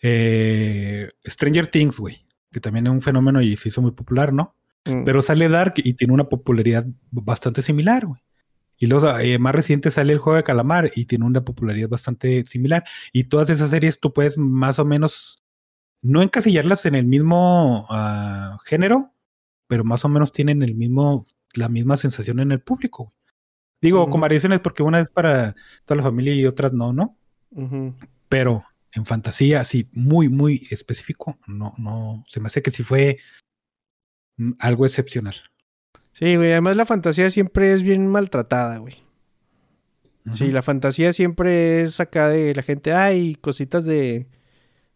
Eh, 0.02 1.08
Stranger 1.26 1.68
Things, 1.68 2.00
güey, 2.00 2.26
que 2.52 2.60
también 2.60 2.88
es 2.88 2.94
un 2.94 3.02
fenómeno 3.02 3.42
y 3.42 3.56
se 3.56 3.70
hizo 3.70 3.82
muy 3.82 3.92
popular, 3.92 4.34
¿no? 4.34 4.56
Mm. 4.86 5.04
Pero 5.04 5.22
sale 5.22 5.48
Dark 5.50 5.76
y 5.78 5.94
tiene 5.94 6.14
una 6.14 6.30
popularidad 6.30 6.86
bastante 7.12 7.62
similar, 7.62 8.06
güey. 8.06 8.22
Y 8.80 8.86
luego 8.88 9.18
eh, 9.18 9.40
más 9.40 9.56
reciente 9.56 9.90
sale 9.90 10.14
el 10.14 10.20
juego 10.20 10.38
de 10.38 10.44
calamar 10.44 10.92
y 10.96 11.06
tiene 11.06 11.26
una 11.26 11.44
popularidad 11.44 11.90
bastante 11.90 12.46
similar. 12.46 12.84
Y 13.12 13.24
todas 13.26 13.50
esas 13.50 13.72
series 13.72 14.00
tú 14.00 14.14
puedes 14.14 14.38
más 14.38 14.78
o 14.80 14.86
menos 14.86 15.44
no 16.02 16.22
encasillarlas 16.22 16.86
en 16.86 16.96
el 16.96 17.06
mismo 17.06 17.88
ah, 17.90 18.58
género, 18.66 19.14
pero 19.68 19.84
más 19.84 20.06
o 20.06 20.10
menos 20.10 20.32
tienen 20.32 20.64
el 20.64 20.76
mismo, 20.76 21.26
la 21.54 21.70
misma 21.70 21.98
sensación 21.98 22.40
en 22.40 22.52
el 22.52 22.62
público. 22.62 23.04
Güey. 23.04 23.14
Digo, 23.82 24.10
con 24.10 24.22
variaciones 24.22 24.60
porque 24.60 24.84
una 24.84 25.00
es 25.00 25.10
para 25.10 25.56
toda 25.86 25.98
la 25.98 26.04
familia 26.04 26.34
y 26.34 26.46
otras 26.46 26.74
no, 26.74 26.94
¿no? 26.94 27.18
Pero 28.28 28.64
en 28.92 29.06
fantasía, 29.06 29.62
así, 29.62 29.88
muy, 29.92 30.30
muy 30.30 30.68
específico, 30.72 31.38
no, 31.48 31.74
no, 31.78 32.24
se 32.28 32.40
me 32.40 32.48
hace 32.48 32.62
que 32.62 32.72
sí 32.72 32.84
fue 32.84 33.20
Mm, 34.38 34.52
algo 34.60 34.86
excepcional. 34.86 35.36
Sí, 36.14 36.36
güey. 36.36 36.52
Además 36.52 36.78
la 36.78 36.86
fantasía 36.86 37.30
siempre 37.30 37.74
es 37.74 37.84
bien 37.84 38.08
maltratada, 38.08 38.78
güey. 38.78 38.96
Sí, 40.34 40.52
la 40.52 40.62
fantasía 40.62 41.14
siempre 41.14 41.84
es 41.84 42.02
acá 42.02 42.28
de 42.28 42.54
la 42.54 42.62
gente, 42.62 42.92
ay, 42.92 43.36
cositas 43.36 43.86
de, 43.86 44.28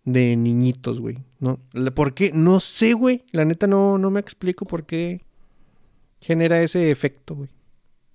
de 0.04 0.36
niñitos, 0.36 1.00
güey. 1.00 1.20
¿No? 1.40 1.60
¿Por 1.96 2.14
qué? 2.14 2.32
No 2.34 2.60
sé, 2.60 2.94
güey. 2.94 3.24
La 3.32 3.46
neta 3.46 3.68
no, 3.68 3.98
no 3.98 4.12
me 4.12 4.20
explico 4.20 4.66
por 4.66 4.86
qué 4.86 5.22
genera 6.20 6.62
ese 6.62 6.92
efecto, 6.92 7.36
güey. 7.36 7.50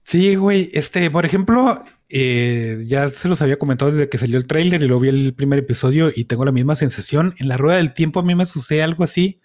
Sí, 0.05 0.37
güey. 0.37 0.71
Este, 0.73 1.11
por 1.11 1.27
ejemplo, 1.27 1.85
eh, 2.09 2.85
ya 2.87 3.09
se 3.09 3.29
los 3.29 3.43
había 3.43 3.59
comentado 3.59 3.91
desde 3.91 4.09
que 4.09 4.19
salió 4.19 4.39
el 4.39 4.47
tráiler 4.47 4.83
y 4.83 4.87
luego 4.87 5.01
vi 5.01 5.09
el 5.09 5.35
primer 5.35 5.59
episodio 5.59 6.11
y 6.15 6.25
tengo 6.25 6.45
la 6.45 6.53
misma 6.53 6.77
sensación. 6.77 7.35
En 7.39 7.49
la 7.49 7.57
rueda 7.57 7.79
del 7.79 7.95
tiempo 7.95 8.21
a 8.21 8.23
mí 8.23 8.35
me 8.35 8.47
sucede 8.47 8.83
algo 8.83 9.05
así 9.05 9.41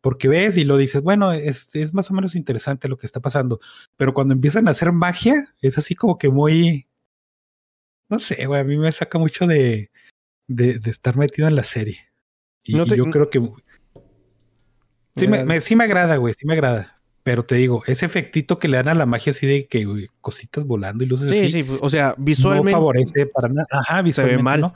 porque 0.00 0.28
ves 0.28 0.56
y 0.56 0.64
lo 0.64 0.76
dices, 0.76 1.02
bueno, 1.02 1.32
es, 1.32 1.94
más 1.94 2.10
o 2.10 2.14
menos 2.14 2.34
interesante 2.34 2.88
lo 2.88 2.96
que 2.96 3.06
está 3.06 3.20
pasando, 3.20 3.60
pero 3.96 4.14
cuando 4.14 4.34
empiezan 4.34 4.68
a 4.68 4.72
hacer 4.72 4.92
magia, 4.92 5.54
es 5.60 5.78
así 5.78 5.94
como 5.94 6.18
que 6.18 6.30
muy, 6.30 6.88
no 8.08 8.18
sé, 8.18 8.46
güey, 8.46 8.60
a 8.60 8.64
mí 8.64 8.78
me 8.78 8.92
saca 8.92 9.18
mucho 9.18 9.46
de, 9.46 9.90
de, 10.50 10.78
de 10.78 10.90
estar 10.90 11.16
metido 11.16 11.48
en 11.48 11.54
la 11.54 11.62
serie. 11.62 12.00
Y, 12.62 12.74
yo 12.74 13.10
creo 13.10 13.30
que... 13.30 13.40
Sí 15.16 15.26
me, 15.26 15.60
sí 15.60 15.76
me 15.76 15.84
agrada, 15.84 16.16
güey, 16.16 16.34
sí 16.34 16.46
me 16.46 16.54
agrada. 16.54 17.00
Pero 17.22 17.44
te 17.44 17.56
digo, 17.56 17.82
ese 17.86 18.06
efectito 18.06 18.58
que 18.58 18.68
le 18.68 18.78
dan 18.78 18.88
a 18.88 18.94
la 18.94 19.06
magia 19.06 19.32
así 19.32 19.46
de 19.46 19.66
que 19.66 20.08
cositas 20.20 20.64
volando 20.64 21.04
y 21.04 21.06
luces 21.06 21.30
sí, 21.30 21.50
Sí, 21.50 21.66
o 21.80 21.90
sea, 21.90 22.14
visualmente... 22.16 22.70
No 22.70 22.76
favorece 22.78 23.26
para 23.26 23.48
nada. 23.48 23.66
Ajá, 23.70 24.02
visualmente, 24.02 24.32
se 24.32 24.36
ve 24.36 24.42
mal. 24.42 24.60
¿no? 24.60 24.74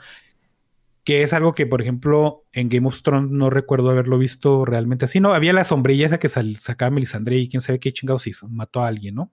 que 1.05 1.21
es 1.21 1.33
algo 1.33 1.53
que, 1.53 1.67
por 1.67 1.81
ejemplo, 1.81 2.45
en 2.51 2.67
Game 2.67 2.87
of 2.87 3.03
Thrones 3.03 3.29
no 3.29 3.51
recuerdo 3.51 3.91
haberlo 3.91 4.17
visto 4.17 4.65
realmente 4.65 5.05
así, 5.05 5.19
¿no? 5.19 5.35
Había 5.35 5.53
la 5.53 5.63
sombrilla 5.63 6.07
esa 6.07 6.17
que 6.17 6.29
sacaba 6.29 6.89
Melisandre 6.89 7.37
y 7.37 7.47
quién 7.47 7.61
sabe 7.61 7.79
qué 7.79 7.93
chingados 7.93 8.25
hizo, 8.25 8.49
mató 8.49 8.83
a 8.83 8.87
alguien, 8.87 9.13
¿no? 9.13 9.31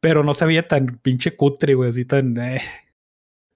Pero 0.00 0.24
no 0.24 0.34
sabía 0.34 0.66
tan 0.66 0.98
pinche 1.00 1.36
cutre, 1.36 1.74
güey, 1.74 1.90
así 1.90 2.04
tan... 2.04 2.36
Eh, 2.38 2.60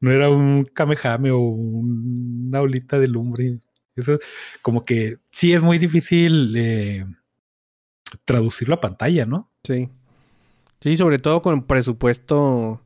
no 0.03 0.11
era 0.11 0.29
un 0.29 0.65
kamehame 0.65 1.31
o 1.31 1.39
una 1.39 2.61
olita 2.61 2.99
de 2.99 3.07
lumbre. 3.07 3.61
Eso 3.95 4.19
como 4.61 4.83
que 4.83 5.19
sí 5.31 5.53
es 5.53 5.63
muy 5.63 5.79
difícil 5.79 6.55
eh, 6.57 7.07
traducirlo 8.25 8.75
a 8.75 8.81
pantalla, 8.81 9.27
¿no? 9.27 9.51
Sí. 9.63 9.89
Sí, 10.81 10.97
sobre 10.97 11.21
todo 11.21 11.41
con 11.41 11.67
presupuesto 11.69 12.85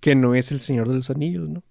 que 0.00 0.14
no 0.14 0.36
es 0.36 0.52
el 0.52 0.60
Señor 0.60 0.88
de 0.88 0.94
los 0.94 1.10
Anillos, 1.10 1.48
¿no? 1.48 1.64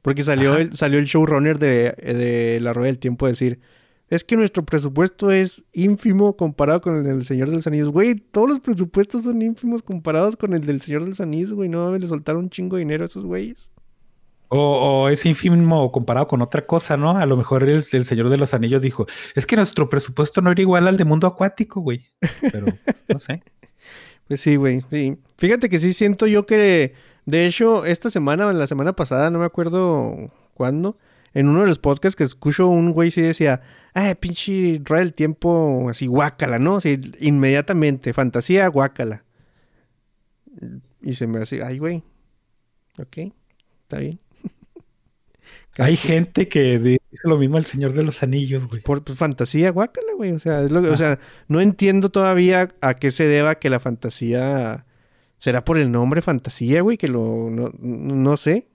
Porque 0.00 0.22
salió 0.22 0.56
el, 0.56 0.72
salió 0.72 0.98
el 0.98 1.04
showrunner 1.04 1.58
de, 1.58 1.92
de 1.92 2.58
La 2.62 2.72
Rueda 2.72 2.86
del 2.86 2.98
Tiempo 2.98 3.26
a 3.26 3.28
decir, 3.28 3.60
es 4.08 4.24
que 4.24 4.36
nuestro 4.36 4.64
presupuesto 4.64 5.30
es 5.30 5.66
ínfimo 5.74 6.38
comparado 6.38 6.80
con 6.80 6.96
el 6.96 7.04
del 7.04 7.26
Señor 7.26 7.50
de 7.50 7.56
los 7.56 7.66
Anillos. 7.66 7.90
Güey, 7.90 8.14
todos 8.14 8.48
los 8.48 8.60
presupuestos 8.60 9.24
son 9.24 9.42
ínfimos 9.42 9.82
comparados 9.82 10.36
con 10.36 10.54
el 10.54 10.64
del 10.64 10.80
Señor 10.80 11.02
de 11.02 11.10
los 11.10 11.20
Anillos, 11.20 11.52
güey. 11.52 11.68
No 11.68 11.94
le 11.98 12.08
soltaron 12.08 12.44
un 12.44 12.50
chingo 12.50 12.76
de 12.76 12.80
dinero 12.80 13.04
a 13.04 13.08
esos 13.08 13.24
güeyes. 13.24 13.70
O, 14.48 15.08
es 15.08 15.26
ínfimo 15.26 15.90
comparado 15.90 16.28
con 16.28 16.40
otra 16.40 16.66
cosa, 16.66 16.96
¿no? 16.96 17.18
A 17.18 17.26
lo 17.26 17.36
mejor 17.36 17.68
el, 17.68 17.82
Señor 17.82 18.28
de 18.28 18.36
los 18.36 18.54
Anillos 18.54 18.80
dijo, 18.80 19.06
es 19.34 19.46
que 19.46 19.56
nuestro 19.56 19.88
presupuesto 19.88 20.40
no 20.40 20.52
era 20.52 20.60
igual 20.60 20.86
al 20.86 20.96
de 20.96 21.04
mundo 21.04 21.26
acuático, 21.26 21.80
güey. 21.80 22.06
Pero, 22.40 22.66
no 23.08 23.18
sé. 23.18 23.42
Pues 24.28 24.40
sí, 24.40 24.56
güey. 24.56 24.80
Sí. 24.90 25.16
Fíjate 25.38 25.68
que 25.68 25.78
sí 25.78 25.92
siento 25.92 26.26
yo 26.26 26.46
que 26.46 26.94
de 27.26 27.44
hecho, 27.44 27.84
esta 27.84 28.08
semana 28.08 28.46
o 28.46 28.52
la 28.52 28.68
semana 28.68 28.94
pasada, 28.94 29.30
no 29.30 29.40
me 29.40 29.44
acuerdo 29.44 30.32
cuándo, 30.54 30.96
en 31.34 31.48
uno 31.48 31.62
de 31.62 31.66
los 31.66 31.80
podcasts 31.80 32.14
que 32.14 32.22
escucho 32.22 32.68
un 32.68 32.92
güey 32.92 33.10
sí 33.10 33.20
decía, 33.20 33.62
ay, 33.94 34.14
pinche 34.14 34.80
rueda 34.84 35.02
el 35.02 35.12
tiempo 35.12 35.88
así 35.90 36.06
guácala, 36.06 36.60
¿no? 36.60 36.76
Así, 36.76 37.00
inmediatamente, 37.18 38.12
fantasía 38.12 38.68
guácala. 38.68 39.24
Y 41.02 41.16
se 41.16 41.26
me 41.26 41.40
hace, 41.40 41.64
ay, 41.64 41.78
güey. 41.78 42.04
Ok, 42.98 43.32
está 43.82 43.98
bien. 43.98 44.20
Hay 45.78 45.96
gente 45.96 46.48
que 46.48 46.78
dice 46.78 47.00
lo 47.24 47.38
mismo 47.38 47.56
al 47.56 47.66
Señor 47.66 47.92
de 47.92 48.02
los 48.02 48.22
Anillos, 48.22 48.66
güey. 48.66 48.82
Por 48.82 49.04
pues, 49.04 49.18
fantasía, 49.18 49.70
guácala, 49.70 50.12
güey. 50.16 50.32
O 50.32 50.38
sea, 50.38 50.62
es 50.62 50.70
lo 50.70 50.82
que- 50.82 50.88
o 50.88 50.96
sea, 50.96 51.18
no 51.48 51.60
entiendo 51.60 52.10
todavía 52.10 52.68
a 52.80 52.94
qué 52.94 53.10
se 53.10 53.26
deba 53.26 53.56
que 53.58 53.70
la 53.70 53.80
fantasía. 53.80 54.86
¿Será 55.38 55.64
por 55.64 55.76
el 55.78 55.92
nombre 55.92 56.22
fantasía, 56.22 56.80
güey? 56.80 56.96
Que 56.96 57.08
lo. 57.08 57.50
No, 57.50 57.72
no 57.78 58.36
sé. 58.36 58.68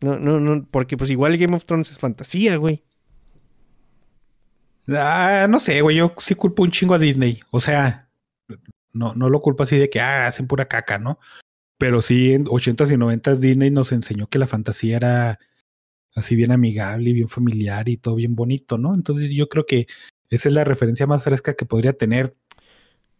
No, 0.00 0.18
no, 0.18 0.38
no. 0.40 0.66
Porque 0.70 0.96
pues 0.96 1.10
igual 1.10 1.36
Game 1.38 1.56
of 1.56 1.64
Thrones 1.64 1.90
es 1.90 1.98
fantasía, 1.98 2.56
güey. 2.56 2.82
Ah, 4.88 5.46
no 5.48 5.58
sé, 5.58 5.80
güey. 5.80 5.96
Yo 5.96 6.12
sí 6.18 6.34
culpo 6.34 6.62
un 6.62 6.70
chingo 6.70 6.94
a 6.94 6.98
Disney. 6.98 7.40
O 7.50 7.60
sea, 7.60 8.08
no, 8.92 9.14
no 9.14 9.28
lo 9.30 9.40
culpo 9.40 9.62
así 9.62 9.78
de 9.78 9.90
que 9.90 10.00
ah, 10.00 10.26
hacen 10.26 10.46
pura 10.46 10.66
caca, 10.68 10.98
¿no? 10.98 11.18
Pero 11.78 12.02
sí, 12.02 12.32
en 12.32 12.46
80s 12.46 12.90
y 12.92 12.96
90s 12.96 13.38
Disney 13.38 13.70
nos 13.70 13.92
enseñó 13.92 14.28
que 14.28 14.38
la 14.38 14.46
fantasía 14.46 14.96
era 14.96 15.38
así 16.16 16.34
bien 16.34 16.50
amigable 16.50 17.10
y 17.10 17.12
bien 17.12 17.28
familiar 17.28 17.88
y 17.88 17.98
todo 17.98 18.16
bien 18.16 18.34
bonito, 18.34 18.78
¿no? 18.78 18.94
Entonces 18.94 19.30
yo 19.30 19.48
creo 19.48 19.66
que 19.66 19.86
esa 20.30 20.48
es 20.48 20.54
la 20.54 20.64
referencia 20.64 21.06
más 21.06 21.22
fresca 21.22 21.54
que 21.54 21.66
podría 21.66 21.92
tener 21.92 22.34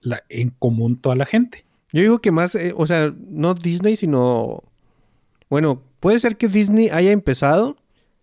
la, 0.00 0.24
en 0.28 0.50
común 0.50 0.96
toda 1.00 1.14
la 1.14 1.26
gente. 1.26 1.64
Yo 1.92 2.00
digo 2.00 2.18
que 2.20 2.32
más, 2.32 2.54
eh, 2.54 2.72
o 2.76 2.86
sea, 2.86 3.14
no 3.28 3.54
Disney, 3.54 3.96
sino. 3.96 4.64
Bueno, 5.48 5.82
puede 6.00 6.18
ser 6.18 6.36
que 6.36 6.48
Disney 6.48 6.88
haya 6.88 7.12
empezado, 7.12 7.76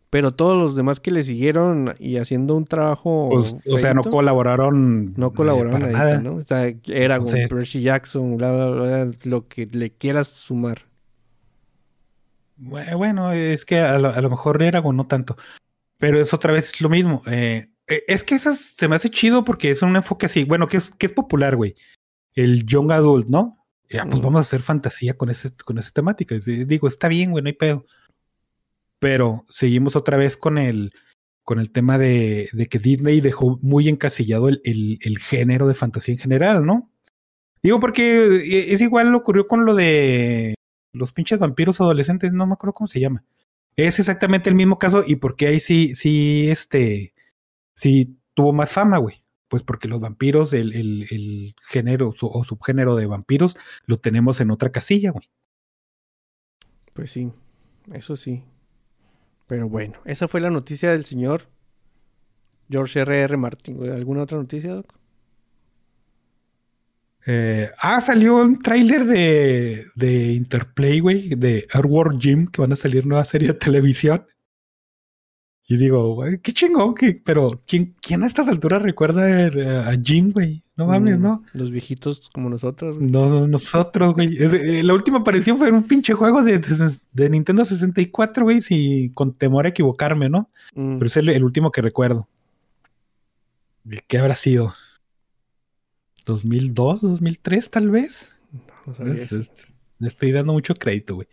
pero 0.09 0.34
todos 0.34 0.57
los 0.57 0.76
demás 0.76 0.99
que 0.99 1.11
le 1.11 1.24
siguieron 1.24 1.95
y 1.99 2.17
haciendo 2.17 2.55
un 2.55 2.65
trabajo. 2.65 3.30
Pues, 3.32 3.55
o 3.71 3.78
sea, 3.78 3.93
no 3.93 4.03
colaboraron. 4.03 5.13
no 5.15 5.28
eh, 5.28 5.34
colaboraron 5.34 5.82
para 5.82 5.88
ahí, 5.88 5.93
nada. 5.93 6.21
¿no? 6.21 6.36
O 6.36 6.41
sea, 6.41 6.65
Eragon, 6.88 7.28
Entonces- 7.28 7.49
Percy 7.49 7.82
Jackson, 7.82 8.38
bla, 8.38 8.51
bla, 8.51 8.69
bla, 8.69 9.11
lo 9.24 9.47
que 9.47 9.67
le 9.67 9.91
quieras 9.91 10.28
sumar. 10.28 10.80
Bu- 12.70 12.97
Bueno, 12.97 13.32
es 13.32 13.66
que 13.66 13.80
a 13.80 13.97
lo, 13.99 14.09
a 14.09 14.22
lo 14.22 14.30
mejor 14.30 14.61
Eragon 14.61 14.95
no 14.95 15.07
tanto. 15.07 15.38
Pero 15.97 16.20
es 16.20 16.34
otra 16.34 16.53
vez 16.53 16.80
lo 16.82 16.89
mismo. 16.89 17.22
eh, 17.28 17.70
eh, 17.88 18.03
es 18.07 18.24
que 18.24 18.36
esas 18.36 18.59
se 18.59 18.88
me 18.88 18.95
hace 18.95 19.09
chido 19.09 19.43
porque 19.43 19.72
es 19.72 19.82
un 19.82 19.95
enfoque 19.95 20.26
así. 20.28 20.43
Bueno, 20.45 20.68
que 20.68 20.78
es, 20.78 20.91
que 20.91 21.05
es 21.07 21.11
popular, 21.11 21.55
güey. 21.55 21.76
El 22.34 22.66
young 22.66 22.91
adult, 22.91 23.28
¿no? 23.28 23.57
Ya, 23.89 24.05
pues 24.05 24.18
Mm. 24.18 24.24
vamos 24.24 24.39
a 24.39 24.41
hacer 24.41 24.61
fantasía 24.61 25.16
con, 25.16 25.30
ese, 25.30 25.51
con 25.66 25.78
esa 25.78 25.91
temática. 25.91 26.36
Digo, 26.45 26.88
está 26.88 27.07
bien, 27.07 27.32
güey, 27.32 27.43
no 27.43 27.47
hay 27.49 27.53
pedo. 27.53 27.86
Pero 28.99 29.43
seguimos 29.49 29.95
otra 29.95 30.18
vez 30.18 30.38
con 30.38 30.57
el, 30.57 30.93
con 31.43 31.59
el 31.59 31.72
tema 31.72 31.97
de, 31.97 32.49
de 32.53 32.68
que 32.68 32.80
Disney 32.80 33.20
dejó 33.22 33.59
muy 33.61 33.89
encasillado 33.89 34.47
el, 34.49 34.61
el- 34.64 34.99
el 35.01 35.20
género 35.20 35.68
de 35.68 35.74
fantasía 35.74 36.14
en 36.14 36.20
general, 36.20 36.66
¿no? 36.66 36.89
Digo, 37.61 37.80
porque 37.80 38.26
eh, 38.26 38.74
es 38.74 38.82
igual 38.82 39.09
lo 39.11 39.18
ocurrió 39.20 39.47
con 39.47 39.66
lo 39.66 39.76
de 39.76 40.55
los 40.94 41.12
pinches 41.12 41.39
vampiros 41.39 41.82
adolescentes, 41.82 42.32
no 42.32 42.48
me 42.48 42.54
acuerdo 42.54 42.74
cómo 42.74 42.88
se 42.88 43.00
llama. 43.02 43.24
Es 43.76 44.00
exactamente 44.00 44.50
el 44.50 44.56
mismo 44.56 44.78
caso 44.80 45.04
y 45.06 45.16
porque 45.18 45.48
ahí 45.48 45.60
sí, 45.60 45.96
sí, 45.96 46.48
este, 46.50 47.14
sí 47.74 48.18
tuvo 48.34 48.54
más 48.54 48.72
fama, 48.72 48.98
güey. 49.00 49.24
Pues 49.50 49.62
porque 49.64 49.88
los 49.88 50.00
vampiros, 50.00 50.52
el, 50.54 50.74
el, 50.74 51.06
el 51.12 51.56
género 51.70 52.12
su- 52.12 52.28
o 52.28 52.44
subgénero 52.44 52.96
de 52.96 53.06
vampiros, 53.06 53.56
lo 53.86 54.00
tenemos 54.00 54.41
en 54.41 54.50
otra 54.52 54.72
casilla, 54.72 55.12
güey. 55.12 55.30
Pues 56.94 57.12
sí, 57.12 57.32
eso 57.94 58.16
sí. 58.16 58.44
Pero 59.48 59.70
bueno, 59.70 60.00
esa 60.06 60.28
fue 60.28 60.41
la 60.41 60.50
noticia 60.50 60.91
del 60.91 61.06
señor 61.06 61.44
George 62.70 63.00
R.R. 63.02 63.22
R. 63.24 63.38
Martin. 63.38 63.91
¿Alguna 63.91 64.24
otra 64.24 64.38
noticia, 64.38 64.74
Doc? 64.74 64.94
Eh, 67.26 67.69
ah, 67.82 68.01
salió 68.01 68.38
un 68.38 68.59
tráiler 68.59 69.05
de, 69.05 69.86
de 69.95 70.34
Interplay, 70.34 70.99
güey, 70.99 71.30
de 71.36 71.67
Earthworm 71.74 72.19
Jim, 72.19 72.47
que 72.47 72.61
van 72.61 72.74
a 72.74 72.76
salir 72.76 73.05
nueva 73.05 73.24
serie 73.26 73.49
de 73.49 73.53
televisión. 73.53 74.21
Y 75.65 75.78
digo, 75.78 76.15
güey, 76.15 76.39
qué 76.39 76.51
chingón, 76.51 76.93
que, 76.93 77.21
pero 77.24 77.61
¿quién, 77.65 77.95
¿quién 78.01 78.24
a 78.24 78.28
estas 78.28 78.49
alturas 78.49 78.82
recuerda 78.82 79.47
a 79.89 79.95
Jim, 79.95 80.32
güey? 80.34 80.61
No 80.76 80.88
mames, 80.88 81.17
Mm, 81.17 81.21
¿no? 81.21 81.43
Los 81.53 81.71
viejitos 81.71 82.30
como 82.34 82.49
nosotros. 82.49 82.97
güey. 82.97 83.09
No, 83.09 83.30
no, 83.30 83.47
nosotros, 83.47 84.13
güey. 84.13 84.36
Es- 84.43 84.53
eh, 84.53 84.84
la 84.84 84.93
última 84.93 85.19
aparición 85.19 85.57
fue 85.57 85.69
en 85.69 85.76
un 85.76 85.84
pinche 85.88 86.13
juego 86.13 86.43
de, 86.43 86.59
de, 86.59 86.97
de 87.13 87.30
Nintendo 87.30 87.63
64, 87.63 88.43
güey, 88.43 88.61
si 88.61 89.11
con 89.13 89.32
temor 89.32 89.65
a 89.65 89.69
equivocarme, 89.69 90.28
¿no? 90.30 90.49
Mm, 90.76 90.97
Pero 90.97 91.07
es 91.07 91.15
el, 91.17 91.30
el 91.30 91.43
último 91.45 91.71
que 91.71 91.82
recuerdo. 91.82 92.28
¿De 93.86 94.03
¿Qué 94.07 94.17
habrá 94.17 94.36
sido? 94.36 94.74
¿2002, 96.26 97.01
2003 97.01 97.69
tal 97.69 97.89
vez? 97.89 98.36
no 98.88 98.93
sabía 98.93 99.13
Es- 99.13 99.32
eso. 99.32 99.39
es- 99.41 99.51
le 99.99 100.07
estoy 100.09 100.32
dando 100.32 100.53
mucho 100.53 100.74
crédito, 100.74 101.15
güey. 101.15 101.28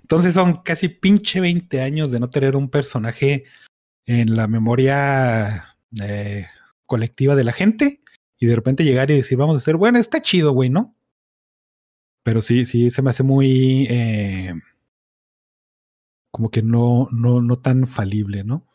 Entonces 0.00 0.34
son 0.34 0.62
casi 0.62 0.88
pinche 0.88 1.40
20 1.40 1.80
años 1.82 2.10
de 2.10 2.20
no 2.20 2.30
tener 2.30 2.56
un 2.56 2.70
personaje 2.70 3.44
en 4.06 4.36
la 4.36 4.46
memoria 4.46 5.76
eh, 6.00 6.46
colectiva 6.86 7.34
de 7.34 7.44
la 7.44 7.52
gente 7.52 8.00
y 8.38 8.46
de 8.46 8.54
repente 8.56 8.84
llegar 8.84 9.10
y 9.10 9.16
decir, 9.16 9.36
vamos 9.36 9.54
a 9.56 9.58
hacer, 9.58 9.76
bueno, 9.76 9.98
está 9.98 10.22
chido, 10.22 10.52
güey, 10.52 10.70
¿no? 10.70 10.94
Pero 12.22 12.40
sí, 12.42 12.64
sí, 12.66 12.90
se 12.90 13.02
me 13.02 13.10
hace 13.10 13.22
muy... 13.22 13.86
eh, 13.90 14.54
como 16.30 16.50
que 16.50 16.62
no, 16.62 17.08
no, 17.12 17.40
no 17.40 17.58
tan 17.58 17.86
falible, 17.88 18.44
¿no? 18.44 18.66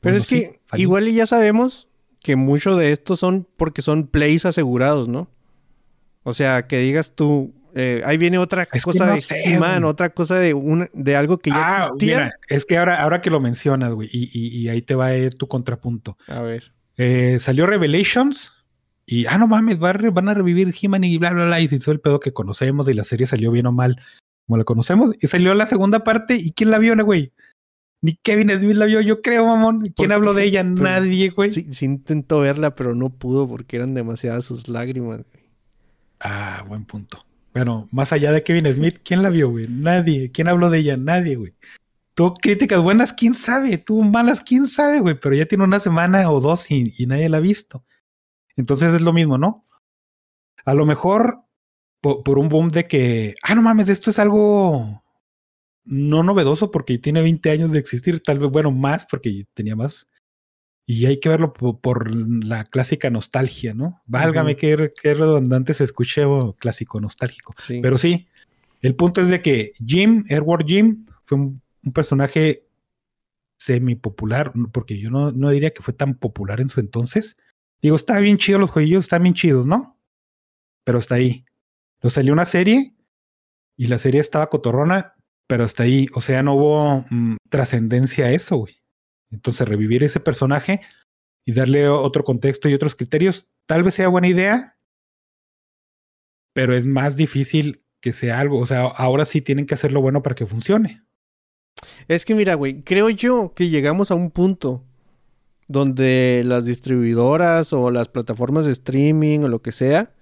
Pero 0.00 0.14
Bueno, 0.14 0.18
es 0.18 0.26
que 0.26 0.60
igual 0.76 1.08
y 1.08 1.14
ya 1.14 1.26
sabemos 1.26 1.87
que 2.20 2.36
muchos 2.36 2.76
de 2.78 2.92
estos 2.92 3.20
son 3.20 3.46
porque 3.56 3.82
son 3.82 4.06
plays 4.06 4.44
asegurados, 4.46 5.08
¿no? 5.08 5.28
O 6.22 6.34
sea, 6.34 6.66
que 6.66 6.78
digas 6.78 7.12
tú, 7.14 7.54
eh, 7.74 8.02
ahí 8.04 8.18
viene 8.18 8.38
otra 8.38 8.66
Es 8.72 8.82
cosa 8.82 9.06
no 9.06 9.14
de 9.14 9.20
sé, 9.20 9.42
He-Man, 9.44 9.82
güey. 9.82 9.90
otra 9.90 10.10
cosa 10.10 10.36
de 10.38 10.52
una, 10.54 10.88
de 10.92 11.16
algo 11.16 11.38
que 11.38 11.50
ya 11.50 11.56
Ah, 11.56 11.82
existía. 11.86 12.14
mira, 12.16 12.32
es 12.48 12.64
que 12.64 12.76
ahora, 12.78 13.00
ahora 13.02 13.20
que 13.20 13.30
lo 13.30 13.40
mencionas, 13.40 13.92
güey, 13.92 14.08
y, 14.12 14.30
y- 14.32 14.58
y 14.58 14.68
ahí 14.68 14.82
te 14.82 14.94
va 14.94 15.06
a 15.06 15.16
ir 15.16 15.34
tu 15.34 15.48
contrapunto. 15.48 16.16
A 16.26 16.42
ver. 16.42 16.72
Eh, 16.96 17.38
salió 17.38 17.66
Revelations 17.66 18.52
y, 19.06 19.26
ah, 19.26 19.38
no 19.38 19.46
mames, 19.46 19.82
va 19.82 19.90
a 19.90 20.10
van 20.10 20.28
a 20.28 20.34
revivir 20.34 20.74
He-Man 20.80 21.04
y 21.04 21.16
bla, 21.18 21.30
bla, 21.32 21.46
bla, 21.46 21.60
y 21.60 21.68
se 21.68 21.76
hizo 21.76 21.92
el 21.92 22.00
pedo 22.00 22.20
que 22.20 22.32
conocemos 22.32 22.88
y 22.88 22.94
la 22.94 23.04
serie 23.04 23.26
salió 23.26 23.50
bien 23.52 23.66
o 23.66 23.72
mal, 23.72 23.96
como 24.46 24.58
la 24.58 24.64
conocemos. 24.64 25.14
Y 25.20 25.28
salió 25.28 25.54
la 25.54 25.66
segunda 25.66 26.02
parte 26.04 26.34
y 26.34 26.52
¿quién 26.52 26.70
la 26.70 26.78
vio, 26.78 26.94
no, 26.96 27.04
güey? 27.04 27.32
Ni 28.00 28.14
Kevin 28.16 28.50
Smith 28.50 28.76
la 28.76 28.86
vio, 28.86 29.00
yo 29.00 29.20
creo, 29.20 29.44
mamón. 29.46 29.80
¿Quién 29.80 29.94
¿Por 30.08 30.12
habló 30.12 30.34
de 30.34 30.44
ella? 30.44 30.62
Pues, 30.62 30.74
Nadie, 30.80 31.30
güey. 31.30 31.52
Sí, 31.52 31.66
sí 31.72 31.84
intentó 31.84 32.40
verla, 32.40 32.74
pero 32.74 32.94
no 32.94 33.10
pudo 33.10 33.48
porque 33.48 33.76
eran 33.76 33.94
demasiadas 33.94 34.44
sus 34.44 34.68
lágrimas. 34.68 35.18
güey. 35.32 35.44
Ah, 36.20 36.64
buen 36.68 36.84
punto. 36.84 37.24
Bueno, 37.54 37.88
más 37.90 38.12
allá 38.12 38.30
de 38.30 38.42
Kevin 38.44 38.72
Smith, 38.72 38.98
¿quién 39.04 39.22
la 39.22 39.30
vio, 39.30 39.50
güey? 39.50 39.66
Nadie. 39.68 40.30
¿Quién 40.30 40.46
habló 40.48 40.70
de 40.70 40.78
ella? 40.78 40.96
Nadie, 40.96 41.34
güey. 41.36 41.54
Tuvo 42.14 42.34
críticas 42.34 42.80
buenas, 42.80 43.12
quién 43.12 43.34
sabe. 43.34 43.78
Tuvo 43.78 44.02
malas, 44.04 44.42
quién 44.44 44.66
sabe, 44.68 45.00
güey. 45.00 45.18
Pero 45.18 45.34
ya 45.34 45.46
tiene 45.46 45.64
una 45.64 45.80
semana 45.80 46.30
o 46.30 46.40
dos 46.40 46.70
y, 46.70 46.92
y 46.98 47.06
nadie 47.06 47.28
la 47.28 47.38
ha 47.38 47.40
visto. 47.40 47.84
Entonces 48.56 48.94
es 48.94 49.02
lo 49.02 49.12
mismo, 49.12 49.38
¿no? 49.38 49.66
A 50.64 50.74
lo 50.74 50.84
mejor 50.86 51.40
po- 52.00 52.22
por, 52.22 52.38
un 52.38 52.48
boom 52.48 52.70
de 52.70 52.86
que, 52.86 53.34
ah, 53.42 53.54
no 53.54 53.62
mames, 53.62 53.88
esto 53.88 54.10
es 54.10 54.18
algo 54.18 55.02
no 55.88 56.22
novedoso 56.22 56.70
porque 56.70 56.98
tiene 56.98 57.22
20 57.22 57.50
años 57.50 57.72
de 57.72 57.78
existir, 57.78 58.20
tal 58.20 58.38
vez, 58.38 58.50
bueno, 58.50 58.70
más 58.70 59.06
porque 59.10 59.46
tenía 59.54 59.76
más. 59.76 60.08
Y 60.86 61.06
hay 61.06 61.20
que 61.20 61.28
verlo 61.28 61.52
po- 61.52 61.80
por, 61.80 62.10
la 62.14 62.64
clásica 62.64 63.10
nostalgia, 63.10 63.74
¿no? 63.74 64.00
Válgame, 64.06 64.52
Ujú. 64.52 64.60
qué, 64.60 64.92
qué 65.00 65.14
redundante 65.14 65.74
se 65.74 65.84
escuche 65.84 66.24
oh, 66.24 66.54
clásico 66.54 67.00
nostálgico. 67.00 67.54
Sí. 67.58 67.80
Pero 67.82 67.98
sí, 67.98 68.28
el 68.80 68.94
punto 68.94 69.20
es 69.20 69.28
de 69.28 69.42
que 69.42 69.72
Jim, 69.84 70.24
Edward 70.28 70.64
Jim, 70.66 71.06
fue 71.24 71.36
un, 71.38 71.62
un 71.84 71.92
personaje 71.92 72.66
semi 73.58 73.96
popular, 73.96 74.52
porque 74.72 74.98
yo 74.98 75.10
no, 75.10 75.32
no 75.32 75.50
diría 75.50 75.72
que 75.72 75.82
fue 75.82 75.92
tan 75.92 76.14
popular 76.14 76.60
en 76.60 76.70
su 76.70 76.80
entonces. 76.80 77.36
Digo, 77.82 77.96
está 77.96 78.18
bien 78.20 78.38
chido 78.38 78.58
los 78.58 78.70
jueguillos, 78.70 79.04
están 79.04 79.22
bien 79.22 79.34
chidos, 79.34 79.66
¿no? 79.66 79.98
Pero 80.84 80.98
hasta 80.98 81.16
ahí. 81.16 81.44
Lo 82.00 82.10
salió 82.10 82.32
una 82.32 82.46
serie 82.46 82.94
y 83.76 83.88
la 83.88 83.98
serie 83.98 84.20
estaba 84.20 84.48
cotorrona, 84.48 85.14
pero 85.48 85.64
hasta 85.64 85.82
ahí. 85.82 86.06
O 86.14 86.20
sea, 86.20 86.44
no 86.44 86.54
hubo 86.54 87.04
mm, 87.10 87.36
trascendencia 87.48 88.26
a 88.26 88.30
eso, 88.30 88.58
güey. 88.58 88.76
Entonces, 89.30 89.66
revivir 89.66 90.04
ese 90.04 90.20
personaje 90.20 90.80
y 91.44 91.52
darle 91.52 91.88
otro 91.88 92.22
contexto 92.22 92.68
y 92.68 92.74
otros 92.74 92.94
criterios, 92.94 93.48
tal 93.66 93.82
vez 93.82 93.94
sea 93.94 94.08
buena 94.08 94.28
idea, 94.28 94.78
pero 96.54 96.76
es 96.76 96.86
más 96.86 97.16
difícil 97.16 97.82
que 98.00 98.12
sea 98.12 98.38
algo. 98.38 98.60
O 98.60 98.66
sea, 98.66 98.82
ahora 98.82 99.24
sí 99.24 99.42
tienen 99.42 99.66
que 99.66 99.74
hacerlo 99.74 100.00
bueno 100.00 100.22
para 100.22 100.36
que 100.36 100.46
funcione. 100.46 101.02
Es 102.06 102.24
que 102.24 102.34
mira, 102.34 102.54
güey, 102.54 102.82
creo 102.82 103.10
yo 103.10 103.52
que 103.54 103.68
llegamos 103.68 104.10
a 104.10 104.14
un 104.14 104.30
punto 104.30 104.84
donde 105.68 106.42
las 106.44 106.64
distribuidoras 106.64 107.72
o 107.72 107.90
las 107.90 108.08
plataformas 108.08 108.66
de 108.66 108.72
streaming 108.72 109.40
o 109.40 109.48
lo 109.48 109.60
que 109.60 109.72
sea 109.72 110.12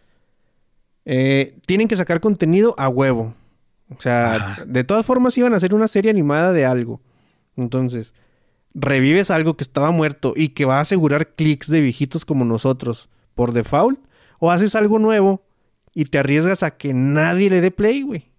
eh, 1.04 1.56
tienen 1.66 1.86
que 1.86 1.96
sacar 1.96 2.20
contenido 2.20 2.74
a 2.78 2.88
huevo. 2.88 3.34
O 3.88 4.00
sea, 4.00 4.34
Ajá. 4.34 4.64
de 4.64 4.84
todas 4.84 5.06
formas 5.06 5.36
iban 5.38 5.52
a 5.52 5.56
hacer 5.56 5.74
una 5.74 5.88
serie 5.88 6.10
animada 6.10 6.52
de 6.52 6.66
algo. 6.66 7.00
Entonces, 7.56 8.12
revives 8.74 9.30
algo 9.30 9.56
que 9.56 9.64
estaba 9.64 9.90
muerto 9.90 10.34
y 10.36 10.50
que 10.50 10.64
va 10.64 10.78
a 10.78 10.82
asegurar 10.82 11.34
clics 11.34 11.68
de 11.68 11.80
viejitos 11.80 12.24
como 12.24 12.44
nosotros 12.44 13.08
por 13.34 13.52
default, 13.52 14.00
o 14.38 14.50
haces 14.50 14.74
algo 14.74 14.98
nuevo 14.98 15.42
y 15.94 16.06
te 16.06 16.18
arriesgas 16.18 16.62
a 16.62 16.76
que 16.76 16.92
nadie 16.94 17.50
le 17.50 17.60
dé 17.60 17.70
play, 17.70 18.02
güey. 18.02 18.30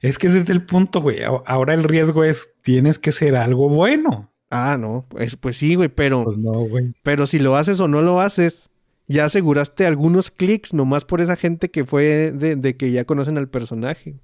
Es 0.00 0.18
que 0.18 0.26
ese 0.26 0.40
es 0.40 0.50
el 0.50 0.64
punto, 0.66 1.00
güey. 1.00 1.20
Ahora 1.46 1.74
el 1.74 1.82
riesgo 1.82 2.24
es, 2.24 2.52
tienes 2.62 2.98
que 2.98 3.12
ser 3.12 3.36
algo 3.36 3.68
bueno. 3.68 4.30
Ah, 4.50 4.76
no, 4.78 5.06
pues, 5.08 5.36
pues 5.36 5.56
sí, 5.56 5.74
güey, 5.74 5.88
pero... 5.88 6.24
Pues 6.24 6.36
no, 6.36 6.52
güey. 6.52 6.92
Pero 7.02 7.26
si 7.26 7.38
lo 7.38 7.56
haces 7.56 7.80
o 7.80 7.88
no 7.88 8.02
lo 8.02 8.20
haces, 8.20 8.70
ya 9.06 9.26
aseguraste 9.26 9.86
algunos 9.86 10.30
clics 10.30 10.72
nomás 10.72 11.04
por 11.04 11.20
esa 11.20 11.36
gente 11.36 11.70
que 11.70 11.84
fue 11.84 12.32
de, 12.32 12.76
que 12.76 12.90
ya 12.90 13.04
conocen 13.04 13.38
al 13.38 13.48
personaje. 13.48 14.20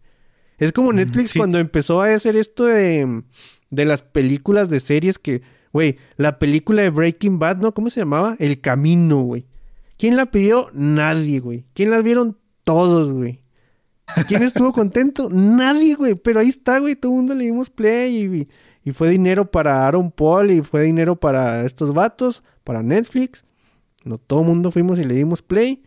Es 0.59 0.73
como 0.73 0.93
Netflix 0.93 1.33
cuando 1.35 1.59
empezó 1.59 2.03
a 2.03 2.15
hacer 2.15 2.37
esto 2.37 2.67
de, 2.67 3.23
de 3.71 3.85
las 3.85 4.03
películas 4.03 4.69
de 4.69 4.81
series 4.81 5.19
que, 5.19 5.43
güey, 5.73 5.97
la 6.17 6.39
película 6.39 6.83
de 6.83 6.91
Breaking 6.91 7.39
Bad, 7.39 7.59
¿no? 7.59 7.73
¿Cómo 7.73 7.89
se 7.89 8.01
llamaba? 8.01 8.37
El 8.39 8.61
Camino, 8.61 9.21
güey. 9.23 9.47
¿Quién 9.97 10.17
la 10.17 10.31
pidió? 10.31 10.69
Nadie, 10.73 11.41
güey. 11.41 11.67
¿Quién 11.75 11.91
la 11.91 12.01
vieron? 12.01 12.39
Todos, 12.65 13.13
güey. 13.13 13.43
¿Quién 14.29 14.43
estuvo 14.43 14.73
contento? 14.73 15.29
Nadie, 15.31 15.95
güey. 15.95 16.15
Pero 16.15 16.41
ahí 16.41 16.49
está, 16.49 16.79
güey. 16.79 16.97
Todo 16.97 17.13
el 17.13 17.17
mundo 17.17 17.35
le 17.35 17.45
dimos 17.45 17.71
play 17.71 18.49
y, 18.85 18.93
fue 18.93 19.11
dinero 19.11 19.51
para 19.51 19.87
Aaron 19.87 20.11
Paul 20.11 20.51
y 20.51 20.63
fue 20.63 20.85
dinero 20.85 21.17
para 21.17 21.65
estos 21.65 21.93
vatos, 21.93 22.43
para 22.65 22.83
Netflix. 22.83 23.45
No, 24.05 24.19
todo 24.19 24.41
el 24.41 24.47
mundo 24.47 24.71
fuimos 24.71 24.99
y 24.99 25.05
le 25.05 25.15
dimos 25.15 25.43
play. 25.43 25.83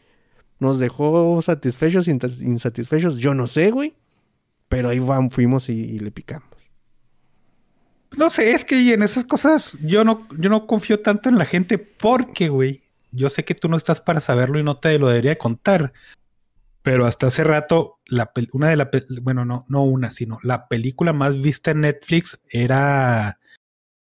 Nos 0.60 0.80
dejó 0.80 1.42
satisfechos, 1.42 2.08
insatisfechos. 2.08 3.18
Yo 3.18 3.34
no 3.34 3.48
sé, 3.48 3.72
güey. 3.72 3.96
Pero 4.70 4.90
ahí 4.90 5.00
vamos, 5.00 5.34
fuimos 5.34 5.70
y, 5.70 6.00
le 6.00 6.12
picamos. 6.12 6.50
No 8.18 8.30
sé, 8.30 8.54
es 8.54 8.64
que 8.64 8.94
en 8.94 9.04
esas 9.04 9.26
cosas 9.26 9.78
yo 9.82 10.04
no, 10.04 10.28
yo 10.38 10.50
no 10.50 10.68
confío 10.68 11.02
tanto 11.02 11.30
en 11.30 11.38
la 11.38 11.46
gente 11.46 11.78
porque, 11.78 12.50
güey, 12.50 12.84
yo 13.12 13.30
sé 13.30 13.44
que 13.44 13.56
tú 13.56 13.70
no 13.70 13.78
estás 13.78 14.02
para 14.02 14.20
saberlo 14.20 14.60
y 14.60 14.64
no 14.64 14.78
te 14.78 14.98
lo 15.00 15.08
debería 15.08 15.38
contar. 15.38 15.94
Pero 16.84 17.06
hasta 17.06 17.28
hace 17.28 17.44
rato, 17.44 18.00
la 18.08 18.32
una 18.52 18.70
de 18.70 18.76
las, 18.76 18.90
bueno, 19.22 19.46
no, 19.46 19.66
no 19.70 19.84
una, 19.84 20.12
sino 20.12 20.40
la 20.44 20.68
película 20.68 21.14
más 21.14 21.40
vista 21.42 21.72
en 21.72 21.82
Netflix 21.82 22.40
era 22.50 23.40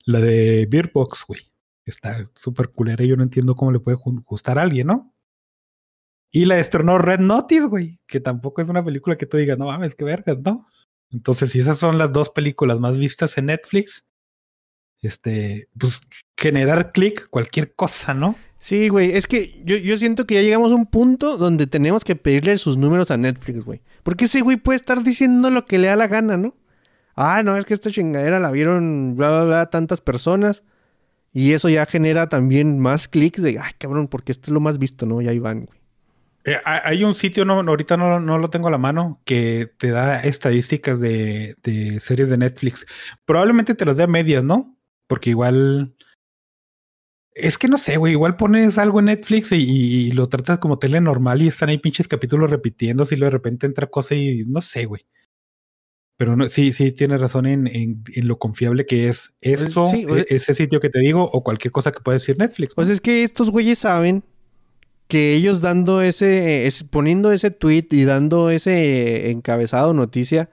la 0.05 0.21
de 0.21 0.67
Beer 0.69 0.91
Box, 0.93 1.25
güey. 1.27 1.50
Está 1.85 2.25
súper 2.35 2.71
culera 2.71 3.05
y 3.05 3.09
yo 3.09 3.17
no 3.17 3.23
entiendo 3.23 3.57
cómo 3.57 3.73
le 3.73 3.81
puede 3.81 3.97
gustar 4.25 4.59
a 4.59 4.63
alguien, 4.63 4.89
¿no? 4.89 5.15
Y 6.31 6.45
la 6.45 6.59
estrenó 6.59 6.99
Red 6.99 7.21
Notice, 7.21 7.67
güey, 7.67 8.01
que 8.07 8.21
tampoco 8.21 8.63
es 8.63 8.69
una 8.69 8.85
película 8.85 9.17
que 9.17 9.27
tú 9.27 9.37
digas, 9.37 9.59
no 9.59 9.67
mames, 9.67 9.95
qué 9.95 10.05
vergas, 10.05 10.39
¿no? 10.45 10.67
Entonces, 11.11 11.51
si 11.51 11.61
esas 11.61 11.79
son 11.79 11.99
las 11.99 12.13
dos 12.13 12.31
películas 12.31 12.79
más 12.79 12.97
vistas 12.97 13.37
en 13.37 13.47
Netflix, 13.47 14.05
este, 15.03 15.69
pues 15.79 16.01
generar 16.37 16.93
clic, 16.93 17.29
cualquier 17.31 17.75
cosa, 17.75 18.15
¿no? 18.15 18.37
Sí, 18.61 18.89
güey, 18.89 19.13
es 19.13 19.27
que 19.27 19.63
yo, 19.65 19.77
yo, 19.79 19.97
siento 19.97 20.27
que 20.27 20.35
ya 20.35 20.43
llegamos 20.43 20.71
a 20.71 20.75
un 20.75 20.87
punto 20.87 21.39
donde 21.39 21.67
tenemos 21.67 22.05
que 22.05 22.15
pedirle 22.15 22.59
sus 22.59 22.77
números 22.77 23.11
a 23.11 23.17
Netflix, 23.17 23.65
güey. 23.65 23.83
Porque 24.03 24.27
ese 24.27 24.43
güey 24.43 24.59
puede 24.59 24.77
estar 24.77 25.03
diciendo 25.03 25.51
lo 25.51 25.65
que 25.65 25.79
le 25.79 25.89
da 25.89 25.97
la 25.97 26.09
gana, 26.09 26.37
¿no? 26.37 26.55
Ah, 27.17 27.43
no, 27.43 27.57
es 27.57 27.65
que 27.65 27.75
esta 27.75 27.91
chingadera 27.91 28.39
la 28.39 28.51
vieron, 28.51 29.15
bla, 29.17 29.31
bla, 29.31 29.45
bla, 29.45 29.71
tantas 29.71 30.01
personas. 30.03 30.63
Y 31.33 31.53
eso 31.53 31.69
ya 31.69 31.87
genera 31.87 32.29
también 32.29 32.79
más 32.79 33.09
clics 33.09 33.43
de, 33.43 33.59
ay, 33.59 33.73
cabrón, 33.79 34.09
porque 34.09 34.33
esto 34.33 34.47
es 34.47 34.51
lo 34.53 34.61
más 34.61 34.79
visto, 34.79 35.07
¿no? 35.07 35.21
Y 35.23 35.29
ahí 35.29 35.39
van, 35.39 35.67
güey. 35.67 35.79
Eh, 36.45 36.57
hay 36.65 37.05
un 37.05 37.15
sitio, 37.15 37.45
no, 37.45 37.61
ahorita 37.61 37.99
no, 37.99 38.19
no, 38.19 38.39
lo 38.39 38.49
tengo 38.49 38.69
a 38.69 38.71
la 38.71 38.79
mano, 38.79 39.21
que 39.27 39.71
te 39.77 39.91
da 39.91 40.21
estadísticas 40.21 40.99
de, 40.99 41.55
de 41.63 42.01
series 42.01 42.31
de 42.31 42.39
Netflix. 42.39 42.87
Probablemente 43.27 43.75
te 43.75 43.85
las 43.85 43.97
dé 43.97 44.05
a 44.05 44.07
medias, 44.07 44.43
¿no? 44.43 44.77
Porque 45.07 45.31
igual 45.31 45.95
es 47.35 47.59
que 47.59 47.69
no 47.69 47.79
sé, 47.79 47.97
güey. 47.97 48.13
Igual 48.13 48.37
pones 48.37 48.79
algo 48.79 49.01
en 49.01 49.07
Netflix 49.07 49.53
y, 49.53 50.13
lo 50.13 50.29
tratas 50.29 50.59
como 50.59 50.79
tele 50.79 51.01
normal 51.01 51.43
y 51.43 51.49
están 51.49 51.69
ahí 51.69 51.79
pinches 51.79 52.09
capítulos 52.09 52.51
repitiendo. 52.51 53.05
Si 53.05 53.17
de 53.17 53.31
repente 53.31 53.67
entra 53.67 53.87
cosa 53.87 54.15
y 54.15 54.45
no 54.47 54.61
sé, 54.61 54.87
güey. 54.87 55.07
Pero 56.21 56.37
no, 56.37 56.51
sí, 56.51 56.75
sí, 56.75 56.93
tienes 56.93 57.19
razón 57.19 57.47
en, 57.47 57.67
en, 57.67 58.29
lo 58.29 58.39
confiable 58.39 58.85
que 58.85 59.09
es 59.09 59.33
pues 59.43 59.63
eso, 59.63 59.91
e, 59.91 60.27
ese 60.29 60.53
sitio 60.53 60.79
que 60.79 60.91
te 60.91 60.99
digo, 60.99 61.25
o 61.25 61.43
cualquier 61.43 61.73
cosa 61.73 61.93
que 61.93 62.01
pueda 62.01 62.19
decir 62.19 62.37
Netflix. 62.37 62.75
Pues 62.75 62.91
es 62.91 63.01
que 63.01 63.25
estos 63.25 63.49
güeyes 63.49 63.79
saben 63.79 64.23
que 65.09 65.33
ellos 65.33 65.63
dando 65.63 66.03
ese, 66.03 66.69
poniendo 66.91 67.33
ese 67.33 67.51
tweet 67.51 67.87
y 67.93 68.05
dando 68.05 68.51
ese 68.51 69.31
encabezado 69.31 69.95
noticia, 69.95 70.51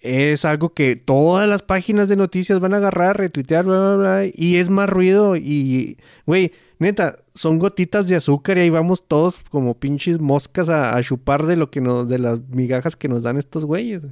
es 0.00 0.46
algo 0.46 0.72
que 0.72 0.96
todas 0.96 1.46
las 1.46 1.60
páginas 1.60 2.08
de 2.08 2.16
noticias 2.16 2.58
van 2.58 2.72
a 2.72 2.78
agarrar, 2.78 3.18
retuitear, 3.18 3.66
bla, 3.66 3.78
bla, 3.78 3.96
bla, 3.96 4.30
y 4.32 4.56
es 4.56 4.70
más 4.70 4.88
ruido 4.88 5.36
y, 5.36 5.98
güey, 6.24 6.52
neta, 6.78 7.16
son 7.34 7.58
gotitas 7.58 8.08
de 8.08 8.16
azúcar 8.16 8.56
y 8.56 8.62
ahí 8.62 8.70
vamos 8.70 9.06
todos 9.06 9.40
como 9.50 9.78
pinches 9.78 10.18
moscas 10.18 10.70
a, 10.70 10.98
chupar 11.02 11.44
de 11.44 11.56
lo 11.56 11.70
que 11.70 11.82
nos, 11.82 12.08
de 12.08 12.18
las 12.18 12.40
migajas 12.48 12.96
que 12.96 13.08
nos 13.08 13.22
dan 13.22 13.36
estos 13.36 13.66
güeyes. 13.66 14.06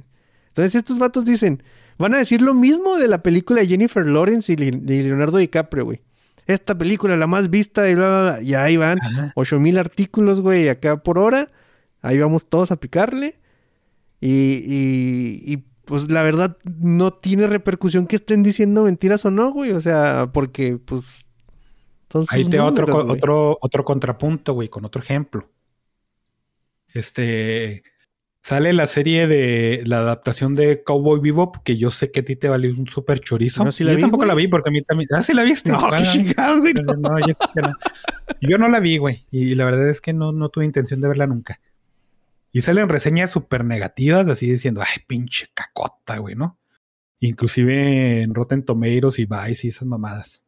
Entonces 0.51 0.75
estos 0.75 0.99
vatos 0.99 1.23
dicen, 1.23 1.63
van 1.97 2.13
a 2.13 2.17
decir 2.17 2.41
lo 2.41 2.53
mismo 2.53 2.97
de 2.97 3.07
la 3.07 3.23
película 3.23 3.61
de 3.61 3.67
Jennifer 3.67 4.05
Lawrence 4.05 4.51
y, 4.51 4.57
Leonardo 4.57 5.37
DiCaprio, 5.37 5.85
güey. 5.85 6.01
Esta 6.45 6.77
película, 6.77 7.15
la 7.15 7.27
más 7.27 7.49
vista, 7.49 7.89
y 7.89 7.95
bla, 7.95 8.07
bla, 8.07 8.21
bla. 8.21 8.41
Y 8.41 8.53
ahí 8.55 8.75
van, 8.75 8.99
ocho 9.35 9.59
mil 9.59 9.77
artículos, 9.77 10.41
güey, 10.41 10.67
acá 10.67 11.01
por 11.01 11.17
hora. 11.17 11.49
Ahí 12.01 12.19
vamos 12.19 12.49
todos 12.49 12.71
a 12.71 12.75
picarle. 12.75 13.39
Y, 14.19 14.63
y, 14.65 15.53
y 15.53 15.57
pues 15.85 16.11
la 16.11 16.21
verdad 16.21 16.57
no 16.65 17.13
tiene 17.13 17.47
repercusión 17.47 18.07
que 18.07 18.17
estén 18.17 18.43
diciendo 18.43 18.83
mentiras 18.83 19.23
o 19.23 19.31
no, 19.31 19.51
güey. 19.51 19.71
O 19.71 19.79
sea, 19.79 20.31
porque 20.33 20.77
pues... 20.77 21.25
Ahí 22.27 22.43
te 22.43 22.59
otro, 22.59 23.05
otro, 23.07 23.57
otro 23.61 23.85
contrapunto, 23.85 24.51
güey, 24.53 24.67
con 24.67 24.83
otro 24.83 25.01
ejemplo. 25.01 25.49
Este... 26.89 27.83
Sale 28.43 28.73
la 28.73 28.87
serie 28.87 29.27
de 29.27 29.83
la 29.85 29.99
adaptación 29.99 30.55
de 30.55 30.83
Cowboy 30.83 31.19
Bebop, 31.19 31.57
que 31.63 31.77
yo 31.77 31.91
sé 31.91 32.11
que 32.11 32.21
a 32.21 32.25
ti 32.25 32.35
te 32.35 32.49
vale 32.49 32.71
un 32.71 32.87
súper 32.87 33.19
chorizo. 33.19 33.63
No, 33.63 33.69
yo 33.69 33.99
tampoco 33.99 34.25
la 34.25 34.33
vi 34.33 34.47
porque 34.47 34.69
a 34.69 34.71
mí 34.71 34.81
también. 34.81 35.07
Ah, 35.13 35.21
sí 35.21 35.33
la 35.33 35.43
viste. 35.43 35.69
No, 35.69 35.79
qué 35.91 36.33
güey. 36.59 36.73
No. 36.73 37.19
yo, 37.19 37.33
no. 37.61 37.73
yo, 38.41 38.57
no 38.57 38.67
la 38.67 38.79
vi, 38.79 38.97
güey. 38.97 39.27
Y 39.29 39.53
la 39.53 39.65
verdad 39.65 39.87
es 39.87 40.01
que 40.01 40.13
no, 40.13 40.31
no 40.31 40.49
tuve 40.49 40.65
intención 40.65 41.01
de 41.01 41.07
verla 41.07 41.27
nunca. 41.27 41.61
Y 42.51 42.61
salen 42.61 42.89
reseñas 42.89 43.29
súper 43.29 43.63
negativas, 43.63 44.27
así 44.27 44.49
diciendo, 44.49 44.81
ay, 44.81 45.03
pinche 45.07 45.47
cacota, 45.53 46.17
güey, 46.17 46.33
¿no? 46.33 46.59
Inclusive 47.19 48.23
en 48.23 48.33
Rotten 48.33 48.65
Tomatoes 48.65 49.19
y 49.19 49.25
Vice 49.25 49.67
y 49.67 49.69
esas 49.69 49.87
mamadas. 49.87 50.41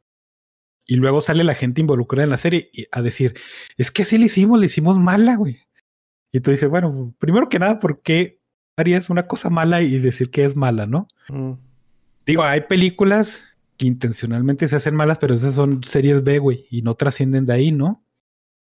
Y 0.87 0.95
luego 0.95 1.21
sale 1.21 1.43
la 1.43 1.53
gente 1.53 1.81
involucrada 1.81 2.23
en 2.23 2.31
la 2.31 2.37
serie 2.37 2.71
a 2.91 3.03
decir, 3.03 3.35
es 3.77 3.91
que 3.91 4.03
sí 4.03 4.17
le 4.17 4.25
hicimos, 4.25 4.59
le 4.59 4.65
hicimos 4.65 4.99
mala, 4.99 5.35
güey. 5.35 5.59
Y 6.33 6.41
tú 6.41 6.51
dices, 6.51 6.67
bueno, 6.67 7.13
primero 7.19 7.47
que 7.47 7.59
nada, 7.59 7.79
¿por 7.79 8.01
qué 8.01 8.39
harías 8.75 9.11
una 9.11 9.27
cosa 9.27 9.51
mala 9.51 9.83
y 9.83 9.99
decir 9.99 10.31
que 10.31 10.43
es 10.43 10.55
mala, 10.55 10.87
no? 10.87 11.07
Mm. 11.29 11.53
Digo, 12.25 12.43
hay 12.43 12.61
películas 12.61 13.43
que 13.77 13.85
intencionalmente 13.85 14.67
se 14.67 14.75
hacen 14.75 14.95
malas, 14.95 15.19
pero 15.19 15.35
esas 15.35 15.53
son 15.53 15.83
series 15.83 16.23
B, 16.23 16.39
güey, 16.39 16.65
y 16.71 16.81
no 16.81 16.95
trascienden 16.95 17.45
de 17.45 17.53
ahí, 17.53 17.71
¿no? 17.71 18.03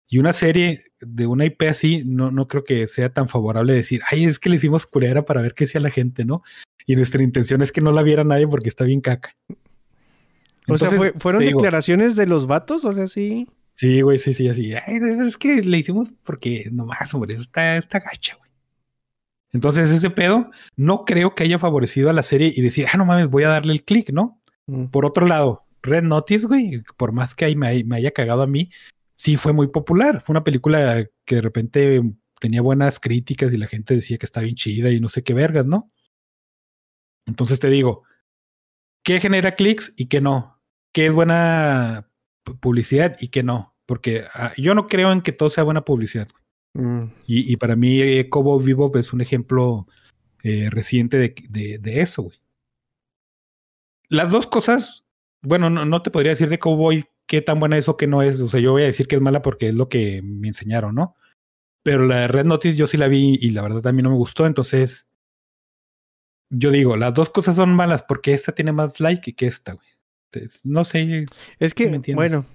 Y 0.08 0.18
una 0.18 0.32
serie 0.32 0.86
de 1.00 1.28
una 1.28 1.44
IP 1.44 1.62
así, 1.62 2.02
no, 2.04 2.32
no 2.32 2.48
creo 2.48 2.64
que 2.64 2.88
sea 2.88 3.12
tan 3.12 3.28
favorable 3.28 3.72
decir, 3.72 4.02
ay, 4.10 4.24
es 4.24 4.40
que 4.40 4.48
le 4.48 4.56
hicimos 4.56 4.84
culera 4.84 5.24
para 5.24 5.40
ver 5.40 5.54
qué 5.54 5.64
hacía 5.64 5.80
la 5.80 5.90
gente, 5.90 6.24
¿no? 6.24 6.42
Y 6.86 6.96
nuestra 6.96 7.22
intención 7.22 7.62
es 7.62 7.70
que 7.70 7.80
no 7.80 7.92
la 7.92 8.02
viera 8.02 8.24
nadie 8.24 8.48
porque 8.48 8.68
está 8.68 8.84
bien 8.84 9.00
caca. 9.00 9.36
o 10.66 10.76
sea, 10.76 10.90
¿fueron 11.18 11.44
declaraciones 11.44 12.16
de 12.16 12.26
los 12.26 12.48
vatos? 12.48 12.84
O 12.84 12.92
sea, 12.92 13.06
sí. 13.06 13.46
Sí, 13.80 14.02
güey, 14.02 14.18
sí, 14.18 14.34
sí, 14.34 14.46
así. 14.46 14.74
Ay, 14.74 14.98
es 15.26 15.38
que 15.38 15.62
le 15.62 15.78
hicimos 15.78 16.12
porque 16.22 16.68
nomás, 16.70 17.14
hombre, 17.14 17.36
está, 17.36 17.78
está 17.78 18.00
gacha, 18.00 18.36
güey. 18.36 18.50
Entonces, 19.52 19.88
ese 19.90 20.10
pedo 20.10 20.50
no 20.76 21.06
creo 21.06 21.34
que 21.34 21.44
haya 21.44 21.58
favorecido 21.58 22.10
a 22.10 22.12
la 22.12 22.22
serie 22.22 22.52
y 22.54 22.60
decir, 22.60 22.86
ah, 22.92 22.98
no 22.98 23.06
mames, 23.06 23.30
voy 23.30 23.44
a 23.44 23.48
darle 23.48 23.72
el 23.72 23.82
clic, 23.82 24.10
¿no? 24.12 24.42
Mm. 24.66 24.88
Por 24.88 25.06
otro 25.06 25.26
lado, 25.26 25.64
Red 25.80 26.02
Notice, 26.02 26.46
güey, 26.46 26.82
por 26.98 27.12
más 27.12 27.34
que 27.34 27.56
me, 27.56 27.82
me 27.84 27.96
haya 27.96 28.10
cagado 28.10 28.42
a 28.42 28.46
mí, 28.46 28.70
sí 29.14 29.38
fue 29.38 29.54
muy 29.54 29.68
popular. 29.68 30.20
Fue 30.20 30.34
una 30.34 30.44
película 30.44 31.06
que 31.24 31.36
de 31.36 31.40
repente 31.40 32.02
tenía 32.38 32.60
buenas 32.60 33.00
críticas 33.00 33.50
y 33.50 33.56
la 33.56 33.66
gente 33.66 33.94
decía 33.94 34.18
que 34.18 34.26
está 34.26 34.42
bien 34.42 34.56
chida 34.56 34.90
y 34.90 35.00
no 35.00 35.08
sé 35.08 35.22
qué 35.22 35.32
vergas, 35.32 35.64
¿no? 35.64 35.90
Entonces 37.24 37.58
te 37.58 37.70
digo, 37.70 38.02
¿qué 39.02 39.20
genera 39.20 39.54
clics 39.54 39.94
y 39.96 40.08
qué 40.08 40.20
no? 40.20 40.60
¿Qué 40.92 41.06
es 41.06 41.14
buena 41.14 42.10
publicidad 42.60 43.16
y 43.20 43.28
qué 43.28 43.42
no? 43.42 43.69
Porque 43.90 44.22
ah, 44.34 44.52
yo 44.56 44.76
no 44.76 44.86
creo 44.86 45.10
en 45.10 45.20
que 45.20 45.32
todo 45.32 45.50
sea 45.50 45.64
buena 45.64 45.84
publicidad. 45.84 46.28
Mm. 46.74 47.06
Y, 47.26 47.56
para 47.56 47.74
mí, 47.74 48.00
eh, 48.00 48.28
Cobo 48.28 48.56
Vivo 48.60 48.96
es 48.96 49.12
un 49.12 49.20
ejemplo 49.20 49.88
eh, 50.44 50.68
reciente 50.70 51.16
de, 51.16 51.78
de, 51.80 52.00
eso, 52.00 52.22
güey. 52.22 52.38
Las 54.08 54.30
dos 54.30 54.46
cosas, 54.46 55.04
bueno, 55.42 55.70
no, 55.70 55.84
no, 55.86 56.02
te 56.02 56.12
podría 56.12 56.30
decir 56.30 56.48
de 56.48 56.60
Cowboy 56.60 57.04
qué 57.26 57.42
tan 57.42 57.58
buena 57.58 57.78
es 57.78 57.88
o 57.88 57.96
qué 57.96 58.06
no 58.06 58.22
es. 58.22 58.38
O 58.38 58.46
sea, 58.46 58.60
yo 58.60 58.70
voy 58.70 58.82
a 58.82 58.86
decir 58.86 59.08
que 59.08 59.16
es 59.16 59.22
mala 59.22 59.42
porque 59.42 59.70
es 59.70 59.74
lo 59.74 59.88
que 59.88 60.22
me 60.22 60.46
enseñaron, 60.46 60.94
¿no? 60.94 61.16
Pero 61.82 62.06
la 62.06 62.28
Red 62.28 62.44
Notice 62.44 62.76
yo 62.76 62.86
sí 62.86 62.96
la 62.96 63.08
vi 63.08 63.38
y 63.40 63.50
la 63.50 63.62
verdad 63.62 63.80
también 63.80 64.04
no 64.04 64.10
me 64.10 64.18
gustó. 64.18 64.46
Entonces, 64.46 65.08
yo 66.48 66.70
digo, 66.70 66.96
las 66.96 67.12
dos 67.12 67.28
cosas 67.30 67.56
son 67.56 67.74
malas 67.74 68.04
porque 68.04 68.34
esta 68.34 68.52
tiene 68.52 68.70
más 68.70 69.00
like 69.00 69.32
que 69.32 69.46
esta, 69.48 69.72
güey. 69.72 70.48
no 70.62 70.84
sé. 70.84 71.26
Es 71.58 71.74
que, 71.74 72.00
bueno, 72.14 72.46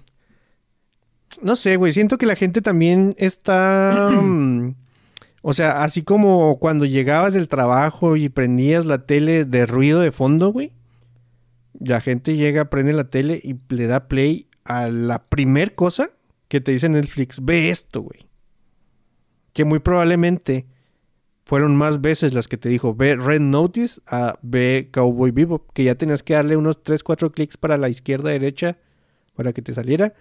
no 1.42 1.56
sé, 1.56 1.76
güey. 1.76 1.92
Siento 1.92 2.18
que 2.18 2.26
la 2.26 2.36
gente 2.36 2.62
también 2.62 3.14
está. 3.18 4.10
Mm, 4.12 4.74
O 5.48 5.54
sea, 5.54 5.84
así 5.84 6.02
como 6.02 6.58
cuando 6.58 6.86
llegabas 6.86 7.32
del 7.32 7.46
trabajo 7.46 8.16
y 8.16 8.28
prendías 8.28 8.84
la 8.84 9.06
tele 9.06 9.44
de 9.44 9.64
ruido 9.64 10.00
de 10.00 10.10
fondo, 10.10 10.50
güey. 10.50 10.72
La 11.78 12.00
gente 12.00 12.34
llega, 12.34 12.68
prende 12.68 12.92
la 12.92 13.10
tele 13.10 13.40
y 13.40 13.54
le 13.68 13.86
da 13.86 14.08
play 14.08 14.48
a 14.64 14.88
la 14.88 15.24
primer 15.28 15.76
cosa 15.76 16.10
que 16.48 16.60
te 16.60 16.72
dice 16.72 16.88
Netflix. 16.88 17.44
Ve 17.44 17.70
esto, 17.70 18.00
güey. 18.02 18.26
Que 19.52 19.64
muy 19.64 19.78
probablemente 19.78 20.66
fueron 21.44 21.76
más 21.76 22.00
veces 22.00 22.34
las 22.34 22.48
que 22.48 22.56
te 22.56 22.68
dijo 22.68 22.96
ve 22.96 23.14
Red 23.14 23.40
Notice 23.40 24.00
a 24.08 24.40
ve 24.42 24.88
Cowboy 24.92 25.30
Bebop. 25.30 25.70
Que 25.72 25.84
ya 25.84 25.94
tenías 25.94 26.24
que 26.24 26.34
darle 26.34 26.56
unos 26.56 26.82
3, 26.82 27.04
4 27.04 27.30
clics 27.30 27.56
para 27.56 27.76
la 27.76 27.88
izquierda, 27.88 28.30
derecha, 28.30 28.78
para 29.36 29.52
que 29.52 29.62
te 29.62 29.72
saliera. 29.72 30.12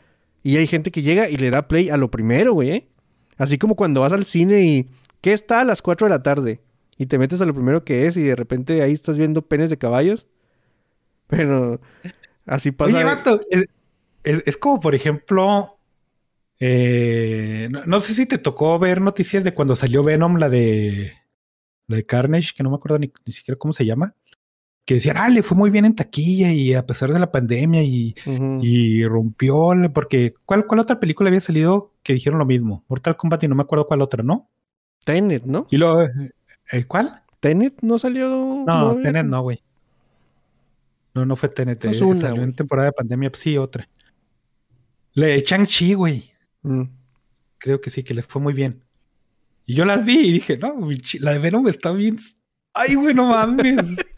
Y 0.45 0.57
hay 0.57 0.67
gente 0.67 0.91
que 0.91 1.01
llega 1.01 1.27
y 1.27 1.37
le 1.37 1.49
da 1.49 1.67
play 1.67 1.89
a 1.89 1.97
lo 1.97 2.11
primero, 2.11 2.53
güey. 2.53 2.69
¿eh? 2.69 2.87
Así 3.35 3.57
como 3.57 3.75
cuando 3.75 4.01
vas 4.01 4.13
al 4.13 4.25
cine 4.25 4.61
y... 4.61 4.87
¿Qué 5.19 5.33
está 5.33 5.61
a 5.61 5.63
las 5.65 5.81
4 5.81 6.05
de 6.05 6.11
la 6.11 6.21
tarde? 6.21 6.61
Y 6.99 7.07
te 7.07 7.17
metes 7.17 7.41
a 7.41 7.45
lo 7.45 7.53
primero 7.55 7.83
que 7.83 8.05
es 8.05 8.15
y 8.15 8.21
de 8.21 8.35
repente 8.35 8.83
ahí 8.83 8.93
estás 8.93 9.17
viendo 9.17 9.41
penes 9.41 9.71
de 9.71 9.79
caballos. 9.79 10.27
Pero 11.25 11.81
así 12.45 12.71
pasa. 12.71 12.95
Oye, 12.95 13.03
vato, 13.03 13.41
es, 13.49 13.65
es- 14.23 14.43
es 14.45 14.57
como, 14.57 14.79
por 14.79 14.93
ejemplo, 14.93 15.79
eh, 16.59 17.67
no, 17.71 17.85
no 17.87 17.99
sé 18.01 18.13
si 18.13 18.27
te 18.27 18.37
tocó 18.37 18.77
ver 18.77 19.01
noticias 19.01 19.43
de 19.43 19.53
cuando 19.55 19.75
salió 19.75 20.03
Venom, 20.03 20.37
la 20.37 20.47
de, 20.49 21.11
la 21.87 21.95
de 21.97 22.05
Carnage, 22.05 22.51
que 22.55 22.61
no 22.61 22.69
me 22.69 22.75
acuerdo 22.75 22.99
ni, 22.99 23.11
ni 23.25 23.33
siquiera 23.33 23.57
cómo 23.57 23.73
se 23.73 23.85
llama, 23.85 24.13
que 24.85 24.95
decían, 24.95 25.17
ah, 25.17 25.29
le 25.29 25.41
fue 25.41 25.57
muy 25.57 25.71
bien 25.71 25.85
en 25.85 25.95
taquilla 25.95 26.51
y 26.51 26.75
a 26.75 26.85
pesar 26.85 27.11
de 27.11 27.19
la 27.19 27.31
pandemia 27.31 27.81
y, 27.83 29.03
rompió, 29.05 29.71
porque 29.93 30.35
¿cuál, 30.45 30.67
¿cuál 30.67 30.79
otra 30.79 30.99
película 30.99 31.29
había 31.29 31.41
salido 31.41 31.93
que 32.03 32.13
dijeron 32.13 32.37
lo 32.37 32.45
mismo? 32.45 32.85
Mortal 32.87 33.17
Kombat 33.17 33.43
y 33.43 33.47
no 33.47 33.55
me 33.55 33.63
acuerdo 33.63 33.87
cuál 33.87 34.01
otra, 34.01 34.23
¿no? 34.23 34.49
Tenet, 35.03 35.43
¿no? 35.45 35.67
Y 35.71 35.77
luego, 35.77 36.07
¿el 36.71 36.87
cuál? 36.87 37.23
Tenet 37.39 37.81
no 37.81 37.97
salió. 37.97 38.63
No, 38.65 38.95
Tenet 39.01 39.25
no, 39.25 39.41
güey. 39.41 39.61
No, 41.15 41.25
no 41.25 41.35
fue 41.35 41.49
Tenet. 41.49 41.83
No 41.83 41.91
es 41.91 42.01
eh, 42.01 42.05
una, 42.05 42.21
salió 42.21 42.43
en 42.43 42.53
temporada 42.53 42.87
de 42.87 42.93
pandemia, 42.93 43.31
pues 43.31 43.41
sí, 43.41 43.57
otra. 43.57 43.89
La 45.13 45.27
de 45.27 45.43
Chang-Chi, 45.43 45.93
güey. 45.93 46.31
Mm. 46.61 46.83
Creo 47.57 47.81
que 47.81 47.89
sí, 47.89 48.03
que 48.03 48.13
les 48.13 48.25
fue 48.25 48.41
muy 48.41 48.53
bien. 48.53 48.83
Y 49.65 49.73
yo 49.73 49.85
las 49.85 50.05
vi 50.05 50.27
y 50.27 50.31
dije, 50.33 50.57
no, 50.57 50.75
la 51.21 51.31
de 51.31 51.39
Venom 51.39 51.67
está 51.67 51.91
bien. 51.91 52.17
Ay, 52.73 52.95
güey, 52.95 53.15
no 53.15 53.29
mames. 53.29 53.77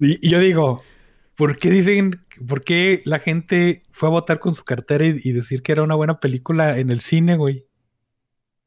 y, 0.00 0.26
y 0.26 0.30
yo 0.30 0.38
digo, 0.40 0.82
¿por 1.36 1.58
qué 1.58 1.70
dicen, 1.70 2.20
por 2.46 2.60
qué 2.60 3.00
la 3.04 3.18
gente 3.18 3.82
fue 3.90 4.08
a 4.08 4.12
votar 4.12 4.38
con 4.40 4.54
su 4.54 4.64
cartera 4.64 5.04
y, 5.06 5.20
y 5.22 5.32
decir 5.32 5.62
que 5.62 5.72
era 5.72 5.82
una 5.82 5.94
buena 5.94 6.20
película 6.20 6.78
en 6.78 6.90
el 6.90 7.00
cine, 7.00 7.36
güey? 7.36 7.64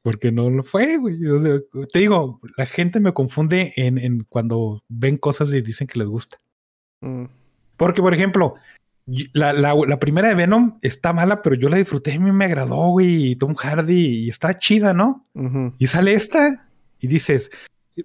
Porque 0.04 0.32
no 0.32 0.50
lo 0.50 0.64
fue, 0.64 0.98
güey. 0.98 1.26
O 1.28 1.40
sea, 1.42 1.60
te 1.92 2.00
digo, 2.00 2.40
la 2.58 2.66
gente 2.66 3.00
me 3.00 3.14
confunde 3.14 3.72
en, 3.76 3.98
en 4.00 4.24
cuando 4.24 4.84
ven 4.90 5.18
cosas 5.18 5.52
y 5.54 5.62
dicen 5.62 5.86
que 5.88 6.00
les 6.00 6.08
gusta. 6.08 6.38
Mm. 7.02 7.26
Porque, 7.78 8.02
por 8.02 8.14
ejemplo, 8.14 8.56
y- 9.06 9.30
la, 9.38 9.54
la- 9.54 9.76
la 9.76 10.00
primera 10.00 10.28
de 10.30 10.36
Venom 10.36 10.80
está 10.82 11.14
mala, 11.14 11.42
pero 11.44 11.56
yo 11.56 11.70
la 11.70 11.78
disfruté, 11.78 12.14
a 12.14 12.20
mí 12.20 12.32
me 12.32 12.46
agradó, 12.46 12.88
güey, 12.90 13.32
y 13.32 13.36
Tom 13.36 13.54
Hardy, 13.56 14.26
y 14.26 14.30
está 14.30 14.58
chida, 14.58 14.94
¿no? 14.94 15.28
Y 15.78 15.88
sale 15.88 16.14
esta, 16.14 16.68
y 17.00 17.08
dices, 17.08 17.52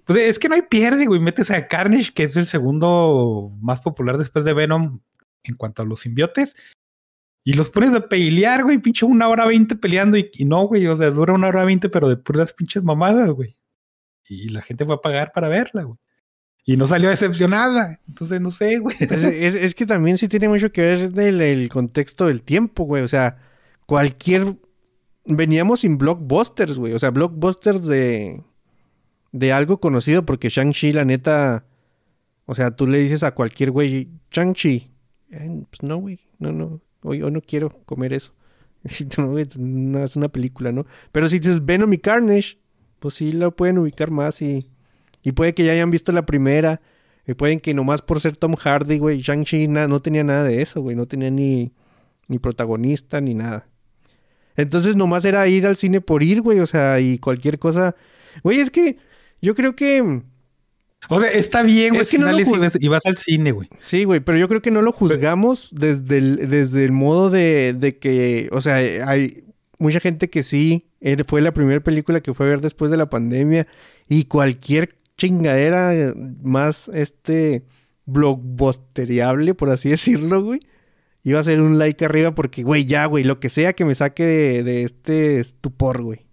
pues 0.05 0.19
es 0.19 0.39
que 0.39 0.49
no 0.49 0.55
hay 0.55 0.63
pierde, 0.63 1.05
güey, 1.05 1.19
metes 1.19 1.51
a 1.51 1.67
Carnage, 1.67 2.13
que 2.13 2.23
es 2.23 2.35
el 2.35 2.47
segundo 2.47 3.51
más 3.61 3.81
popular 3.81 4.17
después 4.17 4.45
de 4.45 4.53
Venom 4.53 4.99
en 5.43 5.55
cuanto 5.55 5.81
a 5.81 5.85
los 5.85 6.01
simbiotes, 6.01 6.55
y 7.43 7.53
los 7.53 7.69
pones 7.69 7.93
a 7.93 8.09
pelear, 8.09 8.63
güey, 8.63 8.79
pinche 8.79 9.05
una 9.05 9.29
hora 9.29 9.45
veinte 9.45 9.75
peleando, 9.75 10.17
y, 10.17 10.29
y 10.33 10.45
no, 10.45 10.65
güey, 10.67 10.85
o 10.87 10.97
sea, 10.97 11.09
dura 11.11 11.33
una 11.33 11.47
hora 11.47 11.63
veinte, 11.63 11.87
pero 11.87 12.09
de 12.09 12.17
puras 12.17 12.53
pinches 12.53 12.83
mamadas, 12.83 13.29
güey. 13.29 13.57
Y 14.29 14.49
la 14.49 14.61
gente 14.61 14.85
fue 14.85 14.95
a 14.95 15.01
pagar 15.01 15.31
para 15.33 15.47
verla, 15.47 15.83
güey. 15.83 15.97
Y 16.65 16.75
no 16.75 16.85
salió 16.85 17.09
decepcionada. 17.09 18.01
Entonces, 18.09 18.41
no 18.41 18.51
sé, 18.51 18.79
güey. 18.79 18.97
Pues 18.97 19.23
es, 19.23 19.55
es 19.55 19.73
que 19.73 19.85
también 19.85 20.17
sí 20.17 20.27
tiene 20.27 20.49
mucho 20.49 20.71
que 20.71 20.81
ver 20.81 21.11
del 21.13 21.41
el 21.41 21.69
contexto 21.69 22.27
del 22.27 22.41
tiempo, 22.41 22.83
güey. 22.83 23.03
O 23.03 23.07
sea, 23.07 23.37
cualquier. 23.85 24.57
Veníamos 25.23 25.81
sin 25.81 25.97
blockbusters, 25.97 26.77
güey. 26.77 26.93
O 26.93 26.99
sea, 26.99 27.11
blockbusters 27.11 27.87
de. 27.87 28.43
De 29.39 29.51
algo 29.53 29.79
conocido, 29.79 30.25
porque 30.25 30.49
Shang-Chi, 30.49 30.93
la 30.93 31.05
neta. 31.05 31.65
O 32.45 32.55
sea, 32.55 32.71
tú 32.71 32.87
le 32.87 32.99
dices 32.99 33.23
a 33.23 33.33
cualquier 33.33 33.71
güey, 33.71 34.09
Shang-Chi. 34.31 34.89
Eh, 35.31 35.63
Pues 35.69 35.83
no, 35.83 35.97
güey. 35.97 36.19
No, 36.39 36.51
no. 36.51 36.81
Hoy, 37.01 37.21
hoy 37.21 37.31
no 37.31 37.41
quiero 37.41 37.69
comer 37.85 38.13
eso. 38.13 38.33
No, 39.17 39.37
es 39.37 39.55
una- 39.57 40.03
es 40.03 40.15
una 40.15 40.29
película, 40.29 40.71
¿no? 40.71 40.85
Pero 41.11 41.27
si 41.29 41.39
dices 41.39 41.65
Venom 41.65 41.91
y 41.93 41.97
Carnage, 41.97 42.57
pues 42.99 43.15
sí 43.15 43.31
lo 43.33 43.55
pueden 43.55 43.77
ubicar 43.79 44.11
más 44.11 44.41
y. 44.41 44.69
Y 45.23 45.33
puede 45.33 45.53
que 45.53 45.65
ya 45.65 45.73
hayan 45.73 45.91
visto 45.91 46.11
la 46.11 46.25
primera. 46.25 46.79
Y 47.27 47.33
pueden 47.33 47.59
que 47.59 47.73
nomás 47.73 48.01
por 48.01 48.21
ser 48.21 48.37
Tom 48.37 48.55
Hardy, 48.55 48.97
güey, 48.99 49.21
Shang-Chi 49.21 49.67
no 49.67 50.01
tenía 50.01 50.23
nada 50.23 50.43
de 50.45 50.61
eso, 50.61 50.81
güey. 50.81 50.95
No 50.95 51.05
tenía 51.07 51.29
ni, 51.29 51.73
ni 52.29 52.39
protagonista 52.39 53.19
ni 53.19 53.33
nada. 53.33 53.67
Entonces 54.55 54.95
nomás 54.95 55.25
era 55.25 55.45
ir 55.49 55.67
al 55.67 55.75
cine 55.75 55.99
por 55.99 56.23
ir, 56.23 56.41
güey. 56.41 56.59
O 56.61 56.65
sea, 56.65 57.01
y 57.01 57.17
cualquier 57.19 57.59
cosa. 57.59 57.95
Güey, 58.43 58.59
es 58.61 58.71
que 58.71 58.97
yo 59.41 59.55
creo 59.55 59.75
que. 59.75 60.21
O 61.09 61.19
sea, 61.21 61.29
está 61.31 61.61
bien, 61.63 61.89
güey, 61.89 62.01
Es 62.01 62.07
que 62.11 62.17
si 62.17 62.23
no 62.23 62.31
lo 62.31 62.37
sales 62.43 62.73
ves- 62.73 62.77
y 62.83 62.87
vas 62.87 63.05
al 63.05 63.17
cine, 63.17 63.51
güey. 63.51 63.69
Sí, 63.85 64.03
güey, 64.03 64.19
pero 64.19 64.37
yo 64.37 64.47
creo 64.47 64.61
que 64.61 64.71
no 64.71 64.81
lo 64.81 64.91
juzgamos 64.91 65.69
desde 65.71 66.17
el, 66.17 66.49
desde 66.49 66.83
el 66.83 66.91
modo 66.91 67.29
de, 67.29 67.73
de 67.77 67.97
que. 67.97 68.49
O 68.51 68.61
sea, 68.61 68.75
hay 69.07 69.43
mucha 69.79 69.99
gente 69.99 70.29
que 70.29 70.43
sí. 70.43 70.89
eh, 71.01 71.15
Fue 71.25 71.41
la 71.41 71.53
primera 71.53 71.79
película 71.81 72.21
que 72.21 72.33
fue 72.33 72.47
a 72.47 72.49
ver 72.49 72.61
después 72.61 72.91
de 72.91 72.97
la 72.97 73.09
pandemia. 73.09 73.67
Y 74.09 74.25
cualquier 74.25 74.95
chingadera 75.17 76.13
más 76.41 76.89
este 76.93 77.63
blockbustereable, 78.05 79.53
por 79.53 79.69
así 79.69 79.89
decirlo, 79.91 80.41
güey. 80.43 80.59
Iba 81.23 81.39
a 81.41 81.43
ser 81.43 81.61
un 81.61 81.77
like 81.77 82.05
arriba 82.05 82.33
porque, 82.33 82.63
güey, 82.63 82.85
ya, 82.85 83.05
güey, 83.05 83.23
lo 83.25 83.39
que 83.39 83.49
sea 83.49 83.73
que 83.73 83.83
me 83.85 83.95
saque 83.95 84.23
de, 84.23 84.63
de 84.63 84.83
este 84.83 85.39
estupor, 85.39 86.01
güey. 86.01 86.25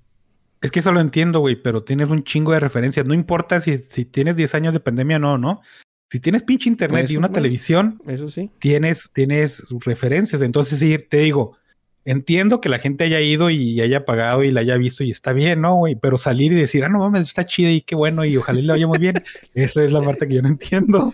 Es 0.64 0.70
que 0.70 0.78
eso 0.80 0.92
lo 0.92 1.00
entiendo, 1.00 1.40
güey, 1.40 1.56
pero 1.56 1.84
tienes 1.84 2.08
un 2.08 2.24
chingo 2.24 2.52
de 2.52 2.58
referencias. 2.60 3.04
No 3.04 3.12
importa 3.12 3.60
si, 3.60 3.76
si 3.76 4.06
tienes 4.06 4.34
10 4.34 4.54
años 4.54 4.72
de 4.72 4.80
pandemia 4.80 5.18
o 5.18 5.20
no, 5.20 5.36
¿no? 5.36 5.60
Si 6.08 6.20
tienes 6.20 6.42
pinche 6.42 6.70
internet 6.70 7.10
y 7.10 7.18
una 7.18 7.28
bueno. 7.28 7.34
televisión, 7.34 8.00
Eso 8.06 8.30
sí. 8.30 8.50
tienes, 8.60 9.10
tienes 9.12 9.62
referencias. 9.84 10.40
Entonces, 10.40 10.78
sí, 10.78 10.96
te 10.96 11.18
digo, 11.18 11.58
entiendo 12.06 12.62
que 12.62 12.70
la 12.70 12.78
gente 12.78 13.04
haya 13.04 13.20
ido 13.20 13.50
y 13.50 13.78
haya 13.82 14.06
pagado 14.06 14.42
y 14.42 14.52
la 14.52 14.62
haya 14.62 14.78
visto 14.78 15.04
y 15.04 15.10
está 15.10 15.34
bien, 15.34 15.60
¿no, 15.60 15.76
güey? 15.76 15.96
Pero 15.96 16.16
salir 16.16 16.50
y 16.52 16.56
decir, 16.56 16.82
ah, 16.82 16.88
no 16.88 17.00
mames, 17.00 17.20
está 17.20 17.44
chida 17.44 17.70
y 17.70 17.82
qué 17.82 17.94
bueno 17.94 18.24
y 18.24 18.38
ojalá 18.38 18.62
le 18.62 18.68
vaya 18.68 18.86
muy 18.86 18.98
bien. 18.98 19.22
Esa 19.54 19.84
es 19.84 19.92
la 19.92 20.00
parte 20.00 20.26
que 20.26 20.36
yo 20.36 20.40
no 20.40 20.48
entiendo. 20.48 21.12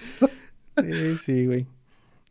Sí, 0.80 1.16
sí, 1.24 1.46
güey. 1.46 1.66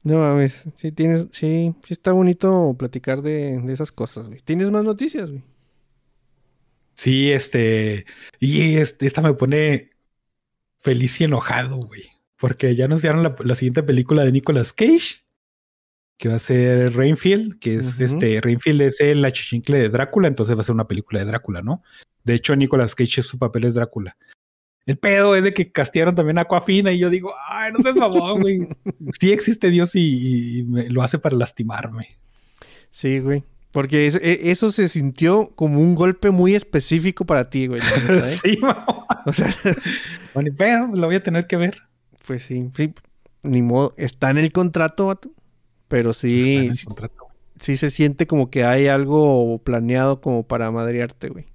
No 0.06 0.20
mames, 0.20 0.64
sí 0.78 0.94
tienes, 0.94 1.28
sí, 1.32 1.74
sí 1.86 1.94
está 1.94 2.14
bonito 2.14 2.74
platicar 2.80 3.22
de, 3.22 3.60
de 3.60 3.74
esas 3.74 3.92
cosas, 3.92 4.28
güey. 4.28 4.40
¿Tienes 4.46 4.72
más 4.72 4.86
noticias, 4.86 5.30
güey? 5.30 5.44
Sí, 7.00 7.32
este, 7.32 8.06
y 8.42 8.76
este, 8.76 9.08
esta 9.08 9.22
me 9.22 9.34
pone 9.34 9.92
feliz 10.78 11.22
y 11.22 11.24
enojado, 11.24 11.78
güey, 11.78 12.10
porque 12.36 12.76
ya 12.76 12.86
anunciaron 12.86 13.24
la, 13.24 13.38
la 13.42 13.56
siguiente 13.56 13.84
película 13.84 14.26
de 14.26 14.34
Nicolas 14.34 14.74
Cage, 14.74 15.24
que 16.18 16.28
va 16.28 16.36
a 16.36 16.40
ser 16.40 16.94
Rainfield, 16.98 17.58
que 17.60 17.76
es 17.76 18.02
este, 18.02 18.42
Rainfield 18.42 18.82
es 18.82 19.00
el 19.00 19.24
achichincle 19.24 19.80
de 19.80 19.88
Drácula, 19.88 20.28
entonces 20.28 20.58
va 20.58 20.60
a 20.60 20.66
ser 20.66 20.76
una 20.76 20.90
película 20.90 21.22
de 21.22 21.26
Drácula, 21.28 21.62
¿no? 21.62 21.84
De 22.26 22.34
hecho, 22.34 22.54
Nicolas 22.58 22.96
Cage 22.96 23.24
su 23.24 23.40
papel 23.40 23.64
es 23.64 23.76
Drácula. 23.76 24.18
El 24.86 24.98
pedo 24.98 25.38
es 25.38 25.44
de 25.44 25.54
que 25.54 25.72
castearon 25.72 26.16
también 26.16 26.38
a 26.38 26.42
Aquafina 26.42 26.92
y 26.92 27.00
yo 27.00 27.10
digo, 27.10 27.34
ay, 27.48 27.72
no 27.72 27.82
seas 27.82 27.96
mamón, 27.96 28.42
güey. 28.42 28.68
Sí 29.22 29.32
existe 29.32 29.70
Dios 29.70 29.96
y, 29.96 30.60
y 30.60 30.64
me- 30.64 30.90
lo 30.90 31.02
hace 31.02 31.18
para 31.18 31.38
lastimarme. 31.38 32.18
Sí, 32.90 33.20
güey. 33.20 33.46
Porque 33.72 34.08
eso, 34.08 34.18
e- 34.22 34.50
eso 34.52 34.72
se 34.72 34.88
sintió 34.90 35.52
como 35.56 35.80
un 35.80 35.94
golpe 35.96 36.32
muy 36.32 36.56
específico 36.56 37.26
para 37.26 37.50
ti, 37.50 37.68
güey. 37.68 37.82
neta, 37.82 38.32
¿eh? 38.32 38.36
sí, 38.44 38.58
mamón. 38.58 39.06
O 39.26 39.34
sea, 39.34 39.54
Bueno, 40.34 40.52
pues, 40.58 40.80
lo 40.98 41.08
voy 41.08 41.16
a 41.16 41.24
tener 41.24 41.46
que 41.48 41.56
ver. 41.58 41.78
pues 42.26 42.44
sí, 42.44 42.70
sí, 42.76 42.94
ni 43.44 43.62
modo. 43.62 43.94
Está 43.98 44.30
en 44.32 44.38
el 44.40 44.52
contrato, 44.52 45.08
vato. 45.08 45.32
Pero 45.88 46.12
Está 46.12 46.28
en 46.28 46.32
sí, 46.34 46.56
el 46.68 46.76
sí, 46.78 46.86
contrato. 46.86 47.28
sí 47.60 47.78
se 47.78 47.90
siente 47.92 48.28
como 48.28 48.50
que 48.50 48.64
hay 48.64 48.88
algo 48.88 49.60
planeado 49.64 50.22
como 50.22 50.44
para 50.48 50.72
madrearte, 50.72 51.30
güey. 51.30 51.46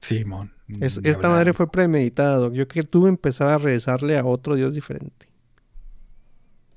Simón. 0.00 0.52
Es- 0.80 1.00
ni 1.02 1.08
esta 1.10 1.28
madre 1.28 1.52
fue 1.52 1.70
premeditada, 1.70 2.36
Doc. 2.36 2.52
Yo 2.52 2.68
que 2.68 2.82
tú 2.82 3.06
empezaba 3.06 3.54
a 3.54 3.58
rezarle 3.58 4.18
a 4.18 4.24
otro 4.24 4.54
Dios 4.54 4.74
diferente. 4.74 5.27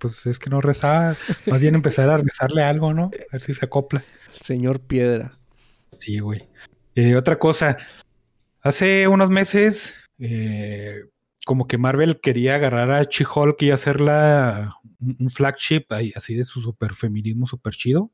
Pues 0.01 0.25
es 0.25 0.39
que 0.39 0.49
no 0.49 0.61
rezaba. 0.61 1.15
Más 1.45 1.61
bien 1.61 1.75
empezar 1.75 2.09
a 2.09 2.17
rezarle 2.17 2.63
algo, 2.63 2.91
¿no? 2.91 3.11
A 3.29 3.33
ver 3.33 3.41
si 3.41 3.53
se 3.53 3.63
acopla. 3.63 4.03
Señor 4.31 4.79
Piedra. 4.79 5.37
Sí, 5.99 6.17
güey. 6.17 6.49
Eh, 6.95 7.15
otra 7.15 7.37
cosa. 7.37 7.77
Hace 8.63 9.07
unos 9.07 9.29
meses, 9.29 9.95
eh, 10.17 11.01
como 11.45 11.67
que 11.67 11.77
Marvel 11.77 12.19
quería 12.19 12.55
agarrar 12.55 12.89
a 12.89 13.03
She-Hulk 13.03 13.61
y 13.61 13.69
hacerla 13.69 14.75
un 14.99 15.29
flagship 15.29 15.85
así 16.15 16.33
de 16.33 16.45
su 16.45 16.61
super 16.61 16.93
feminismo 16.93 17.45
super 17.45 17.73
chido. 17.75 18.09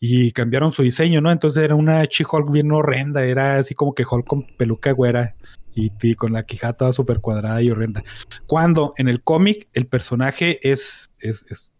Y 0.00 0.32
cambiaron 0.32 0.72
su 0.72 0.82
diseño, 0.82 1.20
¿no? 1.20 1.30
Entonces 1.30 1.62
era 1.62 1.74
una 1.74 2.02
She-Hulk 2.02 2.50
bien 2.50 2.72
horrenda. 2.72 3.26
Era 3.26 3.58
así 3.58 3.74
como 3.74 3.94
que 3.94 4.04
Hulk 4.10 4.26
con 4.26 4.46
peluca 4.56 4.90
güera 4.92 5.36
Y, 5.78 6.14
con 6.14 6.32
la 6.32 6.46
quijada 6.46 6.92
súper 6.92 7.20
cuadrada 7.20 7.60
y 7.60 7.70
horrenda. 7.70 8.02
Cuando 8.46 8.94
en 8.96 9.08
el 9.08 9.22
cómic 9.22 9.68
el 9.74 9.86
personaje 9.86 10.58
es, 10.68 11.12
es, 11.18 11.44
es 11.50 11.72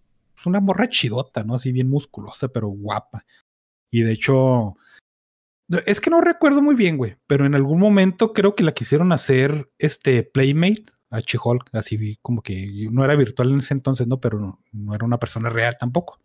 una 0.44 0.60
morra 0.60 0.88
chidota, 0.88 1.42
¿no? 1.42 1.54
Así 1.54 1.72
bien 1.72 1.88
musculosa, 1.88 2.48
pero 2.48 2.68
guapa. 2.68 3.24
Y 3.90 4.02
de 4.02 4.12
hecho, 4.12 4.76
es 5.86 6.00
que 6.00 6.10
no 6.10 6.20
recuerdo 6.20 6.62
muy 6.62 6.74
bien, 6.74 6.96
güey, 6.96 7.16
pero 7.26 7.46
en 7.46 7.54
algún 7.54 7.80
momento 7.80 8.32
creo 8.32 8.54
que 8.54 8.62
la 8.62 8.72
quisieron 8.72 9.12
hacer 9.12 9.70
este 9.78 10.22
Playmate 10.22 10.86
a 11.10 11.20
She-Hulk, 11.20 11.70
así 11.72 12.18
como 12.22 12.42
que 12.42 12.88
no 12.90 13.04
era 13.04 13.16
virtual 13.16 13.50
en 13.50 13.58
ese 13.58 13.74
entonces, 13.74 14.06
¿no? 14.06 14.20
Pero 14.20 14.60
no, 14.72 14.94
era 14.94 15.04
una 15.04 15.18
persona 15.18 15.50
real 15.50 15.76
tampoco. 15.78 16.20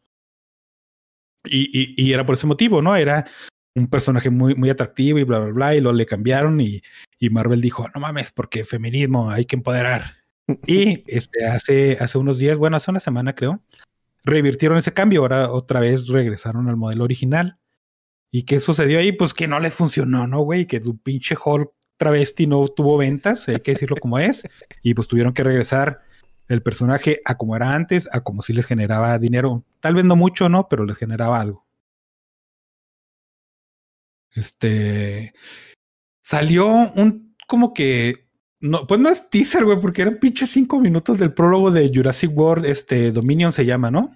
Y, 1.44 1.96
y, 1.98 2.14
era 2.14 2.24
por 2.24 2.36
ese 2.36 2.46
motivo, 2.46 2.84
¿no? 2.84 2.96
Era 2.96 3.26
un 3.76 3.88
personaje 3.88 4.30
muy, 4.30 4.56
muy 4.56 4.70
atractivo 4.70 5.20
y 5.20 5.24
bla, 5.24 5.40
bla, 5.40 5.52
bla, 5.52 5.76
y 5.76 5.82
lo 5.82 5.94
le 5.94 6.06
cambiaron 6.06 6.60
y, 6.60 6.82
y 7.20 7.30
Marvel 7.30 7.62
dijo, 7.62 7.88
no 7.94 8.02
mames, 8.02 8.32
porque 8.32 8.66
feminismo 8.66 9.32
hay 9.32 9.46
que 9.46 9.56
empoderar. 9.56 10.16
Y 10.66 11.04
este, 11.08 11.46
hace, 11.46 11.98
hace 12.00 12.18
unos 12.18 12.38
días, 12.38 12.58
bueno, 12.58 12.78
hace 12.78 12.92
una 12.92 13.00
semana 13.00 13.34
creo, 13.34 13.62
revirtieron 14.24 14.78
ese 14.78 14.94
cambio, 14.94 15.22
ahora 15.22 15.52
otra 15.52 15.80
vez 15.80 16.08
regresaron 16.08 16.70
al 16.70 16.78
modelo 16.78 17.04
original. 17.04 17.58
¿Y 18.30 18.44
qué 18.44 18.60
sucedió 18.60 19.00
ahí? 19.00 19.12
Pues 19.12 19.34
que 19.34 19.48
no 19.48 19.60
les 19.60 19.74
funcionó, 19.74 20.26
¿no, 20.28 20.42
güey? 20.42 20.66
Que 20.66 20.82
su 20.82 20.98
pinche 20.98 21.36
Hulk 21.44 21.72
travesti 21.98 22.48
no 22.48 22.66
tuvo 22.68 22.98
ventas, 22.98 23.48
hay 23.48 23.60
que 23.60 23.72
decirlo 23.72 23.96
como 23.98 24.20
es, 24.20 24.44
y 24.82 24.94
pues 24.94 25.08
tuvieron 25.08 25.34
que 25.34 25.44
regresar 25.44 26.02
el 26.48 26.62
personaje 26.64 27.22
a 27.26 27.38
como 27.38 27.56
era 27.56 27.76
antes, 27.76 28.10
a 28.12 28.22
como 28.22 28.42
si 28.42 28.54
les 28.54 28.66
generaba 28.66 29.18
dinero. 29.20 29.64
Tal 29.80 29.96
vez 29.96 30.04
no 30.06 30.16
mucho, 30.16 30.50
¿no? 30.50 30.68
Pero 30.68 30.86
les 30.86 30.98
generaba 30.98 31.40
algo. 31.40 31.66
Este. 34.34 35.34
Salió 36.24 36.68
un. 36.68 37.36
como 37.48 37.74
que. 37.74 38.28
No, 38.60 38.86
pues 38.86 39.00
no 39.00 39.10
es 39.10 39.30
teaser, 39.30 39.66
güey, 39.66 39.80
porque 39.80 40.04
eran 40.04 40.20
pinches 40.20 40.50
cinco 40.50 40.80
minutos 40.80 41.18
del 41.18 41.34
prólogo 41.34 41.72
de 41.72 41.92
Jurassic 41.94 42.32
World, 42.38 42.66
este, 42.66 43.12
Dominion 43.12 43.52
se 43.52 43.66
llama, 43.66 43.90
¿no? 43.90 44.16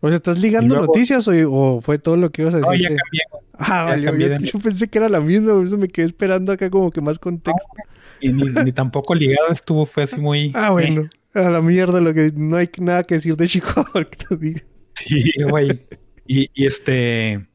O 0.00 0.08
sea, 0.08 0.16
¿estás 0.16 0.40
ligando 0.40 0.74
luego, 0.74 0.92
noticias 0.92 1.26
o, 1.28 1.32
o, 1.52 1.80
fue 1.80 1.98
todo 1.98 2.16
lo 2.16 2.30
que 2.30 2.42
ibas 2.42 2.54
a 2.54 2.58
decir? 2.58 2.70
No, 2.70 2.76
ya 2.76 2.88
cambié. 2.88 3.22
Ah, 3.58 3.84
vale, 3.84 4.02
ya 4.02 4.10
cambié. 4.10 4.28
Yo, 4.28 4.38
yo, 4.38 4.58
pensé 4.58 4.88
que 4.88 4.98
era 4.98 5.08
la 5.08 5.20
misma, 5.20 5.52
por 5.54 5.64
eso 5.64 5.78
me 5.78 5.88
quedé 5.88 6.04
esperando 6.04 6.52
acá 6.52 6.68
como 6.68 6.90
que 6.90 7.00
más 7.00 7.18
contexto. 7.18 7.66
No, 7.76 7.84
y 8.20 8.32
ni, 8.32 8.42
ni, 8.50 8.72
tampoco 8.72 9.14
ligado 9.14 9.50
estuvo, 9.50 9.86
fue 9.86 10.02
así 10.02 10.20
muy... 10.20 10.52
Ah, 10.54 10.70
bueno. 10.70 11.08
Eh. 11.34 11.40
A 11.40 11.50
la 11.50 11.62
mierda, 11.62 12.00
lo 12.00 12.12
que 12.12 12.32
no 12.34 12.56
hay 12.56 12.68
nada 12.78 13.04
que 13.04 13.16
decir 13.16 13.36
de 13.36 13.46
Chico 13.46 13.84
Sí, 14.94 15.32
güey. 15.48 15.86
Y, 16.26 16.50
y, 16.54 16.66
este. 16.66 17.46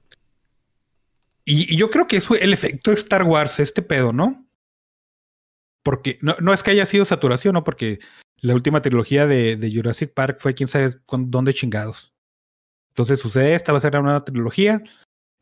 Y, 1.45 1.73
y, 1.73 1.77
yo 1.77 1.89
creo 1.89 2.07
que 2.07 2.17
es 2.17 2.29
el 2.29 2.53
efecto 2.53 2.91
Star 2.91 3.23
Wars, 3.23 3.59
este 3.59 3.81
pedo, 3.81 4.13
¿no? 4.13 4.47
Porque 5.83 6.19
no, 6.21 6.35
no 6.39 6.53
es 6.53 6.61
que 6.61 6.71
haya 6.71 6.85
sido 6.85 7.05
saturación, 7.05 7.53
¿no? 7.53 7.63
Porque 7.63 7.99
la 8.37 8.53
última 8.53 8.81
trilogía 8.81 9.27
de, 9.27 9.55
de 9.55 9.71
Jurassic 9.71 10.13
Park 10.13 10.37
fue 10.39 10.53
quién 10.53 10.67
sabe 10.67 10.99
con, 11.05 11.31
dónde 11.31 11.53
chingados. 11.53 12.13
Entonces 12.89 13.19
sucede, 13.19 13.55
esta 13.55 13.71
va 13.71 13.77
a 13.77 13.81
ser 13.81 13.93
una 13.93 14.01
nueva 14.01 14.25
trilogía. 14.25 14.83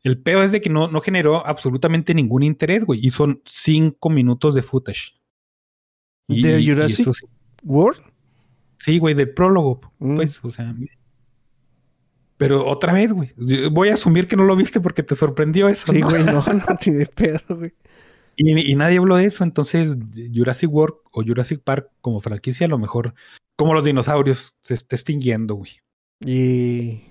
El 0.02 0.22
peor 0.22 0.44
es 0.44 0.52
de 0.52 0.60
que 0.60 0.70
no, 0.70 0.88
no 0.88 1.00
generó 1.00 1.46
absolutamente 1.46 2.14
ningún 2.14 2.42
interés, 2.42 2.84
güey. 2.84 3.04
Y 3.04 3.10
son 3.10 3.42
cinco 3.44 4.08
minutos 4.08 4.54
de 4.54 4.62
footage. 4.62 5.20
¿De 6.28 6.64
Jurassic 6.64 7.12
sí. 7.12 7.26
World? 7.64 8.00
Sí, 8.78 8.98
güey, 8.98 9.14
del 9.14 9.34
prólogo. 9.34 9.80
Mm. 9.98 10.16
Pues, 10.16 10.40
o 10.42 10.50
sea. 10.50 10.74
Pero 12.40 12.66
otra 12.66 12.94
vez, 12.94 13.12
güey. 13.12 13.34
Voy 13.70 13.90
a 13.90 13.94
asumir 13.94 14.26
que 14.26 14.34
no 14.34 14.44
lo 14.44 14.56
viste 14.56 14.80
porque 14.80 15.02
te 15.02 15.14
sorprendió 15.14 15.68
eso. 15.68 15.92
Sí, 15.92 16.00
güey, 16.00 16.24
no, 16.24 16.42
no, 16.42 16.78
ni 16.86 16.92
de 16.94 17.04
pedo, 17.04 17.40
güey. 17.50 17.74
Y, 18.34 18.72
y, 18.72 18.74
nadie 18.76 18.96
habló 18.96 19.16
de 19.16 19.26
eso. 19.26 19.44
Entonces, 19.44 19.94
Jurassic 20.34 20.72
World 20.72 20.94
o 21.12 21.22
Jurassic 21.22 21.60
Park 21.62 21.90
como 22.00 22.22
franquicia, 22.22 22.64
a 22.64 22.70
lo 22.70 22.78
mejor, 22.78 23.12
como 23.56 23.74
los 23.74 23.84
dinosaurios, 23.84 24.54
se 24.62 24.72
está 24.72 24.96
extinguiendo, 24.96 25.56
güey. 25.56 25.82
Y. 26.24 27.02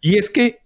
Y 0.00 0.18
es 0.18 0.30
que 0.30 0.60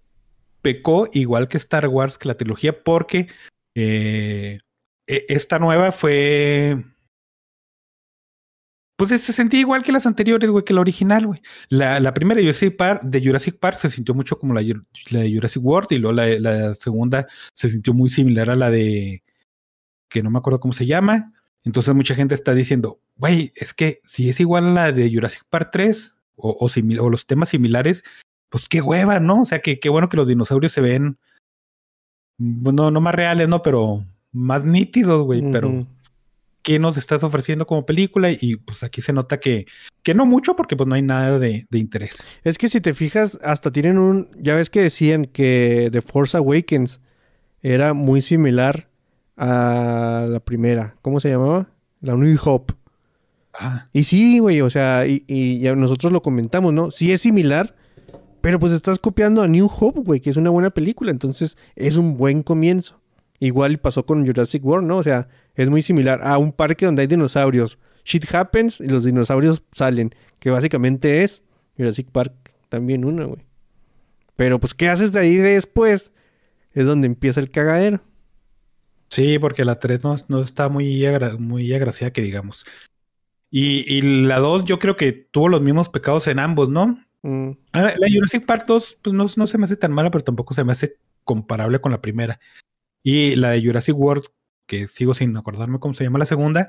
pecó 0.61 1.09
igual 1.15 1.49
que 1.49 1.57
Star 1.57 1.89
Wars, 1.89 2.19
que 2.19 2.29
la 2.29 2.37
trilogía, 2.37 2.85
porque 2.85 3.29
eh, 3.75 4.59
esta 5.07 5.59
nueva 5.59 5.93
fue 5.93 6.85
pues 8.97 9.11
se 9.11 9.33
sentía 9.33 9.61
igual 9.61 9.83
que 9.83 9.91
las 9.91 10.07
anteriores, 10.07 10.49
güey, 10.51 10.65
que 10.65 10.73
la 10.73 10.81
original, 10.81 11.27
güey. 11.27 11.41
La, 11.69 11.99
la, 11.99 12.15
primera 12.15 12.41
Jurassic 12.41 12.77
Park, 12.77 13.03
de 13.03 13.25
Jurassic 13.25 13.59
Park 13.59 13.79
se 13.79 13.91
sintió 13.91 14.15
mucho 14.15 14.39
como 14.39 14.55
la, 14.55 14.63
de 14.63 15.35
Jurassic 15.35 15.65
World 15.65 15.89
y 15.91 15.99
luego 15.99 16.13
la, 16.13 16.75
segunda 16.75 17.27
se 17.53 17.69
sintió 17.69 17.93
muy 17.93 18.09
similar 18.09 18.51
a 18.51 18.57
la 18.57 18.71
de 18.71 19.25
que 20.09 20.23
no 20.23 20.31
me 20.31 20.39
acuerdo 20.39 20.61
cómo 20.61 20.73
se 20.73 20.87
llama. 20.87 21.33
Entonces 21.65 21.95
mucha 21.95 22.15
gente 22.15 22.35
está 22.35 22.55
diciendo, 22.55 23.01
güey, 23.17 23.53
es 23.57 23.75
que 23.75 24.01
si 24.05 24.29
es 24.29 24.39
igual 24.39 24.69
a 24.69 24.73
la 24.73 24.93
de 24.93 25.13
Jurassic 25.13 25.45
Park 25.51 25.71
3 25.73 26.17
o, 26.37 26.69
los 27.11 27.27
temas 27.27 27.49
similares, 27.49 28.05
pues 28.49 28.69
qué 28.69 28.81
hueva, 28.81 29.19
¿no? 29.19 29.43
O 29.43 29.45
sea, 29.45 29.61
que 29.61 29.81
qué 29.81 29.89
bueno 29.89 30.09
que 30.09 30.17
los 30.17 30.29
dinosaurios 30.29 30.73
se 30.73 30.81
ven, 30.81 31.19
bueno, 32.39 32.93
no 32.93 33.01
más 33.01 33.15
reales, 33.15 33.49
¿no? 33.49 33.63
Pero 33.63 34.05
más 34.31 34.65
nítidos, 34.65 35.25
güey, 35.25 35.43
pero 35.51 35.87
qué 36.65 36.79
nos 36.79 36.97
estás 36.97 37.23
ofreciendo 37.23 37.67
como 37.67 37.87
película 37.87 38.31
y 38.31 38.57
pues 38.57 38.83
aquí 38.83 39.03
se 39.03 39.13
nota 39.13 39.39
que, 39.39 39.67
que 40.03 40.15
no 40.15 40.25
mucho 40.25 40.57
porque 40.57 40.77
pues 40.77 40.89
no 40.89 40.95
hay 40.95 41.03
nada 41.03 41.39
de, 41.39 41.67
de, 41.71 41.79
interés. 41.79 42.17
Es 42.43 42.57
que 42.57 42.69
si 42.69 42.81
te 42.81 42.95
fijas, 42.95 43.39
hasta 43.45 43.71
tienen 43.71 43.99
un, 43.99 44.31
ya 44.41 44.57
ves 44.57 44.71
que 44.71 44.81
decían 44.81 45.27
que 45.27 45.91
The 45.93 46.01
Force 46.01 46.37
Awakens 46.37 47.01
era 47.63 47.93
muy 47.93 48.23
similar 48.23 48.89
a 49.37 50.27
la 50.29 50.41
primera, 50.41 50.97
¿cómo 51.03 51.21
se 51.21 51.29
llamaba? 51.29 51.69
La 52.01 52.15
New 52.17 52.39
Hope. 52.43 52.75
Ah. 53.53 53.89
Y 53.93 54.05
sí, 54.05 54.39
güey, 54.39 54.63
o 54.63 54.71
sea, 54.71 55.07
y, 55.07 55.23
y 55.29 55.61
ya 55.61 55.77
nosotros 55.77 56.13
lo 56.13 56.23
comentamos, 56.23 56.73
¿no? 56.73 56.91
Sí 56.91 57.13
es 57.13 57.21
similar, 57.21 57.77
pero 58.41 58.59
pues 58.59 58.73
estás 58.73 58.99
copiando 58.99 59.43
a 59.43 59.49
New 59.49 59.71
Hope, 59.71 60.01
güey, 60.01 60.21
que 60.21 60.31
es 60.31 60.39
una 60.39 60.51
buena 60.51 60.71
película, 60.71 61.11
entonces 61.11 61.59
es 61.77 61.99
un 61.99 62.17
buen 62.17 62.43
comienzo. 62.43 63.04
Igual 63.45 63.77
pasó 63.77 64.07
con 64.07 64.25
Jurassic 64.25 64.65
World, 64.65 64.87
¿no? 64.87 64.97
O 64.97 65.03
sea, 65.03 65.29
es 65.55 65.69
muy 65.69 65.83
similar 65.83 66.21
a 66.23 66.39
un 66.39 66.51
parque 66.51 66.87
donde 66.87 67.03
hay 67.03 67.09
dinosaurios. 67.09 67.79
Shit 68.03 68.35
happens 68.35 68.81
y 68.81 68.87
los 68.87 69.05
dinosaurios 69.05 69.63
salen. 69.71 70.15
Que 70.39 70.49
básicamente 70.49 71.23
es 71.23 71.43
Jurassic 71.77 72.11
Park 72.11 72.33
también 72.71 73.05
una, 73.05 73.27
güey. 73.27 73.45
Pero 74.35 74.59
pues, 74.59 74.73
¿qué 74.73 74.89
haces 74.89 75.13
de 75.13 75.21
ahí 75.21 75.37
después? 75.37 76.11
Es 76.73 76.87
donde 76.87 77.07
empieza 77.07 77.39
el 77.39 77.51
cagadero. 77.51 78.01
Sí, 79.09 79.39
porque 79.39 79.67
la 79.67 79.79
3 79.79 80.03
no, 80.03 80.17
no 80.29 80.41
está 80.41 80.71
muy, 80.71 81.05
agra 81.05 81.37
muy 81.37 81.71
agraciada, 81.75 82.15
que 82.15 82.23
digamos. 82.23 82.65
Y, 83.51 83.85
y 83.95 84.01
la 84.27 84.39
2 84.39 84.65
yo 84.65 84.79
creo 84.79 84.97
que 84.97 85.13
tuvo 85.13 85.51
los 85.51 85.61
mismos 85.61 85.91
pecados 85.91 86.29
en 86.29 86.39
ambos, 86.39 86.71
¿no? 86.71 86.99
Mm. 87.21 87.51
La 87.75 88.09
Jurassic 88.11 88.47
Park 88.47 88.65
2 88.67 89.01
pues 89.03 89.15
no, 89.15 89.27
no 89.37 89.47
se 89.47 89.59
me 89.59 89.67
hace 89.67 89.77
tan 89.77 89.93
mala, 89.93 90.11
pero 90.11 90.25
tampoco 90.25 90.55
se 90.55 90.65
me 90.65 90.73
hace 90.73 90.97
comparable 91.25 91.83
con 91.83 91.93
la 91.93 92.01
primera. 92.01 92.41
Y 93.05 93.37
la 93.37 93.51
de 93.51 93.65
Jurassic 93.65 93.97
World, 93.97 94.25
que 94.67 94.89
sigo 94.89 95.15
sin 95.15 95.37
acordarme 95.37 95.79
cómo 95.79 95.95
se 95.95 96.03
llama 96.03 96.19
la 96.19 96.27
segunda, 96.27 96.69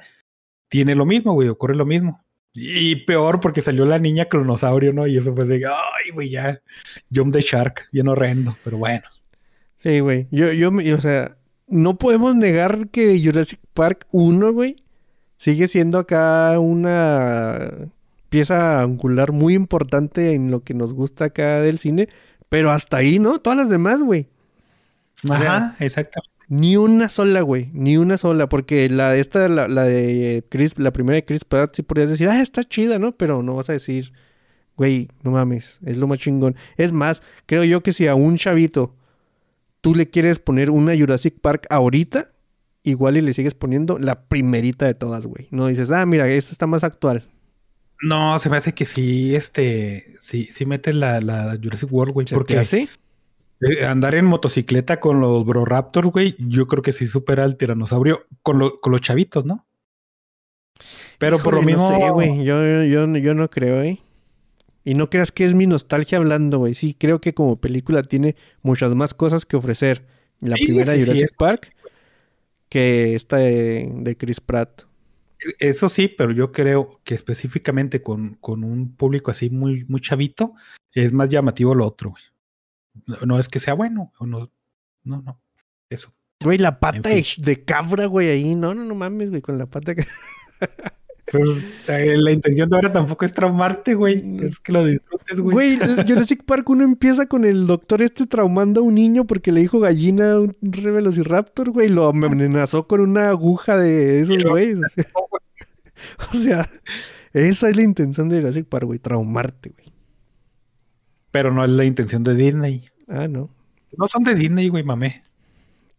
tiene 0.70 0.94
lo 0.94 1.06
mismo, 1.08 1.34
güey, 1.34 1.48
ocurre 1.48 1.76
lo 1.76 1.86
mismo. 1.86 2.24
Y 2.54 2.98
peor 3.06 3.40
porque 3.40 3.62
salió 3.62 3.86
la 3.86 4.00
niña 4.00 4.26
cronosaurio, 4.26 4.94
¿no? 4.94 5.08
Y 5.08 5.18
eso 5.18 5.34
fue 5.34 5.46
de, 5.46 5.66
ay, 5.66 6.12
güey, 6.14 6.30
ya, 6.30 6.62
Jump 7.14 7.34
the 7.34 7.42
Shark, 7.42 7.88
bien 7.92 8.08
horrendo, 8.10 8.56
pero 8.64 8.78
bueno. 8.78 9.04
Sí, 9.78 10.02
güey, 10.02 10.28
yo, 10.30 10.52
yo, 10.52 10.72
o 10.72 11.02
sea, 11.02 11.38
no 11.68 11.98
podemos 11.98 12.36
negar 12.36 12.90
que 12.90 13.20
Jurassic 13.24 13.60
Park 13.74 14.08
1, 14.12 14.54
güey, 14.54 14.76
sigue 15.38 15.68
siendo 15.68 16.00
acá 16.00 16.60
una 16.60 17.90
pieza 18.30 18.82
angular 18.82 19.32
muy 19.32 19.54
importante 19.54 20.34
en 20.34 20.52
lo 20.52 20.62
que 20.62 20.74
nos 20.74 20.94
gusta 20.94 21.26
acá 21.26 21.62
del 21.62 21.80
cine, 21.80 22.10
pero 22.50 22.72
hasta 22.72 22.98
ahí, 22.98 23.20
¿no? 23.20 23.40
Todas 23.40 23.58
las 23.58 23.70
demás, 23.70 24.02
güey. 24.02 24.28
Ajá, 25.30 25.76
exactamente. 25.80 26.34
Ni 26.48 26.78
una 26.78 27.10
sola, 27.10 27.42
güey, 27.42 27.70
ni 27.74 27.98
una 27.98 28.18
sola, 28.18 28.48
porque 28.48 28.88
la 28.90 29.16
esta, 29.16 29.50
la, 29.50 29.68
la, 29.68 29.84
de 29.84 30.46
Chris, 30.50 30.78
la 30.78 30.92
primera 30.92 31.16
de 31.16 31.26
Chris 31.26 31.44
Pratt, 31.44 31.76
sí 31.76 31.82
podrías 31.82 32.10
decir, 32.10 32.30
ah, 32.30 32.42
está 32.42 32.64
chida, 32.64 33.00
¿no? 33.00 33.14
Pero 33.14 33.42
no 33.42 33.56
vas 33.56 33.70
a 33.70 33.74
decir, 33.74 34.14
güey, 34.78 35.10
no 35.24 35.32
mames, 35.32 35.80
es 35.86 35.98
lo 35.98 36.06
más 36.08 36.20
chingón. 36.20 36.56
Es 36.78 36.92
más, 36.92 37.24
creo 37.48 37.64
yo 37.64 37.82
que 37.82 37.94
si 37.94 38.08
a 38.08 38.14
un 38.14 38.38
chavito 38.38 38.96
tú 39.82 39.96
le 39.96 40.10
quieres 40.10 40.40
poner 40.40 40.70
una 40.70 40.96
Jurassic 40.98 41.40
Park 41.40 41.66
ahorita, 41.70 42.32
igual 42.84 43.18
y 43.18 43.22
le 43.22 43.34
sigues 43.34 43.56
poniendo 43.56 43.98
la 43.98 44.28
primerita 44.28 44.86
de 44.86 44.94
todas, 44.94 45.26
güey. 45.26 45.48
No 45.52 45.68
dices, 45.68 45.92
ah, 45.92 46.06
mira, 46.06 46.28
esta 46.28 46.52
está 46.52 46.68
más 46.68 46.84
actual. 46.84 47.24
No, 48.02 48.38
se 48.40 48.50
me 48.50 48.58
hace 48.58 48.74
que 48.74 48.86
sí, 48.86 49.36
este, 49.36 50.16
sí, 50.20 50.46
sí 50.46 50.66
metes 50.66 50.96
la, 50.96 51.22
la 51.22 51.58
Jurassic 51.62 51.92
World, 51.92 52.14
güey, 52.14 52.28
porque... 52.28 52.58
¿Así? 52.58 52.90
Eh, 53.62 53.86
andar 53.86 54.16
en 54.16 54.26
motocicleta 54.26 55.00
con 55.00 55.22
los 55.22 55.46
Bro 55.46 55.66
Raptors, 55.66 56.10
güey, 56.10 56.36
yo 56.40 56.68
creo 56.68 56.84
que 56.84 56.92
sí 56.92 57.06
supera 57.08 57.44
al 57.44 57.58
tiranosaurio 57.58 58.26
con, 58.44 58.60
lo, 58.60 58.80
con 58.80 58.92
los 58.92 59.02
chavitos, 59.02 59.46
¿no? 59.46 59.66
Pero 61.18 61.38
Híjole, 61.38 61.44
por 61.44 61.54
lo 61.54 61.62
mismo. 61.62 61.90
No 61.90 61.98
sé, 61.98 62.10
güey. 62.10 62.44
Yo, 62.44 62.84
yo, 62.84 63.08
yo 63.18 63.34
no 63.34 63.50
creo, 63.50 63.82
¿eh? 63.82 64.02
Y 64.84 64.94
no 64.94 65.10
creas 65.10 65.32
que 65.32 65.46
es 65.46 65.56
mi 65.56 65.68
nostalgia 65.68 66.18
hablando, 66.18 66.60
güey. 66.60 66.74
Sí, 66.74 66.94
creo 66.94 67.22
que 67.22 67.34
como 67.34 67.60
película 67.60 68.04
tiene 68.04 68.36
muchas 68.62 68.94
más 68.94 69.14
cosas 69.14 69.46
que 69.46 69.56
ofrecer. 69.56 70.06
La 70.42 70.58
sí, 70.58 70.66
primera 70.66 70.94
sí, 70.94 71.02
Jurassic 71.02 71.30
sí, 71.30 71.36
Park 71.38 71.76
que 72.70 73.16
esta 73.16 73.38
de, 73.38 73.90
de 73.90 74.18
Chris 74.18 74.42
Pratt. 74.42 74.84
E, 75.40 75.70
Eso 75.70 75.90
sí, 75.90 76.08
pero 76.08 76.32
yo 76.32 76.52
creo 76.52 77.00
que 77.04 77.14
específicamente 77.14 78.02
con, 78.02 78.36
con 78.36 78.64
un 78.64 78.96
público 78.96 79.32
así 79.32 79.50
muy, 79.50 79.86
muy 79.86 80.02
chavito, 80.02 80.54
es 80.92 81.14
más 81.14 81.30
llamativo 81.30 81.74
lo 81.74 81.86
otro, 81.88 82.12
güey. 82.12 82.24
No, 83.26 83.40
es 83.40 83.50
que 83.50 83.60
sea 83.60 83.74
bueno, 83.74 84.12
o 84.20 84.26
no, 84.26 84.52
no, 85.04 85.22
no. 85.22 85.42
Eso. 85.90 86.14
Güey, 86.44 86.58
la 86.58 86.80
pata 86.80 86.98
En 86.98 87.04
de, 87.04 87.24
fin. 87.24 87.44
de 87.44 87.64
cabra, 87.64 88.06
güey, 88.06 88.30
ahí. 88.30 88.56
No, 88.56 88.74
no, 88.74 88.84
no 88.84 88.96
mames, 88.96 89.30
güey, 89.30 89.42
con 89.42 89.58
la 89.58 89.66
pata 89.66 89.96
que... 89.96 90.06
Pues 91.32 91.66
eh, 91.88 92.16
la 92.18 92.32
intención 92.32 92.70
de 92.70 92.76
ahora 92.76 92.94
tampoco 92.94 93.26
es 93.26 93.34
traumarte, 93.34 93.96
güey. 93.96 94.46
Es 94.46 94.60
que 94.60 94.72
lo 94.72 94.86
disfrutes, 94.86 95.40
güey. 95.40 95.76
Güey, 95.78 95.80
Jurassic 96.08 96.44
Park 96.46 96.70
uno 96.70 96.84
empieza 96.84 97.26
con 97.26 97.46
el 97.46 97.66
doctor 97.66 98.04
este 98.04 98.28
traumando 98.28 98.82
a 98.82 98.84
un 98.84 98.94
niño 98.96 99.26
porque 99.26 99.52
le 99.52 99.62
dijo 99.62 99.80
gallina 99.80 100.34
a 100.34 100.40
un 100.42 100.56
re 100.62 100.92
velociraptor, 100.92 101.72
güey, 101.72 101.88
y 101.88 101.90
lo 101.90 102.08
amenazó 102.08 102.88
con 102.88 103.02
una 103.02 103.30
aguja 103.30 103.78
de 103.78 104.20
esos 104.20 104.44
güeyes. 104.44 104.80
O 106.32 106.38
sea, 106.38 106.70
esa 107.34 107.70
es 107.70 107.76
la 107.76 107.82
intención 107.82 108.30
de 108.30 108.40
Jurassic 108.40 108.68
Park, 108.68 108.86
güey, 108.86 109.00
traumarte, 109.00 109.70
güey. 109.70 109.85
Pero 111.36 111.52
no 111.52 111.66
es 111.66 111.72
la 111.72 111.84
intención 111.84 112.24
de 112.24 112.34
Disney. 112.34 112.86
Ah, 113.10 113.28
no. 113.28 113.50
No 113.98 114.08
son 114.08 114.24
de 114.24 114.36
Disney, 114.36 114.70
güey, 114.70 114.86
mamé. 114.86 115.22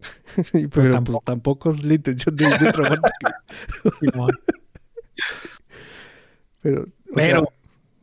Pero, 0.53 0.71
pues 0.71 0.91
tampoco. 0.91 1.23
tampoco 1.27 1.71
es 1.73 1.85
la 1.85 1.93
intención 1.93 2.35
de, 2.37 2.49
traumarte. 2.73 3.11
Pero, 6.63 6.83
o 6.83 6.87
Pero 7.15 7.41
sea, 7.41 7.49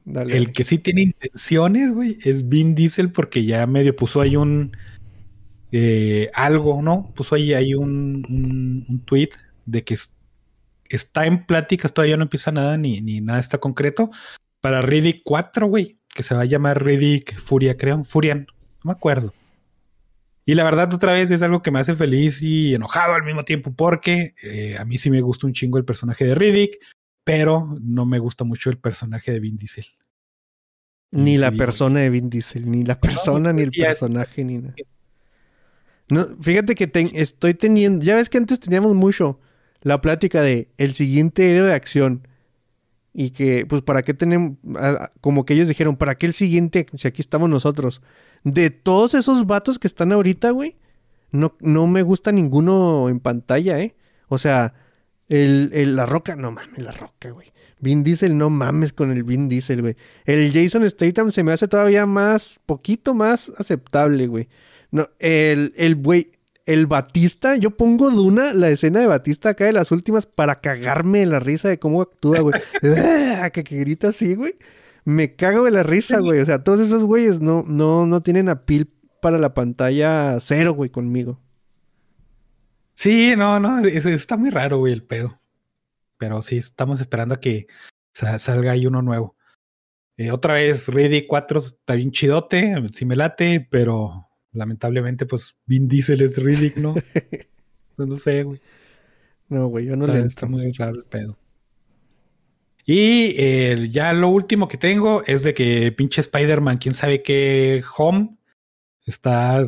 dale, 0.05 0.37
El 0.37 0.43
dale. 0.43 0.53
que 0.53 0.63
sí 0.63 0.77
tiene 0.77 1.01
intenciones, 1.01 1.91
güey, 1.91 2.19
es 2.23 2.47
Vin 2.47 2.75
Diesel 2.75 3.11
porque 3.11 3.43
ya 3.45 3.65
medio 3.65 3.95
puso 3.95 4.21
ahí 4.21 4.35
un 4.35 4.77
eh, 5.71 6.29
algo, 6.35 6.83
¿no? 6.83 7.11
Puso 7.15 7.33
ahí, 7.33 7.53
ahí 7.55 7.73
un, 7.73 8.25
un, 8.29 8.85
un 8.87 8.99
tweet 9.05 9.29
de 9.65 9.83
que 9.83 9.95
es- 9.95 10.13
está 10.87 11.25
en 11.25 11.47
pláticas, 11.47 11.93
todavía 11.93 12.15
no 12.17 12.23
empieza 12.23 12.51
nada 12.51 12.77
ni, 12.77 13.01
ni 13.01 13.21
nada 13.21 13.39
está 13.39 13.57
concreto 13.57 14.11
para 14.61 14.81
Riddick 14.83 15.21
4, 15.23 15.65
güey, 15.67 15.97
que 16.13 16.23
se 16.23 16.35
va 16.35 16.41
a 16.41 16.45
llamar 16.45 16.83
Riddick 16.83 17.39
Furia, 17.39 17.75
creo, 17.77 18.03
Furian, 18.03 18.47
no 18.83 18.89
me 18.89 18.91
acuerdo. 18.91 19.33
Y 20.45 20.55
la 20.55 20.63
verdad, 20.63 20.93
otra 20.93 21.13
vez 21.13 21.31
es 21.31 21.41
algo 21.41 21.61
que 21.61 21.71
me 21.71 21.79
hace 21.79 21.95
feliz 21.95 22.41
y 22.41 22.75
enojado 22.75 23.13
al 23.13 23.23
mismo 23.23 23.45
tiempo 23.45 23.73
porque 23.73 24.35
eh, 24.43 24.75
a 24.77 24.83
mí 24.83 24.97
sí 24.97 25.09
me 25.09 25.21
gusta 25.21 25.47
un 25.47 25.53
chingo 25.53 25.77
el 25.77 25.85
personaje 25.85 26.25
de 26.25 26.35
Riddick, 26.35 26.77
pero 27.23 27.77
no 27.81 28.05
me 28.05 28.19
gusta 28.19 28.43
mucho 28.43 28.69
el 28.69 28.77
personaje 28.77 29.31
de 29.31 29.39
Vin 29.39 29.57
Diesel. 29.57 29.85
Ni 31.11 31.37
la 31.37 31.51
persona 31.51 32.01
de 32.01 32.09
Vin 32.09 32.29
Diesel, 32.29 32.69
ni 32.69 32.83
la 32.83 32.99
persona, 32.99 33.53
ni 33.53 33.61
el 33.61 33.71
personaje, 33.71 34.43
ni 34.43 34.57
nada. 34.57 34.75
No, 36.09 36.25
fíjate 36.41 36.75
que 36.75 36.91
estoy 37.13 37.53
teniendo, 37.53 38.03
ya 38.03 38.15
ves 38.15 38.29
que 38.29 38.37
antes 38.37 38.59
teníamos 38.59 38.93
mucho 38.93 39.39
la 39.81 40.01
plática 40.01 40.41
de 40.41 40.69
el 40.77 40.93
siguiente 40.93 41.49
héroe 41.49 41.67
de 41.67 41.73
acción 41.73 42.27
y 43.13 43.29
que, 43.31 43.65
pues, 43.67 43.81
¿para 43.83 44.01
qué 44.03 44.13
tenemos? 44.13 44.57
Como 45.21 45.45
que 45.45 45.53
ellos 45.53 45.67
dijeron, 45.67 45.95
¿para 45.97 46.15
qué 46.15 46.25
el 46.25 46.33
siguiente? 46.33 46.85
Si 46.95 47.07
aquí 47.07 47.21
estamos 47.21 47.49
nosotros. 47.49 48.01
De 48.43 48.69
todos 48.71 49.13
esos 49.13 49.45
vatos 49.47 49.79
que 49.79 49.87
están 49.87 50.11
ahorita, 50.11 50.49
güey, 50.51 50.75
no, 51.31 51.55
no 51.61 51.87
me 51.87 52.01
gusta 52.03 52.31
ninguno 52.31 53.09
en 53.09 53.19
pantalla, 53.19 53.79
¿eh? 53.79 53.95
O 54.27 54.37
sea, 54.37 54.73
el, 55.29 55.69
el- 55.73 55.95
la 55.95 56.05
roca, 56.05 56.35
no 56.35 56.51
mames, 56.51 56.81
la 56.81 56.91
roca, 56.91 57.29
güey. 57.31 57.53
Vin 57.79 58.03
Diesel, 58.03 58.37
no 58.37 58.49
mames 58.49 58.93
con 58.93 59.11
el 59.11 59.23
Vin 59.23 59.49
Diesel, 59.49 59.81
güey. 59.81 59.95
El 60.25 60.51
Jason 60.53 60.87
Statham 60.89 61.31
se 61.31 61.43
me 61.43 61.51
hace 61.51 61.67
todavía 61.67 62.05
más, 62.05 62.59
poquito 62.65 63.13
más 63.13 63.51
aceptable, 63.57 64.27
güey. 64.27 64.47
No, 64.91 65.09
el, 65.19 65.73
el 65.75 65.95
güey, 65.95 66.32
el 66.65 66.87
Batista, 66.87 67.55
yo 67.57 67.71
pongo 67.71 68.09
Duna, 68.09 68.53
la 68.53 68.69
escena 68.69 68.99
de 69.01 69.07
Batista 69.07 69.49
acá 69.49 69.65
de 69.65 69.73
las 69.73 69.91
últimas 69.91 70.25
para 70.25 70.61
cagarme 70.61 71.19
de 71.19 71.25
la 71.25 71.39
risa 71.39 71.67
de 71.69 71.79
cómo 71.79 72.01
actúa, 72.01 72.39
güey. 72.39 72.55
Ah, 73.41 73.49
que, 73.49 73.63
que 73.63 73.77
grita 73.77 74.09
así, 74.09 74.35
güey. 74.35 74.55
Me 75.05 75.35
cago 75.35 75.65
de 75.65 75.71
la 75.71 75.83
risa, 75.83 76.19
güey. 76.19 76.39
O 76.39 76.45
sea, 76.45 76.63
todos 76.63 76.79
esos 76.79 77.03
güeyes 77.03 77.41
no, 77.41 77.63
no, 77.67 78.05
no 78.05 78.21
tienen 78.23 78.47
apil 78.47 78.89
para 79.21 79.37
la 79.37 79.53
pantalla 79.53 80.37
cero, 80.39 80.73
güey, 80.73 80.89
conmigo. 80.89 81.41
Sí, 82.93 83.33
no, 83.37 83.59
no, 83.59 83.79
es- 83.79 84.05
está 84.05 84.37
muy 84.37 84.49
raro, 84.49 84.77
güey, 84.77 84.93
el 84.93 85.03
pedo. 85.03 85.39
Pero 86.17 86.41
sí, 86.41 86.57
estamos 86.57 87.01
esperando 87.01 87.35
a 87.35 87.39
que 87.39 87.67
sa- 88.13 88.39
salga 88.39 88.71
ahí 88.71 88.85
uno 88.85 89.01
nuevo. 89.01 89.35
Eh, 90.15 90.31
otra 90.31 90.53
vez, 90.53 90.87
Ready 90.87 91.25
4 91.25 91.59
está 91.59 91.95
bien 91.95 92.11
chidote, 92.11 92.75
sí 92.93 93.03
me 93.03 93.15
late, 93.15 93.67
pero 93.69 94.22
lamentablemente, 94.53 95.25
pues, 95.25 95.57
Vin 95.65 95.87
Diesel 95.87 96.21
es 96.21 96.37
Riddick, 96.37 96.77
¿no? 96.77 96.95
Pues 97.95 98.09
no 98.09 98.17
sé, 98.17 98.41
güey. 98.41 98.59
No, 99.49 99.67
güey, 99.67 99.85
yo 99.85 99.95
no 99.95 100.05
está, 100.05 100.17
le 100.17 100.25
está 100.25 100.45
muy 100.47 100.71
raro 100.71 100.95
el 100.95 101.03
pedo. 101.03 101.37
Y 102.85 103.35
eh, 103.37 103.89
ya 103.91 104.11
lo 104.13 104.29
último 104.29 104.67
que 104.67 104.77
tengo 104.77 105.23
es 105.25 105.43
de 105.43 105.53
que 105.53 105.91
pinche 105.91 106.21
Spider-Man, 106.21 106.79
quién 106.79 106.95
sabe 106.95 107.21
qué 107.21 107.83
Home, 107.97 108.35
está, 109.05 109.63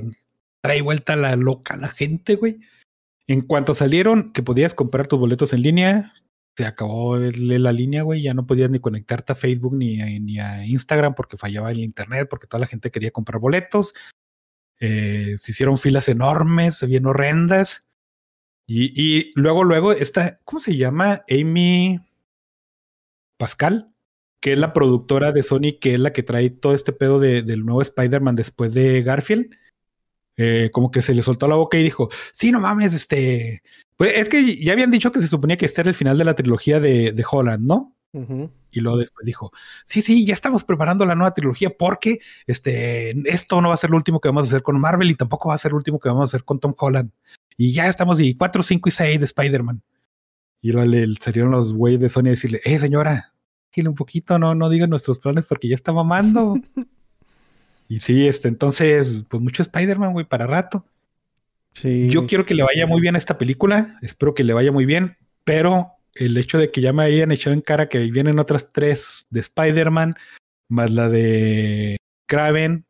trae 0.62 0.82
vuelta 0.82 1.16
la 1.16 1.36
loca 1.36 1.78
la 1.78 1.90
gente, 1.90 2.36
güey. 2.36 2.60
En 3.28 3.42
cuanto 3.42 3.74
salieron 3.74 4.34
que 4.34 4.44
podías 4.44 4.74
comprar 4.74 5.08
tus 5.08 5.20
boletos 5.20 5.54
en 5.54 5.62
línea, 5.62 6.14
se 6.58 6.66
acabó 6.66 7.18
el- 7.18 7.62
la 7.62 7.72
línea, 7.72 8.04
güey. 8.04 8.22
Ya 8.22 8.34
no 8.34 8.46
podías 8.48 8.70
ni 8.70 8.80
conectarte 8.80 9.34
a 9.34 9.36
Facebook 9.36 9.76
ni 9.76 10.20
ni 10.20 10.40
a 10.40 10.66
Instagram 10.66 11.16
porque 11.16 11.38
fallaba 11.38 11.72
el 11.72 11.80
internet, 11.80 12.28
porque 12.30 12.48
toda 12.48 12.62
la 12.62 12.68
gente 12.68 12.92
quería 12.92 13.12
comprar 13.12 13.40
boletos. 13.40 13.94
Eh, 14.80 15.36
se 15.40 15.52
hicieron 15.52 15.78
filas 15.78 16.10
enormes, 16.10 16.86
bien 16.86 17.06
horrendas. 17.06 17.84
Y, 18.68 19.32
luego, 19.40 19.64
luego, 19.64 19.92
esta, 19.92 20.40
¿cómo 20.44 20.60
se 20.60 20.76
llama? 20.76 21.24
Amy 21.30 22.00
Pascal, 23.38 23.92
que 24.40 24.54
es 24.54 24.58
la 24.58 24.74
productora 24.74 25.32
de 25.32 25.44
Sony, 25.44 25.78
que 25.80 25.94
es 25.94 26.00
la 26.00 26.14
que 26.14 26.24
trae 26.24 26.50
todo 26.50 26.74
este 26.74 26.94
pedo 26.94 27.20
de- 27.20 27.42
del 27.44 27.66
nuevo 27.66 27.82
Spider-Man 27.82 28.36
después 28.36 28.74
de 28.74 29.02
Garfield. 29.04 29.56
Eh, 30.38 30.70
como 30.74 30.92
que 30.92 31.02
se 31.02 31.14
le 31.14 31.22
soltó 31.22 31.48
la 31.48 31.56
boca 31.56 31.78
y 31.78 31.84
dijo, 31.84 32.10
sí, 32.34 32.52
no 32.52 32.60
mames, 32.60 32.94
este... 32.94 33.62
Pues 33.96 34.12
es 34.16 34.28
que 34.28 34.58
ya 34.62 34.74
habían 34.74 34.92
dicho 34.92 35.12
que 35.12 35.22
se 35.22 35.30
suponía 35.30 35.56
que 35.58 35.66
este 35.66 35.80
era 35.82 35.90
el 35.90 35.96
final 35.96 36.18
de 36.18 36.26
la 36.26 36.36
trilogía 36.36 36.82
de, 36.82 37.14
de 37.14 37.26
Holland, 37.30 37.66
¿no? 37.66 37.96
Y 38.72 38.80
luego 38.80 38.98
después 38.98 39.26
dijo, 39.26 39.52
sí, 39.86 40.02
sí, 40.02 40.26
ya 40.26 40.34
estamos 40.34 40.64
preparando 40.64 41.06
la 41.06 41.16
nueva 41.16 41.34
trilogía 41.34 41.70
porque 41.70 42.20
este, 42.48 43.12
esto 43.30 43.62
no 43.62 43.70
va 43.70 43.76
a 43.76 43.78
ser 43.78 43.90
lo 43.90 43.98
último 43.98 44.20
que 44.20 44.30
vamos 44.30 44.46
a 44.46 44.48
hacer 44.48 44.64
con 44.64 44.80
Marvel 44.80 45.12
y 45.12 45.16
tampoco 45.16 45.50
va 45.50 45.56
a 45.56 45.60
ser 45.60 45.72
lo 45.72 45.78
último 45.78 46.00
que 46.00 46.10
vamos 46.10 46.22
a 46.22 46.32
hacer 46.32 46.44
con 46.44 46.60
Tom 46.60 46.74
Holland. 46.78 47.12
Y 47.58 47.74
ya 47.74 47.88
estamos 47.88 48.20
y 48.20 48.36
4, 48.36 48.64
5 48.64 48.90
y 48.90 48.92
6 48.92 49.20
de 49.20 49.26
Spider-Man. 49.26 49.82
Y 50.62 50.72
luego 50.72 50.90
le 50.90 51.14
salieron 51.20 51.52
los 51.52 51.74
güeyes 51.74 52.02
de 52.02 52.10
Sony 52.10 52.28
a 52.28 52.32
decirle, 52.32 52.62
eh, 52.64 52.80
señora, 52.80 53.34
tranquila 53.76 53.90
un 53.90 53.96
poquito, 53.96 54.40
no, 54.40 54.56
no 54.56 54.70
digan 54.70 54.90
nuestros 54.90 55.20
planes 55.20 55.46
porque 55.46 55.68
ya 55.68 55.76
está 55.76 55.92
mamando. 55.92 56.60
y 57.90 58.00
sí, 58.00 58.28
este, 58.28 58.48
entonces, 58.48 59.26
pues 59.30 59.44
mucho 59.44 59.62
Spider-Man, 59.62 60.14
güey, 60.14 60.26
para 60.26 60.48
rato. 60.48 60.86
Sí. 61.74 62.10
Yo 62.10 62.26
quiero 62.26 62.46
que 62.46 62.56
le 62.56 62.64
vaya 62.64 62.88
muy 62.88 63.02
bien 63.02 63.16
a 63.16 63.18
esta 63.18 63.38
película, 63.38 64.00
espero 64.02 64.34
que 64.34 64.46
le 64.46 64.54
vaya 64.54 64.72
muy 64.72 64.86
bien, 64.86 65.18
pero 65.44 65.92
el 66.16 66.38
hecho 66.38 66.58
de 66.58 66.72
que 66.72 66.82
ya 66.82 66.94
me 66.94 67.04
hayan 67.04 67.32
echado 67.32 67.54
en 67.54 67.62
cara 67.62 67.90
que 67.90 68.00
vienen 68.10 68.40
otras 68.40 68.72
tres 68.72 69.26
de 69.30 69.42
Spider-Man, 69.42 70.16
más 70.70 70.92
la 70.92 71.10
de 71.10 71.98
Kraven, 72.28 72.86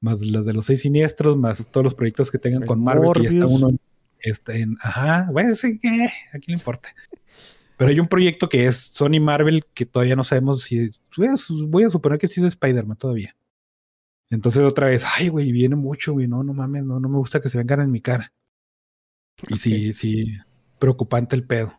más 0.00 0.20
la 0.20 0.42
de 0.42 0.54
los 0.54 0.66
seis 0.66 0.82
siniestros, 0.82 1.36
más 1.36 1.70
todos 1.70 1.84
los 1.84 1.94
proyectos 1.94 2.30
que 2.30 2.38
tengan 2.38 2.62
El 2.62 2.68
con 2.68 2.82
Marvel, 2.82 3.10
que 3.12 3.22
ya 3.24 3.28
está 3.28 3.46
Morbius. 3.46 3.60
uno 3.60 3.68
en- 3.70 3.80
está 4.20 4.54
en, 4.56 4.76
ajá, 4.80 5.28
bueno, 5.32 5.54
sí, 5.54 5.78
que 5.78 5.88
a 5.88 6.38
quién 6.38 6.42
le 6.48 6.52
importa. 6.54 6.94
Pero 7.76 7.90
hay 7.90 8.00
un 8.00 8.08
proyecto 8.08 8.48
que 8.48 8.66
es 8.66 8.76
Sony 8.76 9.20
Marvel 9.20 9.64
que 9.74 9.86
todavía 9.86 10.16
no 10.16 10.24
sabemos 10.24 10.62
si 10.62 10.90
voy 11.16 11.28
a, 11.28 11.36
su- 11.36 11.68
voy 11.68 11.84
a 11.84 11.90
suponer 11.90 12.18
que 12.18 12.26
sí 12.26 12.34
es 12.40 12.42
de 12.42 12.48
Spider-Man 12.48 12.96
todavía. 12.96 13.36
Entonces 14.30 14.62
otra 14.62 14.88
vez, 14.88 15.04
ay, 15.16 15.28
güey, 15.28 15.52
viene 15.52 15.76
mucho, 15.76 16.12
güey, 16.12 16.26
no, 16.28 16.42
no 16.42 16.52
mames, 16.52 16.84
no, 16.84 16.98
no 17.00 17.08
me 17.08 17.16
gusta 17.18 17.40
que 17.40 17.48
se 17.48 17.58
vengan 17.58 17.80
en 17.80 17.90
mi 17.90 18.00
cara. 18.00 18.32
Y 19.48 19.58
sí, 19.58 19.92
sí, 19.94 20.36
preocupante 20.80 21.36
el 21.36 21.44
pedo. 21.46 21.72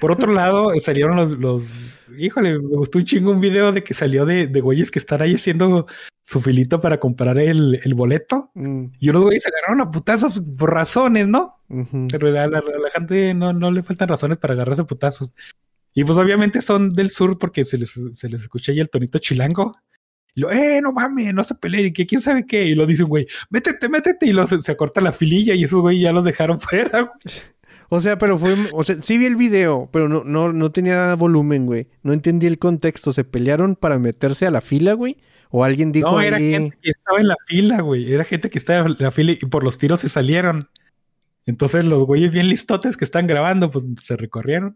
Por 0.00 0.12
otro 0.12 0.32
lado, 0.32 0.72
eh, 0.72 0.80
salieron 0.80 1.16
los, 1.16 1.38
los, 1.38 1.62
híjole, 2.16 2.58
me 2.58 2.76
gustó 2.76 2.98
un 2.98 3.04
chingo 3.04 3.30
un 3.30 3.40
video 3.40 3.72
de 3.72 3.82
que 3.84 3.94
salió 3.94 4.24
de, 4.26 4.46
de 4.46 4.60
güeyes 4.60 4.90
que 4.90 4.98
están 4.98 5.22
ahí 5.22 5.34
haciendo 5.34 5.86
su 6.22 6.40
filito 6.40 6.80
para 6.80 6.98
comprar 6.98 7.38
el, 7.38 7.80
el 7.84 7.94
boleto. 7.94 8.50
Mm, 8.54 8.86
Y 8.98 9.08
unos 9.10 9.22
güeyes 9.24 9.42
se 9.42 9.48
agarraron 9.48 9.80
a 9.86 9.90
putazos 9.90 10.42
por 10.58 10.72
razones, 10.72 11.26
¿no? 11.28 11.60
ujú. 11.68 12.06
Pero 12.10 12.30
la, 12.30 12.62
gente 12.94 13.34
no, 13.34 13.52
no 13.52 13.70
le 13.70 13.82
faltan 13.82 14.08
razones 14.08 14.38
para 14.38 14.54
agarrarse 14.54 14.82
a 14.82 14.86
putazos. 14.86 15.32
Y 15.94 16.04
pues 16.04 16.18
obviamente 16.18 16.60
son 16.62 16.90
del 16.90 17.10
sur 17.10 17.38
porque 17.38 17.64
se 17.64 17.78
les, 17.78 17.94
se 18.12 18.28
les 18.28 18.42
escucha 18.42 18.70
ahí 18.72 18.80
el 18.80 18.90
tonito 18.90 19.18
chilango. 19.18 19.72
Y 20.34 20.40
lo, 20.42 20.52
eh, 20.52 20.80
no 20.82 20.92
mames, 20.92 21.32
no 21.32 21.42
se 21.44 21.54
peleen, 21.54 21.94
que 21.94 22.06
quién 22.06 22.20
sabe 22.20 22.46
qué. 22.46 22.64
Y 22.66 22.74
lo 22.74 22.84
dice 22.86 23.04
un 23.04 23.08
güey, 23.08 23.26
métete, 23.48 23.88
métete. 23.88 24.26
Y 24.26 24.34
se 24.62 24.72
acorta 24.72 25.00
la 25.00 25.12
fililla 25.12 25.54
y 25.54 25.64
esos 25.64 25.80
güey 25.80 25.98
ya 26.00 26.12
los 26.12 26.24
dejaron 26.24 26.60
fuera. 26.60 27.00
güey. 27.00 27.12
O 27.88 28.00
sea, 28.00 28.18
pero 28.18 28.36
fue, 28.38 28.56
o 28.72 28.82
sea, 28.82 28.96
sí 29.00 29.16
vi 29.18 29.26
el 29.26 29.36
video, 29.36 29.88
pero 29.92 30.08
no, 30.08 30.24
no, 30.24 30.52
no 30.52 30.72
tenía 30.72 31.14
volumen, 31.14 31.66
güey. 31.66 31.88
No 32.02 32.12
entendí 32.12 32.46
el 32.46 32.58
contexto. 32.58 33.12
¿Se 33.12 33.24
pelearon 33.24 33.76
para 33.76 33.98
meterse 33.98 34.46
a 34.46 34.50
la 34.50 34.60
fila, 34.60 34.94
güey? 34.94 35.16
¿O 35.50 35.62
alguien 35.62 35.92
dijo 35.92 36.10
No, 36.10 36.20
era 36.20 36.38
ahí- 36.38 36.50
gente 36.50 36.76
que 36.82 36.90
estaba 36.90 37.20
en 37.20 37.28
la 37.28 37.36
fila, 37.46 37.80
güey. 37.82 38.12
Era 38.12 38.24
gente 38.24 38.50
que 38.50 38.58
estaba 38.58 38.86
en 38.88 38.96
la 38.98 39.10
fila 39.10 39.32
y 39.32 39.36
por 39.46 39.62
los 39.62 39.78
tiros 39.78 40.00
se 40.00 40.08
salieron. 40.08 40.60
Entonces 41.46 41.84
los 41.84 42.02
güeyes 42.04 42.32
bien 42.32 42.48
listotes 42.48 42.96
que 42.96 43.04
están 43.04 43.28
grabando, 43.28 43.70
pues 43.70 43.84
se 44.02 44.16
recorrieron. 44.16 44.74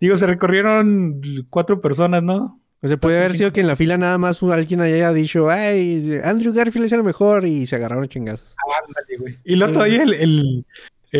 Digo, 0.00 0.16
se 0.16 0.26
recorrieron 0.26 1.20
cuatro 1.50 1.80
personas, 1.80 2.22
¿no? 2.22 2.60
O 2.82 2.88
sea, 2.88 2.98
puede 2.98 3.16
haber 3.18 3.32
sido 3.32 3.52
que 3.52 3.60
en 3.62 3.66
la 3.66 3.76
fila 3.76 3.96
nada 3.96 4.18
más 4.18 4.42
alguien 4.42 4.82
haya 4.82 5.10
dicho, 5.12 5.48
ay, 5.48 6.18
Andrew 6.22 6.52
Garfield 6.52 6.84
es 6.86 6.92
el 6.92 7.02
mejor 7.02 7.46
y 7.46 7.66
se 7.66 7.76
agarraron 7.76 8.06
chingazos. 8.08 8.54
Ándale, 8.86 9.16
güey. 9.18 9.38
Y 9.44 9.56
luego 9.56 9.72
todavía 9.72 10.02
el, 10.02 10.12
el, 10.12 10.66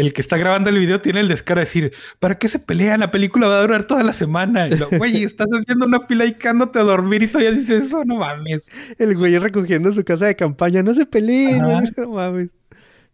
el 0.00 0.12
que 0.12 0.20
está 0.20 0.36
grabando 0.36 0.70
el 0.70 0.78
video 0.78 1.00
tiene 1.00 1.20
el 1.20 1.28
descaro 1.28 1.60
de 1.60 1.66
decir, 1.66 1.92
¿para 2.18 2.38
qué 2.38 2.48
se 2.48 2.58
pelean? 2.58 3.00
La 3.00 3.10
película 3.10 3.46
va 3.46 3.58
a 3.58 3.62
durar 3.62 3.86
toda 3.86 4.02
la 4.02 4.12
semana. 4.12 4.66
Y 4.68 4.76
lo, 4.76 4.88
güey, 4.90 5.22
estás 5.22 5.46
haciendo 5.52 5.86
una 5.86 6.00
fila 6.00 6.24
y 6.24 6.34
quedándote 6.34 6.78
a 6.78 6.82
dormir 6.82 7.22
y 7.22 7.26
todavía 7.28 7.52
dices 7.52 7.86
eso, 7.86 8.04
no 8.04 8.16
mames. 8.16 8.68
El 8.98 9.16
güey 9.16 9.38
recogiendo 9.38 9.92
su 9.92 10.04
casa 10.04 10.26
de 10.26 10.36
campaña, 10.36 10.82
no 10.82 10.94
se 10.94 11.06
peleen, 11.06 11.62
güey, 11.64 11.80
no 11.96 12.08
mames. 12.10 12.48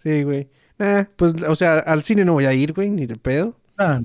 Sí, 0.03 0.23
güey. 0.23 0.49
Nah, 0.79 1.05
pues, 1.17 1.35
o 1.47 1.55
sea, 1.55 1.79
al 1.81 2.03
cine 2.03 2.25
no 2.25 2.33
voy 2.33 2.47
a 2.47 2.55
ir, 2.55 2.73
güey, 2.73 2.89
ni 2.89 3.05
de 3.07 3.17
pedo. 3.17 3.59
No. 3.79 4.03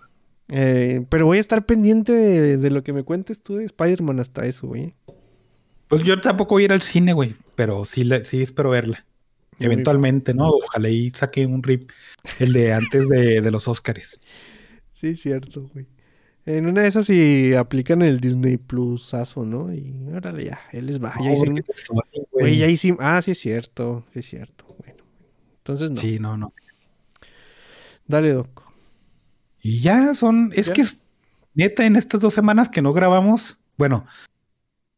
Eh, 0.50 1.06
pero 1.10 1.26
voy 1.26 1.38
a 1.38 1.42
estar 1.42 1.66
pendiente 1.66 2.12
de, 2.12 2.58
de 2.58 2.70
lo 2.70 2.84
que 2.84 2.94
me 2.94 3.04
cuentes 3.04 3.42
tú 3.42 3.56
de 3.56 3.66
Spider-Man 3.66 4.20
hasta 4.20 4.46
eso, 4.46 4.68
güey. 4.68 4.94
Pues 5.88 6.04
yo 6.04 6.20
tampoco 6.20 6.56
voy 6.56 6.64
a 6.64 6.66
ir 6.66 6.74
al 6.74 6.82
cine, 6.82 7.14
güey, 7.14 7.36
pero 7.56 7.86
sí, 7.86 8.04
la- 8.04 8.26
sí 8.26 8.42
espero 8.42 8.70
verla. 8.72 9.06
Eventualmente, 9.60 10.34
¿no? 10.34 10.50
Ojalá 10.50 10.90
y 10.90 11.12
saque 11.12 11.46
un 11.46 11.64
rip, 11.64 11.90
el 12.40 12.54
de 12.54 12.74
antes 12.74 13.08
de, 13.10 13.42
de 13.42 13.52
los 13.52 13.68
Oscars. 13.68 14.20
Sí, 14.98 15.18
cierto, 15.18 15.70
güey. 15.74 15.86
En 16.46 16.68
una 16.68 16.82
de 16.84 16.88
esas 16.88 17.06
sí 17.06 17.54
aplican 17.54 18.02
el 18.02 18.20
Disney 18.22 18.56
Plusazo, 18.58 19.46
¿no? 19.46 19.74
Y 19.74 19.94
órale, 20.16 20.46
ya, 20.46 20.62
él 20.72 20.86
les 20.88 21.04
va. 21.04 21.14
Ya 21.22 21.32
hicieron- 21.34 21.62
Güey, 22.32 22.58
ya 22.58 22.68
hicimos. 22.68 23.00
Ah, 23.04 23.22
sí 23.22 23.32
es 23.32 23.40
cierto, 23.40 24.06
sí 24.14 24.20
es 24.20 24.26
cierto. 24.30 24.66
Bueno, 24.80 25.04
entonces 25.58 25.92
no. 25.92 26.00
Sí, 26.00 26.18
no, 26.18 26.38
no. 26.38 26.54
Dale, 28.08 28.32
Doc. 28.34 28.64
Y 29.62 29.82
ya 29.82 30.16
son, 30.16 30.52
es 30.56 30.70
que 30.70 30.82
es 30.82 31.02
neta 31.56 31.86
en 31.86 31.98
estas 31.98 32.22
dos 32.22 32.34
semanas 32.34 32.70
que 32.70 32.82
no 32.82 32.94
grabamos, 32.94 33.58
bueno, 33.78 34.06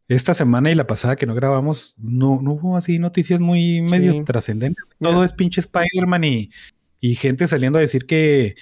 esta 0.07 0.33
semana 0.33 0.71
y 0.71 0.75
la 0.75 0.87
pasada 0.87 1.15
que 1.15 1.25
no 1.25 1.35
grabamos, 1.35 1.93
no, 1.97 2.39
no 2.41 2.53
hubo 2.53 2.77
así 2.77 2.97
noticias 2.99 3.39
muy 3.39 3.81
medio 3.81 4.13
Sí. 4.13 4.23
trascendentes. 4.23 4.83
Todo 4.99 5.23
es 5.23 5.33
pinche 5.33 5.61
Spider-Man 5.61 6.23
y, 6.23 6.51
y 7.01 7.15
gente 7.15 7.47
saliendo 7.47 7.77
a 7.77 7.81
decir 7.81 8.05
que, 8.05 8.55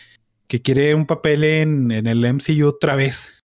que 0.48 0.62
quiere 0.62 0.96
un 0.96 1.06
papel 1.06 1.44
en, 1.44 1.92
en 1.92 2.08
el 2.08 2.26
MCU 2.26 2.68
otra 2.68 2.96
vez. 2.96 3.44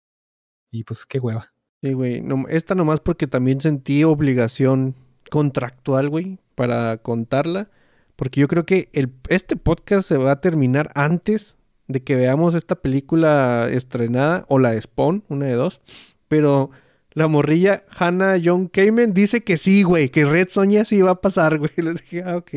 Y 0.71 0.85
pues 0.85 1.07
qué 1.07 1.19
hueva. 1.19 1.53
Sí, 1.83 1.93
güey. 1.93 2.21
No, 2.23 2.45
esta 2.49 2.75
nomás 2.75 3.01
porque 3.01 3.27
también 3.27 3.61
sentí 3.61 4.05
obligación 4.05 4.95
contractual, 5.31 6.09
güey, 6.09 6.39
para 6.55 6.99
contarla. 6.99 7.71
Porque 8.17 8.41
yo 8.41 8.49
creo 8.49 8.67
que 8.67 8.89
el, 8.93 9.13
este 9.29 9.57
podcast 9.57 10.09
se 10.09 10.17
va 10.17 10.33
a 10.33 10.41
terminar 10.41 10.91
antes 10.95 11.57
de 11.87 12.03
que 12.03 12.17
veamos 12.17 12.55
esta 12.55 12.75
película 12.77 13.69
estrenada 13.73 14.45
o 14.49 14.59
la 14.59 14.73
de 14.73 14.83
Spawn, 14.83 15.25
una 15.29 15.47
de 15.47 15.53
dos. 15.55 15.81
Pero 16.27 16.71
la 17.15 17.27
morrilla 17.29 17.85
Hannah 17.97 18.39
John 18.43 18.69
Kamen 18.69 19.13
dice 19.15 19.43
que 19.43 19.57
sí, 19.57 19.83
güey, 19.83 20.09
que 20.09 20.25
Red 20.25 20.49
Sonja 20.49 20.85
sí 20.85 21.01
va 21.03 21.13
a 21.13 21.21
pasar, 21.21 21.59
güey. 21.59 21.71
Les 21.77 21.97
dije, 22.03 22.23
ah, 22.25 22.37
ok. 22.37 22.51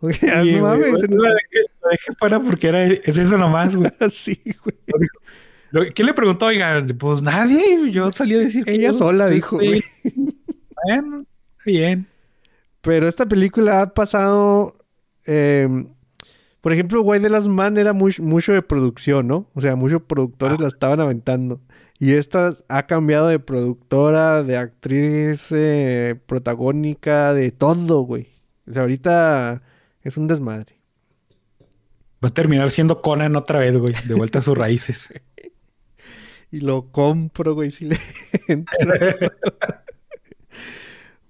Ok, 0.00 0.14
ah, 0.34 0.42
no 0.44 0.62
mames. 0.62 0.90
bueno, 0.92 1.22
la 1.22 1.28
dejé, 1.30 1.66
la 1.82 1.90
dejé 1.90 2.12
fuera 2.18 2.40
porque 2.40 2.66
era, 2.68 2.84
es 2.86 3.16
eso 3.16 3.38
nomás, 3.38 3.76
güey. 3.76 3.90
sí, 4.10 4.40
güey. 4.64 5.88
¿Qué 5.94 6.04
le 6.04 6.12
preguntó? 6.12 6.46
Oiga, 6.46 6.84
pues 6.98 7.22
nadie. 7.22 7.90
Yo 7.90 8.10
salí 8.12 8.34
a 8.34 8.40
decir. 8.40 8.64
Ella 8.66 8.92
sola 8.92 9.28
dijo, 9.28 9.56
güey. 9.56 9.82
Bueno, 10.84 11.24
bien. 11.64 12.06
Pero 12.80 13.06
esta 13.08 13.26
película 13.26 13.82
ha 13.82 13.94
pasado. 13.94 14.76
eh, 15.26 15.86
por 16.60 16.72
ejemplo, 16.72 17.00
Güey 17.02 17.20
de 17.20 17.30
las 17.30 17.48
Man 17.48 17.76
era 17.78 17.92
muy- 17.92 18.14
mucho 18.20 18.52
de 18.52 18.62
producción, 18.62 19.26
¿no? 19.26 19.48
O 19.54 19.60
sea, 19.60 19.74
muchos 19.76 20.02
productores 20.02 20.60
la 20.60 20.68
estaban 20.68 21.00
aventando. 21.00 21.60
Y 21.98 22.14
esta 22.14 22.56
ha 22.68 22.86
cambiado 22.86 23.28
de 23.28 23.38
productora, 23.38 24.42
de 24.42 24.56
actriz 24.56 25.46
eh, 25.50 26.16
protagónica, 26.26 27.32
de 27.32 27.50
todo, 27.52 28.00
güey. 28.02 28.28
O 28.68 28.72
sea, 28.72 28.82
ahorita 28.82 29.62
es 30.02 30.16
un 30.16 30.26
desmadre. 30.26 30.78
Va 32.24 32.28
a 32.28 32.34
terminar 32.34 32.70
siendo 32.70 33.00
Conan 33.00 33.36
otra 33.36 33.60
vez, 33.60 33.76
güey. 33.76 33.94
De 34.06 34.14
vuelta 34.14 34.40
a 34.40 34.42
sus 34.42 34.56
raíces. 34.56 35.08
Y 36.54 36.60
lo 36.60 36.92
compro, 36.92 37.54
güey, 37.54 37.70
si 37.70 37.86
le 37.86 37.98
entro. 38.46 38.76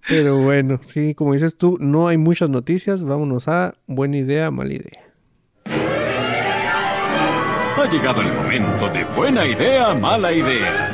Pero 0.09 0.39
bueno, 0.43 0.81
sí, 0.85 1.15
como 1.15 1.35
dices 1.35 1.57
tú, 1.57 1.79
no 1.81 2.09
hay 2.09 2.19
muchas 2.19 2.51
noticias. 2.51 3.05
Vámonos 3.05 3.47
a 3.47 3.77
buena 3.87 4.17
idea, 4.17 4.51
mala 4.51 4.75
idea. 4.75 5.12
Ha 7.83 7.91
llegado 7.91 8.21
el 8.23 8.33
momento 8.33 8.89
de 8.91 9.05
buena 9.17 9.45
idea, 9.47 9.93
mala 9.95 10.33
idea. 10.33 10.91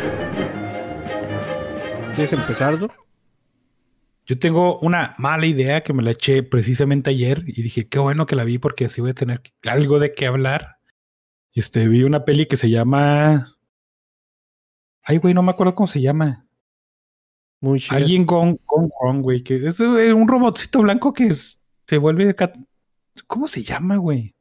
¿Quieres 2.14 2.32
empezar, 2.32 2.78
Doc? 2.78 2.92
Yo 4.26 4.38
tengo 4.38 4.78
una 4.80 5.14
mala 5.18 5.46
idea 5.46 5.82
que 5.82 5.92
me 5.92 6.02
la 6.02 6.12
eché 6.12 6.42
precisamente 6.42 7.10
ayer 7.10 7.42
y 7.46 7.62
dije, 7.62 7.88
qué 7.88 7.98
bueno 7.98 8.24
que 8.26 8.36
la 8.36 8.44
vi 8.44 8.58
porque 8.58 8.86
así 8.86 9.00
voy 9.00 9.10
a 9.10 9.14
tener 9.14 9.42
algo 9.68 9.98
de 9.98 10.14
qué 10.14 10.26
hablar. 10.26 10.78
Este, 11.52 11.86
vi 11.88 12.04
una 12.04 12.24
peli 12.24 12.46
que 12.46 12.56
se 12.56 12.70
llama... 12.70 13.56
Ay, 15.02 15.18
güey, 15.18 15.34
no 15.34 15.42
me 15.42 15.50
acuerdo 15.50 15.74
cómo 15.74 15.86
se 15.86 16.00
llama. 16.00 16.46
Muy 17.60 17.80
chida. 17.80 17.96
Alguien 17.98 18.24
gone, 18.24 18.58
gone 18.66 18.88
wrong, 19.00 19.20
güey. 19.22 19.42
Que 19.42 19.56
es 19.56 19.78
un 19.80 20.26
robotcito 20.28 20.80
blanco 20.82 21.12
que 21.12 21.26
es- 21.28 21.60
se 21.86 21.98
vuelve... 21.98 22.30
acá- 22.30 22.52
¿Cómo 23.26 23.46
se 23.48 23.62
llama, 23.62 23.96
güey? 23.96 24.34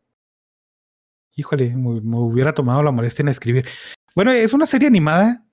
Híjole, 1.38 1.76
me, 1.76 2.02
hubiera 2.18 2.54
tomado 2.54 2.82
la 2.82 2.92
molestia 2.92 3.22
en 3.22 3.30
escribir. 3.30 3.68
Bueno, 4.16 4.32
es 4.32 4.54
una 4.54 4.66
serie 4.66 4.88
animada 4.88 5.46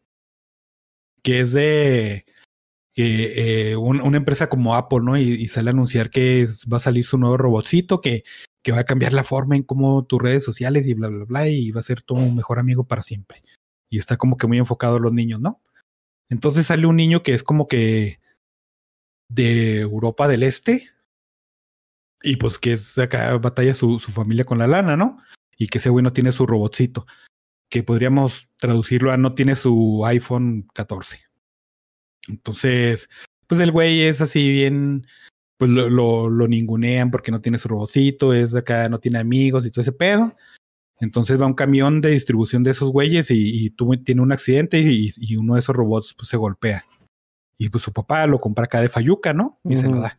que 1.23 1.41
es 1.41 1.53
de 1.53 2.25
eh, 2.97 3.73
eh, 3.73 3.77
un- 3.77 4.01
una 4.01 4.17
empresa 4.17 4.49
como 4.49 4.75
Apple, 4.77 5.01
¿no? 5.03 5.19
Y, 5.19 5.47
sale 5.49 5.71
a 5.71 5.73
anunciar 5.73 6.11
que 6.11 6.49
va 6.73 6.79
a 6.79 6.81
salir 6.81 7.05
su 7.05 7.19
nuevo 7.19 7.37
robotcito 7.37 8.01
que, 8.01 8.25
que 8.63 8.73
va 8.73 8.81
a 8.81 8.85
cambiar 8.85 9.13
la 9.13 9.25
forma 9.25 9.57
en 9.57 9.63
cómo 9.63 10.07
tus 10.07 10.23
redes 10.23 10.43
sociales 10.45 10.87
y 10.87 10.95
bla, 10.95 11.09
bla, 11.09 11.25
bla, 11.27 11.49
y 11.49 11.71
va 11.71 11.81
a 11.81 11.83
ser 11.85 12.03
tu 12.03 12.17
mejor 12.17 12.59
amigo 12.59 12.87
para 12.87 13.03
siempre. 13.03 13.43
Y 13.91 13.99
está 13.99 14.17
como 14.17 14.37
que 14.39 14.47
muy 14.47 14.59
enfocado 14.59 14.97
a 14.97 15.01
los 15.01 15.13
niños, 15.13 15.41
¿no? 15.41 15.61
Entonces 16.31 16.67
sale 16.67 16.87
un 16.87 16.97
niño 16.97 17.23
que 17.23 17.35
es 17.35 17.43
como 17.43 17.69
que 17.69 18.21
de 19.29 19.81
Europa 19.81 20.29
del 20.29 20.43
Este. 20.45 20.91
Y 22.23 22.37
pues 22.37 22.59
que 22.59 22.73
es 22.73 22.97
acá 22.97 23.37
batalla 23.37 23.75
su 23.75 23.99
familia 23.99 24.45
con 24.45 24.59
la 24.59 24.67
lana, 24.67 24.97
¿no? 24.97 25.19
Y 25.57 25.69
que 25.69 25.79
ese 25.79 25.91
güey 25.91 26.03
no 26.03 26.13
tiene 26.13 26.33
su 26.33 26.47
robotcito. 26.47 27.07
Que 27.69 27.83
podríamos 27.83 28.49
traducirlo 28.57 29.13
a 29.13 29.17
no 29.17 29.35
tiene 29.35 29.57
su 29.57 30.05
iPhone 30.07 30.69
14. 30.75 31.21
Entonces, 32.29 33.09
pues 33.47 33.61
el 33.61 33.71
güey 33.73 34.03
es 34.03 34.21
así 34.21 34.51
bien, 34.51 35.07
pues 35.59 35.71
lo, 35.71 35.89
lo, 35.91 36.29
lo 36.29 36.49
ningunean 36.49 37.11
porque 37.11 37.31
no 37.31 37.41
tiene 37.41 37.59
su 37.59 37.69
robotcito, 37.69 38.33
es 38.33 38.55
acá, 38.55 38.89
no 38.89 38.99
tiene 38.99 39.19
amigos 39.19 39.67
y 39.67 39.71
todo 39.71 39.83
ese 39.83 39.93
pedo. 39.93 40.35
Entonces 41.01 41.41
va 41.41 41.47
un 41.47 41.55
camión 41.55 42.01
de 42.01 42.11
distribución 42.11 42.63
de 42.63 42.71
esos 42.71 42.91
güeyes 42.91 43.31
y, 43.31 43.67
y 43.67 43.71
tuvo- 43.71 44.03
tiene 44.03 44.23
un 44.23 44.33
accidente 44.33 44.79
y, 44.79 45.11
y 45.17 45.37
uno 45.37 45.55
de 45.55 45.61
esos 45.61 45.75
robots 45.77 46.15
pues, 46.15 46.29
se 46.29 46.37
golpea. 46.37 46.85
Y 47.59 47.69
pues 47.69 47.85
su 47.85 47.93
papá 47.93 48.27
lo 48.27 48.41
compra 48.41 48.65
acá 48.65 48.81
de 48.81 48.89
Fayuca, 48.89 49.33
¿no? 49.33 49.59
Y 49.65 49.77
se 49.77 49.89
lo 49.89 50.01
da. 50.01 50.19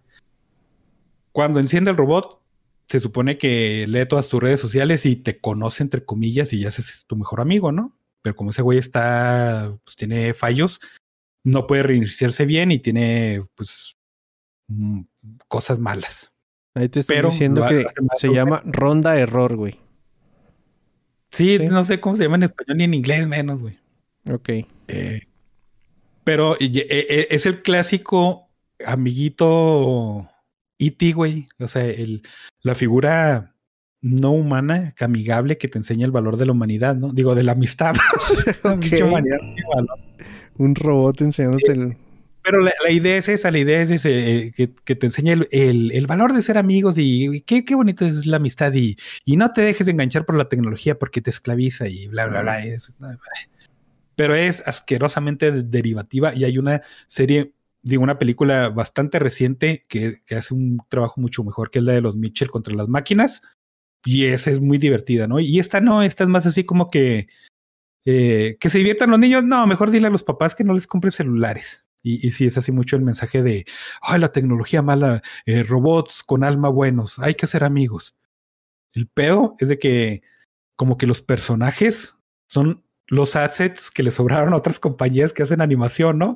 Cuando 1.32 1.60
enciende 1.60 1.92
el 1.92 1.98
robot, 1.98 2.40
se 2.88 3.00
supone 3.00 3.38
que 3.38 3.86
lee 3.88 4.06
todas 4.08 4.28
tus 4.28 4.42
redes 4.42 4.60
sociales 4.60 5.06
y 5.06 5.16
te 5.16 5.40
conoce 5.40 5.84
entre 5.84 6.06
comillas 6.06 6.54
y 6.54 6.60
ya 6.60 6.70
es 6.70 7.06
tu 7.08 7.16
mejor 7.16 7.42
amigo, 7.42 7.72
¿no? 7.72 7.98
Pero 8.22 8.36
como 8.36 8.52
ese 8.52 8.62
güey 8.62 8.78
está, 8.80 9.76
pues 9.84 9.96
tiene 9.96 10.34
fallos, 10.34 10.80
no 11.44 11.68
puede 11.68 11.84
reiniciarse 11.84 12.46
bien 12.46 12.72
y 12.72 12.80
tiene, 12.80 13.44
pues, 13.56 13.96
mm, 14.68 15.02
cosas 15.48 15.80
malas. 15.80 16.32
Ahí 16.74 16.90
te 16.90 17.00
estoy 17.00 17.16
Pero 17.18 17.30
diciendo 17.30 17.66
que 17.68 17.86
se 18.18 18.30
llama 18.34 18.62
ronda 18.66 19.18
error, 19.20 19.56
güey. 19.56 19.80
Sí, 21.32 21.58
Sí. 21.58 21.66
no 21.68 21.84
sé 21.86 22.00
cómo 22.00 22.16
se 22.18 22.24
llama 22.24 22.36
en 22.38 22.44
español 22.44 22.78
ni 22.78 22.84
en 22.86 22.94
inglés 22.94 23.28
menos, 23.28 23.62
güey. 23.62 23.78
Ok. 24.32 24.50
Eh, 24.88 25.22
pero 26.24 26.56
y- 26.60 26.80
e- 26.80 26.88
e- 26.90 27.28
es 27.30 27.46
el 27.46 27.62
clásico 27.62 28.50
amiguito 28.86 30.30
E.T., 30.80 31.12
güey. 31.14 31.48
O 31.60 31.68
sea, 31.68 31.86
el, 31.86 32.24
la 32.62 32.76
figura 32.76 33.54
no 34.02 34.32
humana, 34.32 34.94
amigable, 35.00 35.58
que 35.58 35.68
te 35.68 35.78
enseña 35.80 36.06
el 36.06 36.12
valor 36.12 36.38
de 36.38 36.46
la 36.46 36.52
humanidad, 36.52 36.96
¿no? 36.96 37.12
Digo, 37.12 37.34
de 37.36 37.44
la 37.44 37.54
amistad. 37.54 37.96
La 38.64 38.74
Ok. 38.74 38.80
pinche 38.82 39.04
humanidad, 39.04 39.38
qué 39.40 39.64
valor. 39.76 40.00
Un 40.58 40.76
robot 40.76 41.22
enseñándote 41.22 41.72
el... 41.72 41.98
Pero 42.44 42.60
la, 42.60 42.72
la 42.84 42.92
idea 42.92 43.18
es 43.18 43.28
esa, 43.28 43.50
la 43.50 43.58
idea 43.58 43.82
es 43.82 43.90
ese, 43.90 44.12
eh, 44.38 44.52
que, 44.56 44.72
que 44.86 44.96
te 44.96 45.08
enseña 45.08 45.34
el, 45.34 45.48
el- 45.50 45.92
el 45.92 46.06
valor 46.06 46.32
de 46.34 46.44
ser 46.44 46.60
amigos 46.60 46.96
y, 47.00 47.26
y 47.38 47.42
qué, 47.42 47.66
qué 47.66 47.74
bonito 47.74 48.06
es 48.06 48.28
la 48.28 48.38
amistad 48.38 48.72
y, 48.74 48.98
y 49.26 49.36
no 49.36 49.52
te 49.52 49.62
dejes 49.62 49.88
de 49.88 49.94
enganchar 49.94 50.26
por 50.28 50.38
la 50.38 50.48
tecnología 50.48 51.00
porque 51.00 51.22
te 51.22 51.32
esclaviza 51.32 51.88
y 51.88 52.06
bla, 52.08 52.28
bla, 52.28 52.44
bla. 52.44 52.64
es- 52.64 52.94
pero 54.16 54.36
es 54.36 54.62
asquerosamente 54.68 55.52
de- 55.52 55.64
derivativa 55.64 56.36
y 56.36 56.44
hay 56.44 56.60
una 56.60 56.82
serie, 57.08 57.54
digo, 57.86 58.04
una 58.04 58.20
película 58.20 58.70
bastante 58.70 59.20
reciente 59.20 59.86
que, 59.88 60.24
hace 60.36 60.54
un 60.54 60.80
trabajo 60.90 61.22
mucho 61.22 61.44
mejor 61.44 61.70
que 61.70 61.80
es 61.80 61.86
la 61.86 61.94
de 61.94 62.02
los 62.02 62.16
Mitchell 62.16 62.50
contra 62.50 62.74
las 62.74 62.90
máquinas, 62.90 63.42
y 64.04 64.26
esa 64.26 64.52
es 64.52 64.60
muy 64.60 64.78
divertida, 64.78 65.28
¿no? 65.28 65.40
Y 65.40 65.60
esta 65.60 65.82
no, 65.82 66.02
esta 66.04 66.24
es 66.24 66.30
más 66.30 66.46
así 66.46 66.64
como 66.64 66.90
que 66.90 67.28
eh, 68.06 68.58
que 68.60 68.70
se 68.70 68.78
diviertan 68.78 69.10
los 69.10 69.20
niños. 69.20 69.44
No, 69.44 69.66
mejor 69.66 69.90
dile 69.90 70.08
a 70.08 70.12
los 70.12 70.24
papás 70.24 70.54
que 70.54 70.64
no 70.64 70.74
les 70.74 70.86
compren 70.86 71.12
celulares. 71.12 71.86
Y, 72.04 72.28
y 72.28 72.32
sí, 72.32 72.46
es 72.46 72.58
así 72.58 72.72
mucho 72.72 72.96
el 72.96 73.02
mensaje 73.02 73.42
de, 73.42 73.66
ay, 74.02 74.20
la 74.20 74.32
tecnología 74.32 74.84
mala, 74.84 75.24
eh, 75.48 75.64
robots 75.64 76.24
con 76.24 76.44
alma 76.44 76.70
buenos, 76.70 77.18
hay 77.18 77.34
que 77.34 77.48
ser 77.48 77.64
amigos. 77.64 78.16
El 78.94 79.08
pedo 79.08 79.56
es 79.60 79.70
de 79.70 79.80
que 79.80 80.22
como 80.76 80.98
que 80.98 81.08
los 81.08 81.22
personajes 81.24 82.18
son 82.48 82.84
los 83.08 83.36
assets 83.36 83.90
que 83.90 84.04
le 84.04 84.12
sobraron 84.12 84.54
a 84.54 84.58
otras 84.58 84.80
compañías 84.80 85.34
que 85.34 85.44
hacen 85.44 85.62
animación, 85.62 86.20
¿no? 86.20 86.36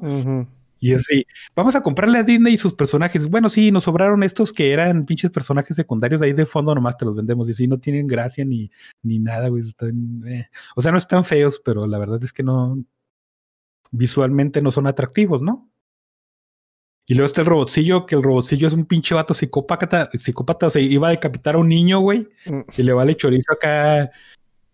Y 0.79 0.93
así, 0.93 1.25
vamos 1.55 1.75
a 1.75 1.81
comprarle 1.81 2.19
a 2.19 2.23
Disney 2.23 2.53
y 2.53 2.57
sus 2.57 2.73
personajes. 2.73 3.27
Bueno, 3.29 3.49
sí, 3.49 3.71
nos 3.71 3.83
sobraron 3.83 4.23
estos 4.23 4.53
que 4.53 4.71
eran 4.71 5.05
pinches 5.05 5.29
personajes 5.31 5.75
secundarios 5.75 6.21
ahí 6.21 6.31
de 6.33 6.45
fondo, 6.45 6.73
nomás 6.73 6.97
te 6.97 7.05
los 7.05 7.15
vendemos. 7.15 7.49
Y 7.49 7.53
sí, 7.53 7.67
no 7.67 7.79
tienen 7.79 8.07
gracia 8.07 8.45
ni, 8.45 8.71
ni 9.03 9.19
nada, 9.19 9.49
güey. 9.49 9.61
están, 9.61 10.23
eh. 10.27 10.47
O 10.75 10.81
sea, 10.81 10.91
no 10.91 10.97
están 10.97 11.25
feos, 11.25 11.61
pero 11.63 11.85
la 11.85 11.97
verdad 11.99 12.23
es 12.23 12.31
que 12.33 12.43
no. 12.43 12.81
Visualmente 13.91 14.61
no 14.61 14.71
son 14.71 14.87
atractivos, 14.87 15.41
¿no? 15.41 15.69
Y 17.07 17.15
luego 17.15 17.25
está 17.25 17.41
el 17.41 17.47
robotcillo, 17.47 18.05
que 18.05 18.13
el 18.15 18.21
robotcillo 18.21 18.67
es 18.67 18.73
un 18.73 18.85
pinche 18.85 19.15
vato 19.15 19.33
psicópata, 19.33 20.09
psicópata, 20.13 20.67
o 20.67 20.69
sea, 20.69 20.79
iba 20.81 21.07
a 21.07 21.11
decapitar 21.11 21.55
a 21.55 21.57
un 21.57 21.67
niño, 21.67 21.99
güey, 22.01 22.27
Mm. 22.45 22.59
y 22.77 22.83
le 22.83 22.93
vale 22.93 23.15
chorizo 23.15 23.51
acá, 23.53 24.11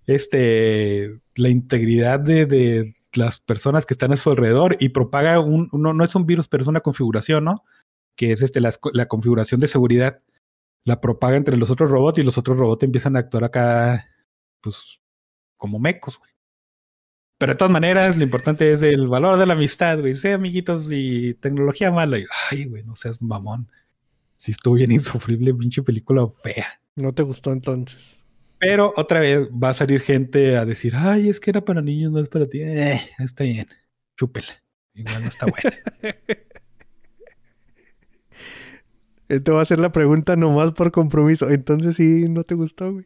este, 0.06 1.22
la 1.36 1.48
integridad 1.50 2.20
de, 2.20 2.46
de 2.46 2.94
las 3.18 3.40
personas 3.40 3.86
que 3.86 3.94
están 3.94 4.14
a 4.14 4.18
su 4.18 4.30
alrededor 4.30 4.78
y 4.80 4.90
propaga 4.90 5.40
un, 5.40 5.70
no, 5.72 5.94
no 5.94 6.04
es 6.04 6.16
un 6.16 6.26
virus, 6.26 6.48
pero 6.48 6.64
es 6.64 6.68
una 6.68 6.82
configuración, 6.82 7.44
¿no? 7.44 7.64
Que 8.16 8.32
es 8.32 8.42
este, 8.42 8.62
la, 8.62 8.72
configuración 9.08 9.60
de 9.60 9.68
seguridad. 9.68 10.22
La 10.84 11.02
propaga 11.02 11.36
entre 11.38 11.58
los 11.58 11.70
otros 11.70 11.90
robots 11.90 12.20
y 12.20 12.24
los 12.24 12.38
otros 12.38 12.58
robots 12.58 12.84
empiezan 12.84 13.16
a 13.16 13.20
actuar 13.20 13.44
acá, 13.44 14.08
pues, 14.62 15.00
como 15.58 15.80
mecos, 15.80 16.20
güey. 16.20 16.32
Pero 17.38 17.54
de 17.54 17.58
todas 17.58 17.72
maneras, 17.72 18.16
lo 18.16 18.24
importante 18.24 18.72
es 18.72 18.82
el 18.82 19.08
valor 19.08 19.38
de 19.38 19.46
la 19.46 19.54
amistad, 19.54 20.00
güey. 20.00 20.16
Sí, 20.16 20.30
amiguitos 20.30 20.88
y 20.90 21.34
tecnología 21.36 21.92
mala. 21.92 22.20
Y, 22.20 22.26
Ay, 22.50 22.66
güey, 22.66 22.84
no 22.84 22.96
seas 22.96 23.22
mamón. 23.22 23.70
Sí 24.38 24.52
estuvo 24.52 24.76
bien 24.76 24.92
insufrible, 24.92 25.54
pinche 25.54 25.82
película 25.84 26.28
fea. 26.28 26.80
No 26.96 27.14
te 27.14 27.24
gustó 27.24 27.52
entonces. 27.52 28.20
Pero 28.68 28.92
otra 28.96 29.20
vez 29.20 29.48
va 29.52 29.70
a 29.70 29.74
salir 29.76 30.02
gente 30.02 30.58
a 30.58 30.66
decir, 30.66 30.96
ay, 30.96 31.30
es 31.30 31.40
que 31.40 31.52
era 31.52 31.64
para 31.64 31.84
niños, 31.84 32.12
no 32.12 32.20
es 32.20 32.30
para 32.30 32.48
ti. 32.48 32.62
Eh, 32.64 33.00
está 33.20 33.44
bien, 33.44 33.68
chúpela. 34.18 34.64
Igual 34.96 35.22
no 35.22 35.30
está 35.30 35.46
buena. 35.46 35.78
Te 39.28 39.52
voy 39.52 39.60
a 39.60 39.62
hacer 39.62 39.78
la 39.78 39.92
pregunta 39.92 40.36
nomás 40.36 40.72
por 40.72 40.92
compromiso. 40.92 41.48
Entonces 41.52 41.96
sí, 41.96 42.28
no 42.28 42.44
te 42.44 42.56
gustó, 42.56 42.92
güey. 42.92 43.06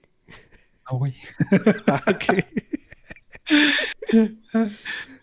No, 0.89 0.97
güey. 0.97 1.13
Ah. 4.51 4.69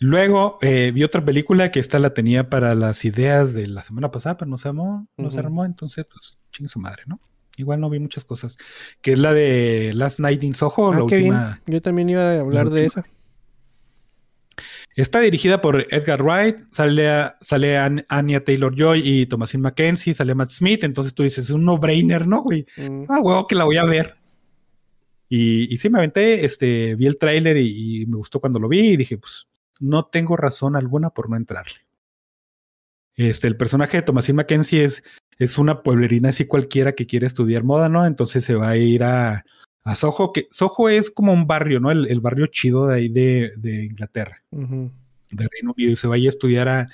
Luego 0.00 0.58
eh, 0.60 0.90
vi 0.92 1.04
otra 1.04 1.24
película 1.24 1.70
que 1.70 1.78
esta 1.78 2.00
la 2.00 2.12
tenía 2.12 2.50
para 2.50 2.74
las 2.74 3.04
ideas 3.04 3.54
de 3.54 3.68
la 3.68 3.84
semana 3.84 4.10
pasada, 4.10 4.36
pero 4.36 4.50
no 4.50 4.58
se 4.58 4.68
armó, 4.68 5.08
no 5.16 5.30
se 5.30 5.38
armó, 5.38 5.64
entonces, 5.64 6.04
pues, 6.12 6.36
chingue 6.50 6.68
su 6.68 6.80
madre, 6.80 7.04
¿no? 7.06 7.20
Igual 7.56 7.80
no 7.80 7.88
vi 7.90 7.98
muchas 7.98 8.24
cosas. 8.24 8.56
Que 9.00 9.12
es 9.12 9.18
la 9.18 9.32
de 9.34 9.92
Last 9.94 10.20
Night 10.20 10.44
in 10.44 10.54
Soho, 10.54 10.92
Ah, 10.92 10.98
la 10.98 11.04
bien. 11.04 11.20
última. 11.22 11.60
Yo 11.66 11.80
también 11.82 12.08
iba 12.10 12.30
a 12.32 12.40
hablar 12.40 12.66
la 12.66 12.74
de 12.74 12.84
esa. 12.86 13.04
Está 14.94 15.20
dirigida 15.20 15.60
por 15.60 15.86
Edgar 15.92 16.22
Wright, 16.22 16.56
sale, 16.72 17.10
a- 17.10 17.36
sale 17.42 17.76
An- 17.76 18.06
Anya 18.08 18.42
Taylor 18.44 18.74
Joy 18.74 19.02
y 19.04 19.26
Thomasin 19.26 19.60
McKenzie, 19.60 20.14
sale 20.14 20.34
Matt 20.34 20.50
Smith, 20.50 20.84
entonces 20.84 21.12
tú 21.14 21.22
dices, 21.22 21.44
es 21.44 21.50
un 21.50 21.66
no-brainer, 21.66 22.26
¿no, 22.26 22.42
güey? 22.42 22.64
Mm. 22.78 23.04
Ah, 23.10 23.20
huevo, 23.20 23.46
que 23.46 23.54
la 23.54 23.64
voy 23.64 23.76
a 23.76 23.84
ver. 23.84 24.16
Y, 25.28 25.72
y 25.72 25.76
sí, 25.76 25.90
me 25.90 25.98
aventé, 25.98 26.46
este, 26.46 26.94
vi 26.94 27.06
el 27.06 27.18
tráiler 27.18 27.58
y, 27.58 28.02
y 28.02 28.06
me 28.06 28.16
gustó 28.16 28.40
cuando 28.40 28.58
lo 28.58 28.68
vi 28.68 28.90
y 28.90 28.96
dije, 28.96 29.18
pues, 29.18 29.46
no 29.80 30.06
tengo 30.06 30.34
razón 30.36 30.76
alguna 30.76 31.10
por 31.10 31.28
no 31.28 31.36
entrarle. 31.36 31.74
Este, 33.16 33.48
el 33.48 33.56
personaje 33.58 33.98
de 33.98 34.02
Thomasin 34.02 34.36
McKenzie 34.36 34.84
es, 34.84 35.02
es 35.38 35.58
una 35.58 35.82
pueblerina 35.82 36.30
así 36.30 36.46
cualquiera 36.46 36.94
que 36.94 37.06
quiere 37.06 37.26
estudiar 37.26 37.62
moda, 37.64 37.88
¿no? 37.88 38.06
Entonces 38.06 38.44
se 38.44 38.54
va 38.54 38.70
a 38.70 38.76
ir 38.76 39.04
a, 39.04 39.44
a 39.84 39.94
Soho, 39.94 40.32
que 40.32 40.48
Soho 40.50 40.88
es 40.88 41.10
como 41.10 41.32
un 41.32 41.46
barrio, 41.46 41.78
¿no? 41.80 41.90
El, 41.90 42.06
el 42.08 42.20
barrio 42.20 42.46
chido 42.46 42.86
de 42.86 42.94
ahí 42.96 43.08
de, 43.08 43.52
de 43.56 43.84
Inglaterra 43.84 44.42
de 45.30 45.48
Reino 45.52 45.72
Unido 45.76 45.92
y 45.92 45.96
se 45.96 46.06
vaya 46.06 46.28
a 46.28 46.30
estudiar 46.30 46.68
a, 46.68 46.88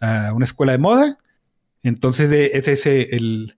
a 0.00 0.32
una 0.34 0.44
escuela 0.44 0.72
de 0.72 0.78
moda. 0.78 1.18
Entonces 1.82 2.28
de- 2.30 2.50
es 2.54 2.68
ese 2.68 3.16
el 3.16 3.56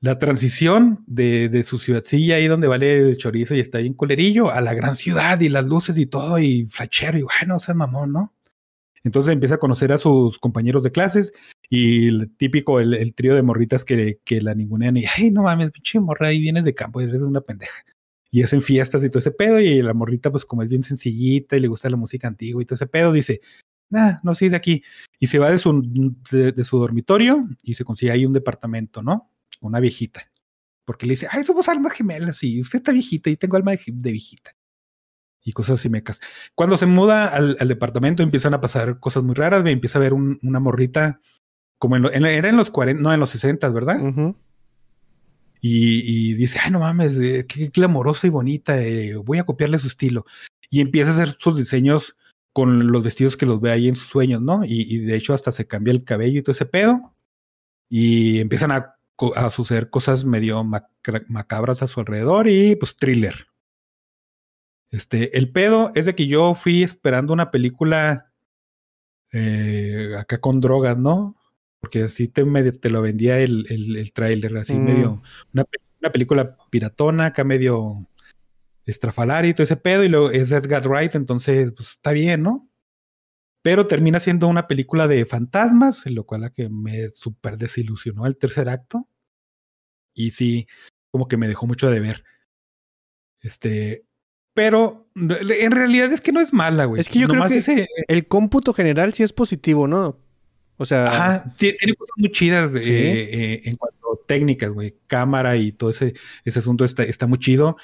la 0.00 0.18
transición 0.20 1.02
de, 1.08 1.48
de 1.48 1.64
su 1.64 1.78
ciudadcilla 1.78 2.36
ahí 2.36 2.46
donde 2.46 2.68
vale 2.68 3.02
de 3.02 3.16
chorizo 3.16 3.56
y 3.56 3.60
está 3.60 3.78
bien 3.78 3.94
colerillo 3.94 4.52
a 4.52 4.60
la 4.60 4.72
gran 4.72 4.94
ciudad 4.94 5.40
y 5.40 5.48
las 5.48 5.64
luces 5.66 5.98
y 5.98 6.06
todo 6.06 6.38
y 6.38 6.66
flachero 6.70 7.18
y 7.18 7.22
bueno, 7.22 7.56
o 7.56 7.58
sea, 7.58 7.74
mamón, 7.74 8.12
¿no? 8.12 8.32
Entonces 9.08 9.32
empieza 9.32 9.54
a 9.54 9.58
conocer 9.58 9.90
a 9.90 9.96
sus 9.96 10.38
compañeros 10.38 10.82
de 10.82 10.92
clases 10.92 11.32
y 11.70 12.08
el 12.08 12.30
típico, 12.36 12.78
el, 12.78 13.14
trío 13.14 13.34
de 13.34 13.40
morritas 13.40 13.82
que, 13.82 14.18
la 14.42 14.54
ningunean 14.54 14.98
y, 14.98 15.06
ay, 15.06 15.30
no 15.30 15.44
mames, 15.44 15.70
pinche 15.70 15.98
morra, 15.98 16.26
ahí 16.26 16.38
vienes 16.38 16.62
de 16.64 16.74
campo, 16.74 17.00
eres 17.00 17.22
una 17.22 17.40
pendeja. 17.40 17.72
Y 18.30 18.42
hacen 18.42 18.60
fiestas 18.60 19.02
y 19.02 19.08
todo 19.08 19.20
ese 19.20 19.30
pedo 19.30 19.60
y 19.60 19.80
la 19.80 19.94
morrita, 19.94 20.30
pues 20.30 20.44
como 20.44 20.62
es 20.62 20.68
bien 20.68 20.84
sencillita 20.84 21.56
y 21.56 21.60
le 21.60 21.68
gusta 21.68 21.88
la 21.88 21.96
música 21.96 22.28
antigua 22.28 22.60
y 22.60 22.66
todo 22.66 22.74
ese 22.74 22.86
pedo, 22.86 23.10
dice, 23.10 23.40
nah, 23.88 24.18
no 24.22 24.34
soy 24.34 24.50
de 24.50 24.56
aquí. 24.56 24.82
Y 25.18 25.28
se 25.28 25.38
va 25.38 25.50
de 25.50 25.56
su, 25.56 25.80
de, 26.30 26.64
su 26.64 26.78
dormitorio 26.78 27.48
y 27.62 27.76
se 27.76 27.84
consigue 27.84 28.12
ahí 28.12 28.26
un 28.26 28.34
departamento, 28.34 29.02
¿no? 29.02 29.32
Una 29.62 29.80
viejita. 29.80 30.30
Porque 30.84 31.06
le 31.06 31.12
dice, 31.12 31.28
ay, 31.30 31.44
somos 31.44 31.66
almas 31.70 31.94
gemelas 31.94 32.44
y 32.44 32.60
usted 32.60 32.80
está 32.80 32.92
viejita 32.92 33.30
y 33.30 33.38
tengo 33.38 33.56
alma 33.56 33.72
de 33.72 34.12
viejita. 34.12 34.54
Y 35.48 35.52
cosas 35.52 35.80
así 35.80 35.88
mecas. 35.88 36.20
Cuando 36.54 36.76
se 36.76 36.84
muda 36.84 37.26
al, 37.28 37.56
al 37.58 37.68
departamento 37.68 38.22
empiezan 38.22 38.52
a 38.52 38.60
pasar 38.60 39.00
cosas 39.00 39.22
muy 39.22 39.34
raras, 39.34 39.64
me 39.64 39.70
empieza 39.70 39.98
a 39.98 40.02
ver 40.02 40.12
un- 40.12 40.38
una 40.42 40.60
morrita 40.60 41.20
como 41.78 41.96
en, 41.96 42.02
lo- 42.02 42.12
en- 42.12 42.26
era 42.26 42.50
en 42.50 42.56
los 42.58 42.68
40, 42.68 43.02
no, 43.02 43.14
en 43.14 43.20
los 43.20 43.30
60, 43.30 43.66
¿verdad? 43.70 43.98
Y, 45.60 46.30
y 46.30 46.34
dice, 46.34 46.58
ay, 46.62 46.70
no 46.70 46.80
mames, 46.80 47.16
eh, 47.18 47.46
qué 47.48 47.70
glamorosa 47.74 48.26
y 48.26 48.30
bonita, 48.30 48.78
eh, 48.80 49.16
voy 49.16 49.38
a 49.38 49.44
copiarle 49.44 49.78
su 49.78 49.88
estilo. 49.88 50.26
Y 50.68 50.80
empieza 50.82 51.10
a 51.10 51.14
hacer 51.14 51.36
sus 51.38 51.56
diseños 51.56 52.14
con 52.52 52.88
los 52.92 53.02
vestidos 53.02 53.36
que 53.38 53.46
los 53.46 53.58
ve 53.60 53.70
ahí 53.72 53.88
en 53.88 53.96
sus 53.96 54.08
sueños, 54.08 54.42
¿no? 54.42 54.64
Y, 54.66 54.82
y 54.82 54.98
de 54.98 55.16
hecho 55.16 55.32
hasta 55.32 55.50
se 55.50 55.66
cambia 55.66 55.92
el 55.92 56.04
cabello 56.04 56.40
y 56.40 56.42
todo 56.42 56.52
ese 56.52 56.66
pedo. 56.66 57.14
Y 57.88 58.40
empiezan 58.40 58.70
a, 58.72 58.94
suceder 59.50 59.88
cosas 59.90 60.24
medio 60.26 60.62
macabras 61.28 61.82
a 61.82 61.86
su 61.88 62.00
alrededor 62.00 62.48
y 62.48 62.76
pues 62.76 62.96
thriller. 62.96 63.46
Este, 64.90 65.36
el 65.36 65.52
pedo 65.52 65.92
es 65.94 66.06
de 66.06 66.14
que 66.14 66.26
yo 66.26 66.54
fui 66.54 66.82
esperando 66.82 67.32
una 67.32 67.50
película 67.50 68.32
eh, 69.32 70.14
acá 70.18 70.40
con 70.40 70.60
drogas, 70.60 70.96
¿no? 70.98 71.36
Porque 71.80 72.04
así 72.04 72.28
te, 72.28 72.44
medio- 72.44 72.72
te 72.78 72.90
lo 72.90 73.02
vendía 73.02 73.38
el, 73.40 73.66
el, 73.68 73.96
el 73.96 74.12
tráiler, 74.12 74.56
así 74.56 74.74
Mm. 74.74 74.82
medio, 74.84 75.22
una, 75.52 75.64
una 76.00 76.10
película 76.10 76.56
piratona, 76.70 77.26
acá 77.26 77.44
medio 77.44 78.08
estrafalaria 78.86 79.50
y 79.50 79.54
todo 79.54 79.64
ese 79.64 79.76
pedo, 79.76 80.02
y 80.04 80.08
luego 80.08 80.30
es 80.30 80.50
Edgar 80.50 80.88
Wright, 80.88 81.14
entonces 81.14 81.72
pues 81.76 81.90
está 81.90 82.12
bien, 82.12 82.42
¿no? 82.42 82.70
Pero 83.62 83.86
termina 83.86 84.18
siendo 84.20 84.48
una 84.48 84.66
película 84.66 85.06
de 85.06 85.26
fantasmas, 85.26 86.06
en 86.06 86.14
lo 86.14 86.24
cual 86.24 86.44
a 86.44 86.50
que 86.50 86.70
me 86.70 87.10
súper 87.10 87.58
desilusionó 87.58 88.24
el 88.26 88.38
tercer 88.38 88.68
acto. 88.70 89.08
Y 90.14 90.30
sí, 90.30 90.66
como 91.10 91.28
que 91.28 91.36
me 91.36 91.48
dejó 91.48 91.66
mucho 91.66 91.90
de 91.90 92.00
ver. 92.00 92.24
Este, 93.40 94.04
pero 94.58 95.06
en 95.14 95.70
realidad 95.70 96.12
es 96.12 96.20
que 96.20 96.32
no 96.32 96.40
es 96.40 96.52
mala, 96.52 96.84
güey. 96.86 97.00
Es 97.00 97.08
que 97.08 97.20
yo 97.20 97.28
creo 97.28 97.44
que- 97.44 97.58
ese- 97.58 97.86
El 98.08 98.26
cómputo 98.26 98.72
general 98.74 99.12
sí 99.12 99.22
es 99.22 99.32
positivo, 99.32 99.86
¿no? 99.86 100.18
O 100.78 100.84
sea, 100.84 101.06
Ajá, 101.06 101.44
ti- 101.56 101.76
tiene 101.78 101.94
cosas 101.94 102.14
muy 102.16 102.30
chidas 102.32 102.72
Sí. 102.72 102.78
eh, 102.78 103.30
eh, 103.32 103.60
en 103.66 103.76
cuanto 103.76 103.98
a 104.14 104.26
técnicas, 104.26 104.70
güey. 104.70 104.96
Cámara 105.06 105.56
y 105.56 105.70
todo 105.70 105.90
ese, 105.90 106.14
ese 106.44 106.58
asunto 106.58 106.84
está, 106.84 107.04
está 107.04 107.28
muy 107.28 107.38
chido. 107.38 107.76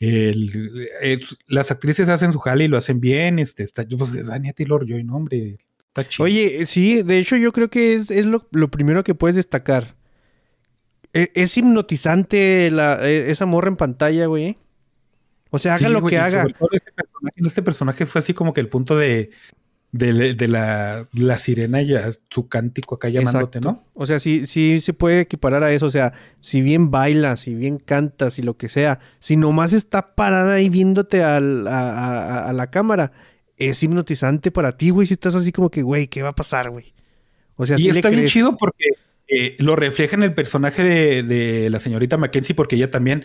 El- 0.00 0.88
eh, 1.00 1.18
las 1.46 1.70
actrices 1.70 2.10
hacen 2.10 2.34
su 2.34 2.38
jale 2.40 2.64
y 2.64 2.68
lo 2.68 2.76
hacen 2.76 3.00
bien. 3.00 3.38
Este, 3.38 3.62
está, 3.62 3.86
pues 3.88 4.14
es 4.14 4.28
Anya 4.28 4.52
Taylor 4.52 4.86
Joy, 4.86 5.04
no, 5.04 5.16
hombre. 5.16 5.56
Está 5.88 6.06
chido. 6.06 6.24
Oye, 6.24 6.66
sí, 6.66 7.02
de 7.02 7.18
hecho 7.18 7.36
yo 7.36 7.52
creo 7.52 7.70
que 7.70 7.94
es, 7.94 8.10
es 8.10 8.26
lo, 8.26 8.46
lo 8.52 8.70
primero 8.70 9.02
que 9.02 9.14
puedes 9.14 9.36
destacar. 9.36 9.96
E- 11.14 11.30
Es, 11.34 11.56
hipnotizante 11.56 12.70
la, 12.70 12.98
e- 13.08 13.30
esa 13.30 13.46
morra 13.46 13.68
en 13.68 13.76
pantalla, 13.76 14.26
güey. 14.26 14.58
O 15.50 15.58
sea, 15.58 15.74
haga 15.74 15.86
Sí, 15.86 15.92
lo 15.92 16.00
güey, 16.00 16.10
que 16.12 16.18
haga. 16.18 16.44
Este 16.72 16.92
personaje, 16.92 17.46
este 17.46 17.62
personaje 17.62 18.06
fue 18.06 18.18
así 18.20 18.34
como 18.34 18.52
que 18.52 18.60
el 18.60 18.68
punto 18.68 18.96
de, 18.96 19.30
de, 19.92 20.34
de 20.34 20.48
la, 20.48 21.08
la 21.12 21.38
sirena 21.38 21.80
y 21.80 21.94
a 21.94 22.10
su 22.28 22.48
cántico 22.48 22.96
acá 22.96 23.08
llamándote, 23.08 23.58
Exacto. 23.58 23.82
¿no? 23.82 23.90
O 23.94 24.06
sea, 24.06 24.20
sí, 24.20 24.46
sí 24.46 24.80
se 24.80 24.92
puede 24.92 25.20
equiparar 25.20 25.64
a 25.64 25.72
eso. 25.72 25.86
O 25.86 25.90
sea, 25.90 26.12
si 26.40 26.60
bien 26.60 26.90
bailas, 26.90 27.40
si 27.40 27.54
bien 27.54 27.78
cantas 27.78 28.38
y 28.38 28.42
lo 28.42 28.56
que 28.56 28.68
sea, 28.68 29.00
si 29.20 29.36
nomás 29.36 29.72
está 29.72 30.14
parada 30.14 30.54
ahí 30.54 30.68
viéndote 30.68 31.22
al- 31.22 31.66
a, 31.66 31.90
a- 32.44 32.48
a 32.50 32.52
la 32.52 32.70
cámara, 32.70 33.12
es 33.56 33.82
hipnotizante 33.82 34.50
para 34.50 34.76
ti, 34.76 34.90
güey. 34.90 35.06
Si 35.06 35.14
estás 35.14 35.34
así 35.34 35.50
como 35.50 35.70
que, 35.70 35.82
güey, 35.82 36.06
¿qué 36.08 36.22
va 36.22 36.28
a 36.28 36.34
pasar, 36.34 36.70
güey? 36.70 36.94
O 37.56 37.66
sea, 37.66 37.76
y 37.76 37.84
sí 37.84 37.84
le 37.92 37.96
está 37.98 38.08
bien 38.10 38.20
crees. 38.20 38.32
chido 38.32 38.56
porque 38.56 38.84
eh, 39.26 39.56
lo 39.58 39.74
refleja 39.76 40.14
en 40.14 40.22
el 40.22 40.32
personaje 40.34 40.84
de, 40.84 41.22
de 41.22 41.68
la 41.70 41.80
señorita 41.80 42.16
Mackenzie, 42.18 42.54
porque 42.54 42.76
ella 42.76 42.90
también 42.90 43.24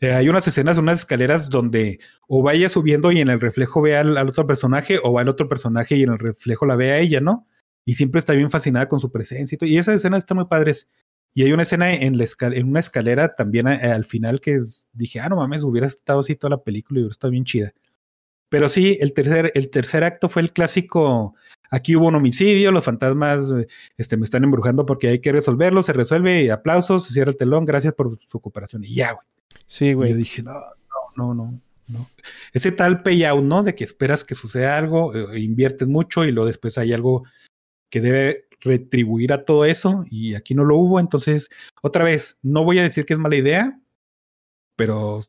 Eh, 0.00 0.12
hay 0.12 0.28
unas 0.30 0.48
escenas, 0.48 0.78
unas 0.78 1.00
escaleras 1.00 1.50
donde 1.50 2.00
o 2.26 2.42
vaya 2.42 2.68
subiendo 2.70 3.12
y 3.12 3.20
en 3.20 3.28
el 3.28 3.40
reflejo 3.40 3.82
ve 3.82 3.96
al, 3.96 4.16
otro 4.16 4.46
personaje, 4.46 4.98
o 5.02 5.12
va 5.12 5.22
el 5.22 5.28
otro 5.28 5.48
personaje 5.48 5.96
y 5.96 6.02
en 6.04 6.10
el 6.10 6.18
reflejo 6.18 6.64
la 6.66 6.76
ve 6.76 6.92
a 6.92 6.98
ella, 6.98 7.20
¿no? 7.20 7.46
Y 7.84 7.94
siempre 7.94 8.18
está 8.18 8.32
bien 8.32 8.50
fascinada 8.50 8.86
con 8.88 9.00
su 9.00 9.10
presencia 9.12 9.56
y 9.56 9.58
todo. 9.58 9.68
Y 9.68 9.78
esas 9.78 9.96
escenas 9.96 10.18
están 10.20 10.36
muy 10.36 10.46
padres. 10.46 10.88
Y 11.34 11.42
hay 11.44 11.52
una 11.52 11.62
escena 11.64 11.92
en, 11.92 12.16
la 12.18 12.24
en 12.40 12.68
una 12.68 12.80
escalera 12.80 13.34
también 13.36 13.68
a- 13.68 13.94
al 13.94 14.04
final 14.06 14.40
que 14.40 14.58
dije, 14.92 15.20
ah, 15.20 15.28
no 15.28 15.36
mames, 15.36 15.64
hubiera 15.64 15.86
estado 15.86 16.20
así 16.20 16.34
toda 16.36 16.50
la 16.50 16.62
película 16.62 16.98
y 16.98 17.02
hubiera 17.02 17.12
estado 17.12 17.30
bien 17.32 17.44
chida. 17.44 17.72
Pero 18.48 18.68
sí, 18.68 18.98
el 19.00 19.12
tercer, 19.12 19.52
el 19.54 19.70
tercer 19.70 20.02
acto 20.04 20.28
fue 20.28 20.42
el 20.42 20.52
clásico. 20.52 21.34
Aquí 21.70 21.94
hubo 21.96 22.08
un 22.08 22.16
homicidio, 22.16 22.72
los 22.72 22.84
fantasmas 22.84 23.50
eh, 23.52 23.66
este, 23.96 24.16
me 24.16 24.24
están 24.24 24.44
embrujando 24.44 24.86
porque 24.86 25.08
hay 25.08 25.20
que 25.20 25.30
resolverlo, 25.32 25.82
se 25.84 25.92
resuelve, 25.92 26.50
aplausos, 26.50 27.06
se 27.06 27.12
cierra 27.14 27.30
el 27.30 27.36
telón, 27.36 27.64
gracias 27.64 27.94
por 27.94 28.18
su 28.26 28.40
cooperación. 28.40 28.82
Y 28.84 28.94
ya, 28.96 29.12
güey. 29.12 29.26
Sí, 29.70 29.84
Y 29.86 29.90
yo 29.90 29.96
güey. 29.98 30.14
dije, 30.14 30.42
no, 30.42 30.52
no, 31.16 31.32
no, 31.32 31.34
no, 31.34 31.60
no. 31.86 32.10
Ese 32.52 32.72
tal 32.72 33.04
payout, 33.04 33.44
¿no? 33.44 33.62
De 33.62 33.76
que 33.76 33.84
esperas 33.84 34.24
que 34.24 34.34
suceda 34.34 34.76
algo, 34.76 35.14
eh, 35.14 35.38
inviertes 35.38 35.86
mucho 35.86 36.24
y 36.24 36.32
luego 36.32 36.48
después 36.48 36.76
hay 36.76 36.92
algo 36.92 37.22
que 37.88 38.00
debe 38.00 38.46
retribuir 38.60 39.32
a 39.32 39.44
todo 39.44 39.64
eso 39.64 40.04
y 40.10 40.34
aquí 40.34 40.56
no 40.56 40.64
lo 40.64 40.76
hubo. 40.76 40.98
Entonces, 40.98 41.50
otra 41.82 42.02
vez, 42.02 42.38
no 42.42 42.64
voy 42.64 42.80
a 42.80 42.82
decir 42.82 43.06
que 43.06 43.12
es 43.14 43.18
mala 43.20 43.36
idea, 43.36 43.80
pero 44.74 45.20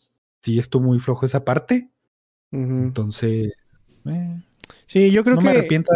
sí 0.42 0.58
estuvo 0.58 0.86
muy 0.88 0.98
flojo 1.00 1.28
esa 1.28 1.46
parte. 1.46 1.92
Entonces, 2.52 3.54
eh, 4.06 4.42
Sí, 4.88 5.12
yo 5.12 5.24
creo 5.24 5.36
no 5.36 5.42
que... 5.42 5.46
me 5.46 5.52
arrepiento. 5.52 5.92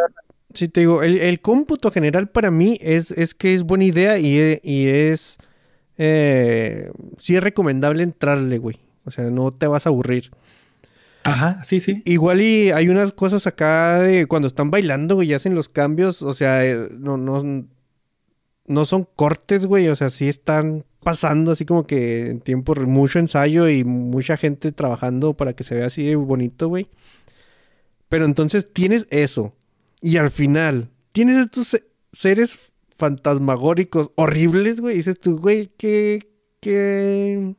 Sí, 0.53 0.67
te 0.67 0.81
digo, 0.81 1.01
el, 1.01 1.17
el 1.17 1.41
cómputo 1.41 1.89
general 1.89 2.29
para 2.29 2.51
mí 2.51 2.77
es, 2.79 3.09
es 3.09 3.33
que 3.33 3.55
es 3.55 3.63
buena 3.63 3.85
idea 3.85 4.19
y, 4.19 4.59
y 4.61 4.87
es... 4.87 5.37
eh, 5.97 6.91
sí 7.17 7.35
es 7.35 7.43
recomendable 7.43 8.03
entrarle, 8.03 8.57
güey. 8.57 8.77
O 9.05 9.11
sea, 9.11 9.25
no 9.29 9.51
te 9.53 9.67
vas 9.67 9.85
a 9.85 9.89
aburrir. 9.89 10.31
Ajá, 11.23 11.63
sí, 11.63 11.79
sí. 11.79 12.01
Igual 12.05 12.41
y 12.41 12.71
hay 12.71 12.87
unas 12.89 13.11
cosas 13.11 13.47
acá 13.47 13.99
de 14.01 14.25
cuando 14.27 14.47
están 14.47 14.69
bailando, 14.71 15.15
güey, 15.15 15.29
y 15.29 15.33
hacen 15.33 15.55
los 15.55 15.69
cambios. 15.69 16.21
O 16.21 16.33
sea, 16.33 16.65
eh, 16.65 16.89
no, 16.97 17.17
no, 17.17 17.65
no 18.67 18.85
son 18.85 19.07
cortes, 19.15 19.65
güey. 19.65 19.87
O 19.87 19.95
sea, 19.95 20.09
sí 20.09 20.27
están 20.29 20.85
pasando 21.03 21.51
así 21.51 21.65
como 21.65 21.85
que 21.85 22.27
en 22.29 22.41
tiempo, 22.41 22.73
mucho 22.85 23.19
ensayo 23.19 23.69
y 23.69 23.83
mucha 23.83 24.37
gente 24.37 24.71
trabajando 24.71 25.33
para 25.35 25.53
que 25.53 25.63
se 25.63 25.75
vea 25.75 25.85
así 25.87 26.05
de 26.05 26.15
bonito, 26.15 26.67
güey. 26.67 26.89
Pero 28.09 28.25
entonces 28.25 28.71
tienes 28.71 29.07
eso. 29.09 29.53
Y 30.01 30.17
al 30.17 30.29
final, 30.31 30.89
tienes 31.11 31.37
estos 31.37 31.67
se- 31.67 31.83
seres 32.11 32.71
fantasmagóricos 32.97 34.11
horribles, 34.15 34.81
güey. 34.81 34.97
Dices 34.97 35.19
tú, 35.19 35.37
güey, 35.37 35.71
qué, 35.77 36.27
qué... 36.59 37.55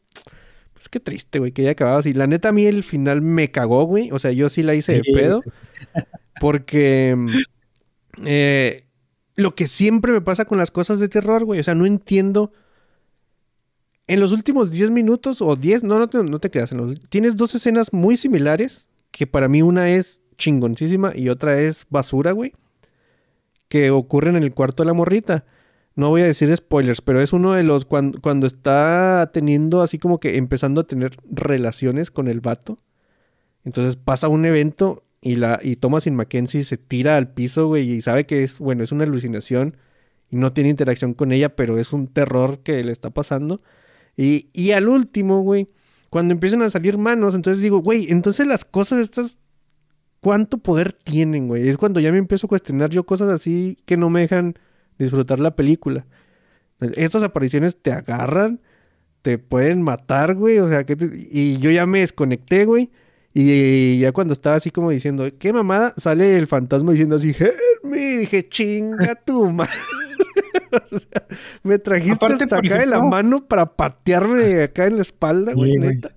Pues 0.72 0.88
qué 0.90 1.00
triste, 1.00 1.38
güey, 1.38 1.52
que 1.52 1.62
haya 1.62 1.70
acabado 1.70 1.98
así. 1.98 2.12
La 2.12 2.26
neta, 2.26 2.50
a 2.50 2.52
mí 2.52 2.66
el 2.66 2.82
final 2.84 3.22
me 3.22 3.50
cagó, 3.50 3.84
güey. 3.84 4.10
O 4.12 4.18
sea, 4.18 4.32
yo 4.32 4.48
sí 4.48 4.62
la 4.62 4.74
hice 4.74 4.92
de 4.92 5.02
pedo. 5.12 5.42
Porque... 6.40 7.16
eh, 8.24 8.84
lo 9.36 9.54
que 9.54 9.66
siempre 9.66 10.12
me 10.12 10.20
pasa 10.20 10.44
con 10.46 10.58
las 10.58 10.70
cosas 10.70 10.98
de 10.98 11.08
terror, 11.08 11.44
güey. 11.44 11.60
O 11.60 11.64
sea, 11.64 11.74
no 11.74 11.86
entiendo... 11.86 12.52
En 14.08 14.20
los 14.20 14.30
últimos 14.32 14.70
10 14.70 14.92
minutos 14.92 15.42
o 15.42 15.56
10, 15.56 15.82
no, 15.82 15.98
no 15.98 16.08
te, 16.08 16.22
no 16.22 16.38
te 16.38 16.48
creas. 16.50 16.70
en 16.72 16.78
los- 16.78 17.00
tienes 17.08 17.36
dos 17.36 17.54
escenas 17.54 17.92
muy 17.92 18.16
similares. 18.16 18.88
Que 19.10 19.26
para 19.26 19.48
mí 19.48 19.62
una 19.62 19.90
es 19.90 20.20
chingoncísima 20.36 21.12
y 21.16 21.28
otra 21.30 21.58
es 21.60 21.86
basura, 21.88 22.32
güey. 22.32 22.52
Que 23.68 23.90
ocurren 23.90 24.36
en 24.36 24.42
el 24.42 24.54
cuarto 24.54 24.82
de 24.82 24.88
la 24.88 24.92
morrita. 24.92 25.44
No 25.94 26.10
voy 26.10 26.22
a 26.22 26.26
decir 26.26 26.54
spoilers, 26.54 27.00
pero 27.00 27.20
es 27.22 27.32
uno 27.32 27.52
de 27.54 27.62
los 27.62 27.86
cuando, 27.86 28.20
cuando 28.20 28.46
está 28.46 29.30
teniendo 29.32 29.80
así 29.82 29.98
como 29.98 30.20
que 30.20 30.36
empezando 30.36 30.82
a 30.82 30.86
tener 30.86 31.16
relaciones 31.30 32.10
con 32.10 32.28
el 32.28 32.40
vato. 32.40 32.78
Entonces 33.64 33.96
pasa 33.96 34.28
un 34.28 34.44
evento 34.44 35.04
y 35.22 35.36
la 35.36 35.58
y 35.62 35.76
Thomasin 35.76 36.14
Mackenzie 36.14 36.64
se 36.64 36.76
tira 36.76 37.16
al 37.16 37.32
piso, 37.32 37.66
güey, 37.66 37.90
y 37.90 38.02
sabe 38.02 38.26
que 38.26 38.44
es, 38.44 38.58
bueno, 38.58 38.84
es 38.84 38.92
una 38.92 39.04
alucinación 39.04 39.76
y 40.30 40.36
no 40.36 40.52
tiene 40.52 40.70
interacción 40.70 41.14
con 41.14 41.32
ella, 41.32 41.56
pero 41.56 41.78
es 41.78 41.92
un 41.92 42.08
terror 42.08 42.60
que 42.60 42.82
le 42.84 42.92
está 42.92 43.10
pasando. 43.10 43.62
Y, 44.16 44.48
y 44.52 44.72
al 44.72 44.88
último, 44.88 45.42
güey, 45.42 45.68
cuando 46.10 46.32
empiezan 46.32 46.62
a 46.62 46.70
salir 46.70 46.98
manos, 46.98 47.34
entonces 47.34 47.62
digo, 47.62 47.80
güey, 47.80 48.10
entonces 48.10 48.46
las 48.46 48.64
cosas 48.64 49.00
estas, 49.00 49.38
¿cuánto 50.26 50.58
poder 50.58 50.92
tienen, 50.92 51.46
güey? 51.46 51.68
Es 51.68 51.76
cuando 51.76 52.00
ya 52.00 52.10
me 52.10 52.18
empiezo 52.18 52.48
a 52.48 52.48
cuestionar 52.48 52.90
yo 52.90 53.06
cosas 53.06 53.28
así 53.28 53.78
que 53.86 53.96
no 53.96 54.10
me 54.10 54.22
dejan 54.22 54.54
disfrutar 54.98 55.38
la 55.38 55.54
película. 55.54 56.04
Estas 56.96 57.22
apariciones 57.22 57.76
te 57.80 57.92
agarran, 57.92 58.60
te 59.22 59.38
pueden 59.38 59.82
matar, 59.82 60.34
güey, 60.34 60.58
o 60.58 60.66
sea, 60.66 60.82
que 60.82 60.96
te- 60.96 61.12
y 61.30 61.58
yo 61.58 61.70
ya 61.70 61.86
me 61.86 62.00
desconecté, 62.00 62.64
güey. 62.64 62.90
Y 63.34 64.00
ya 64.00 64.10
cuando 64.10 64.32
estaba 64.32 64.56
así 64.56 64.72
como 64.72 64.90
diciendo, 64.90 65.28
¿qué 65.38 65.52
mamada? 65.52 65.94
Sale 65.96 66.36
el 66.36 66.48
fantasma 66.48 66.90
diciendo 66.90 67.14
así, 67.16 67.32
me. 67.84 68.18
Dije, 68.18 68.48
chinga 68.48 69.14
tu 69.14 69.48
madre. 69.52 69.70
O 70.92 70.98
sea, 70.98 71.24
me 71.62 71.78
trajiste 71.78 72.14
Aparte, 72.16 72.42
hasta 72.44 72.56
acá 72.58 72.78
de 72.80 72.86
la 72.86 72.96
ejemplo- 72.96 73.10
mano 73.10 73.46
para 73.46 73.66
patearme 73.76 74.62
acá 74.64 74.86
en 74.88 74.96
la 74.96 75.02
espalda, 75.02 75.52
güey. 75.54 75.78
neta. 75.78 76.10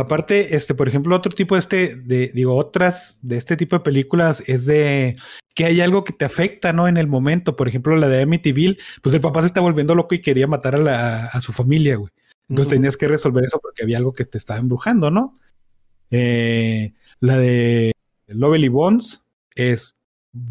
Aparte, 0.00 0.56
este, 0.56 0.74
por 0.74 0.88
ejemplo, 0.88 1.14
otro 1.14 1.32
tipo 1.32 1.54
de 1.54 1.58
este, 1.58 1.96
de, 1.96 2.30
digo, 2.34 2.56
otras 2.56 3.18
de 3.22 3.36
este 3.36 3.56
tipo 3.56 3.76
de 3.76 3.84
películas 3.84 4.42
es 4.46 4.66
de 4.66 5.16
que 5.54 5.64
hay 5.66 5.80
algo 5.80 6.04
que 6.04 6.12
te 6.12 6.24
afecta, 6.24 6.72
¿no? 6.72 6.88
En 6.88 6.96
el 6.96 7.06
momento. 7.06 7.56
Por 7.56 7.68
ejemplo, 7.68 7.96
la 7.96 8.08
de 8.08 8.22
Amityville, 8.22 8.78
pues 9.02 9.14
el 9.14 9.20
papá 9.20 9.42
se 9.42 9.48
está 9.48 9.60
volviendo 9.60 9.94
loco 9.94 10.14
y 10.14 10.22
quería 10.22 10.46
matar 10.46 10.74
a, 10.74 10.78
la, 10.78 11.26
a 11.26 11.40
su 11.40 11.52
familia, 11.52 11.96
güey. 11.96 12.12
Entonces 12.48 12.74
tenías 12.74 12.96
que 12.96 13.06
resolver 13.06 13.44
eso 13.44 13.60
porque 13.60 13.84
había 13.84 13.98
algo 13.98 14.12
que 14.12 14.24
te 14.24 14.36
estaba 14.36 14.58
embrujando, 14.58 15.10
¿no? 15.10 15.38
Eh, 16.10 16.94
la 17.20 17.38
de 17.38 17.92
Lovely 18.26 18.68
Bones 18.68 19.22
es, 19.54 19.96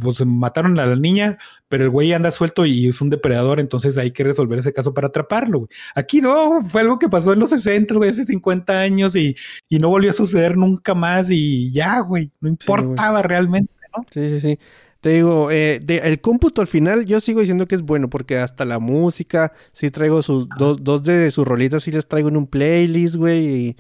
pues 0.02 0.26
mataron 0.26 0.78
a 0.80 0.86
la 0.86 0.96
niña, 0.96 1.38
pero 1.70 1.86
el 1.86 1.90
güey 1.90 2.12
anda 2.14 2.32
suelto 2.32 2.66
y 2.66 2.88
es 2.88 3.00
un 3.02 3.10
depredador, 3.10 3.60
entonces 3.60 3.98
hay 3.98 4.12
que 4.12 4.24
resolver 4.26 4.60
ese 4.60 4.74
caso 4.74 4.94
para 4.94 5.08
atraparlo, 5.08 5.60
güey. 5.60 5.70
Aquí 5.96 6.20
no, 6.22 6.62
fue 6.64 6.82
algo 6.82 7.00
que 7.00 7.08
pasó 7.10 7.32
en 7.34 7.40
los 7.40 7.52
60, 7.52 7.96
güey, 7.96 8.10
hace 8.10 8.26
50 8.26 8.80
años 8.80 9.16
y, 9.16 9.36
y 9.70 9.80
no 9.80 9.90
volvió 9.90 10.10
a 10.10 10.14
suceder 10.14 10.58
nunca 10.58 10.94
más 10.96 11.30
y 11.32 11.72
ya, 11.72 12.00
güey, 12.02 12.32
no 12.42 12.50
importaba 12.50 13.22
realmente, 13.22 13.72
¿no? 13.96 14.04
Sí, 14.12 14.30
sí, 14.30 14.42
sí. 14.42 14.60
Te 15.02 15.12
digo, 15.12 15.50
eh, 15.50 15.80
de- 15.82 16.00
el 16.00 16.20
cómputo 16.20 16.60
al 16.60 16.68
final 16.68 17.06
yo 17.06 17.22
sigo 17.22 17.40
diciendo 17.40 17.66
que 17.66 17.76
es 17.76 17.82
bueno 17.84 18.10
porque 18.10 18.38
hasta 18.38 18.66
la 18.66 18.80
música, 18.80 19.54
sí 19.72 19.92
traigo 19.92 20.22
sus 20.22 20.50
dos, 20.58 20.84
dos 20.84 21.04
de 21.04 21.32
sus 21.32 21.48
rolitas, 21.48 21.84
sí 21.84 21.92
les 21.94 22.06
traigo 22.06 22.28
en 22.28 22.36
un 22.36 22.48
playlist, 22.48 23.16
güey. 23.16 23.46
Y, 23.68 23.78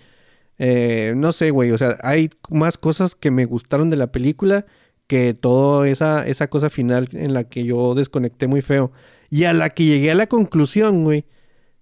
eh, 0.58 1.14
no 1.16 1.32
sé, 1.32 1.52
güey, 1.52 1.72
o 1.72 1.78
sea, 1.78 1.98
hay 2.04 2.30
más 2.50 2.78
cosas 2.78 3.16
que 3.16 3.32
me 3.32 3.46
gustaron 3.46 3.90
de 3.90 3.98
la 3.98 4.12
película 4.12 4.66
que 5.10 5.34
toda 5.34 5.90
esa, 5.90 6.28
esa 6.28 6.50
cosa 6.52 6.70
final 6.70 7.10
en 7.14 7.34
la 7.34 7.46
que 7.46 7.64
yo 7.66 7.96
desconecté 7.96 8.46
muy 8.46 8.62
feo. 8.62 8.92
Y 9.32 9.46
a 9.46 9.54
la 9.54 9.72
que 9.72 9.84
llegué 9.86 10.12
a 10.12 10.16
la 10.16 10.28
conclusión, 10.28 11.04
güey, 11.04 11.26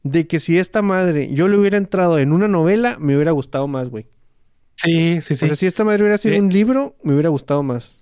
de 0.03 0.27
que 0.27 0.39
si 0.39 0.57
esta 0.57 0.81
madre 0.81 1.27
yo 1.33 1.49
le 1.49 1.57
hubiera 1.57 1.77
entrado 1.77 2.19
en 2.19 2.31
una 2.31 2.47
novela, 2.47 2.95
me 2.99 3.15
hubiera 3.15 3.31
gustado 3.33 3.67
más, 3.67 3.89
güey. 3.89 4.07
Sí, 4.75 5.19
sí, 5.21 5.35
sí. 5.35 5.43
O 5.45 5.47
sea, 5.49 5.55
si 5.57 5.65
esta 5.65 5.83
madre 5.83 6.03
hubiera 6.03 6.17
sido 6.17 6.35
Sí. 6.35 6.39
un 6.39 6.49
libro, 6.49 6.95
me 7.03 7.13
hubiera 7.13 7.27
gustado 7.29 7.63
más. 7.63 7.97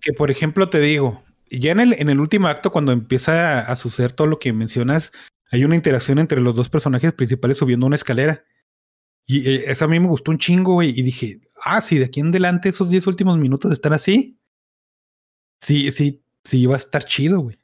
Que 0.00 0.12
por 0.12 0.30
ejemplo 0.30 0.68
te 0.68 0.80
digo, 0.80 1.22
ya 1.50 1.70
en 1.70 1.78
el, 1.80 1.92
en 1.92 2.08
el 2.10 2.18
último 2.18 2.48
acto, 2.48 2.72
cuando 2.72 2.90
empieza 2.90 3.60
a 3.60 3.76
suceder 3.76 4.12
todo 4.12 4.26
lo 4.26 4.40
que 4.40 4.52
mencionas, 4.52 5.12
hay 5.52 5.64
una 5.64 5.76
interacción 5.76 6.18
entre 6.18 6.40
los 6.40 6.56
dos 6.56 6.68
personajes 6.68 7.12
principales 7.12 7.58
subiendo 7.58 7.86
una 7.86 7.96
escalera. 7.96 8.42
Y 9.24 9.48
eh, 9.48 9.64
eso 9.68 9.84
a 9.84 9.88
mí 9.88 10.00
me 10.00 10.08
gustó 10.08 10.30
un 10.32 10.38
chingo, 10.38 10.72
güey. 10.74 10.98
Y 10.98 11.02
dije, 11.02 11.40
ah, 11.64 11.80
si 11.80 11.98
de 11.98 12.06
aquí 12.06 12.18
en 12.20 12.28
adelante 12.28 12.70
esos 12.70 12.90
10 12.90 13.06
últimos 13.06 13.38
minutos 13.38 13.70
están 13.70 13.92
así, 13.92 14.37
sí, 15.60 15.90
sí, 15.90 16.22
sí, 16.44 16.66
va 16.66 16.74
a 16.74 16.78
estar 16.78 17.04
chido, 17.04 17.40
güey. 17.40 17.56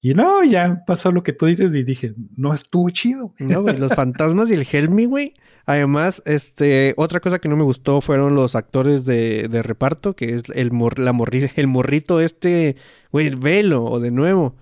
Y 0.00 0.14
no, 0.14 0.42
ya 0.42 0.82
pasó 0.86 1.12
lo 1.12 1.22
que 1.22 1.32
tú 1.32 1.46
dices 1.46 1.72
y 1.74 1.84
dije, 1.84 2.14
no 2.36 2.52
estuvo 2.52 2.90
chido, 2.90 3.32
güey. 3.38 3.48
No, 3.50 3.62
güey, 3.62 3.78
los 3.78 3.92
fantasmas 3.94 4.50
y 4.50 4.54
el 4.54 4.66
Helmi, 4.70 5.04
güey. 5.04 5.34
Además, 5.64 6.22
este, 6.26 6.92
otra 6.96 7.20
cosa 7.20 7.38
que 7.38 7.48
no 7.48 7.56
me 7.56 7.62
gustó 7.62 8.00
fueron 8.00 8.34
los 8.34 8.56
actores 8.56 9.04
de, 9.04 9.46
de 9.48 9.62
reparto, 9.62 10.16
que 10.16 10.34
es 10.34 10.42
el, 10.54 10.72
mor- 10.72 10.98
la 10.98 11.12
morri- 11.12 11.52
el 11.54 11.68
morrito 11.68 12.20
este, 12.20 12.74
güey, 13.12 13.30
velo, 13.30 13.84
o 13.84 14.00
de 14.00 14.10
nuevo. 14.10 14.56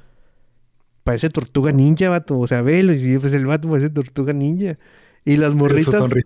Parece 1.05 1.31
tortuga 1.31 1.73
ninja, 1.73 2.11
vato. 2.11 2.39
O 2.39 2.47
sea, 2.47 2.61
velo, 2.63 2.93
y 2.93 2.99
sí, 3.01 3.19
pues 3.19 3.33
el 3.33 3.47
vato 3.47 3.69
parece 3.71 3.89
tortuga 3.91 4.33
ninja. 4.35 4.79
Y 5.25 5.37
las 5.37 5.55
morritas. 5.55 6.01
güey. 6.09 6.23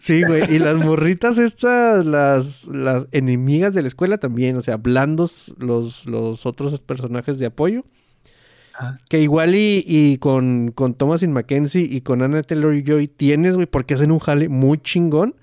Sí, 0.00 0.22
güey. 0.22 0.54
Y 0.54 0.58
las 0.58 0.76
morritas 0.76 1.38
estas, 1.38 2.04
las, 2.04 2.66
las 2.66 3.06
enemigas 3.12 3.74
de 3.74 3.82
la 3.82 3.88
escuela 3.88 4.18
también. 4.18 4.56
O 4.56 4.60
sea, 4.60 4.76
blandos 4.76 5.54
los, 5.58 6.04
los 6.06 6.44
otros 6.46 6.78
personajes 6.80 7.38
de 7.38 7.46
apoyo. 7.46 7.84
Ajá. 8.76 8.98
Que 9.08 9.20
igual 9.20 9.54
y, 9.54 9.82
y 9.86 10.18
con, 10.18 10.72
con 10.74 10.94
Thomasin 10.94 11.32
Mackenzie 11.32 11.86
y 11.88 12.00
con 12.02 12.22
Anna 12.22 12.42
Taylor 12.42 12.74
Joy 12.82 13.06
tienes, 13.08 13.54
güey, 13.54 13.66
porque 13.66 13.94
hacen 13.94 14.10
un 14.12 14.18
jale 14.18 14.48
muy 14.48 14.78
chingón. 14.78 15.36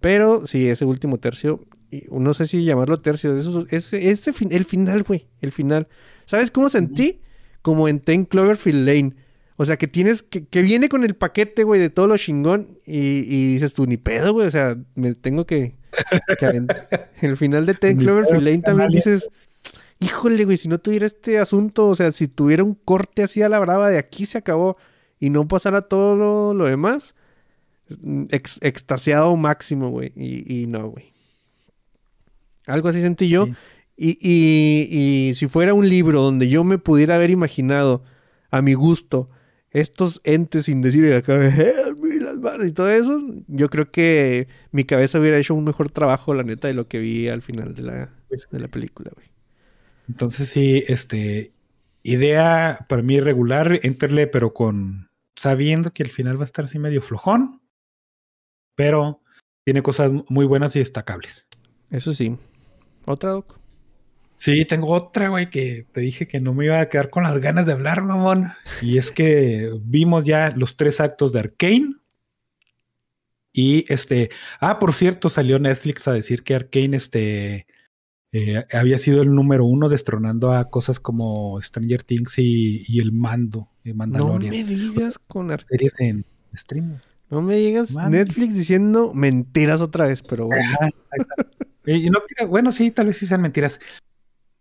Pero 0.00 0.46
sí, 0.46 0.68
ese 0.68 0.84
último 0.84 1.18
tercio, 1.18 1.64
no 2.10 2.34
sé 2.34 2.48
si 2.48 2.64
llamarlo 2.64 3.00
tercio, 3.00 3.36
eso, 3.36 3.66
ese, 3.70 4.10
ese 4.10 4.32
fin- 4.32 4.48
el 4.50 4.64
final, 4.64 5.04
güey, 5.04 5.28
el 5.40 5.52
final. 5.52 5.86
¿Sabes 6.26 6.50
cómo 6.50 6.68
sentí? 6.68 7.20
Como 7.62 7.86
en 7.88 8.00
Ten 8.00 8.24
Cloverfield 8.24 8.84
Lane. 8.86 9.14
O 9.56 9.64
sea, 9.66 9.76
que 9.76 9.86
tienes, 9.86 10.22
que, 10.22 10.46
que 10.46 10.62
viene 10.62 10.88
con 10.88 11.04
el 11.04 11.14
paquete, 11.14 11.64
güey, 11.64 11.80
de 11.80 11.90
todo 11.90 12.06
lo 12.06 12.16
chingón 12.16 12.78
y, 12.86 12.98
y 12.98 13.54
dices 13.54 13.74
tú, 13.74 13.86
ni 13.86 13.96
pedo, 13.96 14.32
güey, 14.32 14.46
o 14.46 14.50
sea, 14.50 14.76
me 14.94 15.14
tengo 15.14 15.46
que... 15.46 15.76
que 16.38 16.62
el 17.26 17.36
final 17.36 17.66
de 17.66 17.74
Ten 17.74 17.98
Cloverfield 17.98 18.42
Lane 18.44 18.62
también 18.62 18.88
dices, 18.90 19.28
híjole, 20.00 20.44
güey, 20.46 20.56
si 20.56 20.68
no 20.68 20.78
tuviera 20.78 21.04
este 21.06 21.38
asunto, 21.38 21.88
o 21.88 21.94
sea, 21.94 22.10
si 22.12 22.28
tuviera 22.28 22.64
un 22.64 22.74
corte 22.74 23.22
así 23.22 23.42
a 23.42 23.48
la 23.48 23.58
brava 23.58 23.90
de 23.90 23.98
aquí 23.98 24.24
se 24.26 24.38
acabó 24.38 24.76
y 25.20 25.28
no 25.30 25.46
pasara 25.46 25.82
todo 25.82 26.16
lo, 26.16 26.54
lo 26.54 26.64
demás, 26.64 27.14
ex- 28.30 28.58
extasiado 28.62 29.36
máximo, 29.36 29.90
güey, 29.90 30.12
y, 30.16 30.62
y 30.62 30.66
no, 30.66 30.88
güey. 30.88 31.12
Algo 32.66 32.88
así 32.88 33.00
sentí 33.00 33.28
yo. 33.28 33.46
Sí. 33.46 33.52
Y, 33.96 34.18
y- 34.20 35.28
y 35.30 35.34
si 35.34 35.46
fuera 35.46 35.74
un 35.74 35.88
libro 35.88 36.22
donde 36.22 36.48
yo 36.48 36.64
me 36.64 36.78
pudiera 36.78 37.16
haber 37.16 37.30
imaginado 37.30 38.02
a 38.50 38.62
mi 38.62 38.74
gusto 38.74 39.28
estos 39.72 40.20
entes 40.24 40.66
sin 40.66 40.82
decir 40.82 41.12
acá, 41.14 41.34
"Help 41.46 41.98
me", 41.98 42.20
las 42.20 42.38
manos 42.38 42.66
y 42.66 42.72
todo 42.72 42.90
eso, 42.90 43.20
yo 43.48 43.68
creo 43.68 43.90
que 43.90 44.48
mi 44.70 44.84
cabeza 44.84 45.18
hubiera 45.18 45.38
hecho 45.38 45.54
un 45.54 45.64
mejor 45.64 45.90
trabajo, 45.90 46.34
la 46.34 46.42
neta, 46.42 46.68
de 46.68 46.74
lo 46.74 46.88
que 46.88 46.98
vi 46.98 47.28
al 47.28 47.42
final 47.42 47.74
de 47.74 47.82
la, 47.82 48.10
de 48.50 48.58
la 48.60 48.68
película, 48.68 49.10
güey. 49.14 49.28
Entonces 50.08 50.48
sí, 50.48 50.84
este, 50.86 51.52
idea 52.02 52.86
para 52.88 53.02
mí 53.02 53.20
regular, 53.20 53.80
enterle, 53.82 54.26
pero 54.26 54.52
con 54.52 55.10
sabiendo 55.36 55.92
que 55.92 56.02
el 56.02 56.10
final 56.10 56.36
va 56.36 56.42
a 56.42 56.44
estar 56.44 56.64
así 56.66 56.78
medio 56.78 57.00
flojón, 57.00 57.62
pero 58.76 59.20
tiene 59.64 59.82
cosas 59.82 60.10
muy 60.28 60.44
buenas 60.44 60.76
y 60.76 60.80
destacables. 60.80 61.46
Eso 61.90 62.12
sí. 62.12 62.36
¿Otra, 63.06 63.30
Doc? 63.30 63.61
Sí, 64.42 64.64
tengo 64.64 64.88
otra, 64.88 65.28
güey, 65.28 65.50
que 65.50 65.86
te 65.92 66.00
dije 66.00 66.26
que 66.26 66.40
no 66.40 66.52
me 66.52 66.64
iba 66.64 66.80
a 66.80 66.88
quedar 66.88 67.10
con 67.10 67.22
las 67.22 67.38
ganas 67.38 67.64
de 67.64 67.74
hablar, 67.74 68.02
mamón. 68.02 68.48
Y 68.80 68.98
es 68.98 69.12
que 69.12 69.70
vimos 69.84 70.24
ya 70.24 70.52
los 70.56 70.76
tres 70.76 71.00
actos 71.00 71.32
de 71.32 71.38
Arkane. 71.38 71.94
Y 73.52 73.84
este, 73.86 74.30
ah, 74.58 74.80
por 74.80 74.94
cierto, 74.94 75.30
salió 75.30 75.60
Netflix 75.60 76.08
a 76.08 76.12
decir 76.12 76.42
que 76.42 76.56
Arkane, 76.56 76.96
este, 76.96 77.68
eh, 78.32 78.64
había 78.72 78.98
sido 78.98 79.22
el 79.22 79.32
número 79.32 79.64
uno 79.64 79.88
destronando 79.88 80.52
a 80.52 80.70
cosas 80.70 80.98
como 80.98 81.62
Stranger 81.62 82.02
Things 82.02 82.36
y, 82.38 82.82
y 82.88 82.98
el 82.98 83.12
Mando, 83.12 83.68
de 83.84 83.92
No 83.92 83.98
Mandalorian. 83.98 84.50
me 84.50 84.64
digas 84.64 85.20
con 85.20 85.52
Ar- 85.52 85.64
Series 85.68 85.94
en 86.00 86.24
stream. 86.52 86.98
No 87.30 87.42
me 87.42 87.58
digas 87.58 87.92
Mami. 87.92 88.16
Netflix 88.16 88.54
diciendo 88.54 89.14
mentiras 89.14 89.80
otra 89.80 90.08
vez, 90.08 90.20
pero 90.20 90.46
bueno. 90.46 90.68
Exacto. 90.72 91.46
Y 91.84 92.10
no 92.10 92.20
bueno, 92.48 92.70
sí, 92.70 92.92
tal 92.92 93.06
vez 93.06 93.16
sí 93.16 93.26
sean 93.26 93.42
mentiras. 93.42 93.80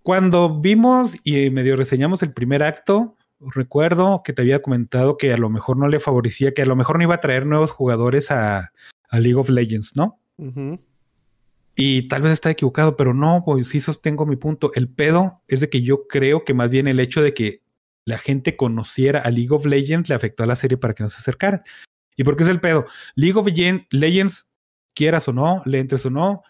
Cuando 0.04 0.60
vimos 0.60 1.16
y 1.24 1.50
medio 1.52 1.76
reseñamos 1.76 2.24
el 2.24 2.34
primer 2.34 2.64
acto, 2.64 3.18
recuerdo 3.40 4.22
que 4.24 4.34
te 4.34 4.42
había 4.42 4.62
comentado 4.62 5.18
que 5.18 5.32
a 5.34 5.38
lo 5.38 5.50
mejor 5.50 5.78
no 5.78 5.88
le 5.88 6.00
favorecía, 6.00 6.54
que 6.54 6.64
a 6.64 6.66
lo 6.66 6.76
mejor 6.76 6.98
no 6.98 7.04
iba 7.04 7.16
a 7.16 7.20
traer 7.20 7.46
nuevos 7.46 7.72
jugadores 7.72 8.32
a, 8.32 8.72
a 9.10 9.20
League 9.20 9.40
of 9.40 9.50
Legends, 9.50 9.96
¿no? 9.96 10.20
Ujú. 10.38 10.80
Y 11.76 12.08
tal 12.08 12.24
vez 12.24 12.34
está 12.34 12.50
equivocado, 12.50 12.98
pero 12.98 13.14
no, 13.14 13.44
pues 13.46 13.68
sí 13.68 13.80
sostengo 13.80 14.26
mi 14.26 14.36
punto. 14.36 14.72
El 14.74 14.90
pedo 14.90 15.42
es 15.48 15.60
de 15.62 15.70
que 15.70 15.82
yo 15.82 16.08
creo 16.08 16.44
que 16.44 16.54
más 16.54 16.70
bien 16.70 16.88
el 16.88 17.00
hecho 17.00 17.22
de 17.22 17.34
que 17.34 17.62
la 18.04 18.18
gente 18.18 18.56
conociera 18.56 19.20
a 19.20 19.30
League 19.30 19.52
of 19.54 19.66
Legends 19.66 20.10
le 20.10 20.16
afectó 20.16 20.44
a 20.44 20.48
la 20.48 20.56
serie 20.56 20.78
para 20.78 20.94
que 20.94 21.04
no 21.04 21.10
se 21.10 21.18
acercara. 21.18 21.64
¿Y 22.18 22.24
por 22.24 22.36
qué 22.36 22.44
es 22.44 22.50
el 22.50 22.60
pedo? 22.60 22.88
League 23.16 23.40
of 23.40 23.48
Gen- 23.54 23.88
Legends, 23.92 24.48
quieras 24.94 25.28
o 25.28 25.34
no, 25.34 25.62
le 25.66 25.80
entres 25.80 26.06
o 26.06 26.10
no, 26.10 26.44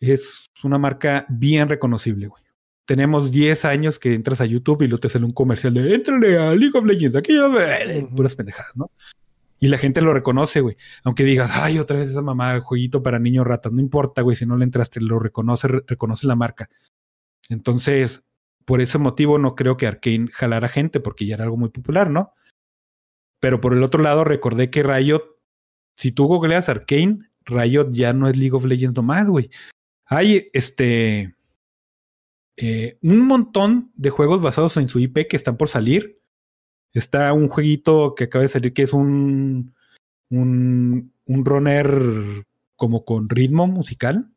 es 0.00 0.50
una 0.62 0.78
marca 0.78 1.24
bien 1.28 1.68
reconocible, 1.68 2.26
güey. 2.26 2.42
Tenemos 2.88 3.30
10 3.30 3.66
años 3.66 3.98
que 3.98 4.14
entras 4.14 4.40
a 4.40 4.46
YouTube 4.46 4.80
y 4.80 4.88
luego 4.88 5.00
te 5.00 5.10
sale 5.10 5.26
un 5.26 5.32
comercial 5.32 5.74
de 5.74 5.94
entrale 5.94 6.38
a 6.38 6.54
League 6.54 6.72
of 6.78 6.86
Legends, 6.86 7.16
aquí 7.16 7.34
ya 7.34 7.46
ve", 7.48 8.04
Ujú. 8.04 8.14
puras 8.16 8.34
pendejadas, 8.34 8.74
¿no? 8.76 8.90
Y 9.60 9.68
la 9.68 9.76
gente 9.76 10.00
lo 10.00 10.14
reconoce, 10.14 10.62
güey. 10.62 10.78
Aunque 11.04 11.24
digas, 11.24 11.50
ay, 11.54 11.78
otra 11.78 11.98
vez 11.98 12.08
esa 12.08 12.22
mamá, 12.22 12.58
jueguito 12.60 13.02
para 13.02 13.18
niños 13.18 13.46
ratas. 13.46 13.72
No 13.72 13.82
importa, 13.82 14.22
güey, 14.22 14.36
si 14.36 14.46
no 14.46 14.56
le 14.56 14.64
entraste, 14.64 15.02
lo 15.02 15.18
reconoce, 15.18 15.68
re- 15.68 15.82
reconoce 15.86 16.26
la 16.26 16.34
marca. 16.34 16.70
Entonces, 17.50 18.24
por 18.64 18.80
ese 18.80 18.96
motivo 18.96 19.36
no 19.38 19.54
creo 19.54 19.76
que 19.76 19.86
Arkane 19.86 20.28
jalara 20.32 20.68
gente, 20.70 20.98
porque 21.00 21.26
ya 21.26 21.34
era 21.34 21.44
algo 21.44 21.56
muy 21.58 21.68
popular, 21.68 22.08
¿no? 22.08 22.32
Pero 23.40 23.60
por 23.60 23.74
el 23.74 23.82
otro 23.82 24.02
lado, 24.02 24.24
recordé 24.24 24.70
que 24.70 24.82
Riot, 24.82 25.22
si 25.96 26.10
tú 26.12 26.24
googleas 26.26 26.68
Arkane, 26.70 27.28
Riot 27.44 27.90
ya 27.92 28.12
no 28.14 28.28
es 28.28 28.36
League 28.38 28.56
of 28.56 28.64
Legends 28.64 28.96
nomás, 28.96 29.26
güey. 29.28 29.50
Hay 30.06 30.48
este 30.54 31.34
eh, 32.58 32.98
un 33.02 33.26
montón 33.26 33.92
de 33.94 34.10
juegos 34.10 34.40
basados 34.40 34.76
en 34.76 34.88
su 34.88 34.98
IP 34.98 35.28
que 35.28 35.36
están 35.36 35.56
por 35.56 35.68
salir. 35.68 36.20
Está 36.92 37.32
un 37.32 37.48
jueguito 37.48 38.14
que 38.14 38.24
acaba 38.24 38.42
de 38.42 38.48
salir 38.48 38.72
que 38.72 38.82
es 38.82 38.92
un, 38.92 39.74
un, 40.30 41.12
un 41.26 41.44
runner 41.44 42.44
como 42.76 43.04
con 43.04 43.28
ritmo 43.28 43.66
musical. 43.66 44.30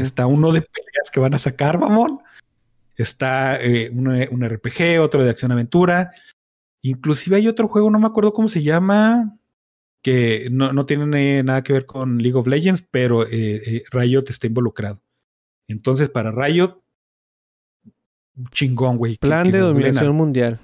Está 0.00 0.26
uno 0.26 0.52
de 0.52 0.62
peleas 0.62 1.10
que 1.12 1.20
van 1.20 1.34
a 1.34 1.38
sacar, 1.38 1.78
mamón. 1.78 2.20
Está 2.96 3.62
eh, 3.62 3.90
un, 3.90 4.08
un 4.08 4.48
RPG, 4.48 5.00
otro 5.02 5.22
de 5.22 5.30
acción-aventura. 5.30 6.12
Inclusive 6.80 7.36
hay 7.36 7.48
otro 7.48 7.68
juego, 7.68 7.90
no 7.90 7.98
me 7.98 8.06
acuerdo 8.06 8.32
cómo 8.32 8.48
se 8.48 8.62
llama, 8.62 9.36
que 10.06 10.48
no, 10.52 10.72
no 10.72 10.86
tiene 10.86 11.42
nada 11.42 11.62
que 11.62 11.72
ver 11.72 11.84
con 11.84 12.18
League 12.18 12.38
of 12.38 12.46
Legends, 12.46 12.86
pero 12.90 13.24
eh, 13.26 13.60
eh, 13.66 13.82
Riot 13.90 14.24
está 14.28 14.46
involucrado. 14.46 15.02
Entonces, 15.66 16.08
para 16.08 16.30
Riot, 16.30 16.80
chingón, 18.52 18.96
güey. 18.96 19.16
Plan 19.16 19.46
que 19.46 19.52
de 19.52 19.58
dominación 19.60 20.14
mundial. 20.16 20.58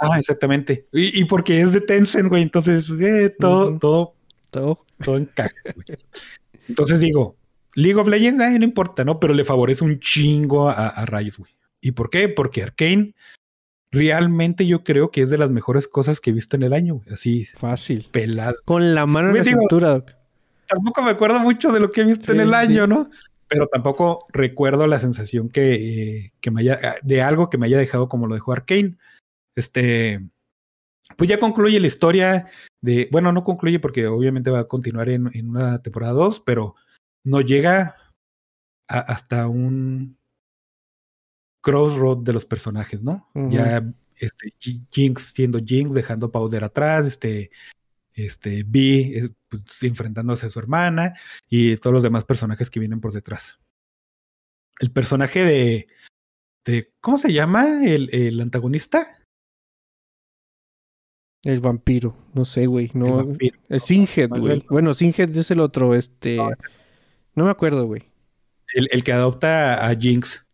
Ah, 0.00 0.18
exactamente. 0.18 0.86
Y, 0.92 1.20
y 1.20 1.24
porque 1.26 1.60
es 1.60 1.72
de 1.72 1.80
Tencent, 1.80 2.28
güey. 2.28 2.42
Entonces, 2.42 2.90
eh, 3.00 3.34
todo, 3.38 3.68
Ujú. 3.70 3.78
todo, 3.78 4.14
Todo. 4.50 4.84
todo 5.02 5.16
encaja, 5.16 5.50
güey. 5.74 5.98
Entonces 6.68 7.00
digo, 7.00 7.36
League 7.74 7.98
of 8.00 8.08
Legends, 8.08 8.40
ay, 8.42 8.58
no 8.58 8.64
importa, 8.64 9.04
¿no? 9.04 9.20
Pero 9.20 9.34
le 9.34 9.44
favorece 9.44 9.84
un 9.84 9.98
chingo 10.00 10.68
a, 10.70 10.88
a 10.88 11.04
Riot, 11.06 11.34
güey. 11.38 11.52
¿Y 11.80 11.92
por 11.92 12.10
qué? 12.10 12.28
Porque 12.28 12.62
Arkane 12.62 13.14
realmente 13.90 14.66
yo 14.66 14.84
creo 14.84 15.10
que 15.10 15.20
es 15.22 15.30
de 15.30 15.38
las 15.38 15.50
mejores 15.50 15.86
cosas 15.88 16.20
que 16.20 16.30
he 16.30 16.32
visto 16.32 16.56
en 16.56 16.62
el 16.62 16.72
año, 16.72 16.94
güey. 16.94 17.08
Así, 17.12 17.44
Fácil. 17.44 18.06
pelado. 18.10 18.56
Con 18.64 18.94
la 18.94 19.04
mano 19.06 19.28
en 19.28 19.34
la 19.36 19.42
digo- 19.42 19.60
cintura, 19.60 19.88
Doc. 19.90 20.12
Tampoco 20.66 21.02
me 21.02 21.10
acuerdo 21.10 21.40
mucho 21.40 21.70
de 21.70 21.80
lo 21.80 21.90
que 21.90 22.00
he 22.00 22.04
visto 22.04 22.32
en 22.32 22.40
el 22.40 22.54
año, 22.54 22.84
sí. 22.84 22.88
¿no? 22.90 23.10
Pero 23.52 23.66
tampoco 23.68 24.26
recuerdo 24.32 24.86
la 24.86 24.98
sensación 24.98 25.48
que, 25.48 25.74
eh, 25.74 26.32
que 26.40 26.50
me 26.50 26.60
haya, 26.62 26.96
de 27.02 27.22
algo 27.22 27.50
que 27.50 27.58
me 27.58 27.66
haya 27.66 27.78
dejado 27.78 28.08
como 28.08 28.26
lo 28.26 28.34
dejó 28.34 28.52
Arkane. 28.52 28.96
Este, 29.56 30.20
pues 31.16 31.28
ya 31.28 31.38
concluye 31.38 31.78
la 31.80 31.86
historia 31.86 32.48
de, 32.80 33.08
bueno, 33.12 33.32
no 33.32 33.44
concluye 33.44 33.78
porque 33.78 34.06
obviamente 34.06 34.50
va 34.50 34.60
a 34.60 34.68
continuar 34.68 35.08
en, 35.10 35.28
en 35.34 35.50
una 35.50 35.82
temporada 35.82 36.12
2, 36.14 36.40
pero 36.40 36.74
no 37.24 37.40
llega 37.42 37.96
a- 38.88 38.98
hasta 39.00 39.46
un 39.48 40.16
crossroad 41.62 42.18
de 42.18 42.32
los 42.32 42.44
personajes, 42.46 43.02
¿no? 43.02 43.28
Ya 43.50 43.84
este, 44.16 44.52
Ji- 44.58 44.86
Jinx 44.90 45.32
siendo 45.34 45.58
Jinx, 45.58 45.94
dejando 45.94 46.30
Powder 46.32 46.64
atrás, 46.64 47.06
este, 47.06 47.50
este, 48.14 48.64
es, 49.16 49.30
pues, 49.60 49.82
enfrentándose 49.82 50.46
a 50.46 50.50
su 50.50 50.58
hermana 50.58 51.14
y 51.48 51.76
todos 51.76 51.94
los 51.94 52.02
demás 52.02 52.24
personajes 52.24 52.70
que 52.70 52.80
vienen 52.80 53.00
por 53.00 53.12
detrás. 53.12 53.58
El 54.80 54.90
personaje 54.90 55.44
de, 55.44 55.86
de 56.64 56.92
¿cómo 57.00 57.18
se 57.18 57.32
llama? 57.32 57.84
El, 57.84 58.08
el 58.14 58.40
antagonista. 58.40 59.06
El 61.44 61.60
vampiro. 61.60 62.16
No 62.34 62.44
sé, 62.44 62.66
güey. 62.66 62.90
El 62.94 63.00
No. 63.00 63.16
vampiro. 63.16 63.58
El 63.68 63.80
Sinhead, 63.80 64.28
güey. 64.30 64.64
Bueno, 64.70 64.94
Sinhead 64.94 65.36
es 65.36 65.50
el 65.50 65.60
otro, 65.60 65.94
este. 65.94 66.36
No 67.34 67.44
me 67.44 67.50
acuerdo, 67.50 67.86
güey. 67.86 68.02
el, 68.74 68.88
el 68.92 69.02
que 69.04 69.12
adopta 69.12 69.86
a 69.86 69.94
Jinx. 69.96 70.46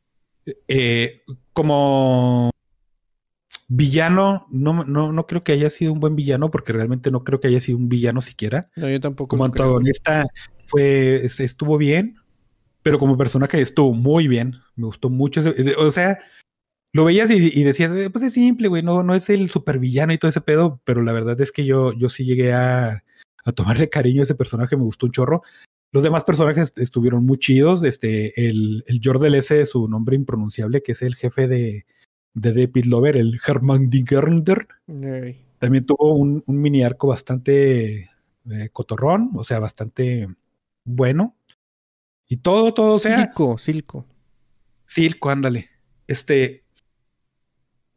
Eh, 0.66 1.24
como 1.52 2.50
villano, 3.68 4.46
no, 4.50 4.84
no, 4.84 5.12
no 5.12 5.26
creo 5.26 5.42
que 5.42 5.52
haya 5.52 5.70
sido 5.70 5.92
un 5.92 6.00
buen 6.00 6.16
villano, 6.16 6.50
porque 6.50 6.72
realmente 6.72 7.10
no 7.10 7.22
creo 7.24 7.38
que 7.40 7.48
haya 7.48 7.60
sido 7.60 7.78
un 7.78 7.88
villano 7.88 8.20
siquiera. 8.20 8.70
No, 8.76 8.88
yo 8.90 8.98
tampoco. 9.00 9.28
Como 9.28 9.44
antagonista 9.44 10.26
fue, 10.66 11.24
es- 11.24 11.40
estuvo 11.40 11.76
bien, 11.78 12.16
pero 12.82 12.98
como 12.98 13.16
personaje 13.18 13.60
estuvo 13.60 13.92
muy 13.92 14.26
bien. 14.28 14.54
Me 14.74 14.86
gustó 14.86 15.10
mucho. 15.10 15.40
ese- 15.40 15.74
o 15.76 15.90
sea, 15.90 16.18
lo 16.94 17.04
veías 17.04 17.30
y, 17.30 17.36
y 17.52 17.62
decías, 17.64 17.92
"Eh, 17.92 18.08
pues 18.10 18.24
es 18.24 18.32
simple, 18.32 18.68
güey, 18.68 18.82
no, 18.82 19.02
no 19.02 19.14
es 19.14 19.28
el 19.28 19.50
supervillano 19.50 20.12
y 20.14 20.18
todo 20.18 20.30
ese 20.30 20.40
pedo, 20.40 20.80
pero 20.84 21.02
la 21.02 21.12
verdad 21.12 21.38
es 21.40 21.52
que 21.52 21.66
yo, 21.66 21.92
yo 21.92 22.08
sí 22.08 22.24
llegué 22.24 22.54
a, 22.54 23.04
a 23.44 23.52
tomarle 23.52 23.88
cariño 23.90 24.22
a 24.22 24.24
ese 24.24 24.34
personaje, 24.34 24.76
me 24.76 24.82
gustó 24.84 25.06
un 25.06 25.12
chorro. 25.12 25.42
Los 25.92 26.02
demás 26.02 26.24
personajes 26.24 26.72
estuvieron 26.76 27.24
muy 27.26 27.38
chidos. 27.38 27.82
Este, 27.84 28.48
el, 28.48 28.84
el 28.86 29.00
Jordel 29.04 29.34
ese, 29.34 29.64
su 29.66 29.88
nombre 29.88 30.16
impronunciable, 30.16 30.82
que 30.82 30.92
es 30.92 31.02
el 31.02 31.14
jefe 31.14 31.48
de, 31.48 31.84
de 32.40 32.68
Pit 32.68 32.86
Lover, 32.86 33.16
el 33.16 33.38
Hermann 33.46 33.90
Digernder, 33.90 34.66
Ay. 34.88 35.44
también 35.58 35.86
tuvo 35.86 36.14
un, 36.14 36.42
un 36.46 36.60
mini 36.60 36.82
arco 36.82 37.08
bastante 37.08 38.10
eh, 38.50 38.68
cotorrón, 38.72 39.30
o 39.34 39.44
sea, 39.44 39.58
bastante 39.58 40.28
bueno. 40.84 41.36
Y 42.26 42.38
todo, 42.38 42.74
todo, 42.74 42.94
o 42.94 42.98
sea, 42.98 43.24
Silco, 43.24 43.58
Silco. 43.58 44.06
Silco, 44.84 45.30
ándale. 45.30 45.70
Este, 46.06 46.64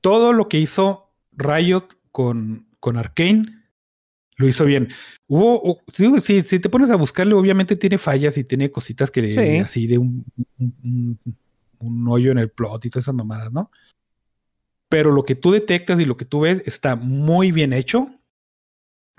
todo 0.01 0.33
lo 0.33 0.49
que 0.49 0.59
hizo 0.59 1.11
Riot 1.31 1.87
con, 2.11 2.67
con 2.79 2.97
Arkane 2.97 3.45
lo 4.35 4.47
hizo 4.47 4.65
bien. 4.65 4.89
Hubo, 5.27 5.79
si, 5.93 6.43
si, 6.43 6.59
te 6.59 6.69
pones 6.69 6.89
a 6.89 6.95
buscarle, 6.95 7.35
obviamente 7.35 7.75
tiene 7.75 7.97
fallas 7.97 8.37
y 8.37 8.43
tiene 8.43 8.71
cositas 8.71 9.11
que 9.11 9.61
así 9.63 9.87
de 9.87 9.97
un, 9.97 10.25
un, 11.79 12.07
hoyo 12.07 12.31
en 12.31 12.39
el 12.39 12.49
plot 12.49 12.85
y 12.85 12.89
todas 12.89 13.05
esas 13.05 13.15
mamadas, 13.15 13.51
¿no? 13.51 13.71
Pero 14.91 15.11
lo 15.11 15.23
que 15.23 15.35
tú 15.35 15.51
detectas 15.51 16.01
y 16.01 16.05
lo 16.05 16.17
que 16.17 16.25
tú 16.25 16.41
ves 16.41 16.63
está 16.67 16.97
muy 16.97 17.53
bien 17.53 17.71
hecho. 17.71 18.09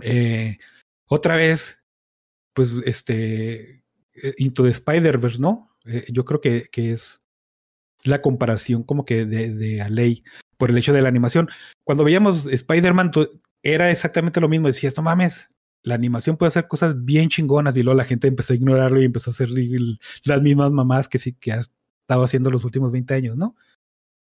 Eh, 0.03 0.59
otra 1.07 1.37
vez, 1.37 1.83
pues, 2.53 2.83
este, 2.85 3.83
eh, 4.13 4.35
Into 4.37 4.65
the 4.65 4.71
Spider-Verse, 4.71 5.41
¿no? 5.41 5.71
Eh, 5.87 6.05
yo 6.13 6.27
creo 6.27 6.43
que, 6.43 6.67
que, 6.71 6.93
es 6.93 7.23
la 8.03 8.21
comparación 8.21 8.83
como 8.83 9.07
que 9.07 9.25
de, 9.25 9.55
de 9.55 9.81
a 9.81 9.89
ley 9.89 10.25
por 10.59 10.69
el 10.69 10.77
hecho 10.77 10.93
de 10.93 11.01
la 11.01 11.09
animación. 11.09 11.49
Cuando 11.85 12.05
veíamos 12.05 12.47
Spider-Man, 12.47 13.11
era 13.63 13.91
exactamente 13.91 14.43
lo 14.43 14.51
mismo. 14.51 14.67
Decías, 14.67 14.95
no 14.99 15.03
mames, 15.03 15.49
la 15.85 15.95
animación 15.95 16.37
puede 16.37 16.49
hacer 16.49 16.69
cosas 16.69 17.03
bien 17.03 17.31
chingonas 17.31 17.79
y 17.79 17.83
luego 17.83 17.97
la 17.97 18.05
gente 18.05 18.29
empezó 18.29 18.53
a 18.53 18.57
ignorarlo 18.57 19.01
y 19.01 19.07
empezó 19.07 19.31
a 19.31 19.33
hacer 19.33 19.49
las 20.25 20.43
mismas 20.43 20.71
mamás 20.71 21.09
que 21.09 21.19
sí 21.19 21.33
que 21.33 21.53
ha 21.53 21.61
estado 21.61 22.25
haciendo 22.25 22.51
los 22.51 22.67
últimos 22.67 22.93
20 22.93 23.15
años, 23.15 23.37
¿no? 23.39 23.57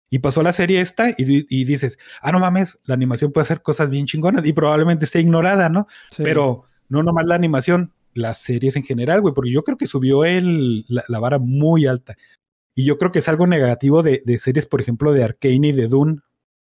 Y 0.10 0.20
pasó 0.20 0.44
la 0.44 0.54
serie 0.54 0.82
esta 0.82 1.14
y, 1.18 1.64
dices, 1.66 1.98
ah, 2.22 2.32
no 2.32 2.40
mames, 2.40 2.78
la 2.86 2.94
animación 2.94 3.32
puede 3.32 3.44
hacer 3.44 3.62
cosas 3.62 3.90
bien 3.90 4.06
chingonas 4.06 4.46
y 4.46 4.54
probablemente 4.54 5.06
esté 5.06 5.20
ignorada, 5.20 5.68
¿no? 5.68 5.88
Pero 6.18 6.66
no 6.90 7.02
nomás 7.02 7.26
la 7.26 7.36
animación, 7.36 7.92
las 8.14 8.38
series 8.38 8.76
en 8.76 8.84
general, 8.84 9.22
güey, 9.22 9.34
porque 9.34 9.52
yo 9.52 9.64
creo 9.64 9.78
que 9.78 9.88
subió 9.88 10.24
el, 10.24 10.86
la, 10.88 11.20
vara 11.20 11.40
muy 11.40 11.88
alta. 11.88 12.16
Y 12.76 12.86
yo 12.86 12.98
creo 12.98 13.12
que 13.12 13.20
es 13.20 13.28
algo 13.28 13.48
negativo 13.48 14.04
de, 14.04 14.22
de 14.26 14.38
series, 14.38 14.68
por 14.68 14.80
ejemplo, 14.80 15.12
de 15.12 15.24
Arkane 15.24 15.70
y 15.70 15.72
de 15.72 15.88
Dune, 15.88 16.20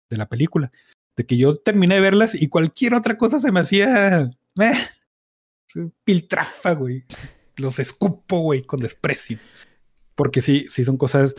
de 0.09 0.17
la 0.17 0.29
película 0.29 0.71
de 1.15 1.25
que 1.25 1.37
yo 1.37 1.57
terminé 1.57 1.95
de 1.95 2.01
verlas 2.01 2.35
y 2.35 2.47
cualquier 2.49 2.95
otra 2.95 3.17
cosa 3.17 3.39
se 3.39 3.51
me 3.51 3.59
hacía 3.59 4.31
eh, 4.59 5.91
piltrafa, 6.03 6.73
güey. 6.73 7.05
Los 7.55 7.79
escupo, 7.79 8.39
güey, 8.39 8.63
con 8.63 8.79
desprecio. 8.79 9.37
Porque 10.15 10.41
sí, 10.41 10.65
sí 10.69 10.83
son 10.83 10.97
cosas 10.97 11.35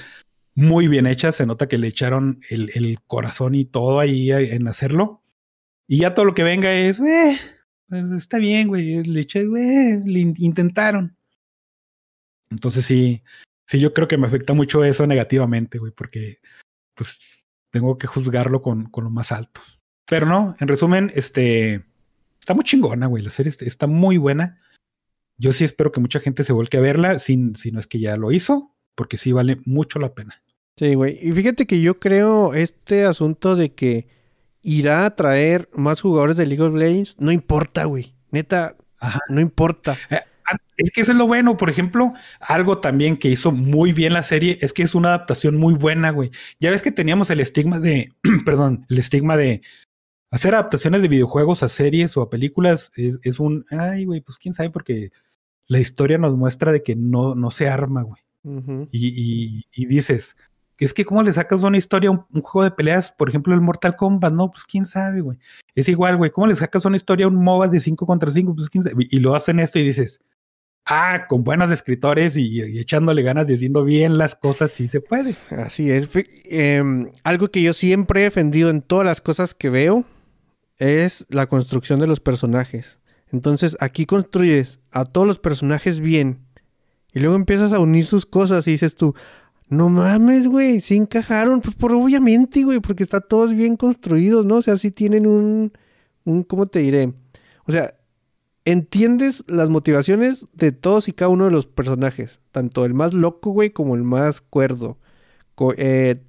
muy 0.54 0.88
bien 0.88 1.06
hechas. 1.06 1.36
Se 1.36 1.46
nota 1.46 1.68
que 1.68 1.78
le 1.78 1.88
echaron 1.88 2.40
el, 2.50 2.98
corazón 3.06 3.54
y 3.54 3.64
todo 3.64 4.00
ahí 4.00 4.32
en 4.32 4.68
hacerlo. 4.68 5.22
Y 5.86 5.98
ya 5.98 6.14
todo 6.14 6.24
lo 6.24 6.34
que 6.34 6.44
venga 6.44 6.72
es, 6.72 7.00
eh, 7.00 7.38
pues 7.88 8.10
está 8.12 8.38
bien, 8.38 8.68
güey. 8.68 9.02
Le 9.04 9.20
eché, 9.20 9.46
güey, 9.46 10.02
le 10.04 10.20
intentaron. 10.38 11.16
Entonces 12.50 12.84
sí, 12.84 13.22
sí, 13.66 13.80
yo 13.80 13.92
creo 13.92 14.08
que 14.08 14.16
me 14.16 14.26
afecta 14.26 14.52
mucho 14.52 14.84
eso 14.84 15.06
negativamente, 15.06 15.78
güey, 15.78 15.92
porque 15.92 16.38
pues 16.94 17.18
tengo 17.70 17.98
que 17.98 18.06
juzgarlo 18.06 18.62
con, 18.62 18.86
con 18.86 19.04
lo 19.04 19.10
más 19.10 19.32
alto. 19.32 19.60
Pero 20.06 20.26
no, 20.26 20.54
en 20.60 20.68
resumen, 20.68 21.10
este 21.14 21.84
está 22.38 22.54
muy 22.54 22.64
chingona, 22.64 23.06
güey. 23.06 23.22
La 23.22 23.30
serie 23.30 23.52
está 23.58 23.86
muy 23.86 24.18
buena. 24.18 24.60
Yo 25.36 25.52
sí 25.52 25.64
espero 25.64 25.90
que 25.90 26.00
mucha 26.00 26.20
gente 26.20 26.44
se 26.44 26.52
vuelque 26.52 26.76
a 26.76 26.80
verla, 26.80 27.18
sin, 27.18 27.56
si 27.56 27.72
no 27.72 27.80
es 27.80 27.86
que 27.86 27.98
ya 27.98 28.16
lo 28.16 28.30
hizo, 28.30 28.76
porque 28.94 29.16
sí 29.16 29.32
vale 29.32 29.58
mucho 29.64 29.98
la 29.98 30.14
pena. 30.14 30.43
Sí, 30.76 30.94
güey. 30.94 31.18
Y 31.20 31.32
fíjate 31.32 31.66
que 31.66 31.80
yo 31.80 31.98
creo 31.98 32.54
este 32.54 33.04
asunto 33.04 33.54
de 33.54 33.72
que 33.72 34.08
irá 34.62 35.06
a 35.06 35.14
traer 35.14 35.68
más 35.74 36.00
jugadores 36.00 36.36
de 36.36 36.46
League 36.46 36.62
of 36.62 36.74
Legends, 36.74 37.16
no 37.18 37.30
importa, 37.30 37.84
güey. 37.84 38.14
Neta, 38.30 38.76
no 39.28 39.40
importa. 39.40 39.96
Eh, 40.10 40.20
es 40.76 40.90
que 40.90 41.02
eso 41.02 41.12
es 41.12 41.18
lo 41.18 41.26
bueno. 41.26 41.56
Por 41.56 41.70
ejemplo, 41.70 42.14
algo 42.40 42.78
también 42.78 43.16
que 43.16 43.28
hizo 43.28 43.52
muy 43.52 43.92
bien 43.92 44.12
la 44.12 44.22
serie 44.22 44.58
es 44.60 44.72
que 44.72 44.82
es 44.82 44.94
una 44.94 45.08
adaptación 45.08 45.56
muy 45.56 45.74
buena, 45.74 46.10
güey. 46.10 46.30
Ya 46.60 46.70
ves 46.70 46.82
que 46.82 46.90
teníamos 46.90 47.30
el 47.30 47.40
estigma 47.40 47.78
de, 47.78 48.12
perdón, 48.44 48.86
el 48.88 48.98
estigma 48.98 49.36
de 49.36 49.62
hacer 50.30 50.54
adaptaciones 50.54 51.02
de 51.02 51.08
videojuegos 51.08 51.62
a 51.62 51.68
series 51.68 52.16
o 52.16 52.22
a 52.22 52.30
películas 52.30 52.90
es, 52.96 53.20
es 53.22 53.38
un, 53.38 53.64
ay, 53.70 54.04
güey, 54.04 54.20
pues 54.20 54.38
quién 54.38 54.52
sabe, 54.52 54.70
porque 54.70 55.10
la 55.66 55.78
historia 55.78 56.18
nos 56.18 56.36
muestra 56.36 56.72
de 56.72 56.82
que 56.82 56.96
no, 56.96 57.36
no 57.36 57.50
se 57.50 57.68
arma, 57.68 58.02
güey. 58.02 58.20
y, 58.90 59.08
y, 59.08 59.64
y, 59.72 59.86
dices, 59.86 60.36
es 60.78 60.94
que 60.94 61.04
cómo 61.04 61.22
le 61.22 61.32
sacas 61.32 61.62
una 61.62 61.78
historia 61.78 62.10
a 62.10 62.12
un, 62.12 62.42
juego 62.42 62.64
de 62.64 62.70
peleas, 62.70 63.12
por 63.12 63.28
ejemplo, 63.28 63.54
el 63.54 63.60
Mortal 63.60 63.96
Kombat, 63.96 64.32
no, 64.32 64.50
pues 64.50 64.64
quién 64.64 64.84
sabe, 64.84 65.20
güey. 65.20 65.38
Es 65.74 65.88
igual, 65.88 66.16
güey, 66.16 66.30
¿cómo 66.30 66.46
le 66.46 66.56
sacas 66.56 66.84
una 66.84 66.96
historia 66.96 67.26
a 67.26 67.28
un 67.28 67.36
MOBA 67.36 67.68
de 67.68 67.80
5 67.80 68.06
contra 68.06 68.30
5? 68.30 68.54
Pues 68.54 68.68
quién 68.68 68.82
sabe. 68.82 69.06
Y 69.10 69.20
lo 69.20 69.34
hacen 69.34 69.60
esto 69.60 69.78
y 69.78 69.84
dices, 69.84 70.20
ah, 70.86 71.26
con 71.28 71.44
buenos 71.44 71.70
escritores 71.70 72.36
y, 72.36 72.60
echándole 72.78 73.22
ganas, 73.22 73.46
diciendo 73.46 73.84
bien 73.84 74.18
las 74.18 74.34
cosas, 74.34 74.72
sí 74.72 74.88
se 74.88 75.00
puede. 75.00 75.36
Así 75.50 75.90
es. 75.90 76.08
Em, 76.46 77.10
algo 77.22 77.48
que 77.48 77.62
yo 77.62 77.72
siempre 77.72 78.20
he 78.20 78.24
defendido 78.24 78.70
en 78.70 78.82
todas 78.82 79.06
las 79.06 79.20
cosas 79.20 79.54
que 79.54 79.70
veo 79.70 80.04
es 80.78 81.24
la 81.28 81.46
construcción 81.46 82.00
de 82.00 82.06
los 82.06 82.20
personajes. 82.20 82.98
Entonces 83.32 83.76
aquí 83.80 84.06
construyes 84.06 84.80
a 84.90 85.04
todos 85.04 85.26
los 85.26 85.38
personajes 85.38 86.00
bien 86.00 86.44
y 87.12 87.20
luego 87.20 87.36
empiezas 87.36 87.72
a 87.72 87.78
unir 87.78 88.04
sus 88.04 88.26
cosas 88.26 88.66
y 88.66 88.72
dices 88.72 88.96
tú, 88.96 89.14
no 89.68 89.88
mames, 89.88 90.46
güey, 90.46 90.80
sí 90.80 90.96
encajaron, 90.96 91.60
pues 91.60 91.74
por 91.74 91.92
obviamente, 91.92 92.62
güey, 92.64 92.80
porque 92.80 93.02
están 93.02 93.24
todos 93.28 93.54
bien 93.54 93.76
construidos, 93.76 94.46
¿no? 94.46 94.56
O 94.56 94.62
sea, 94.62 94.76
sí 94.76 94.90
tienen 94.90 95.26
un, 95.26 95.72
un, 96.24 96.42
¿cómo 96.42 96.66
te 96.66 96.80
diré? 96.80 97.12
O 97.66 97.72
sea, 97.72 97.94
entiendes 98.64 99.44
las 99.46 99.70
motivaciones 99.70 100.46
de 100.52 100.72
todos 100.72 101.08
y 101.08 101.12
cada 101.12 101.28
uno 101.30 101.46
de 101.46 101.50
los 101.50 101.66
personajes, 101.66 102.40
tanto 102.52 102.84
el 102.84 102.94
más 102.94 103.14
loco, 103.14 103.50
güey, 103.50 103.70
como 103.70 103.94
el 103.94 104.02
más 104.02 104.40
cuerdo. 104.40 104.98
eh, 105.76 106.22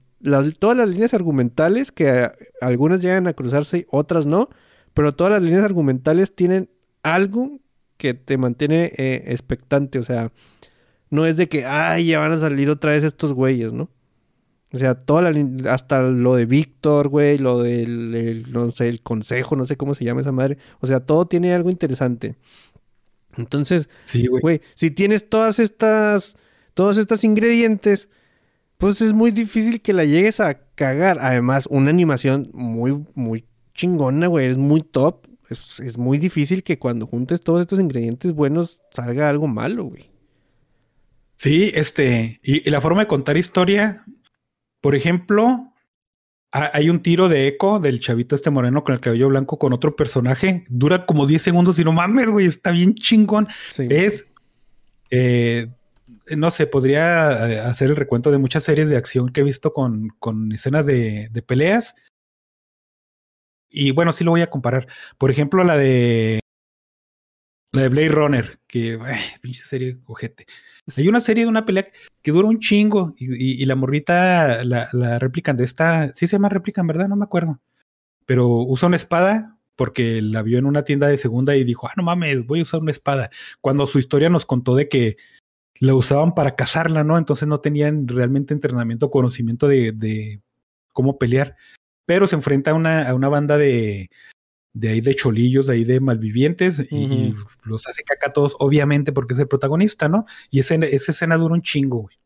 todas 0.60 0.78
las 0.78 0.90
líneas 0.90 1.14
argumentales, 1.14 1.92
que 1.92 2.30
algunas 2.62 3.02
llegan 3.02 3.28
a 3.28 3.34
cruzarse, 3.34 3.88
otras 3.90 4.26
no, 4.26 4.50
pero 4.94 5.14
todas 5.14 5.34
las 5.34 5.44
líneas 5.44 5.64
argumentales 5.64 6.36
tienen 6.36 6.70
algo 7.04 7.60
que 7.98 8.14
te 8.14 8.38
mantiene 8.38 8.92
eh, 8.98 9.24
expectante, 9.28 10.00
o 10.00 10.04
sea, 10.04 10.32
no 11.10 11.26
es 11.26 11.38
de 11.38 11.48
que, 11.48 11.66
ay, 11.66 12.08
ya 12.08 12.20
van 12.20 12.32
a 12.32 12.40
salir 12.40 12.70
otra 12.70 12.92
vez 12.92 13.04
estos 13.04 13.34
güeyes, 13.34 13.74
¿no? 13.74 13.90
O 14.74 14.78
sea, 14.78 14.96
toda 14.96 15.22
la, 15.32 15.72
hasta 15.72 16.02
lo 16.02 16.36
de 16.36 16.46
Víctor, 16.46 17.08
güey, 17.08 17.38
lo 17.38 17.62
del, 17.62 18.46
no 18.52 18.72
sé, 18.72 18.90
el 18.90 19.02
consejo, 19.02 19.56
no 19.56 19.66
sé 19.66 19.78
cómo 19.78 19.96
se 19.96 20.04
llama 20.04 20.22
esa 20.22 20.34
madre. 20.34 20.58
O 20.82 20.88
sea, 20.88 21.00
todo 21.00 21.28
tiene 21.28 21.54
algo 21.54 21.70
interesante. 21.70 22.36
Entonces, 23.38 23.90
güey, 24.42 24.62
si 24.76 24.92
tienes 24.92 25.30
todas 25.30 25.60
estas, 25.60 26.36
todos 26.74 26.98
estos 26.98 27.24
ingredientes, 27.24 28.10
pues 28.78 29.02
es 29.02 29.14
muy 29.14 29.32
difícil 29.32 29.82
que 29.82 29.94
la 29.94 30.06
llegues 30.06 30.40
a 30.40 30.56
cagar. 30.76 31.20
Además, 31.22 31.68
una 31.70 31.90
animación 31.90 32.50
muy, 32.54 33.06
muy 33.14 33.46
chingona, 33.74 34.28
güey, 34.28 34.48
es 34.48 34.58
muy 34.58 34.82
top. 34.82 35.28
Es, 35.50 35.98
muy 35.98 36.18
difícil 36.18 36.64
que 36.64 36.80
cuando 36.80 37.06
juntes 37.06 37.40
todos 37.40 37.62
estos 37.62 37.80
ingredientes 37.80 38.34
buenos 38.34 38.82
salga 38.92 39.30
algo 39.30 39.48
malo, 39.48 39.86
güey. 39.86 40.10
Sí, 41.36 41.72
este, 41.74 42.40
y, 42.44 42.70
la 42.70 42.82
forma 42.82 43.02
de 43.02 43.08
contar 43.08 43.38
historia, 43.38 44.06
por 44.82 44.96
ejemplo, 44.96 45.74
hay 46.52 46.90
un 46.90 47.02
tiro 47.02 47.28
de 47.28 47.48
eco 47.48 47.80
del 47.80 48.00
chavito 48.00 48.36
este 48.36 48.50
moreno 48.50 48.84
con 48.84 48.94
el 48.94 49.02
cabello 49.02 49.28
blanco 49.28 49.60
con 49.60 49.74
otro 49.74 49.96
personaje. 49.96 50.66
Dura 50.70 51.06
como 51.06 51.28
10 51.28 51.42
segundos 51.42 51.78
y 51.80 51.84
no 51.84 51.92
mames, 51.92 52.30
güey, 52.30 52.46
está 52.46 52.72
bien 52.72 52.96
chingón. 52.96 53.48
Es 53.78 54.28
eh, 55.12 55.68
no 56.36 56.52
sé, 56.52 56.68
podría 56.68 57.68
hacer 57.70 57.90
el 57.90 57.96
recuento 57.96 58.32
de 58.32 58.38
muchas 58.38 58.64
series 58.64 58.90
de 58.90 58.98
acción 58.98 59.30
que 59.30 59.42
he 59.42 59.44
visto 59.44 59.74
con, 59.74 60.10
con 60.20 60.52
escenas 60.52 60.86
de, 60.86 61.30
de, 61.32 61.42
peleas. 61.42 61.96
Y 63.70 63.92
bueno, 63.92 64.12
sí 64.14 64.24
lo 64.24 64.32
voy 64.32 64.42
a 64.42 64.50
comparar. 64.50 64.88
Por 65.18 65.32
ejemplo, 65.32 65.64
la 65.64 65.78
de. 65.78 66.40
La 67.72 67.84
de 67.84 67.90
Blade 67.90 68.10
Runner, 68.10 68.60
que. 68.68 69.00
pinche 69.42 69.62
serie 69.62 70.00
cojete. 70.02 70.46
Hay 70.96 71.08
una 71.08 71.22
serie 71.22 71.44
de 71.44 71.50
una 71.50 71.66
pelea 71.66 71.88
que 72.22 72.32
dura 72.32 72.48
un 72.48 72.60
chingo 72.60 73.14
y, 73.18 73.66
la 73.66 73.76
morrita 73.76 74.64
la, 74.64 74.88
la 74.94 75.20
replican 75.20 75.58
de 75.58 75.64
esta. 75.64 76.14
Sí 76.14 76.28
se 76.28 76.36
llama 76.36 76.50
replican, 76.50 76.86
¿verdad? 76.88 77.08
No 77.08 77.16
me 77.16 77.26
acuerdo. 77.26 77.60
Pero 78.26 78.48
usa 78.48 78.88
una 78.88 78.98
espada 78.98 79.58
porque 79.76 80.22
la 80.22 80.42
vio 80.42 80.58
en 80.58 80.66
una 80.66 80.84
tienda 80.84 81.08
de 81.08 81.18
segunda 81.18 81.56
y 81.56 81.64
dijo, 81.64 81.88
ah, 81.88 81.94
no 81.98 82.04
mames, 82.04 82.46
voy 82.46 82.60
a 82.60 82.64
usar 82.64 82.82
una 82.82 82.92
espada. 82.92 83.30
Cuando 83.62 83.88
su 83.88 84.00
historia 84.00 84.30
nos 84.30 84.46
contó 84.46 84.76
de 84.76 84.88
que 84.90 85.18
la 85.80 85.94
usaban 85.94 86.34
para 86.34 86.56
cazarla, 86.56 87.04
¿no? 87.04 87.18
Entonces 87.18 87.48
no 87.48 87.60
tenían 87.60 88.08
realmente 88.08 88.54
entrenamiento 88.54 89.08
o 89.08 89.12
conocimiento 89.12 89.68
de, 89.68 89.92
de, 89.92 90.42
cómo 90.94 91.18
pelear. 91.18 91.56
Pero 92.06 92.28
se 92.28 92.36
enfrenta 92.36 92.72
a 92.72 92.74
una, 92.76 93.10
a 93.10 93.16
una 93.16 93.30
banda 93.30 93.58
de, 93.58 94.10
de 94.76 94.90
ahí 94.90 95.02
de 95.02 95.16
cholillos, 95.16 95.68
de 95.68 95.74
ahí 95.74 95.84
de 95.86 96.02
malvivientes, 96.02 96.86
y, 96.92 97.34
los 97.64 97.88
hace 97.88 98.04
caca 98.04 98.28
a 98.28 98.34
todos, 98.34 98.58
obviamente, 98.60 99.14
porque 99.14 99.34
es 99.34 99.40
el 99.40 99.48
protagonista, 99.48 100.10
¿no? 100.10 100.26
Y 100.52 100.60
esa, 100.60 100.76
esa 100.76 101.14
escena 101.14 101.38
dura 101.38 101.56
un 101.56 101.62
chingo, 101.62 102.02
güey. 102.02 102.18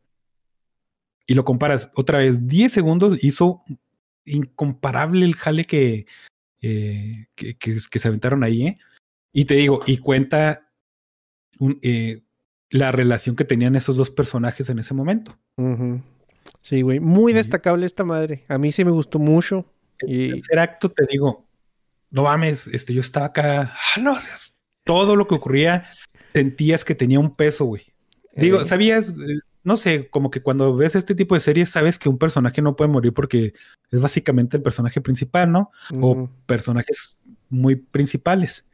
Y 1.28 1.36
lo 1.36 1.46
comparas, 1.46 1.92
otra 1.96 2.18
vez, 2.18 2.48
10 2.48 2.74
segundos 2.74 3.18
hizo 3.22 3.64
incomparable 4.26 5.26
el 5.26 5.36
jale 5.36 5.66
que, 5.66 6.08
eh, 6.62 7.28
que, 7.36 7.56
que, 7.56 8.00
se 8.00 8.08
aventaron 8.08 8.44
ahí, 8.44 8.66
¿eh? 8.66 8.78
Y 9.32 9.46
te 9.46 9.54
digo, 9.54 9.82
y 9.86 9.98
cuenta 9.98 10.72
un, 11.60 11.78
eh, 11.84 12.24
la 12.72 12.92
relación 12.92 13.36
que 13.36 13.46
tenían 13.46 13.76
esos 13.76 13.96
dos 13.96 14.10
personajes 14.10 14.70
en 14.70 14.80
ese 14.80 14.96
momento. 14.96 15.38
Sí, 16.64 16.82
güey. 16.82 17.00
Muy 17.00 17.32
destacable 17.32 17.86
esta 17.86 18.04
madre. 18.04 18.44
A 18.48 18.58
mí 18.58 18.72
sí 18.72 18.84
me 18.84 18.92
gustó 18.92 19.20
mucho. 19.20 19.72
El 20.00 20.10
y... 20.10 20.30
tercer 20.32 20.58
acto, 20.58 20.90
te 20.90 21.06
digo, 21.06 21.49
no 22.12 22.24
mames, 22.24 22.68
este, 22.68 22.94
yo 22.94 23.02
estaba 23.02 23.28
acá, 23.28 23.74
ah, 23.74 24.00
no, 24.00 24.18
todo 24.84 25.16
lo 25.16 25.28
que 25.28 25.36
ocurría, 25.36 25.92
sentías 26.34 26.84
que 26.86 26.96
tenía 26.96 27.20
un 27.20 27.36
peso, 27.36 27.66
güey. 27.66 27.84
Digo, 28.36 28.62
Eh. 28.62 28.66
sabías, 28.66 29.10
eh, 29.10 29.40
no 29.64 29.78
sé, 29.78 30.10
como 30.10 30.32
que 30.32 30.42
cuando 30.42 30.76
ves 30.76 30.96
este 30.96 31.16
tipo 31.16 31.36
de 31.36 31.42
series, 31.42 31.70
sabes 31.70 32.00
que 32.00 32.10
un 32.10 32.18
personaje 32.18 32.62
no 32.62 32.76
puede 32.76 32.90
morir 32.90 33.14
porque 33.14 33.54
es 33.92 34.00
básicamente 34.00 34.58
el 34.58 34.64
personaje 34.64 35.02
principal, 35.02 35.52
¿no? 35.52 35.72
O 36.02 36.30
personajes 36.46 37.18
muy 37.50 37.76
principales. 37.76 38.66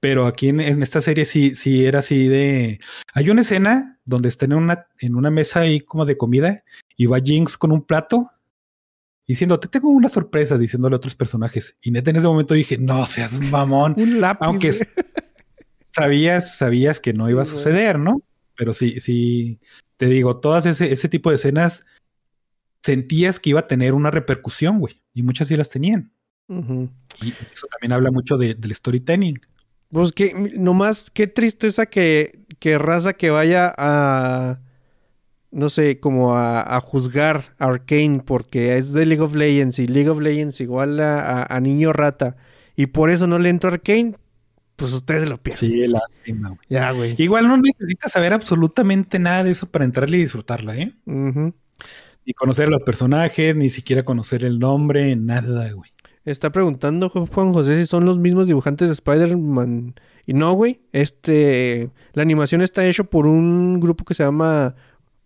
Pero 0.00 0.26
aquí 0.26 0.48
en, 0.48 0.60
en 0.60 0.82
esta 0.82 1.00
serie 1.00 1.24
sí, 1.24 1.54
sí 1.56 1.84
era 1.84 1.98
así 1.98 2.28
de. 2.28 2.78
Hay 3.14 3.30
una 3.30 3.40
escena 3.40 3.98
donde 4.04 4.28
están 4.28 4.52
en 4.52 4.58
una, 4.58 4.86
en 5.00 5.16
una 5.16 5.30
mesa 5.30 5.60
ahí 5.60 5.80
como 5.80 6.04
de 6.04 6.16
comida 6.16 6.62
y 6.96 7.06
va 7.06 7.18
Jinx 7.20 7.56
con 7.58 7.72
un 7.72 7.82
plato 7.82 8.30
diciendo, 9.28 9.60
te 9.60 9.68
tengo 9.68 9.90
una 9.90 10.08
sorpresa, 10.08 10.58
diciéndole 10.58 10.94
a 10.94 10.98
otros 10.98 11.14
personajes. 11.14 11.76
Y 11.82 11.90
neta 11.92 12.10
en 12.10 12.16
ese 12.16 12.26
momento 12.26 12.54
dije, 12.54 12.78
no 12.78 13.06
seas 13.06 13.34
un 13.34 13.50
mamón. 13.50 13.94
Un 13.96 14.20
lápiz. 14.20 14.44
Aunque 14.46 14.72
sabías, 15.94 16.56
sabías 16.56 17.00
que 17.00 17.12
no 17.12 17.28
iba 17.28 17.42
a 17.42 17.46
suceder, 17.46 17.98
¿no? 17.98 18.22
Pero 18.56 18.74
sí, 18.74 19.00
sí, 19.00 19.60
te 19.96 20.06
digo, 20.06 20.38
todas 20.40 20.66
ese, 20.66 20.92
ese 20.92 21.08
tipo 21.08 21.30
de 21.30 21.36
escenas 21.36 21.84
sentías 22.82 23.38
que 23.40 23.50
iba 23.50 23.60
a 23.60 23.66
tener 23.66 23.94
una 23.94 24.10
repercusión, 24.10 24.78
güey. 24.78 25.02
Y 25.14 25.22
muchas 25.22 25.48
sí 25.48 25.56
las 25.56 25.68
tenían. 25.68 26.12
Y 26.48 27.28
eso 27.52 27.66
también 27.70 27.92
habla 27.92 28.10
mucho 28.10 28.36
de- 28.36 28.54
del 28.54 28.74
storytelling. 28.74 29.38
Pues 29.90 30.12
que 30.12 30.32
nomás, 30.56 31.10
qué 31.10 31.26
tristeza 31.26 31.86
que, 31.86 32.46
que 32.58 32.78
raza 32.78 33.12
que 33.14 33.30
vaya 33.30 33.74
a, 33.76 34.60
no 35.50 35.68
sé, 35.70 35.98
como 36.00 36.36
a, 36.36 36.60
a 36.76 36.80
juzgar 36.80 37.54
a 37.58 37.66
Arkane 37.66 38.20
porque 38.24 38.76
es 38.76 38.92
de 38.92 39.06
League 39.06 39.22
of 39.22 39.34
Legends 39.34 39.78
y 39.78 39.86
League 39.86 40.08
of 40.10 40.20
Legends 40.20 40.60
igual 40.60 41.00
a, 41.00 41.20
a- 41.42 41.56
a 41.56 41.60
niño 41.60 41.92
rata 41.92 42.36
y 42.76 42.86
por 42.86 43.10
eso 43.10 43.26
no 43.26 43.38
le 43.38 43.48
entro 43.48 43.70
a 43.70 43.72
Arkane, 43.74 44.14
pues 44.76 44.92
ustedes 44.92 45.28
lo 45.28 45.38
pierden. 45.38 45.70
Sí, 45.70 45.86
lástima, 45.88 46.48
güey. 46.50 46.60
Ya, 46.68 46.92
güey. 46.92 47.14
Igual 47.18 47.48
no 47.48 47.56
necesitas 47.56 48.12
saber 48.12 48.32
absolutamente 48.32 49.18
nada 49.18 49.42
de 49.42 49.50
eso 49.52 49.66
para 49.70 49.84
entrarle 49.84 50.18
y 50.18 50.20
disfrutarla, 50.20 50.76
¿eh? 50.76 50.92
Ni 51.06 52.34
conocer 52.34 52.66
a 52.68 52.70
los 52.70 52.82
personajes, 52.82 53.56
ni 53.56 53.70
siquiera 53.70 54.04
conocer 54.04 54.44
el 54.44 54.58
nombre, 54.58 55.16
nada, 55.16 55.72
güey. 55.72 55.90
Está 56.24 56.52
preguntando 56.52 57.10
Ju- 57.10 57.26
Juan 57.32 57.54
José 57.54 57.80
si 57.80 57.86
son 57.86 58.04
los 58.04 58.18
mismos 58.18 58.46
dibujantes 58.46 58.88
de 58.88 58.92
Spider-Man. 58.94 59.94
Y 60.26 60.34
no, 60.34 60.52
güey. 60.52 60.82
Este, 60.92 61.90
la 62.12 62.20
animación 62.22 62.60
está 62.60 62.86
hecho 62.86 63.04
por 63.04 63.26
un 63.26 63.80
grupo 63.80 64.04
que 64.04 64.12
se 64.14 64.22
llama 64.24 64.74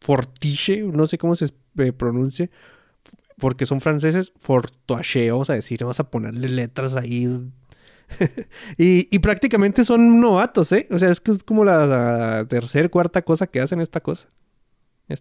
Fortiche, 0.02 0.82
no 0.82 1.06
sé 1.06 1.18
cómo 1.18 1.34
se 1.36 1.46
eh, 1.78 1.92
pronuncie, 1.92 2.50
porque 3.38 3.66
son 3.66 3.80
franceses. 3.80 4.32
Fortoache, 4.38 5.30
vamos 5.30 5.50
a 5.50 5.54
decir, 5.54 5.80
vamos 5.82 6.00
a 6.00 6.10
ponerle 6.10 6.48
letras 6.48 6.96
ahí. 6.96 7.26
y, 8.78 9.08
y 9.14 9.18
prácticamente 9.20 9.84
son 9.84 10.20
novatos, 10.20 10.72
¿eh? 10.72 10.88
O 10.90 10.98
sea, 10.98 11.10
es 11.10 11.20
que 11.20 11.32
es 11.32 11.44
como 11.44 11.64
la, 11.64 11.86
la 11.86 12.46
tercera, 12.48 12.88
cuarta 12.88 13.22
cosa 13.22 13.46
que 13.46 13.60
hacen 13.60 13.80
esta 13.80 14.00
cosa. 14.00 14.28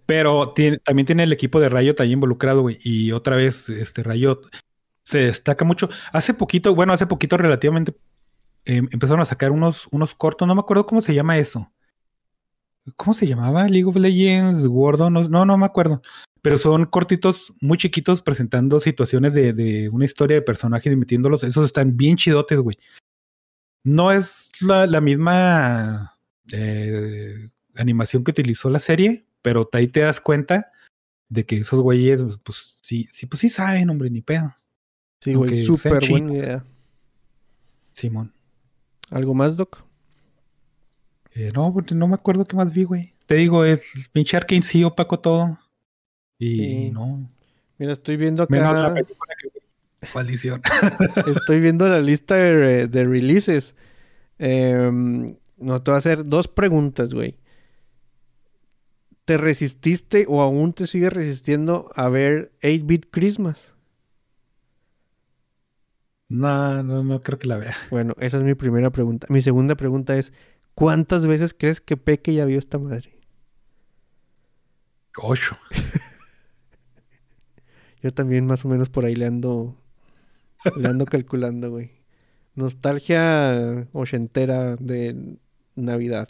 Pero 0.05 0.53
tiene- 0.53 0.77
también 0.79 1.05
tiene 1.05 1.23
el 1.23 1.33
equipo 1.33 1.59
de 1.59 1.69
Riot 1.69 1.95
ahí 1.99 2.11
involucrado, 2.13 2.61
güey. 2.61 2.79
Y 2.83 3.11
otra 3.11 3.35
vez, 3.35 3.67
este 3.69 4.03
Riot 4.03 4.41
se 5.03 5.19
destaca 5.19 5.65
mucho. 5.65 5.89
Hace 6.13 6.33
poquito, 6.33 6.75
bueno, 6.75 6.93
hace 6.93 7.07
poquito 7.07 7.37
relativamente 7.37 7.95
em, 8.65 8.89
empezaron 8.91 9.21
a 9.21 9.25
sacar 9.25 9.51
unos, 9.51 9.87
unos 9.91 10.15
cortos, 10.15 10.47
no 10.47 10.55
me 10.55 10.61
acuerdo 10.61 10.85
cómo 10.87 11.01
se 11.01 11.15
llama 11.15 11.37
eso. 11.39 11.71
¿Cómo 12.95 13.13
se 13.13 13.27
llamaba? 13.27 13.67
League 13.67 13.85
of 13.85 13.95
Legends, 13.95 14.65
Gordo, 14.65 15.09
no, 15.09 15.27
no, 15.27 15.45
no 15.45 15.57
me 15.57 15.65
acuerdo. 15.65 16.01
Pero 16.41 16.57
son 16.57 16.85
cortitos 16.85 17.53
muy 17.61 17.77
chiquitos 17.77 18.21
presentando 18.21 18.79
situaciones 18.79 19.33
de, 19.33 19.53
de 19.53 19.89
una 19.89 20.05
historia 20.05 20.35
de 20.35 20.41
personajes 20.41 20.91
y 20.91 20.95
metiéndolos. 20.95 21.43
Esos 21.43 21.65
están 21.65 21.95
bien 21.95 22.17
chidotes, 22.17 22.57
güey. 22.59 22.77
No 23.83 24.11
es 24.11 24.51
la, 24.59 24.87
la 24.87 25.01
misma 25.01 26.17
eh, 26.51 27.49
animación 27.75 28.23
que 28.23 28.31
utilizó 28.31 28.69
la 28.69 28.79
serie, 28.79 29.25
pero 29.41 29.69
ahí 29.73 29.87
te 29.87 30.01
das 30.01 30.19
cuenta 30.19 30.71
de 31.29 31.45
que 31.45 31.57
esos 31.57 31.79
güeyes, 31.81 32.23
pues, 32.23 32.39
pues, 32.43 32.75
sí, 32.81 33.07
sí, 33.11 33.25
pues 33.25 33.39
sí 33.39 33.49
saben, 33.49 33.89
hombre, 33.89 34.09
ni 34.09 34.21
pedo. 34.21 34.55
Sí, 35.19 35.33
güey, 35.35 35.63
súper 35.63 36.09
buena 36.09 36.33
idea. 36.33 36.65
Simón. 37.93 38.33
¿Algo 39.11 39.33
más, 39.33 39.55
Doc? 39.55 39.83
Eh, 41.33 41.51
no, 41.53 41.71
pues, 41.73 41.91
no 41.93 42.07
me 42.07 42.15
acuerdo 42.15 42.45
qué 42.45 42.55
más 42.55 42.73
vi, 42.73 42.83
güey. 42.83 43.13
Te 43.25 43.35
digo, 43.35 43.63
es 43.63 44.09
pinche 44.11 44.35
Arkane 44.37 44.61
sí 44.63 44.83
opacó 44.83 45.19
todo. 45.19 45.57
Y 46.37 46.57
Sí. 46.57 46.91
no. 46.91 47.29
Mira, 47.77 47.93
estoy 47.93 48.17
viendo 48.17 48.43
acá. 48.43 48.53
Menos 48.55 48.77
la 48.77 48.93
película 48.93 49.33
que 49.41 50.07
Maldición. 50.15 50.61
Estoy 51.27 51.61
viendo 51.61 51.87
la 51.87 51.99
lista 51.99 52.35
de, 52.35 52.87
de 52.87 53.03
releases. 53.05 53.75
Em, 54.39 55.27
no, 55.57 55.81
te 55.83 55.91
voy 55.91 55.95
a 55.95 55.99
hacer 55.99 56.25
dos 56.25 56.47
preguntas, 56.47 57.13
güey. 57.13 57.37
¿Te 59.25 59.37
resististe 59.37 60.25
o 60.27 60.41
aún 60.41 60.73
te 60.73 60.87
sigues 60.87 61.13
resistiendo 61.13 61.91
a 61.95 62.09
ver 62.09 62.51
8-Bit 62.63 63.07
Christmas? 63.11 63.75
no, 66.29 66.81
no, 66.81 67.03
no 67.03 67.21
creo 67.21 67.37
que 67.37 67.47
la 67.47 67.57
vea. 67.57 67.75
Bueno, 67.89 68.15
esa 68.19 68.37
es 68.37 68.43
mi 68.43 68.55
primera 68.55 68.89
pregunta. 68.89 69.27
Mi 69.29 69.41
segunda 69.41 69.75
pregunta 69.75 70.17
es, 70.17 70.31
¿cuántas 70.75 71.27
veces 71.27 71.55
crees 71.57 71.81
que 71.81 71.97
Peque 71.97 72.33
ya 72.33 72.45
vio 72.45 72.59
esta 72.59 72.77
madre? 72.77 73.19
Ocho. 75.17 75.57
Yo 78.01 78.11
también 78.11 78.45
más 78.45 78.65
o 78.65 78.67
menos 78.67 78.89
por 78.89 79.05
ahí 79.05 79.15
le 79.15 79.25
ando, 79.25 79.77
le 80.75 80.87
ando 80.87 81.05
calculando, 81.05 81.69
güey. 81.69 81.91
Nostalgia 82.55 83.87
ochentera 83.93 84.75
de 84.77 85.37
Navidad. 85.75 86.27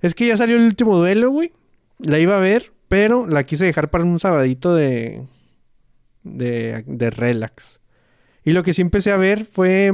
Es 0.00 0.14
que 0.14 0.26
ya 0.26 0.36
salió 0.36 0.56
el 0.56 0.64
último 0.64 0.96
duelo, 0.96 1.30
güey. 1.30 1.52
La 1.98 2.18
iba 2.18 2.36
a 2.36 2.40
ver, 2.40 2.72
pero 2.88 3.26
la 3.26 3.44
quise 3.44 3.64
dejar 3.64 3.90
para 3.90 4.04
un 4.04 4.18
sabadito 4.18 4.74
de, 4.74 5.26
de, 6.24 6.82
de 6.86 7.10
relax. 7.10 7.80
Y 8.44 8.52
lo 8.52 8.62
que 8.62 8.72
sí 8.72 8.82
empecé 8.82 9.12
a 9.12 9.16
ver 9.16 9.44
fue... 9.44 9.92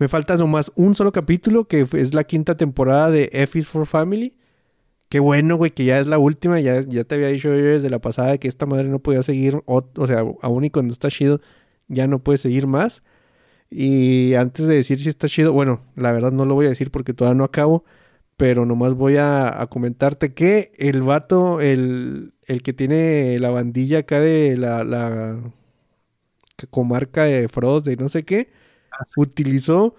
me 0.00 0.08
falta 0.08 0.36
nomás 0.38 0.72
un 0.76 0.94
solo 0.94 1.12
capítulo, 1.12 1.66
que 1.66 1.86
es 1.92 2.14
la 2.14 2.24
quinta 2.24 2.56
temporada 2.56 3.10
de 3.10 3.28
F 3.34 3.58
is 3.58 3.68
for 3.68 3.86
Family. 3.86 4.34
Qué 5.10 5.20
bueno, 5.20 5.56
güey, 5.56 5.72
que 5.72 5.84
ya 5.84 6.00
es 6.00 6.06
la 6.06 6.18
última. 6.18 6.58
Ya, 6.58 6.80
ya 6.80 7.04
te 7.04 7.16
había 7.16 7.28
dicho 7.28 7.50
yo 7.50 7.56
desde 7.56 7.90
la 7.90 7.98
pasada 8.00 8.38
que 8.38 8.48
esta 8.48 8.64
madre 8.64 8.88
no 8.88 9.00
podía 9.00 9.22
seguir. 9.22 9.62
O, 9.66 10.06
sea, 10.06 10.24
aún 10.40 10.64
y 10.64 10.70
cuando 10.70 10.94
está 10.94 11.10
chido, 11.10 11.42
ya 11.88 12.06
no 12.06 12.20
puede 12.24 12.38
seguir 12.38 12.66
más. 12.66 13.02
Y 13.70 14.34
antes 14.34 14.66
de 14.66 14.76
decir 14.76 15.00
si 15.00 15.10
está 15.10 15.28
chido, 15.28 15.52
bueno, 15.52 15.82
la 15.96 16.12
verdad 16.12 16.32
no 16.32 16.46
lo 16.46 16.54
voy 16.54 16.66
a 16.66 16.70
decir 16.70 16.90
porque 16.90 17.12
todavía 17.12 17.36
no 17.36 17.44
acabo. 17.44 17.84
Pero 18.38 18.64
nomás 18.66 18.94
voy 18.94 19.16
a, 19.18 19.66
comentarte 19.70 20.32
que 20.32 20.72
el 20.78 21.02
vato, 21.02 21.60
el, 21.60 22.32
el 22.46 22.62
que 22.62 22.72
tiene 22.72 23.38
la 23.38 23.50
bandilla 23.50 23.98
acá 23.98 24.18
de 24.20 24.56
la, 24.56 24.82
la 24.82 25.38
comarca 26.70 27.24
de 27.24 27.48
Frost, 27.48 27.86
de 27.86 27.96
no 27.96 28.08
sé 28.08 28.24
qué, 28.24 28.48
utilizó 29.16 29.94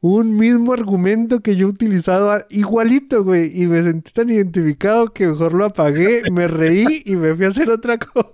un 0.00 0.36
mismo 0.36 0.72
argumento 0.74 1.40
que 1.40 1.56
yo 1.56 1.66
he 1.66 1.70
utilizado 1.70 2.30
a- 2.32 2.46
igualito, 2.50 3.24
güey. 3.24 3.50
Y 3.62 3.66
me 3.66 3.82
sentí 3.82 4.12
tan 4.12 4.30
identificado 4.30 5.12
que 5.12 5.26
mejor 5.28 5.54
lo 5.54 5.64
apagué, 5.64 6.22
me 6.30 6.46
reí 6.46 7.02
y 7.06 7.16
me 7.16 7.34
fui 7.34 7.46
a 7.46 7.48
hacer 7.48 7.70
otra 7.70 7.98
cosa. 7.98 8.26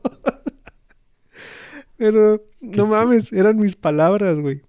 Pero 1.97 2.43
no 2.61 2.87
mames, 2.87 3.33
eran 3.33 3.57
mis 3.59 3.77
palabras, 3.77 4.39
güey. 4.39 4.63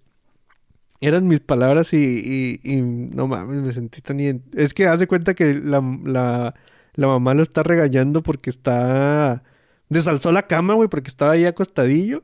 Eran 0.99 1.27
mis 1.27 1.39
palabras 1.39 1.93
y, 1.93 1.97
y- 1.97 2.59
y 2.63 2.81
no 2.81 3.27
mames, 3.27 3.61
me 3.61 3.71
sentí 3.71 4.01
tan... 4.01 4.19
Es 4.53 4.73
que 4.73 4.85
haz 4.87 4.99
de 4.99 5.07
cuenta 5.07 5.33
que 5.33 5.55
la, 5.55 5.81
la, 6.03 6.53
la 6.93 7.07
mamá 7.07 7.33
lo 7.33 7.41
está 7.41 7.63
regañando 7.63 8.21
porque 8.21 8.49
está... 8.49 9.43
Desalzó 9.89 10.31
la 10.31 10.43
cama, 10.47 10.73
güey, 10.75 10.87
porque 10.89 11.09
estaba 11.09 11.31
ahí 11.31 11.45
acostadillo. 11.45 12.23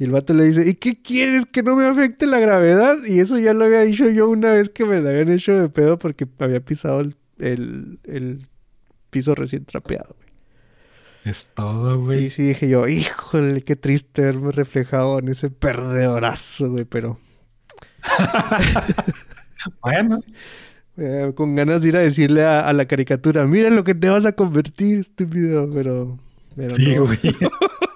Y 0.00 0.04
el 0.04 0.10
vato 0.12 0.34
le 0.34 0.44
dice, 0.44 0.68
¿y 0.68 0.74
qué 0.74 1.00
quieres? 1.00 1.46
¿Que 1.46 1.62
no 1.62 1.76
me 1.76 1.86
afecte 1.86 2.26
la 2.26 2.40
gravedad? 2.40 2.96
Y 3.06 3.20
eso 3.20 3.38
ya 3.38 3.52
lo 3.54 3.66
había 3.66 3.82
dicho 3.82 4.08
yo 4.10 4.28
una 4.30 4.50
vez 4.52 4.70
que 4.70 4.84
me 4.86 5.00
la 5.00 5.10
habían 5.10 5.30
hecho 5.30 5.52
de 5.52 5.68
pedo 5.68 5.98
porque 5.98 6.26
había 6.40 6.60
pisado 6.64 7.00
el, 7.00 7.14
el- 7.38 8.00
el 8.04 8.38
piso 9.10 9.34
recién 9.34 9.64
trapeado, 9.66 10.16
güey. 10.16 10.30
Es 11.24 11.48
todo, 11.54 11.96
Y 11.96 12.04
güey. 12.04 12.30
sí 12.30 12.42
dije 12.44 12.66
yo, 12.68 12.88
híjole, 12.88 13.60
qué 13.62 13.76
triste 13.76 14.22
verme 14.22 14.52
reflejado 14.52 15.18
en 15.18 15.28
ese 15.28 15.50
perdedorazo, 15.50 16.70
güey, 16.70 16.86
pero 16.86 17.18
Bueno, 19.82 20.20
eh, 20.96 21.32
con 21.34 21.54
ganas 21.56 21.82
de 21.82 21.88
ir 21.88 21.96
a 21.96 22.00
decirle 22.00 22.44
a, 22.44 22.60
a 22.66 22.72
la 22.72 22.86
caricatura, 22.86 23.46
mira 23.46 23.68
en 23.68 23.76
lo 23.76 23.84
que 23.84 23.94
te 23.94 24.08
vas 24.08 24.24
a 24.26 24.32
convertir, 24.32 24.98
estúpido, 24.98 25.68
pero... 25.70 26.18
Pero 26.56 26.74
sí, 26.74 26.94
no, 26.94 27.04
güey. 27.04 27.18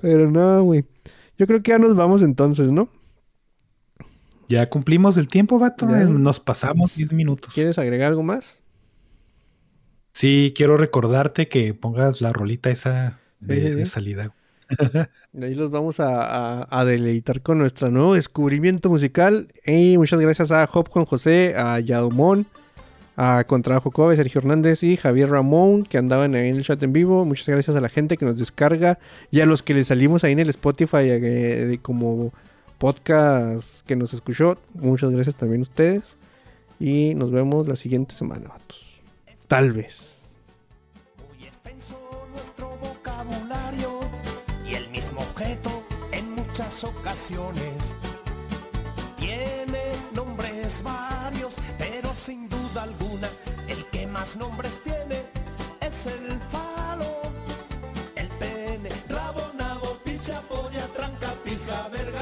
pero 0.00 0.30
no, 0.30 0.62
güey. 0.62 0.84
Yo 1.38 1.46
creo 1.46 1.62
que 1.62 1.70
ya 1.70 1.78
nos 1.78 1.96
vamos 1.96 2.22
entonces, 2.22 2.70
¿no? 2.72 2.88
Ya 4.48 4.66
cumplimos 4.68 5.16
el 5.16 5.28
tiempo, 5.28 5.58
vato. 5.58 5.88
Ya. 5.88 6.04
Nos 6.04 6.38
pasamos 6.40 6.94
10 6.94 7.12
minutos. 7.12 7.52
¿Quieres 7.54 7.78
agregar 7.78 8.08
algo 8.10 8.22
más? 8.22 8.62
Sí, 10.12 10.52
quiero 10.56 10.76
recordarte 10.76 11.48
que 11.48 11.74
pongas 11.74 12.20
la 12.20 12.32
rolita 12.32 12.70
esa 12.70 13.18
de, 13.40 13.56
Sí, 13.56 13.62
sí, 13.68 13.74
de 13.74 13.84
sí. 13.86 13.90
salida. 13.90 14.34
De 15.32 15.46
ahí 15.46 15.54
los 15.54 15.70
vamos 15.70 15.98
a, 16.00 16.22
a- 16.62 16.68
a 16.80 16.84
deleitar 16.84 17.42
con 17.42 17.58
nuestro 17.58 17.90
nuevo 17.90 18.14
descubrimiento 18.14 18.88
musical. 18.90 19.48
Y 19.66 19.98
muchas 19.98 20.20
gracias 20.20 20.52
a 20.52 20.68
Hop 20.72 20.88
Juan 20.88 21.04
José, 21.06 21.54
a 21.56 21.80
Yadomón, 21.80 22.46
a 23.16 23.44
Contrabajo 23.44 23.90
Kobe, 23.90 24.16
Sergio 24.16 24.40
Hernández 24.40 24.82
y 24.82 24.96
Javier 24.96 25.30
Ramón, 25.30 25.84
que 25.84 25.98
andaban 25.98 26.34
ahí 26.34 26.48
en 26.48 26.56
el 26.56 26.64
chat 26.64 26.82
en 26.82 26.92
vivo. 26.92 27.24
Muchas 27.24 27.48
gracias 27.48 27.76
a 27.76 27.80
la 27.80 27.88
gente 27.88 28.16
que 28.16 28.24
nos 28.24 28.38
descarga 28.38 28.98
y 29.30 29.40
a 29.40 29.46
los 29.46 29.62
que 29.62 29.74
les 29.74 29.88
salimos 29.88 30.24
ahí 30.24 30.32
en 30.32 30.40
el 30.40 30.48
Spotify 30.48 31.02
eh, 31.02 31.78
como 31.82 32.32
podcast 32.78 33.86
que 33.86 33.96
nos 33.96 34.12
escuchó. 34.12 34.58
Muchas 34.74 35.10
gracias 35.10 35.36
también 35.36 35.60
a 35.60 35.64
ustedes. 35.64 36.16
Y 36.80 37.14
nos 37.14 37.30
vemos 37.30 37.68
la 37.68 37.76
siguiente 37.76 38.14
semana, 38.14 38.48
vatos. 38.48 38.84
Tal 39.46 39.72
vez. 39.72 40.16
Muy 41.28 41.46
extenso 41.46 41.98
nuestro 42.32 42.68
vocabulario 42.76 44.00
y 44.68 44.74
el 44.74 44.88
mismo 44.90 45.20
objeto 45.20 45.84
en 46.12 46.32
muchas 46.34 46.82
ocasiones. 46.84 47.94
Tiene 49.16 49.82
nombres 50.14 50.82
varios, 50.82 51.23
alguna 52.82 53.28
el 53.68 53.84
que 53.86 54.06
más 54.06 54.36
nombres 54.36 54.80
tiene 54.82 55.22
es 55.80 56.06
el 56.06 56.38
falo. 56.50 57.22
El 58.16 58.28
pene, 58.28 58.90
rabo, 59.08 59.50
nabo, 59.54 59.96
picha, 60.04 60.40
polla, 60.42 60.86
tranca, 60.96 61.32
pija, 61.44 61.88
verga, 61.88 62.13